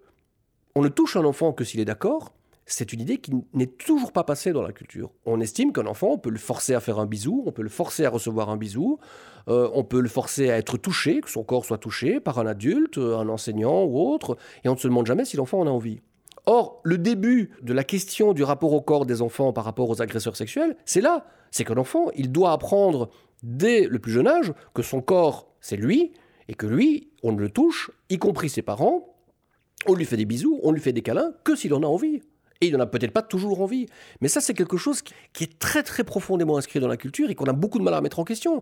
on 0.75 0.81
ne 0.81 0.87
touche 0.87 1.15
un 1.15 1.25
enfant 1.25 1.51
que 1.51 1.63
s'il 1.63 1.79
est 1.79 1.85
d'accord, 1.85 2.33
c'est 2.73 2.93
une 2.93 3.01
idée 3.01 3.17
qui 3.17 3.31
n'est 3.53 3.67
toujours 3.67 4.11
pas 4.11 4.23
passée 4.23 4.53
dans 4.53 4.61
la 4.61 4.71
culture. 4.71 5.11
On 5.25 5.39
estime 5.39 5.73
qu'un 5.73 5.87
enfant, 5.87 6.11
on 6.11 6.17
peut 6.17 6.29
le 6.29 6.37
forcer 6.37 6.73
à 6.73 6.79
faire 6.79 6.99
un 6.99 7.05
bisou, 7.05 7.43
on 7.45 7.51
peut 7.51 7.63
le 7.63 7.69
forcer 7.69 8.05
à 8.05 8.09
recevoir 8.09 8.49
un 8.49 8.57
bisou, 8.57 8.99
euh, 9.47 9.69
on 9.73 9.83
peut 9.83 10.01
le 10.01 10.09
forcer 10.09 10.49
à 10.49 10.57
être 10.57 10.77
touché, 10.77 11.21
que 11.21 11.29
son 11.29 11.43
corps 11.43 11.65
soit 11.65 11.77
touché 11.77 12.19
par 12.19 12.39
un 12.39 12.45
adulte, 12.45 12.97
un 12.97 13.27
enseignant 13.29 13.83
ou 13.83 13.99
autre, 13.99 14.37
et 14.63 14.69
on 14.69 14.73
ne 14.73 14.77
se 14.77 14.87
demande 14.87 15.07
jamais 15.07 15.25
si 15.25 15.37
l'enfant 15.37 15.59
en 15.59 15.67
a 15.67 15.71
envie. 15.71 16.01
Or, 16.45 16.81
le 16.83 16.97
début 16.97 17.51
de 17.61 17.73
la 17.73 17.83
question 17.83 18.33
du 18.33 18.43
rapport 18.43 18.73
au 18.73 18.81
corps 18.81 19.05
des 19.05 19.21
enfants 19.21 19.53
par 19.53 19.65
rapport 19.65 19.89
aux 19.89 20.01
agresseurs 20.01 20.35
sexuels, 20.35 20.75
c'est 20.85 21.01
là. 21.01 21.25
C'est 21.51 21.63
qu'un 21.63 21.77
enfant, 21.77 22.09
il 22.15 22.31
doit 22.31 22.51
apprendre 22.51 23.09
dès 23.43 23.87
le 23.87 23.99
plus 23.99 24.11
jeune 24.11 24.27
âge 24.27 24.53
que 24.73 24.81
son 24.81 25.01
corps, 25.01 25.53
c'est 25.61 25.77
lui, 25.77 26.11
et 26.47 26.53
que 26.53 26.65
lui, 26.65 27.11
on 27.23 27.31
ne 27.31 27.39
le 27.39 27.49
touche, 27.49 27.91
y 28.09 28.17
compris 28.17 28.49
ses 28.49 28.61
parents, 28.61 29.15
on 29.85 29.93
lui 29.93 30.05
fait 30.05 30.17
des 30.17 30.25
bisous, 30.25 30.59
on 30.63 30.71
lui 30.71 30.81
fait 30.81 30.93
des 30.93 31.01
câlins, 31.01 31.33
que 31.43 31.55
s'il 31.55 31.73
en 31.73 31.83
a 31.83 31.87
envie. 31.87 32.21
Et 32.61 32.67
il 32.67 32.73
n'en 32.73 32.79
a 32.79 32.85
peut-être 32.85 33.11
pas 33.11 33.21
toujours 33.21 33.61
envie. 33.61 33.87
Mais 34.21 34.27
ça, 34.27 34.41
c'est 34.41 34.53
quelque 34.53 34.77
chose 34.77 35.01
qui 35.33 35.43
est 35.43 35.59
très 35.59 35.83
très 35.83 36.03
profondément 36.03 36.57
inscrit 36.57 36.79
dans 36.79 36.87
la 36.87 36.97
culture 36.97 37.29
et 37.29 37.35
qu'on 37.35 37.45
a 37.45 37.53
beaucoup 37.53 37.79
de 37.79 37.83
mal 37.83 37.93
à 37.93 38.01
mettre 38.01 38.19
en 38.19 38.25
question. 38.25 38.61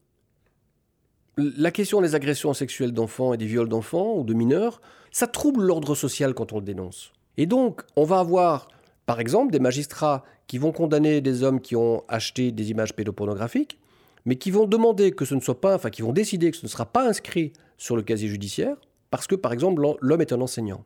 La 1.37 1.71
question 1.71 2.01
des 2.01 2.15
agressions 2.15 2.53
sexuelles 2.53 2.93
d'enfants 2.93 3.33
et 3.33 3.37
des 3.37 3.45
viols 3.45 3.69
d'enfants 3.69 4.15
ou 4.17 4.23
de 4.23 4.33
mineurs, 4.33 4.81
ça 5.11 5.27
trouble 5.27 5.63
l'ordre 5.63 5.95
social 5.95 6.33
quand 6.33 6.53
on 6.53 6.59
le 6.59 6.65
dénonce. 6.65 7.11
Et 7.37 7.45
donc, 7.45 7.81
on 7.95 8.03
va 8.03 8.19
avoir, 8.19 8.67
par 9.05 9.19
exemple, 9.19 9.51
des 9.51 9.59
magistrats 9.59 10.23
qui 10.47 10.57
vont 10.57 10.71
condamner 10.71 11.21
des 11.21 11.43
hommes 11.43 11.61
qui 11.61 11.75
ont 11.75 12.03
acheté 12.07 12.51
des 12.51 12.71
images 12.71 12.93
pédopornographiques, 12.93 13.77
mais 14.25 14.35
qui 14.35 14.49
vont 14.49 14.65
demander 14.65 15.11
que 15.11 15.25
ce 15.25 15.35
ne 15.35 15.39
soit 15.39 15.89
qui 15.91 16.01
vont 16.01 16.11
décider 16.11 16.51
que 16.51 16.57
ce 16.57 16.65
ne 16.65 16.69
sera 16.69 16.85
pas 16.85 17.07
inscrit 17.07 17.53
sur 17.77 17.95
le 17.95 18.01
casier 18.01 18.27
judiciaire, 18.27 18.75
parce 19.11 19.27
que, 19.27 19.35
par 19.35 19.53
exemple, 19.53 19.83
l'homme 20.01 20.21
est 20.21 20.33
un 20.33 20.41
enseignant. 20.41 20.85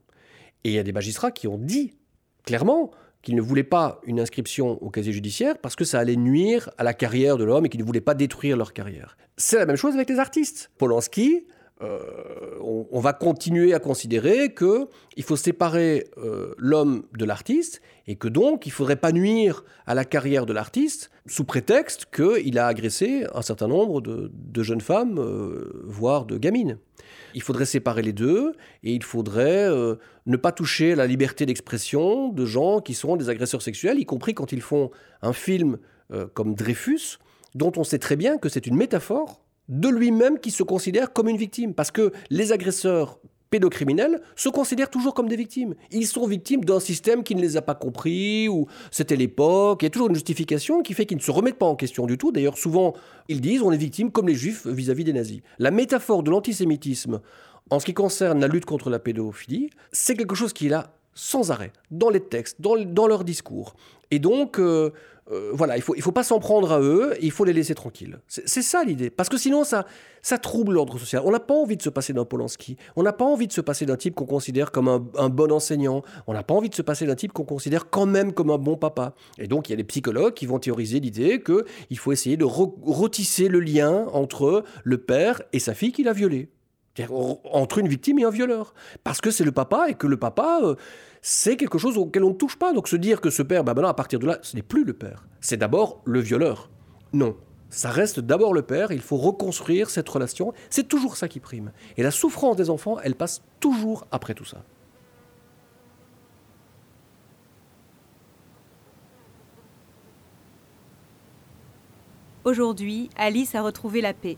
Et 0.63 0.69
il 0.69 0.75
y 0.75 0.79
a 0.79 0.83
des 0.83 0.91
magistrats 0.91 1.31
qui 1.31 1.47
ont 1.47 1.57
dit 1.57 1.93
clairement 2.43 2.91
qu'ils 3.21 3.35
ne 3.35 3.41
voulaient 3.41 3.63
pas 3.63 3.99
une 4.03 4.19
inscription 4.19 4.81
au 4.81 4.89
casier 4.89 5.13
judiciaire 5.13 5.57
parce 5.59 5.75
que 5.75 5.83
ça 5.83 5.99
allait 5.99 6.15
nuire 6.15 6.69
à 6.77 6.83
la 6.83 6.93
carrière 6.93 7.37
de 7.37 7.43
l'homme 7.43 7.65
et 7.65 7.69
qu'ils 7.69 7.81
ne 7.81 7.85
voulaient 7.85 8.01
pas 8.01 8.15
détruire 8.15 8.57
leur 8.57 8.73
carrière. 8.73 9.17
C'est 9.37 9.57
la 9.57 9.65
même 9.65 9.75
chose 9.75 9.93
avec 9.93 10.09
les 10.09 10.19
artistes. 10.19 10.71
Polanski, 10.77 11.45
euh, 11.83 11.99
on, 12.61 12.99
va 12.99 13.11
continuer 13.11 13.73
à 13.73 13.79
considérer 13.79 14.53
qu'il 14.53 15.23
faut 15.23 15.35
séparer 15.35 16.05
euh, 16.17 16.53
l'homme 16.57 17.03
de 17.17 17.25
l'artiste 17.25 17.81
et 18.05 18.15
que 18.15 18.27
donc 18.27 18.67
il 18.67 18.69
ne 18.69 18.73
faudrait 18.73 18.97
pas 18.97 19.11
nuire 19.11 19.63
à 19.87 19.95
la 19.95 20.05
carrière 20.05 20.45
de 20.45 20.53
l'artiste 20.53 21.09
sous 21.25 21.43
prétexte 21.43 22.05
qu'il 22.13 22.59
a 22.59 22.67
agressé 22.67 23.25
un 23.33 23.41
certain 23.41 23.67
nombre 23.67 23.99
de, 23.99 24.63
jeunes 24.63 24.81
femmes, 24.81 25.17
euh, 25.17 25.81
voire 25.85 26.25
de 26.25 26.37
gamines. 26.37 26.77
Il 27.35 27.41
faudrait 27.41 27.65
séparer 27.65 28.01
les 28.01 28.13
deux 28.13 28.53
et 28.83 28.93
il 28.93 29.03
faudrait 29.03 29.69
ne 30.25 30.37
pas 30.37 30.51
toucher 30.51 30.95
la 30.95 31.07
liberté 31.07 31.45
d'expression 31.45 32.29
de 32.29 32.45
gens 32.45 32.79
qui 32.79 32.93
sont 32.93 33.15
des 33.15 33.29
agresseurs 33.29 33.61
sexuels, 33.61 33.99
y 33.99 34.05
compris 34.05 34.33
quand 34.33 34.51
ils 34.51 34.61
font 34.61 34.91
un 35.21 35.33
film 35.33 35.77
comme 36.33 36.55
Dreyfus, 36.55 37.17
dont 37.55 37.71
on 37.77 37.83
sait 37.83 37.99
très 37.99 38.15
bien 38.15 38.37
que 38.37 38.49
c'est 38.49 38.67
une 38.67 38.75
métaphore 38.75 39.41
de 39.69 39.87
lui-même 39.87 40.39
qui 40.39 40.51
se 40.51 40.63
considère 40.63 41.13
comme 41.13 41.29
une 41.29 41.37
victime. 41.37 41.73
Parce 41.73 41.91
que 41.91 42.11
les 42.29 42.51
agresseurs 42.51 43.19
pédocriminels 43.51 44.21
se 44.35 44.49
considèrent 44.49 44.89
toujours 44.89 45.13
comme 45.13 45.27
des 45.27 45.35
victimes. 45.35 45.75
Ils 45.91 46.07
sont 46.07 46.25
victimes 46.25 46.65
d'un 46.65 46.79
système 46.79 47.21
qui 47.21 47.35
ne 47.35 47.41
les 47.41 47.57
a 47.57 47.61
pas 47.61 47.75
compris, 47.75 48.49
ou 48.49 48.65
c'était 48.89 49.17
l'époque. 49.17 49.83
Il 49.83 49.85
y 49.85 49.87
a 49.87 49.89
toujours 49.91 50.07
une 50.07 50.15
justification 50.15 50.81
qui 50.81 50.95
fait 50.95 51.05
qu'ils 51.05 51.17
ne 51.17 51.21
se 51.21 51.29
remettent 51.29 51.59
pas 51.59 51.67
en 51.67 51.75
question 51.75 52.07
du 52.07 52.17
tout. 52.17 52.31
D'ailleurs, 52.31 52.57
souvent, 52.57 52.95
ils 53.27 53.41
disent 53.41 53.61
on 53.61 53.71
est 53.71 53.77
victime 53.77 54.09
comme 54.09 54.27
les 54.27 54.35
juifs 54.35 54.65
vis-à-vis 54.65 55.03
des 55.03 55.13
nazis. 55.13 55.41
La 55.59 55.69
métaphore 55.69 56.23
de 56.23 56.31
l'antisémitisme 56.31 57.21
en 57.69 57.79
ce 57.79 57.85
qui 57.85 57.93
concerne 57.93 58.39
la 58.39 58.47
lutte 58.47 58.65
contre 58.65 58.89
la 58.89 58.99
pédophilie, 58.99 59.69
c'est 59.91 60.15
quelque 60.15 60.35
chose 60.35 60.53
qui 60.53 60.65
est 60.65 60.69
là 60.69 60.95
sans 61.13 61.51
arrêt, 61.51 61.73
dans 61.91 62.09
les 62.09 62.21
textes, 62.21 62.61
dans, 62.61 62.77
dans 62.77 63.05
leurs 63.05 63.25
discours. 63.25 63.75
Et 64.11 64.19
donc, 64.19 64.59
euh, 64.59 64.91
euh, 65.31 65.51
voilà, 65.53 65.77
il 65.77 65.81
faut, 65.81 65.95
il 65.95 66.01
faut 66.01 66.11
pas 66.11 66.23
s'en 66.23 66.39
prendre 66.39 66.71
à 66.71 66.81
eux, 66.81 67.13
il 67.21 67.31
faut 67.31 67.45
les 67.45 67.53
laisser 67.53 67.75
tranquilles. 67.75 68.19
C'est 68.27 68.61
ça 68.61 68.83
l'idée. 68.83 69.09
Parce 69.09 69.29
que 69.29 69.37
sinon, 69.37 69.63
ça, 69.63 69.85
ça 70.21 70.37
trouble 70.37 70.73
l'ordre 70.73 70.97
social. 70.99 71.21
On 71.25 71.31
n'a 71.31 71.39
pas 71.39 71.53
envie 71.53 71.77
de 71.77 71.81
se 71.81 71.89
passer 71.89 72.13
d'un 72.13 72.25
Polanski. 72.25 72.77
On 72.95 73.03
n'a 73.03 73.13
pas 73.13 73.25
envie 73.25 73.47
de 73.47 73.53
se 73.53 73.61
passer 73.61 73.85
d'un 73.85 73.95
type 73.95 74.13
qu'on 74.13 74.25
considère 74.25 74.71
comme 74.71 74.87
un, 74.87 75.29
bon 75.29 75.51
enseignant. 75.51 76.03
On 76.27 76.33
n'a 76.33 76.43
pas 76.43 76.53
envie 76.53 76.69
de 76.69 76.75
se 76.75 76.81
passer 76.81 77.05
d'un 77.05 77.15
type 77.15 77.31
qu'on 77.31 77.45
considère 77.45 77.89
quand 77.89 78.05
même 78.05 78.33
comme 78.33 78.49
un 78.49 78.57
bon 78.57 78.75
papa. 78.75 79.13
Et 79.37 79.47
donc, 79.47 79.69
il 79.69 79.71
y 79.71 79.73
a 79.73 79.77
des 79.77 79.83
psychologues 79.83 80.33
qui 80.33 80.45
vont 80.45 80.59
théoriser 80.59 80.99
l'idée 80.99 81.41
qu'il 81.41 81.97
faut 81.97 82.11
essayer 82.11 82.37
de 82.37 82.45
retisser 82.45 83.47
le 83.47 83.59
lien 83.59 84.07
entre 84.13 84.63
le 84.83 84.97
père 84.97 85.41
et 85.53 85.59
sa 85.59 85.73
fille 85.73 85.91
qu'il 85.91 86.07
a 86.07 86.13
violée. 86.13 86.49
Entre 87.09 87.77
une 87.77 87.87
victime 87.87 88.19
et 88.19 88.23
un 88.23 88.29
violeur. 88.29 88.73
Parce 89.03 89.21
que 89.21 89.31
c'est 89.31 89.43
le 89.43 89.51
papa 89.51 89.87
et 89.89 89.93
que 89.93 90.07
le 90.07 90.17
papa, 90.17 90.59
euh, 90.63 90.75
c'est 91.21 91.55
quelque 91.55 91.77
chose 91.77 91.97
auquel 91.97 92.23
on 92.23 92.29
ne 92.29 92.35
touche 92.35 92.57
pas. 92.57 92.73
Donc 92.73 92.87
se 92.87 92.95
dire 92.95 93.21
que 93.21 93.29
ce 93.29 93.43
père, 93.43 93.63
bah, 93.63 93.73
à 93.87 93.93
partir 93.93 94.19
de 94.19 94.27
là, 94.27 94.39
ce 94.41 94.55
n'est 94.55 94.61
plus 94.61 94.83
le 94.83 94.93
père. 94.93 95.25
C'est 95.39 95.57
d'abord 95.57 96.01
le 96.05 96.19
violeur. 96.19 96.69
Non. 97.13 97.37
Ça 97.69 97.89
reste 97.89 98.19
d'abord 98.19 98.53
le 98.53 98.63
père, 98.63 98.91
il 98.91 98.99
faut 99.01 99.15
reconstruire 99.15 99.89
cette 99.89 100.09
relation. 100.09 100.53
C'est 100.69 100.89
toujours 100.89 101.15
ça 101.15 101.29
qui 101.29 101.39
prime. 101.39 101.71
Et 101.95 102.03
la 102.03 102.11
souffrance 102.11 102.57
des 102.57 102.69
enfants, 102.69 102.97
elle 103.01 103.15
passe 103.15 103.41
toujours 103.61 104.05
après 104.11 104.33
tout 104.33 104.43
ça. 104.43 104.63
Aujourd'hui, 112.43 113.09
Alice 113.15 113.55
a 113.55 113.61
retrouvé 113.61 114.01
la 114.01 114.13
paix. 114.13 114.37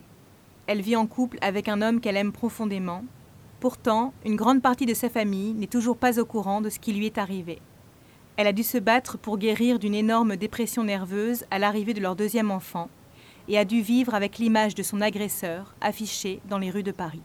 Elle 0.67 0.81
vit 0.81 0.95
en 0.95 1.07
couple 1.07 1.37
avec 1.41 1.67
un 1.67 1.81
homme 1.81 1.99
qu'elle 1.99 2.17
aime 2.17 2.31
profondément. 2.31 3.03
Pourtant, 3.59 4.13
une 4.25 4.35
grande 4.35 4.61
partie 4.61 4.85
de 4.85 4.93
sa 4.93 5.09
famille 5.09 5.53
n'est 5.53 5.67
toujours 5.67 5.97
pas 5.97 6.19
au 6.19 6.25
courant 6.25 6.61
de 6.61 6.69
ce 6.69 6.79
qui 6.79 6.93
lui 6.93 7.05
est 7.05 7.17
arrivé. 7.17 7.59
Elle 8.37 8.47
a 8.47 8.53
dû 8.53 8.63
se 8.63 8.77
battre 8.77 9.17
pour 9.17 9.37
guérir 9.37 9.77
d'une 9.77 9.93
énorme 9.93 10.37
dépression 10.37 10.83
nerveuse 10.83 11.45
à 11.51 11.59
l'arrivée 11.59 11.93
de 11.93 12.01
leur 12.01 12.15
deuxième 12.15 12.49
enfant 12.49 12.89
et 13.47 13.57
a 13.57 13.65
dû 13.65 13.81
vivre 13.81 14.15
avec 14.15 14.37
l'image 14.37 14.73
de 14.73 14.83
son 14.83 15.01
agresseur 15.01 15.75
affichée 15.81 16.39
dans 16.49 16.57
les 16.57 16.71
rues 16.71 16.83
de 16.83 16.91
Paris. 16.91 17.21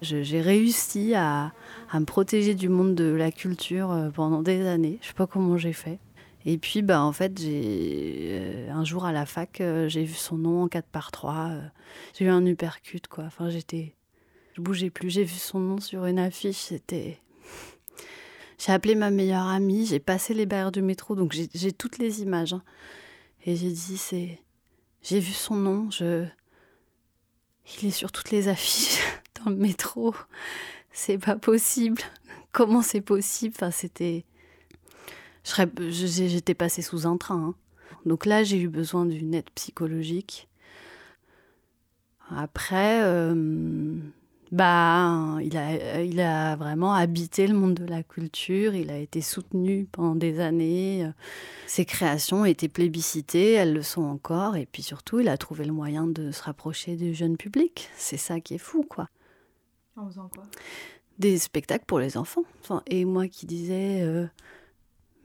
J'ai 0.00 0.40
réussi 0.40 1.14
à, 1.14 1.52
me 1.92 2.04
protéger 2.04 2.54
du 2.54 2.68
monde 2.68 2.94
de 2.94 3.12
la 3.12 3.32
culture 3.32 3.90
euh, 3.90 4.10
pendant 4.10 4.42
des 4.42 4.64
années. 4.64 4.98
Je 5.00 5.06
ne 5.06 5.08
sais 5.08 5.14
pas 5.14 5.26
comment 5.26 5.58
j'ai 5.58 5.72
fait. 5.72 5.98
Et 6.50 6.56
puis, 6.56 6.80
bah, 6.80 7.02
en 7.02 7.12
fait, 7.12 7.38
j'ai 7.38 8.30
euh, 8.30 8.72
un 8.72 8.82
jour 8.82 9.04
à 9.04 9.12
la 9.12 9.26
fac, 9.26 9.60
euh, 9.60 9.86
j'ai 9.86 10.02
vu 10.04 10.14
son 10.14 10.38
nom 10.38 10.62
en 10.62 10.68
4 10.68 10.86
par 10.86 11.10
3. 11.10 11.34
Euh, 11.50 11.60
j'ai 12.14 12.24
eu 12.24 12.28
un 12.30 12.46
uppercut, 12.46 13.06
quoi. 13.06 13.24
Enfin, 13.24 13.50
j'étais. 13.50 13.94
Je 14.54 14.62
bougeais 14.62 14.88
plus. 14.88 15.10
J'ai 15.10 15.24
vu 15.24 15.34
son 15.34 15.60
nom 15.60 15.78
sur 15.78 16.06
une 16.06 16.18
affiche. 16.18 16.56
C'était. 16.56 17.20
J'ai 18.56 18.72
appelé 18.72 18.94
ma 18.94 19.10
meilleure 19.10 19.46
amie. 19.46 19.84
J'ai 19.84 19.98
passé 20.00 20.32
les 20.32 20.46
barrières 20.46 20.72
du 20.72 20.80
métro. 20.80 21.14
Donc, 21.14 21.36
j'ai 21.52 21.72
toutes 21.72 21.98
les 21.98 22.22
images. 22.22 22.54
Hein. 22.54 22.62
Et 23.44 23.54
j'ai 23.54 23.70
dit, 23.70 23.98
c'est. 23.98 24.40
J'ai 25.02 25.20
vu 25.20 25.34
son 25.34 25.54
nom. 25.54 25.90
Je. 25.90 26.24
Il 27.76 27.88
est 27.88 27.90
sur 27.90 28.10
toutes 28.10 28.30
les 28.30 28.48
affiches 28.48 29.00
dans 29.44 29.50
le 29.50 29.56
métro. 29.56 30.14
C'est 30.92 31.18
pas 31.18 31.36
possible. 31.36 32.00
Comment 32.52 32.80
c'est 32.80 33.02
possible? 33.02 33.52
Enfin, 33.54 33.70
c'était 33.70 34.24
J'étais 35.90 36.54
passée 36.54 36.82
sous 36.82 37.06
un 37.06 37.16
train. 37.16 37.48
Hein. 37.48 37.54
Donc 38.06 38.26
là, 38.26 38.44
j'ai 38.44 38.58
eu 38.58 38.68
besoin 38.68 39.06
d'une 39.06 39.34
aide 39.34 39.50
psychologique. 39.54 40.48
Après, 42.30 43.02
euh, 43.02 43.96
bah, 44.52 45.38
il 45.42 45.56
a, 45.56 46.02
il 46.02 46.20
a 46.20 46.56
vraiment 46.56 46.92
habité 46.92 47.46
le 47.46 47.54
monde 47.54 47.74
de 47.74 47.86
la 47.86 48.02
culture. 48.02 48.74
Il 48.74 48.90
a 48.90 48.98
été 48.98 49.20
soutenu 49.20 49.86
pendant 49.90 50.14
des 50.14 50.40
années. 50.40 51.10
Ses 51.66 51.84
créations 51.84 52.44
étaient 52.44 52.68
plébiscitées, 52.68 53.52
elles 53.52 53.72
le 53.72 53.82
sont 53.82 54.02
encore. 54.02 54.56
Et 54.56 54.66
puis 54.66 54.82
surtout, 54.82 55.20
il 55.20 55.28
a 55.28 55.36
trouvé 55.38 55.64
le 55.64 55.72
moyen 55.72 56.06
de 56.06 56.30
se 56.30 56.42
rapprocher 56.42 56.96
du 56.96 57.14
jeune 57.14 57.36
public. 57.36 57.88
C'est 57.96 58.16
ça 58.18 58.40
qui 58.40 58.54
est 58.54 58.58
fou, 58.58 58.84
quoi. 58.88 59.08
En 59.96 60.06
faisant 60.08 60.28
quoi? 60.28 60.44
Des 61.18 61.38
spectacles 61.38 61.84
pour 61.86 61.98
les 61.98 62.16
enfants. 62.16 62.44
Enfin, 62.60 62.82
et 62.86 63.04
moi 63.04 63.26
qui 63.26 63.46
disais, 63.46 64.02
euh, 64.02 64.26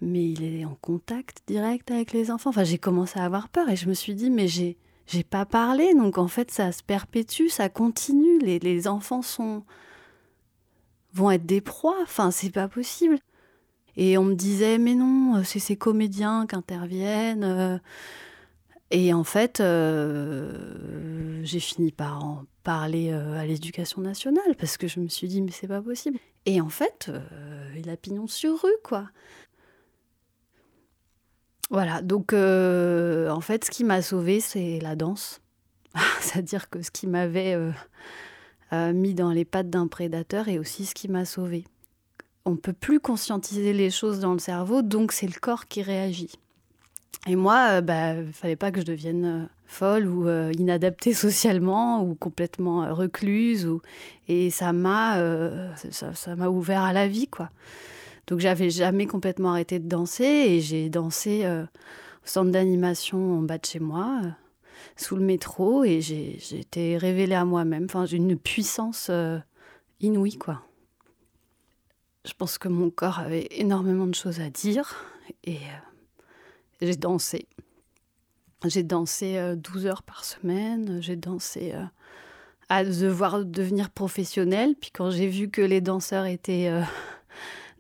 mais 0.04 0.32
il 0.32 0.44
est 0.44 0.66
en 0.66 0.78
contact 0.82 1.44
direct 1.48 1.92
avec 1.92 2.14
les 2.14 2.32
enfants. 2.32 2.50
Enfin, 2.50 2.64
j'ai 2.64 2.78
commencé 2.78 3.20
à 3.20 3.26
avoir 3.26 3.50
peur 3.50 3.70
et 3.70 3.76
je 3.76 3.88
me 3.88 3.94
suis 3.94 4.16
dit, 4.16 4.30
mais 4.30 4.48
j'ai, 4.48 4.78
j'ai 5.08 5.24
pas 5.24 5.46
parlé, 5.46 5.94
donc 5.96 6.18
en 6.18 6.28
fait, 6.28 6.52
ça 6.52 6.72
se 6.72 6.84
perpétue, 6.84 7.48
ça 7.48 7.70
continue. 7.70 8.40
Les, 8.40 8.60
les 8.60 8.88
enfants 8.88 9.22
sont 9.22 9.64
vont 11.14 11.32
être 11.32 11.46
des 11.46 11.62
proies. 11.62 11.98
Enfin, 12.02 12.32
c'est 12.32 12.50
pas 12.50 12.68
possible. 12.68 13.20
Et 13.96 14.18
on 14.18 14.24
me 14.24 14.36
disait, 14.36 14.78
mais 14.78 14.96
non, 14.96 15.44
c'est 15.44 15.60
ces 15.60 15.76
comédiens 15.76 16.48
qui 16.48 16.56
interviennent. 16.56 17.44
Euh. 17.44 17.78
Et 18.92 19.14
en 19.14 19.24
fait, 19.24 19.60
euh, 19.60 21.42
j'ai 21.44 21.60
fini 21.60 21.92
par 21.92 22.24
en 22.24 22.46
parler 22.64 23.12
euh, 23.12 23.40
à 23.40 23.46
l'éducation 23.46 24.02
nationale 24.02 24.56
parce 24.58 24.78
que 24.78 24.88
je 24.88 25.00
me 25.00 25.08
suis 25.08 25.28
dit, 25.28 25.42
mais 25.42 25.52
c'est 25.52 25.68
pas 25.68 25.82
possible. 25.82 26.18
Et 26.46 26.60
en 26.60 26.70
fait, 26.70 27.10
il 27.78 27.90
a 27.90 27.96
pignon 27.96 28.28
sur 28.28 28.62
rue, 28.62 28.70
quoi. 28.84 29.10
Voilà, 31.74 32.04
donc 32.04 32.34
euh, 32.34 33.30
en 33.30 33.42
fait, 33.42 33.66
ce 33.66 33.72
qui 33.72 33.84
m'a 33.84 34.04
sauvée, 34.04 34.40
c'est 34.40 34.78
la 34.80 34.96
danse. 34.96 35.42
C'est-à-dire 36.22 36.70
que 36.70 36.84
ce 36.84 36.92
qui 36.92 37.08
m'avait 37.08 37.56
euh, 37.56 37.72
euh, 38.74 38.94
mis 38.94 39.16
dans 39.16 39.32
les 39.32 39.44
pattes 39.44 39.72
d'un 39.72 39.88
prédateur 39.88 40.50
est 40.50 40.60
aussi 40.60 40.86
ce 40.86 40.94
qui 40.94 41.08
m'a 41.08 41.26
sauvée. 41.26 41.64
On 42.46 42.52
ne 42.52 42.58
peut 42.58 42.74
plus 42.74 43.00
conscientiser 43.00 43.74
les 43.74 43.90
choses 43.90 44.20
dans 44.20 44.34
le 44.34 44.40
cerveau, 44.40 44.84
donc 44.84 45.14
c'est 45.14 45.26
le 45.26 45.40
corps 45.40 45.66
qui 45.66 45.82
réagit. 45.82 46.34
Et 47.26 47.36
moi, 47.36 47.82
bah, 47.82 48.14
il 48.14 48.28
ne 48.28 48.32
fallait 48.32 48.56
pas 48.56 48.70
que 48.70 48.80
je 48.80 48.86
devienne 48.86 49.50
folle 49.66 50.06
ou 50.06 50.30
inadaptée 50.52 51.14
socialement 51.16 52.04
ou 52.04 52.14
complètement 52.14 52.94
recluse. 52.94 53.68
Et 54.28 54.52
ça 54.52 54.74
m'a, 54.74 55.18
ça, 55.90 56.36
ouvert 56.52 56.84
à 56.84 56.94
la 56.94 57.08
vie, 57.08 57.28
quoi. 57.28 57.50
Donc 58.28 58.40
j'avais 58.40 58.70
jamais 58.70 59.06
complètement 59.06 59.52
arrêté 59.52 59.80
de 59.80 59.88
danser 59.88 60.24
et 60.24 60.62
j'ai 60.62 60.90
dansé 60.90 61.44
euh, 61.44 61.64
au 61.64 62.28
centre 62.28 62.52
d'animation 62.52 63.40
en 63.40 63.42
bas 63.42 63.58
de 63.58 63.66
chez 63.66 63.80
moi, 63.80 64.22
euh, 64.24 64.30
sous 64.96 65.16
le 65.16 65.24
métro, 65.24 65.84
et 65.84 66.02
j'ai 66.02 66.38
été 66.58 66.98
révélée 66.98 67.36
à 67.36 67.46
moi-même. 67.46 67.86
Enfin, 67.86 68.06
j'ai 68.06 68.18
une 68.18 68.38
puissance 68.38 69.08
euh, 69.10 69.40
inouïe, 70.00 70.38
quoi. 70.38 70.62
Je 72.26 72.34
pense 72.34 72.58
que 72.58 72.70
mon 72.70 72.90
corps 72.90 73.20
avait 73.20 73.48
énormément 73.52 74.08
de 74.08 74.16
choses 74.16 74.40
à 74.40 74.50
dire 74.50 74.96
et 75.44 75.60
j'ai 76.82 76.96
dansé. 76.96 77.48
J'ai 78.64 78.84
dansé 78.84 79.56
12 79.58 79.88
heures 79.88 80.04
par 80.04 80.24
semaine, 80.24 81.02
j'ai 81.02 81.18
dansé 81.18 81.74
à 82.70 82.86
devoir 82.86 83.44
devenir 83.44 83.90
professionnelle. 83.90 84.74
Puis 84.80 84.92
quand 84.92 85.12
j'ai 85.12 85.28
vu 85.28 85.50
que 85.50 85.62
les 85.62 85.82
danseurs 85.82 86.26
étaient 86.26 86.72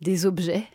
des 0.03 0.25
objets, 0.25 0.67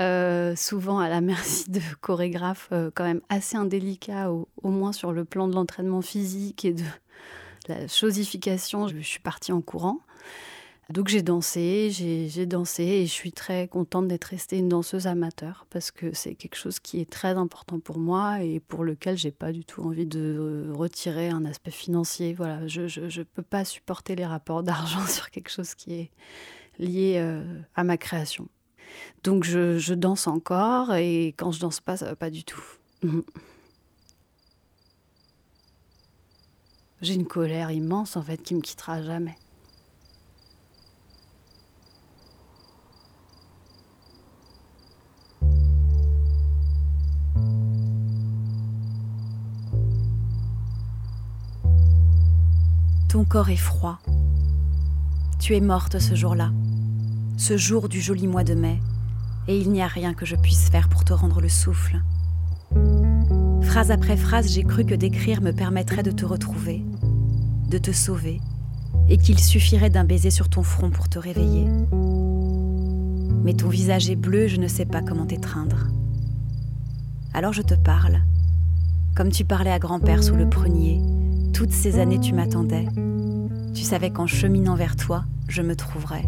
euh, 0.00 0.56
souvent 0.56 0.98
à 0.98 1.08
la 1.08 1.20
merci 1.20 1.70
de 1.70 1.80
chorégraphes 2.00 2.68
euh, 2.72 2.90
quand 2.94 3.04
même 3.04 3.20
assez 3.28 3.56
indélicats, 3.56 4.30
au, 4.30 4.48
moins 4.62 4.92
sur 4.92 5.12
le 5.12 5.24
plan 5.24 5.48
de 5.48 5.54
l'entraînement 5.54 6.02
physique 6.02 6.64
et 6.64 6.72
de 6.72 6.84
la 7.68 7.86
chosification. 7.88 8.88
Je, 8.88 8.98
suis 9.00 9.20
partie 9.20 9.52
en 9.52 9.60
courant. 9.60 10.00
Donc 10.90 11.08
j'ai 11.08 11.22
dansé, 11.22 11.88
j'ai 11.90 12.44
dansé 12.44 12.82
et 12.82 13.06
je 13.06 13.10
suis 13.10 13.32
très 13.32 13.68
contente 13.68 14.06
d'être 14.06 14.24
restée 14.24 14.58
une 14.58 14.68
danseuse 14.68 15.06
amateur 15.06 15.66
parce 15.70 15.90
que 15.90 16.12
c'est 16.12 16.34
quelque 16.34 16.56
chose 16.56 16.78
qui 16.78 17.00
est 17.00 17.08
très 17.08 17.38
important 17.38 17.78
pour 17.80 17.98
moi 17.98 18.42
et 18.42 18.60
pour 18.60 18.84
lequel 18.84 19.16
j'ai 19.16 19.30
pas 19.30 19.50
du 19.50 19.64
tout 19.64 19.82
envie 19.82 20.04
de 20.04 20.70
retirer 20.74 21.30
un 21.30 21.46
aspect 21.46 21.70
financier. 21.70 22.34
Voilà, 22.34 22.66
je 22.66 22.82
ne 22.82 23.22
peux 23.22 23.42
pas 23.42 23.64
supporter 23.64 24.14
les 24.14 24.26
rapports 24.26 24.62
d'argent 24.62 25.06
sur 25.08 25.30
quelque 25.30 25.48
chose 25.48 25.74
qui 25.74 25.94
est 25.94 26.10
lié 26.78 27.16
euh, 27.18 27.60
à 27.74 27.84
ma 27.84 27.96
création. 27.96 28.48
Donc 29.22 29.44
je, 29.44 29.94
danse 29.94 30.26
encore 30.26 30.94
et 30.94 31.34
quand 31.36 31.52
je 31.52 31.60
danse 31.60 31.80
pas, 31.80 31.96
ça 31.96 32.06
va 32.06 32.16
pas 32.16 32.30
du 32.30 32.44
tout. 32.44 32.62
Mhm. 33.02 33.22
J'ai 37.00 37.14
une 37.14 37.26
colère 37.26 37.70
immense 37.70 38.16
en 38.16 38.22
fait 38.22 38.38
qui 38.38 38.54
me 38.54 38.60
quittera 38.60 39.02
jamais. 39.02 39.36
Ton 53.08 53.24
corps 53.24 53.50
est 53.50 53.56
froid. 53.56 54.00
Tu 55.44 55.54
es 55.54 55.60
morte 55.60 55.98
ce 55.98 56.14
jour-là 56.14 56.52
ce 57.36 57.58
jour 57.58 57.90
du 57.90 58.00
joli 58.00 58.26
mois 58.26 58.44
de 58.44 58.54
mai, 58.54 58.80
et 59.46 59.58
il 59.58 59.72
n'y 59.72 59.82
a 59.82 59.86
rien 59.86 60.14
que 60.14 60.24
je 60.24 60.36
puisse 60.36 60.70
faire 60.70 60.88
pour 60.88 61.04
te 61.04 61.12
rendre 61.12 61.42
le 61.42 61.50
souffle. 61.50 62.00
Phrase 63.60 63.90
après 63.90 64.16
phrase, 64.16 64.50
j'ai 64.50 64.64
cru 64.64 64.86
que 64.86 64.94
d'écrire 64.94 65.42
me 65.42 65.52
permettrait 65.52 66.02
de 66.02 66.12
te 66.12 66.24
retrouver, 66.24 66.82
de 67.68 67.76
te 67.76 67.92
sauver, 67.92 68.40
et 69.10 69.18
qu'il 69.18 69.38
suffirait 69.38 69.90
d'un 69.90 70.04
baiser 70.04 70.30
sur 70.30 70.48
ton 70.48 70.62
front 70.62 70.88
pour 70.88 71.10
te 71.10 71.18
réveiller. 71.18 71.68
Mais 73.42 73.52
ton 73.52 73.68
visage 73.68 74.08
est 74.08 74.16
bleu, 74.16 74.46
je 74.46 74.56
ne 74.56 74.66
sais 74.66 74.86
pas 74.86 75.02
comment 75.02 75.26
t'étreindre. 75.26 75.88
Alors 77.34 77.52
je 77.52 77.60
te 77.60 77.74
parle, 77.74 78.22
comme 79.14 79.30
tu 79.30 79.44
parlais 79.44 79.72
à 79.72 79.78
grand-père 79.78 80.24
sous 80.24 80.36
le 80.36 80.48
prunier. 80.48 81.02
Toutes 81.52 81.72
ces 81.72 81.98
années 81.98 82.18
tu 82.18 82.32
m'attendais. 82.32 82.86
Tu 83.74 83.82
savais 83.82 84.08
qu'en 84.08 84.26
cheminant 84.26 84.76
vers 84.76 84.96
toi, 84.96 85.26
je 85.48 85.62
me 85.62 85.76
trouverais. 85.76 86.24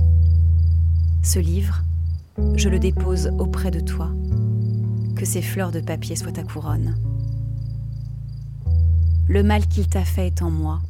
Ce 1.23 1.39
livre, 1.39 1.83
je 2.57 2.69
le 2.69 2.79
dépose 2.79 3.31
auprès 3.39 3.71
de 3.71 3.81
toi. 3.81 4.11
Que 5.17 5.25
ces 5.25 5.43
fleurs 5.43 5.73
de 5.73 5.81
papier 5.81 6.17
soient 6.17 6.33
ta 6.33 6.43
couronne. 6.43 6.95
Le 9.29 9.43
mal 9.43 9.67
qu'il 9.67 9.89
t'a 9.89 10.05
fait 10.05 10.29
est 10.29 10.43
en 10.43 10.51
moi. 10.51 10.81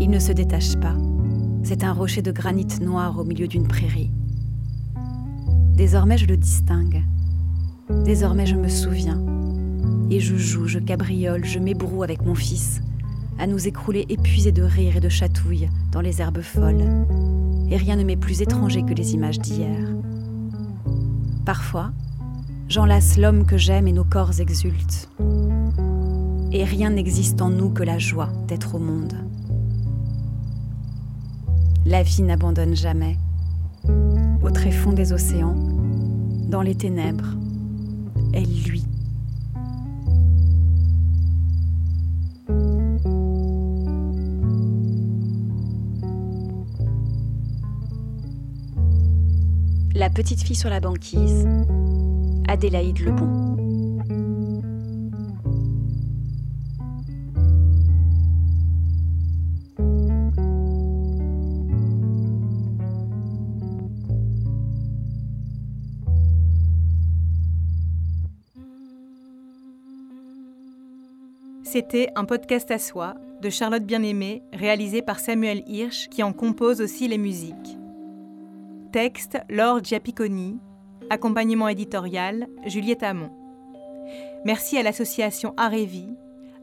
Il 0.00 0.10
ne 0.10 0.18
se 0.18 0.32
détache 0.32 0.76
pas. 0.76 0.96
C'est 1.62 1.84
un 1.84 1.92
rocher 1.92 2.22
de 2.22 2.32
granit 2.32 2.66
noir 2.80 3.18
au 3.18 3.24
milieu 3.24 3.46
d'une 3.46 3.66
prairie. 3.66 4.10
Désormais 5.74 6.18
je 6.18 6.26
le 6.26 6.36
distingue. 6.36 7.02
Désormais 8.04 8.46
je 8.46 8.56
me 8.56 8.68
souviens. 8.68 9.24
Et 10.10 10.20
je 10.20 10.36
joue, 10.36 10.66
je 10.66 10.78
cabriole, 10.78 11.44
je 11.44 11.58
m'ébroue 11.58 12.02
avec 12.02 12.22
mon 12.24 12.34
fils, 12.34 12.80
à 13.38 13.46
nous 13.46 13.68
écrouler 13.68 14.06
épuisés 14.08 14.52
de 14.52 14.62
rire 14.62 14.96
et 14.96 15.00
de 15.00 15.08
chatouilles 15.08 15.70
dans 15.92 16.00
les 16.00 16.20
herbes 16.20 16.42
folles 16.42 17.06
et 17.70 17.76
rien 17.76 17.96
ne 17.96 18.04
m'est 18.04 18.16
plus 18.16 18.42
étranger 18.42 18.82
que 18.82 18.94
les 18.94 19.14
images 19.14 19.38
d'hier. 19.38 19.86
Parfois, 21.44 21.92
j'enlace 22.68 23.16
l'homme 23.16 23.46
que 23.46 23.56
j'aime 23.56 23.88
et 23.88 23.92
nos 23.92 24.04
corps 24.04 24.40
exultent. 24.40 25.08
Et 26.52 26.64
rien 26.64 26.90
n'existe 26.90 27.42
en 27.42 27.50
nous 27.50 27.70
que 27.70 27.82
la 27.82 27.98
joie 27.98 28.30
d'être 28.46 28.74
au 28.74 28.78
monde. 28.78 29.14
La 31.84 32.02
vie 32.02 32.22
n'abandonne 32.22 32.74
jamais. 32.74 33.16
Au 34.42 34.50
tréfonds 34.50 34.92
des 34.92 35.12
océans, 35.12 35.56
dans 36.48 36.62
les 36.62 36.74
ténèbres, 36.74 37.36
elle 38.32 38.48
luit. 38.64 38.87
La 50.08 50.14
petite 50.14 50.42
fille 50.42 50.56
sur 50.56 50.70
la 50.70 50.80
banquise, 50.80 51.46
Adélaïde 52.48 53.00
Lebon. 53.00 53.58
C'était 71.64 72.08
un 72.16 72.24
podcast 72.24 72.70
à 72.70 72.78
soi 72.78 73.14
de 73.42 73.50
Charlotte 73.50 73.84
Bien-Aimée, 73.84 74.42
réalisé 74.54 75.02
par 75.02 75.20
Samuel 75.20 75.62
Hirsch, 75.66 76.08
qui 76.08 76.22
en 76.22 76.32
compose 76.32 76.80
aussi 76.80 77.08
les 77.08 77.18
musiques. 77.18 77.77
Texte 78.92 79.38
Laure 79.50 79.84
Giapiconi. 79.84 80.58
Accompagnement 81.10 81.68
éditorial 81.68 82.46
Juliette 82.64 83.02
Hamon. 83.02 83.30
Merci 84.46 84.78
à 84.78 84.82
l'association 84.82 85.52
Arévi, 85.58 86.08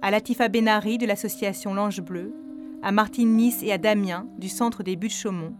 à 0.02 0.10
Latifa 0.10 0.48
Benari 0.48 0.98
de 0.98 1.06
l'association 1.06 1.76
L'Ange 1.76 2.02
Bleu, 2.02 2.34
à 2.82 2.92
Martine 2.92 3.36
Nice 3.36 3.62
et 3.62 3.72
à 3.72 3.78
Damien 3.78 4.26
du 4.40 4.50
Centre 4.50 4.82
des 4.82 4.96
Buttes 4.96 5.14
Chaumont, 5.14 5.54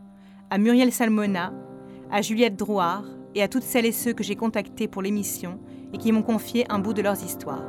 à 0.50 0.58
Muriel 0.58 0.92
Salmona, 0.92 1.54
à 2.12 2.24
Juliette 2.24 2.56
Drouard 2.56 3.06
et 3.36 3.44
à 3.44 3.48
toutes 3.48 3.62
celles 3.62 3.86
et 3.86 3.92
ceux 3.92 4.14
que 4.14 4.24
j'ai 4.24 4.36
contactés 4.36 4.88
pour 4.88 5.04
l'émission 5.04 5.60
et 5.94 6.00
qui 6.00 6.12
m'ont 6.12 6.24
confié 6.24 6.66
un 6.70 6.80
bout 6.80 6.94
de 6.94 7.04
leurs 7.04 7.24
histoires. 7.24 7.66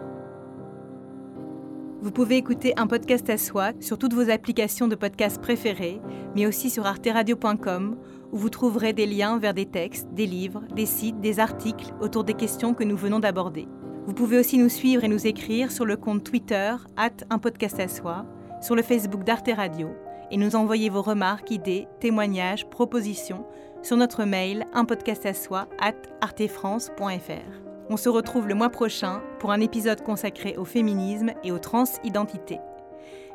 Vous 2.01 2.12
pouvez 2.12 2.36
écouter 2.36 2.73
un 2.77 2.86
podcast 2.86 3.28
à 3.31 3.36
soi 3.36 3.73
sur 3.81 3.98
toutes 3.98 4.14
vos 4.14 4.31
applications 4.31 4.86
de 4.86 4.94
podcast 4.94 5.40
préférées, 5.40 6.01
mais 6.35 6.47
aussi 6.47 6.70
sur 6.70 6.86
arteradio.com 6.86 7.97
où 8.32 8.38
vous 8.38 8.50
trouverez 8.50 8.92
des 8.92 9.06
liens 9.06 9.38
vers 9.38 9.54
des 9.54 9.66
textes, 9.66 10.08
des 10.12 10.26
livres, 10.26 10.62
des 10.74 10.86
sites, 10.86 11.20
des 11.20 11.40
articles 11.40 11.92
autour 12.00 12.24
des 12.24 12.34
questions 12.34 12.74
que 12.74 12.84
nous 12.84 12.96
venons 12.96 13.20
d'aborder. 13.20 13.68
Vous 14.06 14.14
pouvez 14.14 14.38
aussi 14.38 14.58
nous 14.58 14.68
suivre 14.68 15.04
et 15.04 15.08
nous 15.08 15.26
écrire 15.26 15.72
sur 15.72 15.84
le 15.84 15.96
compte 15.96 16.24
Twitter, 16.24 16.74
at 16.96 17.10
un 17.30 17.38
podcast 17.38 17.80
à 17.80 17.88
soi, 17.88 18.24
sur 18.60 18.76
le 18.76 18.82
Facebook 18.82 19.24
d'Arte 19.24 19.50
Radio, 19.54 19.88
et 20.30 20.36
nous 20.36 20.56
envoyer 20.56 20.88
vos 20.88 21.02
remarques, 21.02 21.50
idées, 21.50 21.88
témoignages, 22.00 22.68
propositions 22.68 23.44
sur 23.82 23.96
notre 23.96 24.24
mail 24.24 24.66
un 24.72 24.84
podcast 24.84 25.26
à 25.26 25.34
soi 25.34 25.68
at 25.80 25.94
artefrance.fr. 26.20 27.62
On 27.88 27.96
se 27.96 28.08
retrouve 28.08 28.48
le 28.48 28.54
mois 28.54 28.70
prochain 28.70 29.22
pour 29.38 29.52
un 29.52 29.60
épisode 29.60 30.02
consacré 30.02 30.56
au 30.56 30.64
féminisme 30.64 31.32
et 31.44 31.52
aux 31.52 31.58
transidentités. 31.58 32.58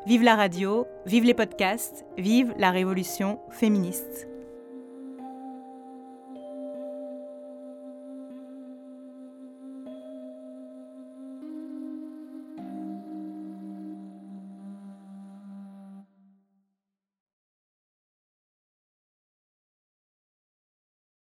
Vive 0.06 0.22
la 0.22 0.36
radio, 0.36 0.86
vive 1.06 1.24
les 1.24 1.34
podcasts, 1.34 2.04
vive 2.18 2.52
la 2.58 2.70
révolution 2.70 3.38
féministe. 3.50 4.28